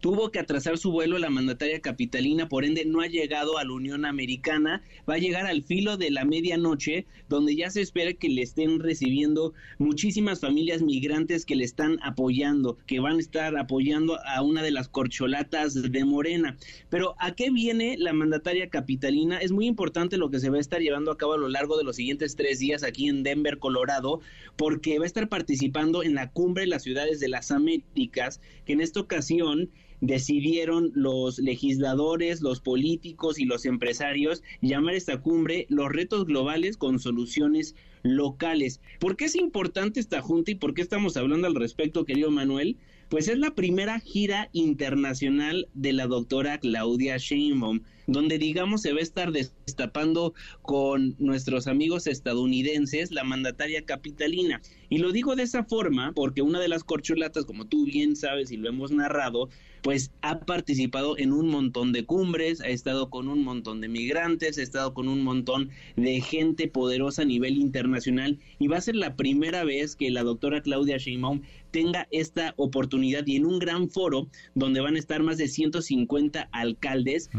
tuvo 0.00 0.30
que 0.30 0.38
atrasar 0.38 0.78
su 0.78 0.90
vuelo 0.90 1.18
la 1.18 1.30
mandataria 1.30 1.80
capitalina, 1.80 2.48
por 2.48 2.64
ende 2.64 2.84
no 2.84 3.00
ha 3.00 3.06
llegado 3.06 3.58
a 3.58 3.64
la 3.64 3.72
Unión 3.72 4.04
Americana, 4.04 4.82
va 5.08 5.14
a 5.14 5.18
llegar 5.18 5.46
al 5.46 5.62
filo 5.62 5.96
de 5.96 6.10
la 6.10 6.24
medianoche, 6.24 7.06
donde 7.28 7.56
ya 7.56 7.70
se 7.70 7.80
espera 7.80 8.12
que 8.12 8.28
le 8.28 8.42
estén 8.42 8.80
recibiendo 8.80 9.54
muchísimas 9.78 10.40
familias 10.40 10.82
migrantes 10.82 11.44
que 11.44 11.56
le 11.56 11.64
están 11.64 11.98
apoyando, 12.02 12.78
que 12.86 13.00
van 13.00 13.16
a 13.16 13.20
estar 13.20 13.56
apoyando 13.56 14.18
a 14.24 14.42
una 14.42 14.62
de 14.62 14.70
las 14.70 14.88
corcholatas 14.88 15.74
de 15.74 16.04
Morena. 16.04 16.56
Pero 16.88 17.14
¿a 17.18 17.34
qué 17.34 17.50
viene 17.50 17.96
la 17.98 18.12
mandataria 18.12 18.68
capitalina? 18.70 19.38
Es 19.38 19.52
muy 19.52 19.66
importante 19.66 20.16
lo 20.16 20.30
que 20.30 20.40
se 20.40 20.50
va 20.50 20.58
a 20.58 20.60
estar 20.60 20.80
llevando 20.80 21.10
a 21.10 21.18
cabo 21.18 21.34
a 21.34 21.38
lo 21.38 21.48
largo 21.48 21.76
de 21.76 21.84
los 21.84 21.96
siguientes 21.96 22.36
tres 22.36 22.58
días 22.58 22.82
aquí 22.82 23.08
en 23.08 23.22
Denver, 23.22 23.58
Colorado, 23.58 24.20
porque 24.56 24.98
va 24.98 25.04
a 25.04 25.06
estar 25.06 25.28
participando 25.28 26.02
en 26.02 26.14
la 26.14 26.30
cumbre 26.30 26.62
de 26.62 26.68
las 26.68 26.82
ciudades 26.82 27.20
de 27.20 27.28
las 27.28 27.50
Américas, 27.50 28.40
que 28.64 28.72
en 28.72 28.80
esta 28.80 29.00
ocasión 29.00 29.70
decidieron 30.00 30.90
los 30.94 31.38
legisladores, 31.38 32.40
los 32.40 32.60
políticos 32.60 33.38
y 33.38 33.44
los 33.44 33.64
empresarios 33.64 34.42
llamar 34.60 34.94
esta 34.94 35.20
cumbre 35.20 35.66
los 35.68 35.88
retos 35.90 36.26
globales 36.26 36.76
con 36.76 36.98
soluciones 36.98 37.74
locales. 38.02 38.80
¿Por 39.00 39.16
qué 39.16 39.26
es 39.26 39.36
importante 39.36 40.00
esta 40.00 40.22
junta 40.22 40.52
y 40.52 40.54
por 40.54 40.74
qué 40.74 40.82
estamos 40.82 41.16
hablando 41.16 41.46
al 41.46 41.54
respecto, 41.54 42.04
querido 42.04 42.30
Manuel? 42.30 42.76
Pues 43.08 43.28
es 43.28 43.38
la 43.38 43.54
primera 43.54 44.00
gira 44.00 44.50
internacional 44.52 45.68
de 45.74 45.92
la 45.94 46.06
doctora 46.06 46.58
Claudia 46.58 47.16
Sheinbaum, 47.16 47.80
donde 48.08 48.38
digamos 48.38 48.82
se 48.82 48.92
va 48.92 48.98
a 48.98 49.02
estar 49.02 49.30
destapando 49.30 50.34
con 50.62 51.14
nuestros 51.18 51.68
amigos 51.68 52.06
estadounidenses 52.08 53.12
la 53.12 53.22
mandataria 53.22 53.84
capitalina. 53.84 54.60
Y 54.88 54.98
lo 54.98 55.12
digo 55.12 55.36
de 55.36 55.42
esa 55.42 55.64
forma 55.64 56.12
porque 56.14 56.42
una 56.42 56.58
de 56.58 56.68
las 56.68 56.82
corcholatas, 56.82 57.44
como 57.44 57.66
tú 57.66 57.84
bien 57.84 58.16
sabes 58.16 58.50
y 58.50 58.56
lo 58.56 58.70
hemos 58.70 58.90
narrado, 58.90 59.50
pues 59.82 60.10
ha 60.22 60.40
participado 60.40 61.18
en 61.18 61.32
un 61.32 61.48
montón 61.48 61.92
de 61.92 62.04
cumbres, 62.04 62.60
ha 62.62 62.68
estado 62.68 63.10
con 63.10 63.28
un 63.28 63.44
montón 63.44 63.80
de 63.80 63.88
migrantes, 63.88 64.58
ha 64.58 64.62
estado 64.62 64.94
con 64.94 65.08
un 65.08 65.22
montón 65.22 65.70
de 65.96 66.20
gente 66.20 66.68
poderosa 66.68 67.22
a 67.22 67.26
nivel 67.26 67.58
internacional 67.58 68.38
y 68.58 68.68
va 68.68 68.78
a 68.78 68.80
ser 68.80 68.96
la 68.96 69.16
primera 69.16 69.64
vez 69.64 69.94
que 69.94 70.10
la 70.10 70.22
doctora 70.22 70.62
Claudia 70.62 70.96
Sheinbaum 70.96 71.42
tenga 71.70 72.08
esta 72.10 72.54
oportunidad 72.56 73.26
y 73.26 73.36
en 73.36 73.44
un 73.44 73.58
gran 73.58 73.90
foro 73.90 74.28
donde 74.54 74.80
van 74.80 74.96
a 74.96 74.98
estar 74.98 75.22
más 75.22 75.36
de 75.36 75.48
150 75.48 76.48
alcaldes 76.52 77.30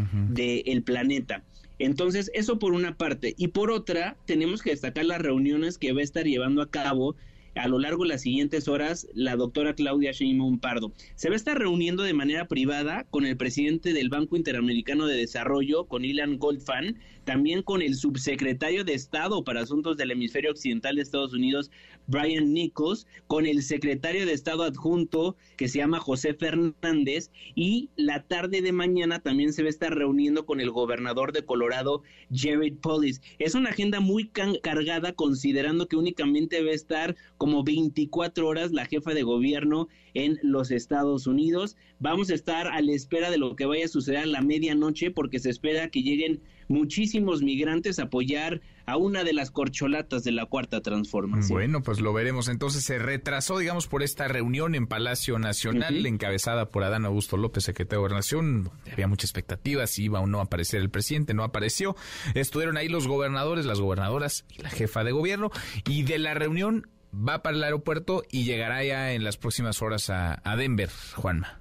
del 0.65 0.83
planeta. 0.83 1.43
Entonces, 1.79 2.29
eso 2.33 2.59
por 2.59 2.73
una 2.73 2.97
parte. 2.97 3.33
Y 3.37 3.49
por 3.49 3.71
otra, 3.71 4.17
tenemos 4.25 4.61
que 4.61 4.71
destacar 4.71 5.05
las 5.05 5.21
reuniones 5.21 5.77
que 5.77 5.93
va 5.93 6.01
a 6.01 6.03
estar 6.03 6.25
llevando 6.25 6.61
a 6.61 6.69
cabo 6.69 7.15
a 7.55 7.67
lo 7.67 7.79
largo 7.79 8.03
de 8.03 8.09
las 8.09 8.21
siguientes 8.21 8.67
horas 8.67 9.07
la 9.13 9.35
doctora 9.35 9.73
Claudia 9.73 10.11
Sheinbaum 10.11 10.59
Pardo. 10.59 10.93
Se 11.15 11.29
va 11.29 11.33
a 11.33 11.37
estar 11.37 11.57
reuniendo 11.57 12.03
de 12.03 12.13
manera 12.13 12.47
privada 12.47 13.05
con 13.09 13.25
el 13.25 13.37
presidente 13.37 13.93
del 13.93 14.09
Banco 14.09 14.37
Interamericano 14.37 15.07
de 15.07 15.17
Desarrollo, 15.17 15.85
con 15.85 16.05
Ilan 16.05 16.37
Goldfan, 16.37 16.99
también 17.29 17.61
con 17.61 17.83
el 17.83 17.93
subsecretario 17.93 18.83
de 18.83 18.95
Estado 18.95 19.43
para 19.43 19.61
Asuntos 19.61 19.97
del 19.97 20.09
Hemisferio 20.09 20.49
Occidental 20.49 20.95
de 20.95 21.03
Estados 21.03 21.31
Unidos, 21.31 21.69
Brian 22.07 22.55
Nichols, 22.55 23.05
con 23.27 23.45
el 23.45 23.61
secretario 23.61 24.25
de 24.25 24.33
Estado 24.33 24.63
adjunto 24.63 25.37
que 25.55 25.67
se 25.67 25.77
llama 25.77 25.99
José 25.99 26.33
Fernández 26.33 27.29
y 27.53 27.91
la 27.95 28.23
tarde 28.23 28.63
de 28.63 28.71
mañana 28.71 29.19
también 29.19 29.53
se 29.53 29.61
va 29.61 29.67
a 29.67 29.69
estar 29.69 29.93
reuniendo 29.93 30.47
con 30.47 30.59
el 30.59 30.71
gobernador 30.71 31.31
de 31.31 31.45
Colorado, 31.45 32.01
Jared 32.33 32.77
Polis. 32.81 33.21
Es 33.37 33.53
una 33.53 33.69
agenda 33.69 33.99
muy 33.99 34.29
cargada 34.63 35.13
considerando 35.13 35.87
que 35.87 35.97
únicamente 35.97 36.63
va 36.63 36.71
a 36.71 36.73
estar 36.73 37.15
como 37.37 37.63
24 37.63 38.47
horas 38.47 38.71
la 38.71 38.87
jefa 38.87 39.13
de 39.13 39.21
gobierno 39.21 39.87
en 40.15 40.39
los 40.41 40.71
Estados 40.71 41.27
Unidos. 41.27 41.77
Vamos 41.99 42.31
a 42.31 42.33
estar 42.33 42.65
a 42.65 42.81
la 42.81 42.93
espera 42.93 43.29
de 43.29 43.37
lo 43.37 43.55
que 43.55 43.67
vaya 43.67 43.85
a 43.85 43.89
suceder 43.89 44.21
a 44.21 44.25
la 44.25 44.41
medianoche 44.41 45.11
porque 45.11 45.37
se 45.37 45.51
espera 45.51 45.91
que 45.91 46.01
lleguen 46.01 46.41
muchísimos 46.69 47.41
migrantes 47.41 47.99
apoyar 47.99 48.61
a 48.85 48.95
una 48.97 49.23
de 49.23 49.33
las 49.33 49.51
corcholatas 49.51 50.23
de 50.23 50.31
la 50.31 50.45
cuarta 50.45 50.81
transformación. 50.81 51.57
Bueno, 51.57 51.83
pues 51.83 51.99
lo 51.99 52.13
veremos. 52.13 52.47
Entonces 52.47 52.83
se 52.83 52.97
retrasó, 52.97 53.57
digamos, 53.57 53.87
por 53.87 54.01
esta 54.01 54.27
reunión 54.27 54.73
en 54.73 54.87
Palacio 54.87 55.37
Nacional, 55.37 56.05
encabezada 56.05 56.69
por 56.69 56.83
Adán 56.83 57.05
Augusto 57.05 57.37
López, 57.37 57.65
secretario 57.65 57.99
de 57.99 58.07
Gobernación. 58.07 58.71
Había 58.91 59.07
mucha 59.07 59.25
expectativa 59.25 59.85
si 59.85 60.05
iba 60.05 60.19
o 60.21 60.27
no 60.27 60.39
a 60.39 60.43
aparecer 60.43 60.81
el 60.81 60.89
presidente, 60.89 61.33
no 61.33 61.43
apareció. 61.43 61.95
Estuvieron 62.33 62.77
ahí 62.77 62.87
los 62.87 63.07
gobernadores, 63.07 63.65
las 63.65 63.79
gobernadoras 63.79 64.45
y 64.49 64.61
la 64.61 64.69
jefa 64.69 65.03
de 65.03 65.11
gobierno. 65.11 65.51
Y 65.87 66.03
de 66.03 66.17
la 66.17 66.33
reunión 66.33 66.87
va 67.13 67.41
para 67.41 67.57
el 67.57 67.63
aeropuerto 67.63 68.23
y 68.31 68.43
llegará 68.43 68.83
ya 68.83 69.13
en 69.13 69.23
las 69.23 69.37
próximas 69.37 69.81
horas 69.81 70.09
a, 70.09 70.41
a 70.43 70.55
Denver, 70.55 70.89
Juanma. 71.15 71.58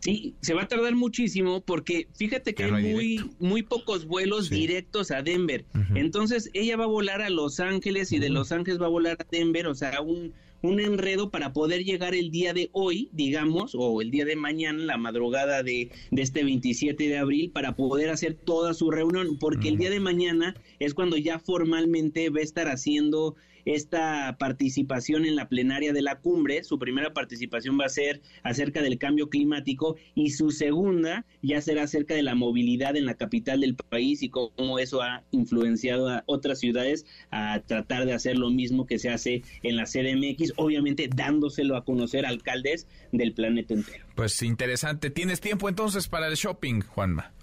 Sí, 0.00 0.34
se 0.40 0.54
va 0.54 0.62
a 0.62 0.68
tardar 0.68 0.94
muchísimo 0.94 1.60
porque 1.60 2.06
fíjate 2.14 2.54
que 2.54 2.64
hay, 2.64 2.92
muy, 2.92 3.30
muy 3.40 3.62
pocos 3.62 4.06
vuelos 4.06 4.48
directos 4.48 5.10
a 5.10 5.22
Denver. 5.22 5.64
Entonces 5.94 6.50
ella 6.54 6.76
va 6.76 6.84
a 6.84 6.88
volar 6.88 7.20
a 7.20 7.30
Los 7.30 7.60
Ángeles 7.60 8.12
y 8.12 8.18
de 8.18 8.30
Los 8.30 8.52
Ángeles 8.52 8.80
va 8.80 8.86
a 8.86 8.90
volar 8.90 9.16
a 9.20 9.26
Denver, 9.30 9.66
o 9.66 9.74
sea, 9.74 10.00
un, 10.00 10.32
un 10.62 10.80
enredo 10.80 11.30
para 11.30 11.52
poder 11.52 11.84
llegar 11.84 12.14
el 12.14 12.30
día 12.30 12.52
de 12.52 12.70
hoy, 12.72 13.08
digamos, 13.12 13.74
o 13.74 14.00
el 14.00 14.10
día 14.10 14.24
de 14.24 14.36
mañana, 14.36 14.84
la 14.84 14.96
madrugada 14.96 15.62
de, 15.62 15.90
de 16.10 16.22
este 16.22 16.44
27 16.44 17.08
de 17.08 17.18
abril, 17.18 17.50
para 17.50 17.74
poder 17.74 18.10
hacer 18.10 18.34
toda 18.34 18.74
su 18.74 18.90
reunión, 18.90 19.38
porque 19.38 19.68
el 19.68 19.78
día 19.78 19.90
de 19.90 20.00
mañana 20.00 20.54
es 20.78 20.94
cuando 20.94 21.16
ya 21.16 21.38
formalmente 21.38 22.30
va 22.30 22.40
a 22.40 22.42
estar 22.44 22.68
haciendo 22.68 23.36
esta 23.68 24.36
participación 24.38 25.26
en 25.26 25.36
la 25.36 25.48
plenaria 25.48 25.92
de 25.92 26.00
la 26.00 26.20
cumbre. 26.20 26.64
Su 26.64 26.78
primera 26.78 27.12
participación 27.12 27.78
va 27.78 27.84
a 27.84 27.90
ser 27.90 28.22
acerca 28.42 28.80
del 28.80 28.98
cambio 28.98 29.28
climático 29.28 29.96
y 30.14 30.30
su 30.30 30.50
segunda 30.50 31.26
ya 31.42 31.60
será 31.60 31.82
acerca 31.82 32.14
de 32.14 32.22
la 32.22 32.34
movilidad 32.34 32.96
en 32.96 33.04
la 33.04 33.14
capital 33.14 33.60
del 33.60 33.76
país 33.76 34.22
y 34.22 34.30
cómo 34.30 34.78
eso 34.78 35.02
ha 35.02 35.24
influenciado 35.32 36.08
a 36.08 36.22
otras 36.26 36.60
ciudades 36.60 37.04
a 37.30 37.60
tratar 37.60 38.06
de 38.06 38.14
hacer 38.14 38.38
lo 38.38 38.50
mismo 38.50 38.86
que 38.86 38.98
se 38.98 39.10
hace 39.10 39.42
en 39.62 39.76
la 39.76 39.84
CDMX, 39.84 40.54
obviamente 40.56 41.10
dándoselo 41.14 41.76
a 41.76 41.84
conocer 41.84 42.24
a 42.24 42.30
alcaldes 42.30 42.86
del 43.12 43.34
planeta 43.34 43.74
entero. 43.74 44.06
Pues 44.14 44.42
interesante. 44.42 45.10
¿Tienes 45.10 45.40
tiempo 45.40 45.68
entonces 45.68 46.08
para 46.08 46.28
el 46.28 46.34
shopping, 46.34 46.80
Juanma? 46.80 47.34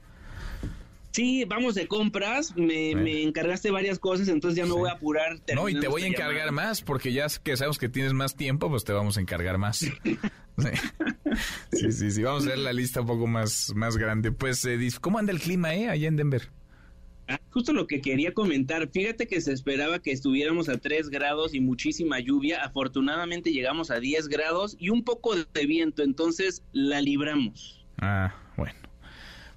Sí, 1.16 1.46
vamos 1.46 1.76
de 1.76 1.88
compras, 1.88 2.54
me, 2.58 2.92
encargaste 3.24 3.72
varias 3.72 4.00
cosas, 4.00 4.28
entonces 4.28 4.58
ya 4.58 4.66
me 4.66 4.74
voy 4.74 4.90
a 4.90 4.96
apurar. 4.96 5.40
No, 5.56 5.70
y 5.70 5.80
te 5.80 5.88
voy 5.88 6.04
a 6.04 6.08
encargar 6.08 6.52
más, 6.52 6.82
porque 6.82 7.14
ya 7.14 7.28
que 7.42 7.56
sabemos 7.56 7.78
que 7.78 7.88
tienes 7.88 8.12
más 8.12 8.36
tiempo, 8.36 8.70
pues 8.70 8.84
te 8.84 8.92
vamos 8.92 9.16
a 9.16 9.22
encargar 9.22 9.58
más. 9.58 9.78
sí. 11.72 11.92
sí, 11.94 12.12
sí, 12.12 12.22
vamos 12.22 12.46
a 12.46 12.50
ver 12.50 12.58
la 12.58 12.74
lista 12.74 13.00
un 13.00 13.08
poco 13.08 13.28
más, 13.28 13.72
más 13.74 13.96
grande. 13.96 14.34
Pues, 14.34 14.66
eh, 14.66 14.78
¿cómo 15.00 15.18
anda 15.18 15.32
el 15.32 15.40
clima, 15.40 15.74
eh, 15.74 15.88
allá 15.88 16.10
en 16.10 16.18
Denver? 16.18 16.50
Ah, 17.30 17.40
justo 17.50 17.72
lo 17.72 17.88
que 17.88 18.02
quería 18.02 18.34
comentar, 18.34 18.90
fíjate 18.90 19.26
que 19.26 19.40
se 19.40 19.54
esperaba 19.54 20.00
que 20.00 20.12
estuviéramos 20.12 20.68
a 20.68 20.80
3 20.80 21.08
grados 21.08 21.54
y 21.54 21.62
muchísima 21.62 22.20
lluvia, 22.20 22.62
afortunadamente 22.62 23.54
llegamos 23.54 23.90
a 23.90 24.02
10 24.02 24.28
grados 24.28 24.76
y 24.80 24.90
un 24.90 25.06
poco 25.06 25.34
de 25.34 25.66
viento, 25.66 26.04
entonces 26.04 26.62
la 26.74 27.00
libramos. 27.00 27.86
Ah, 28.02 28.36
bueno 28.58 28.85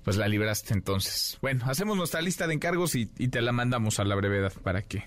pues 0.09 0.16
la 0.16 0.26
libraste 0.26 0.72
entonces. 0.72 1.36
Bueno, 1.43 1.66
hacemos 1.66 1.94
nuestra 1.94 2.22
lista 2.22 2.47
de 2.47 2.55
encargos 2.55 2.94
y, 2.94 3.05
te 3.05 3.43
la 3.43 3.52
mandamos 3.52 4.01
a 4.01 4.05
la 4.05 4.14
brevedad 4.14 4.55
para 4.62 4.80
que... 4.80 5.05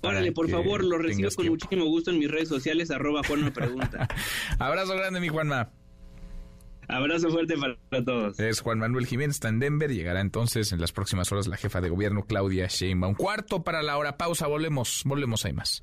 Órale, 0.00 0.30
por 0.30 0.48
favor, 0.48 0.84
lo 0.84 0.96
recibo 0.96 1.28
con 1.34 1.48
muchísimo 1.48 1.86
gusto 1.86 2.12
en 2.12 2.20
mis 2.20 2.30
redes 2.30 2.48
sociales, 2.48 2.92
arroba 2.92 3.22
Juanma 3.26 3.50
Pregunta. 3.52 4.06
Abrazo 4.60 4.94
grande, 4.94 5.18
mi 5.18 5.26
Juanma. 5.26 5.72
Abrazo 6.86 7.30
fuerte 7.30 7.56
para 7.56 8.04
todos. 8.04 8.38
Es 8.38 8.60
Juan 8.60 8.78
Manuel 8.78 9.06
Jiménez, 9.06 9.34
está 9.34 9.48
en 9.48 9.58
Denver. 9.58 9.92
Llegará 9.92 10.20
entonces 10.20 10.70
en 10.70 10.80
las 10.80 10.92
próximas 10.92 11.32
horas 11.32 11.48
la 11.48 11.56
jefa 11.56 11.80
de 11.80 11.88
gobierno, 11.88 12.22
Claudia 12.22 12.68
Sheinbaum. 12.68 13.16
Cuarto 13.16 13.64
para 13.64 13.82
la 13.82 13.98
hora. 13.98 14.18
Pausa, 14.18 14.46
volvemos, 14.46 15.02
volvemos, 15.04 15.44
hay 15.46 15.52
más. 15.52 15.82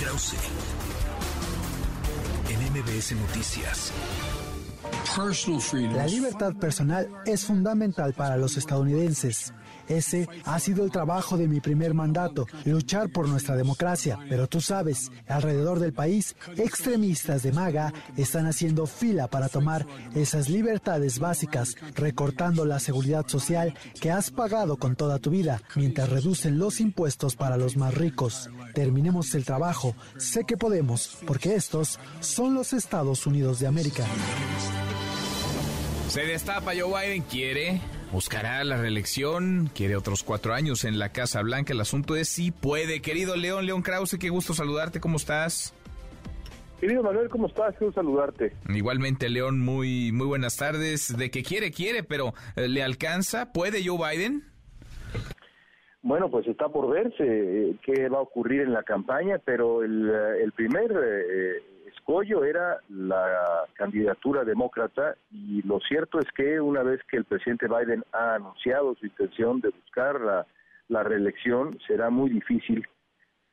Krause. 0.00 0.36
En 2.48 2.58
MBS 2.72 3.12
Noticias. 3.12 3.92
La 5.94 6.06
libertad 6.06 6.54
personal 6.54 7.10
es 7.26 7.44
fundamental 7.44 8.14
para 8.14 8.38
los 8.38 8.56
estadounidenses. 8.56 9.52
Ese 9.90 10.28
ha 10.44 10.58
sido 10.60 10.84
el 10.84 10.92
trabajo 10.92 11.36
de 11.36 11.48
mi 11.48 11.60
primer 11.60 11.94
mandato, 11.94 12.46
luchar 12.64 13.10
por 13.10 13.28
nuestra 13.28 13.56
democracia. 13.56 14.18
Pero 14.28 14.46
tú 14.46 14.60
sabes, 14.60 15.10
alrededor 15.26 15.80
del 15.80 15.92
país, 15.92 16.36
extremistas 16.56 17.42
de 17.42 17.50
MAGA 17.50 17.92
están 18.16 18.46
haciendo 18.46 18.86
fila 18.86 19.26
para 19.28 19.48
tomar 19.48 19.84
esas 20.14 20.48
libertades 20.48 21.18
básicas, 21.18 21.74
recortando 21.96 22.64
la 22.64 22.78
seguridad 22.78 23.26
social 23.26 23.74
que 24.00 24.12
has 24.12 24.30
pagado 24.30 24.76
con 24.76 24.94
toda 24.94 25.18
tu 25.18 25.30
vida, 25.30 25.60
mientras 25.74 26.08
reducen 26.08 26.58
los 26.58 26.80
impuestos 26.80 27.34
para 27.34 27.56
los 27.56 27.76
más 27.76 27.92
ricos. 27.92 28.48
Terminemos 28.74 29.34
el 29.34 29.44
trabajo, 29.44 29.96
sé 30.16 30.44
que 30.44 30.56
podemos, 30.56 31.18
porque 31.26 31.56
estos 31.56 31.98
son 32.20 32.54
los 32.54 32.72
Estados 32.72 33.26
Unidos 33.26 33.58
de 33.58 33.66
América. 33.66 34.04
Se 36.08 36.22
destapa 36.22 36.72
Joe 36.78 37.08
Biden, 37.08 37.22
quiere, 37.22 37.80
buscará 38.12 38.62
la 38.64 38.76
reelección, 38.76 39.70
quiere 39.74 39.96
otros 39.96 40.22
cuatro 40.22 40.54
años 40.54 40.84
en 40.84 40.98
la 40.98 41.10
Casa 41.10 41.42
Blanca. 41.42 41.72
El 41.72 41.80
asunto 41.80 42.16
es 42.16 42.28
si 42.28 42.50
puede. 42.50 43.00
Querido 43.00 43.36
León, 43.36 43.66
León 43.66 43.82
Krause, 43.82 44.18
qué 44.18 44.28
gusto 44.28 44.54
saludarte, 44.54 45.00
¿cómo 45.00 45.16
estás? 45.16 45.74
Querido 46.80 47.02
Manuel, 47.02 47.28
¿cómo 47.28 47.46
estás? 47.46 47.76
Quiero 47.76 47.92
saludarte. 47.92 48.54
Igualmente, 48.68 49.28
León, 49.28 49.60
muy, 49.60 50.12
muy 50.12 50.26
buenas 50.26 50.56
tardes. 50.56 51.14
De 51.16 51.30
que 51.30 51.42
quiere, 51.42 51.70
quiere, 51.70 52.02
pero 52.02 52.32
eh, 52.56 52.68
¿le 52.68 52.82
alcanza? 52.82 53.52
¿Puede 53.52 53.84
Joe 53.84 53.98
Biden? 53.98 54.44
Bueno, 56.02 56.30
pues 56.30 56.46
está 56.46 56.68
por 56.68 56.88
verse 56.88 57.22
eh, 57.22 57.76
qué 57.84 58.08
va 58.08 58.18
a 58.18 58.22
ocurrir 58.22 58.62
en 58.62 58.72
la 58.72 58.82
campaña, 58.82 59.38
pero 59.44 59.82
el, 59.82 60.08
eh, 60.08 60.42
el 60.42 60.52
primer 60.52 60.90
eh, 60.90 61.62
escollo 62.10 62.42
era 62.42 62.80
la 62.88 63.66
candidatura 63.74 64.42
demócrata 64.42 65.14
y 65.30 65.62
lo 65.62 65.78
cierto 65.78 66.18
es 66.18 66.26
que 66.32 66.60
una 66.60 66.82
vez 66.82 67.00
que 67.08 67.16
el 67.16 67.24
presidente 67.24 67.68
Biden 67.68 68.02
ha 68.12 68.34
anunciado 68.34 68.96
su 68.96 69.06
intención 69.06 69.60
de 69.60 69.68
buscar 69.68 70.20
la, 70.20 70.44
la 70.88 71.04
reelección, 71.04 71.78
será 71.86 72.10
muy 72.10 72.30
difícil 72.30 72.84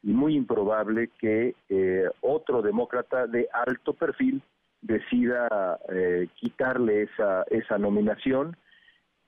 y 0.01 0.11
muy 0.11 0.35
improbable 0.35 1.11
que 1.19 1.53
eh, 1.69 2.09
otro 2.21 2.63
demócrata 2.63 3.27
de 3.27 3.47
alto 3.53 3.93
perfil 3.93 4.41
decida 4.81 5.77
eh, 5.89 6.27
quitarle 6.33 7.03
esa, 7.03 7.43
esa 7.51 7.77
nominación. 7.77 8.57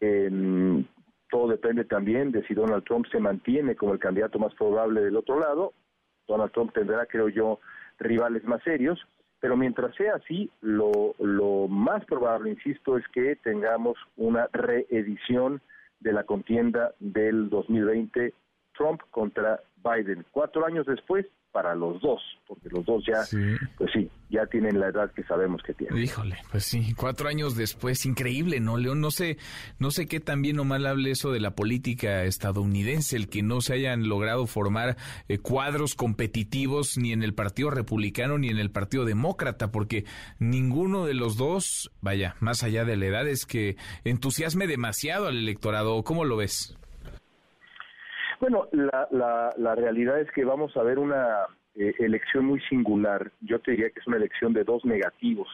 Eh, 0.02 0.84
todo 1.30 1.50
depende 1.50 1.84
también 1.86 2.32
de 2.32 2.44
si 2.48 2.56
Donald 2.56 2.84
Trump 2.84 3.06
se 3.12 3.20
mantiene 3.20 3.76
como 3.76 3.94
el 3.94 4.00
candidato 4.00 4.40
más 4.40 4.56
probable 4.56 5.02
del 5.02 5.18
otro 5.18 5.40
lado. 5.40 5.74
Donald 6.28 6.52
Trump 6.52 6.74
tendrá, 6.74 7.06
creo 7.06 7.30
yo, 7.30 7.60
rivales 8.00 8.44
más 8.46 8.64
serios, 8.64 9.00
pero 9.40 9.56
mientras 9.56 9.96
sea 9.96 10.16
así, 10.16 10.50
lo, 10.62 11.16
lo 11.20 11.68
más 11.68 12.04
probable, 12.06 12.50
insisto, 12.52 12.98
es 12.98 13.08
que 13.10 13.36
tengamos 13.38 13.98
una 14.18 14.48
reedición 14.52 15.62
de 16.00 16.14
la 16.14 16.24
contienda 16.24 16.94
del 17.00 17.50
2020 17.50 18.34
Trump 18.74 19.02
contra 19.12 19.60
Biden. 19.84 20.26
Cuatro 20.32 20.66
años 20.66 20.86
después, 20.86 21.26
para 21.52 21.76
los 21.76 22.00
dos, 22.02 22.22
porque 22.48 22.70
los 22.70 22.86
dos 22.86 23.04
ya, 23.06 23.24
pues 23.78 23.92
sí, 23.92 24.10
ya 24.30 24.46
tienen 24.46 24.80
la 24.80 24.90
edad 24.90 25.12
que 25.12 25.24
sabemos 25.24 25.62
que 25.64 25.74
tienen. 25.74 26.02
Híjole, 26.02 26.38
pues 26.52 26.66
sí, 26.66 26.94
cuatro 26.96 27.28
años 27.28 27.56
después, 27.56 28.06
increíble, 28.06 28.60
¿no, 28.60 28.78
León? 28.78 29.02
No 29.02 29.12
sé, 29.12 29.38
no 29.80 29.92
sé 29.92 30.08
qué 30.08 30.20
tan 30.20 30.42
bien 30.42 30.60
o 30.60 30.64
mal 30.64 30.86
hable 30.86 31.12
eso 31.12 31.32
de 31.32 31.40
la 31.40 31.56
política 31.56 32.24
estadounidense, 32.24 33.16
el 33.16 33.30
que 33.30 33.42
no 33.42 33.62
se 33.62 33.74
hayan 33.74 34.08
logrado 34.08 34.46
formar 34.46 34.98
eh, 35.28 35.40
cuadros 35.40 35.96
competitivos 35.96 36.98
ni 36.98 37.12
en 37.12 37.24
el 37.24 37.34
Partido 37.34 37.72
Republicano 37.72 38.38
ni 38.38 38.50
en 38.50 38.60
el 38.60 38.72
Partido 38.72 39.06
Demócrata, 39.06 39.72
porque 39.72 40.06
ninguno 40.38 41.06
de 41.06 41.16
los 41.16 41.38
dos, 41.38 41.92
vaya, 42.02 42.36
más 42.40 42.64
allá 42.64 42.86
de 42.86 42.96
la 42.96 43.06
edad, 43.08 43.28
es 43.28 43.46
que 43.46 43.76
entusiasme 44.04 44.68
demasiado 44.68 45.28
al 45.28 45.38
electorado. 45.38 46.04
¿Cómo 46.04 46.26
lo 46.26 46.38
ves? 46.38 46.78
Bueno, 48.40 48.68
la, 48.72 49.08
la, 49.12 49.54
la 49.58 49.76
realidad 49.76 50.20
es 50.20 50.32
que 50.32 50.46
vamos 50.46 50.76
a 50.78 50.84
ver 50.84 50.98
una 50.98 51.46
eh, 51.76 51.94
elección 52.00 52.46
muy 52.46 52.62
singular. 52.62 53.32
Yo 53.42 53.60
te 53.60 53.72
diría 53.72 53.90
que 53.90 54.00
es 54.00 54.08
una 54.08 54.18
elección 54.18 54.54
de 54.54 54.64
dos 54.64 54.86
negativos. 54.86 55.48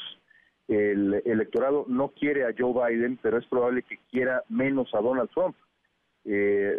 El 0.68 1.22
electorado 1.26 1.86
no 1.88 2.10
quiere 2.10 2.46
a 2.46 2.54
Joe 2.58 2.74
Biden, 2.74 3.18
pero 3.22 3.38
es 3.38 3.46
probable 3.48 3.84
que 3.84 4.00
quiera 4.12 4.44
menos 4.50 4.94
a 4.94 5.02
Donald 5.02 5.30
Trump. 5.32 5.56
Eh, 6.28 6.76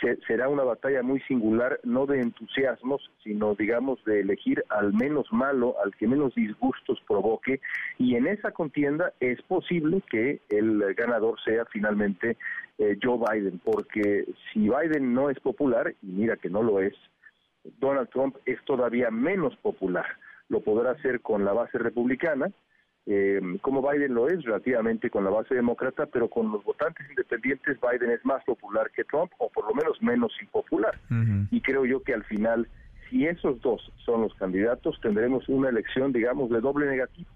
se, 0.00 0.16
será 0.26 0.48
una 0.48 0.64
batalla 0.64 1.04
muy 1.04 1.20
singular, 1.20 1.78
no 1.84 2.04
de 2.06 2.20
entusiasmos, 2.20 3.10
sino 3.22 3.54
digamos 3.54 4.04
de 4.04 4.20
elegir 4.20 4.64
al 4.70 4.92
menos 4.92 5.32
malo, 5.32 5.76
al 5.84 5.94
que 5.94 6.08
menos 6.08 6.34
disgustos 6.34 7.00
provoque, 7.06 7.60
y 7.98 8.16
en 8.16 8.26
esa 8.26 8.50
contienda 8.50 9.12
es 9.20 9.40
posible 9.42 10.02
que 10.10 10.40
el 10.48 10.94
ganador 10.94 11.40
sea 11.44 11.64
finalmente 11.66 12.36
eh, 12.78 12.98
Joe 13.00 13.18
Biden, 13.18 13.60
porque 13.64 14.24
si 14.52 14.68
Biden 14.68 15.14
no 15.14 15.30
es 15.30 15.38
popular, 15.38 15.94
y 16.02 16.06
mira 16.06 16.36
que 16.36 16.50
no 16.50 16.64
lo 16.64 16.80
es, 16.80 16.94
Donald 17.78 18.08
Trump 18.10 18.36
es 18.46 18.60
todavía 18.64 19.12
menos 19.12 19.54
popular. 19.58 20.06
Lo 20.48 20.60
podrá 20.60 20.90
hacer 20.90 21.20
con 21.20 21.44
la 21.44 21.52
base 21.52 21.78
republicana, 21.78 22.50
eh, 23.06 23.40
como 23.62 23.82
Biden 23.82 24.14
lo 24.14 24.28
es 24.28 24.44
relativamente 24.44 25.10
con 25.10 25.24
la 25.24 25.30
base 25.30 25.54
demócrata, 25.54 26.06
pero 26.06 26.28
con 26.28 26.52
los 26.52 26.62
votantes 26.62 27.08
independientes 27.10 27.78
Biden 27.80 28.10
es 28.10 28.24
más 28.24 28.44
popular 28.44 28.90
que 28.94 29.04
Trump, 29.04 29.32
o 29.38 29.48
por 29.48 29.66
lo 29.66 29.74
menos 29.74 30.00
menos 30.00 30.32
impopular. 30.40 30.98
Y 31.50 31.60
creo 31.60 31.84
yo 31.84 32.02
que 32.02 32.14
al 32.14 32.24
final, 32.24 32.68
si 33.10 33.26
esos 33.26 33.60
dos 33.60 33.92
son 34.04 34.22
los 34.22 34.34
candidatos, 34.34 35.00
tendremos 35.00 35.48
una 35.48 35.68
elección, 35.68 36.12
digamos, 36.12 36.50
de 36.50 36.60
doble 36.60 36.86
negativo. 36.86 37.28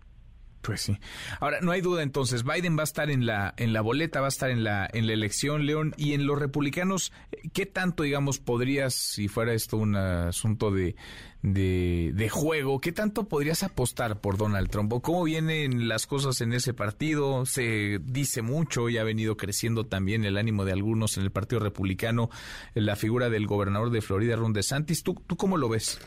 Pues 0.67 0.81
sí. 0.81 0.99
Ahora, 1.39 1.61
no 1.61 1.71
hay 1.71 1.81
duda 1.81 2.03
entonces, 2.03 2.43
Biden 2.43 2.77
va 2.77 2.81
a 2.81 2.85
estar 2.85 3.09
en 3.09 3.25
la 3.25 3.55
en 3.57 3.73
la 3.73 3.83
boleta, 3.83 4.21
va 4.21 4.27
a 4.27 4.29
estar 4.29 4.51
en 4.51 4.65
la 4.65 4.91
en 4.93 5.07
la 5.07 5.13
elección, 5.13 5.65
León, 5.65 5.95
y 5.97 6.15
en 6.15 6.27
los 6.27 6.41
republicanos, 6.41 7.13
¿qué 7.53 7.67
tanto, 7.67 8.03
digamos, 8.03 8.41
podrías, 8.41 8.93
si 8.93 9.29
fuera 9.29 9.55
esto 9.55 9.77
un 9.77 9.95
asunto 9.95 10.73
de, 10.73 10.97
de, 11.41 12.29
juego, 12.29 12.81
qué 12.81 12.91
tanto 12.91 13.29
podrías 13.29 13.63
apostar 13.63 14.21
por 14.21 14.39
Donald 14.39 14.69
Trump? 14.69 14.93
¿O 14.93 15.03
¿Cómo 15.03 15.23
vienen 15.23 15.87
las 15.87 16.09
cosas 16.09 16.41
en 16.41 16.53
ese 16.53 16.75
partido? 16.75 17.47
Se 17.47 18.01
dice 18.03 18.43
mucho 18.43 18.89
y 18.89 18.99
ha 18.99 19.05
venido 19.05 19.37
creciendo 19.37 19.87
también 19.87 20.25
el 20.25 20.37
ánimo 20.37 20.65
de 20.65 20.73
algunos 20.73 21.17
en 21.17 21.23
el 21.23 21.31
Partido 21.31 21.61
Republicano, 21.61 22.29
la 22.75 22.97
figura 22.97 23.31
del 23.31 23.47
gobernador 23.47 23.91
de 23.91 24.03
Florida, 24.03 24.35
Ron 24.35 24.53
DeSantis. 24.53 25.05
¿Tú, 25.05 25.15
tú 25.29 25.37
cómo 25.37 25.59
lo 25.59 25.69
ves? 25.69 26.01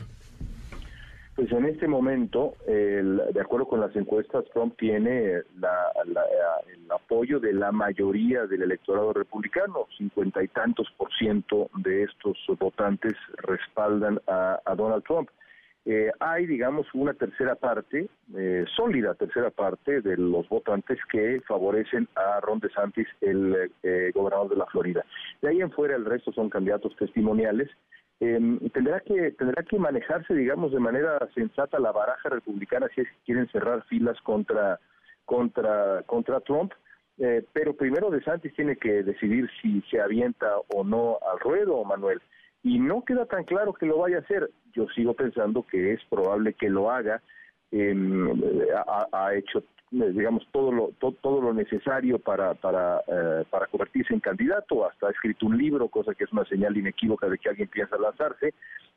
Pues 1.40 1.54
en 1.54 1.68
este 1.68 1.88
momento, 1.88 2.56
el, 2.68 3.22
de 3.34 3.40
acuerdo 3.40 3.66
con 3.66 3.80
las 3.80 3.96
encuestas, 3.96 4.44
Trump 4.54 4.76
tiene 4.78 5.42
la, 5.58 5.90
el 6.04 6.92
apoyo 6.92 7.40
de 7.40 7.54
la 7.54 7.72
mayoría 7.72 8.46
del 8.46 8.64
electorado 8.64 9.14
republicano. 9.14 9.88
Cincuenta 9.98 10.44
y 10.44 10.50
tantos 10.50 10.92
por 10.98 11.10
ciento 11.14 11.70
de 11.78 12.04
estos 12.04 12.38
votantes 12.60 13.14
respaldan 13.38 14.20
a, 14.28 14.60
a 14.66 14.76
Donald 14.76 15.06
Trump. 15.06 15.30
Eh, 15.86 16.12
hay, 16.20 16.46
digamos, 16.46 16.88
una 16.94 17.14
tercera 17.14 17.56
parte, 17.56 18.10
eh, 18.36 18.66
sólida 18.76 19.14
tercera 19.14 19.50
parte 19.50 20.02
de 20.02 20.18
los 20.18 20.48
votantes 20.50 21.00
que 21.10 21.40
favorecen 21.48 22.10
a 22.16 22.42
Ron 22.42 22.60
DeSantis, 22.60 23.08
el 23.22 23.72
eh, 23.82 24.12
gobernador 24.14 24.50
de 24.50 24.58
la 24.58 24.66
Florida. 24.66 25.06
De 25.42 25.48
ahí 25.48 25.62
en 25.62 25.72
fuera, 25.72 25.96
el 25.96 26.04
resto 26.04 26.34
son 26.34 26.50
candidatos 26.50 26.94
testimoniales 26.98 27.70
eh, 28.22 28.70
tendrá 28.74 29.00
que 29.00 29.32
tendrá 29.32 29.64
que 29.64 29.80
manejarse 29.80 30.34
digamos 30.34 30.74
de 30.74 30.80
manera 30.80 31.18
sensata 31.34 31.80
la 31.80 31.94
baraja 31.94 32.28
republicana 32.30 32.88
si 32.94 33.02
es 33.02 33.08
que 33.08 33.16
quieren 33.26 33.48
cerrar 33.50 33.84
filas 33.86 34.20
contra 34.22 34.80
contra 35.26 36.04
contra 36.04 36.42
Trump. 36.42 36.74
Eh, 37.18 37.44
pero 37.54 37.74
primero 37.74 38.10
DeSantis 38.10 38.54
tiene 38.56 38.78
que 38.78 39.04
decidir 39.04 39.50
si 39.62 39.82
se 39.90 40.00
avienta 40.02 40.48
o 40.74 40.84
no 40.84 41.18
al 41.32 41.40
ruedo 41.40 41.84
Manuel. 41.84 42.22
Y 42.62 42.80
no 42.80 43.04
queda 43.06 43.26
tan 43.26 43.46
claro 43.46 43.74
que 43.74 43.86
lo 43.86 44.00
vaya 44.00 44.18
a 44.18 44.22
hacer. 44.22 44.50
Yo 44.74 44.88
sigo 44.90 45.14
pensando 45.14 45.64
que 45.64 45.94
es 45.94 46.02
probable 46.10 46.54
que 46.54 46.70
lo 46.70 46.92
haga. 46.92 47.22
Ha, 47.72 49.08
ha, 49.12 49.36
hecho 49.36 49.64
digamos 49.92 50.48
todo 50.52 50.72
lo 50.72 50.92
todo 51.00 51.42
lo 51.42 51.54
necesario 51.54 52.20
para 52.20 52.54
para 52.54 53.00
eh, 53.08 53.44
para 53.50 53.66
convertirse 53.68 54.14
en 54.14 54.20
candidato 54.20 54.88
hasta 54.88 55.08
ha 55.08 55.12
escrito 55.12 55.48
un 55.48 55.58
libro 55.58 55.88
cosa 55.88 56.14
que 56.14 56.26
es 56.26 56.32
una 56.32 56.46
señal 56.46 56.78
inequívoca 56.78 57.28
de 57.28 57.38
que 57.40 57.50
alguien 57.50 57.68
piensa 57.68 57.98
lanzarse 57.98 58.54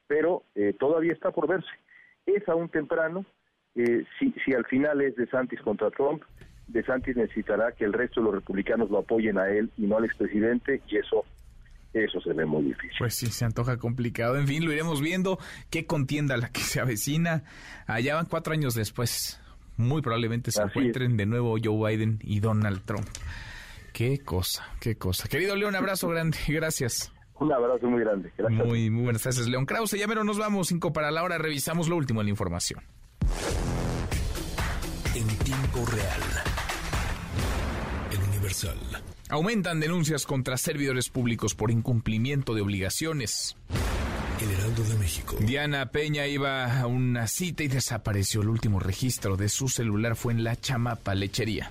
pero 0.06 0.42
eh, 0.54 0.74
todavía 0.78 1.12
está 1.12 1.30
por 1.30 1.48
verse 1.48 1.70
es 2.26 2.46
aún 2.48 2.68
temprano 2.68 3.24
eh, 3.74 4.04
si 4.18 4.34
si 4.44 4.52
al 4.52 4.66
final 4.66 5.00
es 5.00 5.16
de 5.16 5.26
Santis 5.28 5.60
contra 5.62 5.90
Trump 5.90 6.22
de 6.68 6.84
Santis 6.84 7.16
necesitará 7.16 7.72
que 7.72 7.84
el 7.84 7.94
resto 7.94 8.20
de 8.20 8.26
los 8.26 8.34
republicanos 8.34 8.90
lo 8.90 8.98
apoyen 8.98 9.38
a 9.38 9.48
él 9.48 9.70
y 9.78 9.86
no 9.86 9.96
al 9.96 10.04
expresidente 10.04 10.82
y 10.88 10.98
eso 10.98 11.24
eso 11.94 12.22
se 12.22 12.32
ve 12.32 12.46
muy 12.46 12.62
difícil. 12.62 12.96
Pues 12.98 13.14
sí, 13.14 13.26
se 13.26 13.44
antoja 13.44 13.76
complicado. 13.76 14.38
En 14.38 14.48
fin, 14.48 14.64
lo 14.64 14.72
iremos 14.72 15.02
viendo. 15.02 15.38
Qué 15.68 15.84
contienda 15.84 16.38
la 16.38 16.48
que 16.48 16.62
se 16.62 16.80
avecina. 16.80 17.42
Allá 17.86 18.14
van 18.14 18.24
cuatro 18.24 18.54
años 18.54 18.74
después. 18.74 19.41
Muy 19.82 20.02
probablemente 20.02 20.50
se 20.50 20.62
encuentren 20.62 21.16
de 21.16 21.26
nuevo 21.26 21.56
Joe 21.62 21.96
Biden 21.96 22.18
y 22.22 22.40
Donald 22.40 22.82
Trump. 22.84 23.06
Qué 23.92 24.20
cosa, 24.20 24.66
qué 24.80 24.96
cosa. 24.96 25.28
Querido 25.28 25.54
León, 25.54 25.76
abrazo 25.76 26.08
grande. 26.08 26.38
Gracias. 26.48 27.12
Un 27.38 27.52
abrazo 27.52 27.86
muy 27.88 28.00
grande. 28.00 28.32
Gracias. 28.38 28.66
Muy, 28.66 28.88
muy 28.88 29.04
buenas 29.04 29.22
tardes, 29.22 29.48
León 29.48 29.66
Krause. 29.66 29.98
Ya 29.98 30.06
mero 30.06 30.24
nos 30.24 30.38
vamos, 30.38 30.68
cinco 30.68 30.92
para 30.92 31.10
la 31.10 31.22
hora. 31.22 31.38
Revisamos 31.38 31.88
lo 31.88 31.96
último 31.96 32.20
en 32.20 32.26
la 32.26 32.30
información. 32.30 32.80
En 35.14 35.26
tiempo 35.44 35.84
real. 35.90 36.22
El 38.12 38.28
Universal. 38.28 38.78
Aumentan 39.28 39.80
denuncias 39.80 40.26
contra 40.26 40.56
servidores 40.56 41.08
públicos 41.08 41.54
por 41.54 41.70
incumplimiento 41.70 42.54
de 42.54 42.60
obligaciones. 42.60 43.56
El 44.42 44.50
Heraldo 44.50 44.82
de 44.82 44.94
México. 44.96 45.36
Diana 45.40 45.86
Peña 45.86 46.26
iba 46.26 46.80
a 46.80 46.86
una 46.86 47.28
cita 47.28 47.62
y 47.62 47.68
desapareció. 47.68 48.42
El 48.42 48.48
último 48.48 48.80
registro 48.80 49.36
de 49.36 49.48
su 49.48 49.68
celular 49.68 50.16
fue 50.16 50.32
en 50.32 50.42
la 50.42 50.56
Chamapa 50.56 51.14
Lechería. 51.14 51.70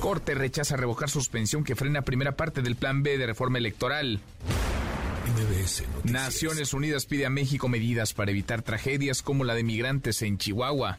Corte 0.00 0.34
rechaza 0.34 0.76
revocar 0.76 1.08
suspensión 1.08 1.62
que 1.62 1.76
frena 1.76 2.02
primera 2.02 2.32
parte 2.36 2.62
del 2.62 2.74
Plan 2.74 3.02
B 3.02 3.18
de 3.18 3.26
reforma 3.26 3.58
electoral. 3.58 4.20
Naciones 6.04 6.74
Unidas 6.74 7.06
pide 7.06 7.26
a 7.26 7.30
México 7.30 7.68
medidas 7.68 8.12
para 8.12 8.32
evitar 8.32 8.62
tragedias 8.62 9.22
como 9.22 9.44
la 9.44 9.54
de 9.54 9.62
migrantes 9.62 10.22
en 10.22 10.38
Chihuahua. 10.38 10.98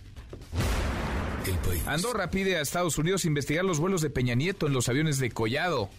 Andorra 1.86 2.30
pide 2.30 2.58
a 2.58 2.62
Estados 2.62 2.98
Unidos 2.98 3.26
investigar 3.26 3.66
los 3.66 3.80
vuelos 3.80 4.02
de 4.02 4.10
Peña 4.10 4.36
Nieto 4.36 4.68
en 4.68 4.74
los 4.74 4.88
aviones 4.88 5.18
de 5.18 5.32
Collado. 5.32 5.90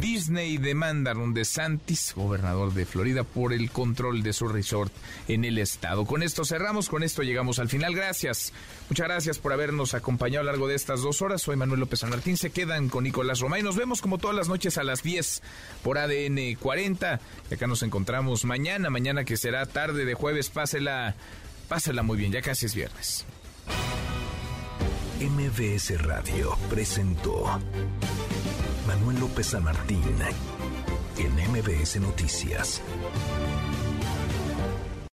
Disney 0.00 0.58
demanda 0.58 1.10
a 1.10 1.14
Ron 1.14 1.34
DeSantis, 1.34 2.12
gobernador 2.14 2.72
de 2.74 2.86
Florida, 2.86 3.24
por 3.24 3.52
el 3.52 3.70
control 3.70 4.22
de 4.22 4.32
su 4.32 4.48
resort 4.48 4.92
en 5.28 5.44
el 5.44 5.58
estado. 5.58 6.04
Con 6.04 6.22
esto 6.22 6.44
cerramos, 6.44 6.88
con 6.88 7.02
esto 7.02 7.22
llegamos 7.22 7.58
al 7.58 7.68
final. 7.68 7.94
Gracias, 7.94 8.52
muchas 8.88 9.06
gracias 9.06 9.38
por 9.38 9.52
habernos 9.52 9.94
acompañado 9.94 10.42
a 10.42 10.44
lo 10.44 10.52
largo 10.52 10.68
de 10.68 10.74
estas 10.74 11.02
dos 11.02 11.22
horas. 11.22 11.42
Soy 11.42 11.56
Manuel 11.56 11.80
López 11.80 12.00
San 12.00 12.10
Martín. 12.10 12.36
Se 12.36 12.50
quedan 12.50 12.88
con 12.88 13.04
Nicolás 13.04 13.40
Roma 13.40 13.58
y 13.58 13.62
nos 13.62 13.76
vemos 13.76 14.00
como 14.00 14.18
todas 14.18 14.36
las 14.36 14.48
noches 14.48 14.78
a 14.78 14.84
las 14.84 15.02
10 15.02 15.42
por 15.82 15.98
ADN 15.98 16.56
40. 16.58 17.20
Y 17.50 17.54
acá 17.54 17.66
nos 17.66 17.82
encontramos 17.82 18.44
mañana, 18.44 18.90
mañana 18.90 19.24
que 19.24 19.36
será 19.36 19.66
tarde 19.66 20.04
de 20.04 20.14
jueves. 20.14 20.50
Pásela, 20.50 21.14
pásela 21.68 22.02
muy 22.02 22.18
bien, 22.18 22.32
ya 22.32 22.42
casi 22.42 22.66
es 22.66 22.74
viernes. 22.74 23.24
MBS 25.20 26.02
Radio 26.02 26.58
presentó 26.68 27.60
Manuel 28.86 29.20
López 29.20 29.46
San 29.46 29.64
en 31.16 31.32
MBS 31.50 32.00
Noticias. 32.00 32.82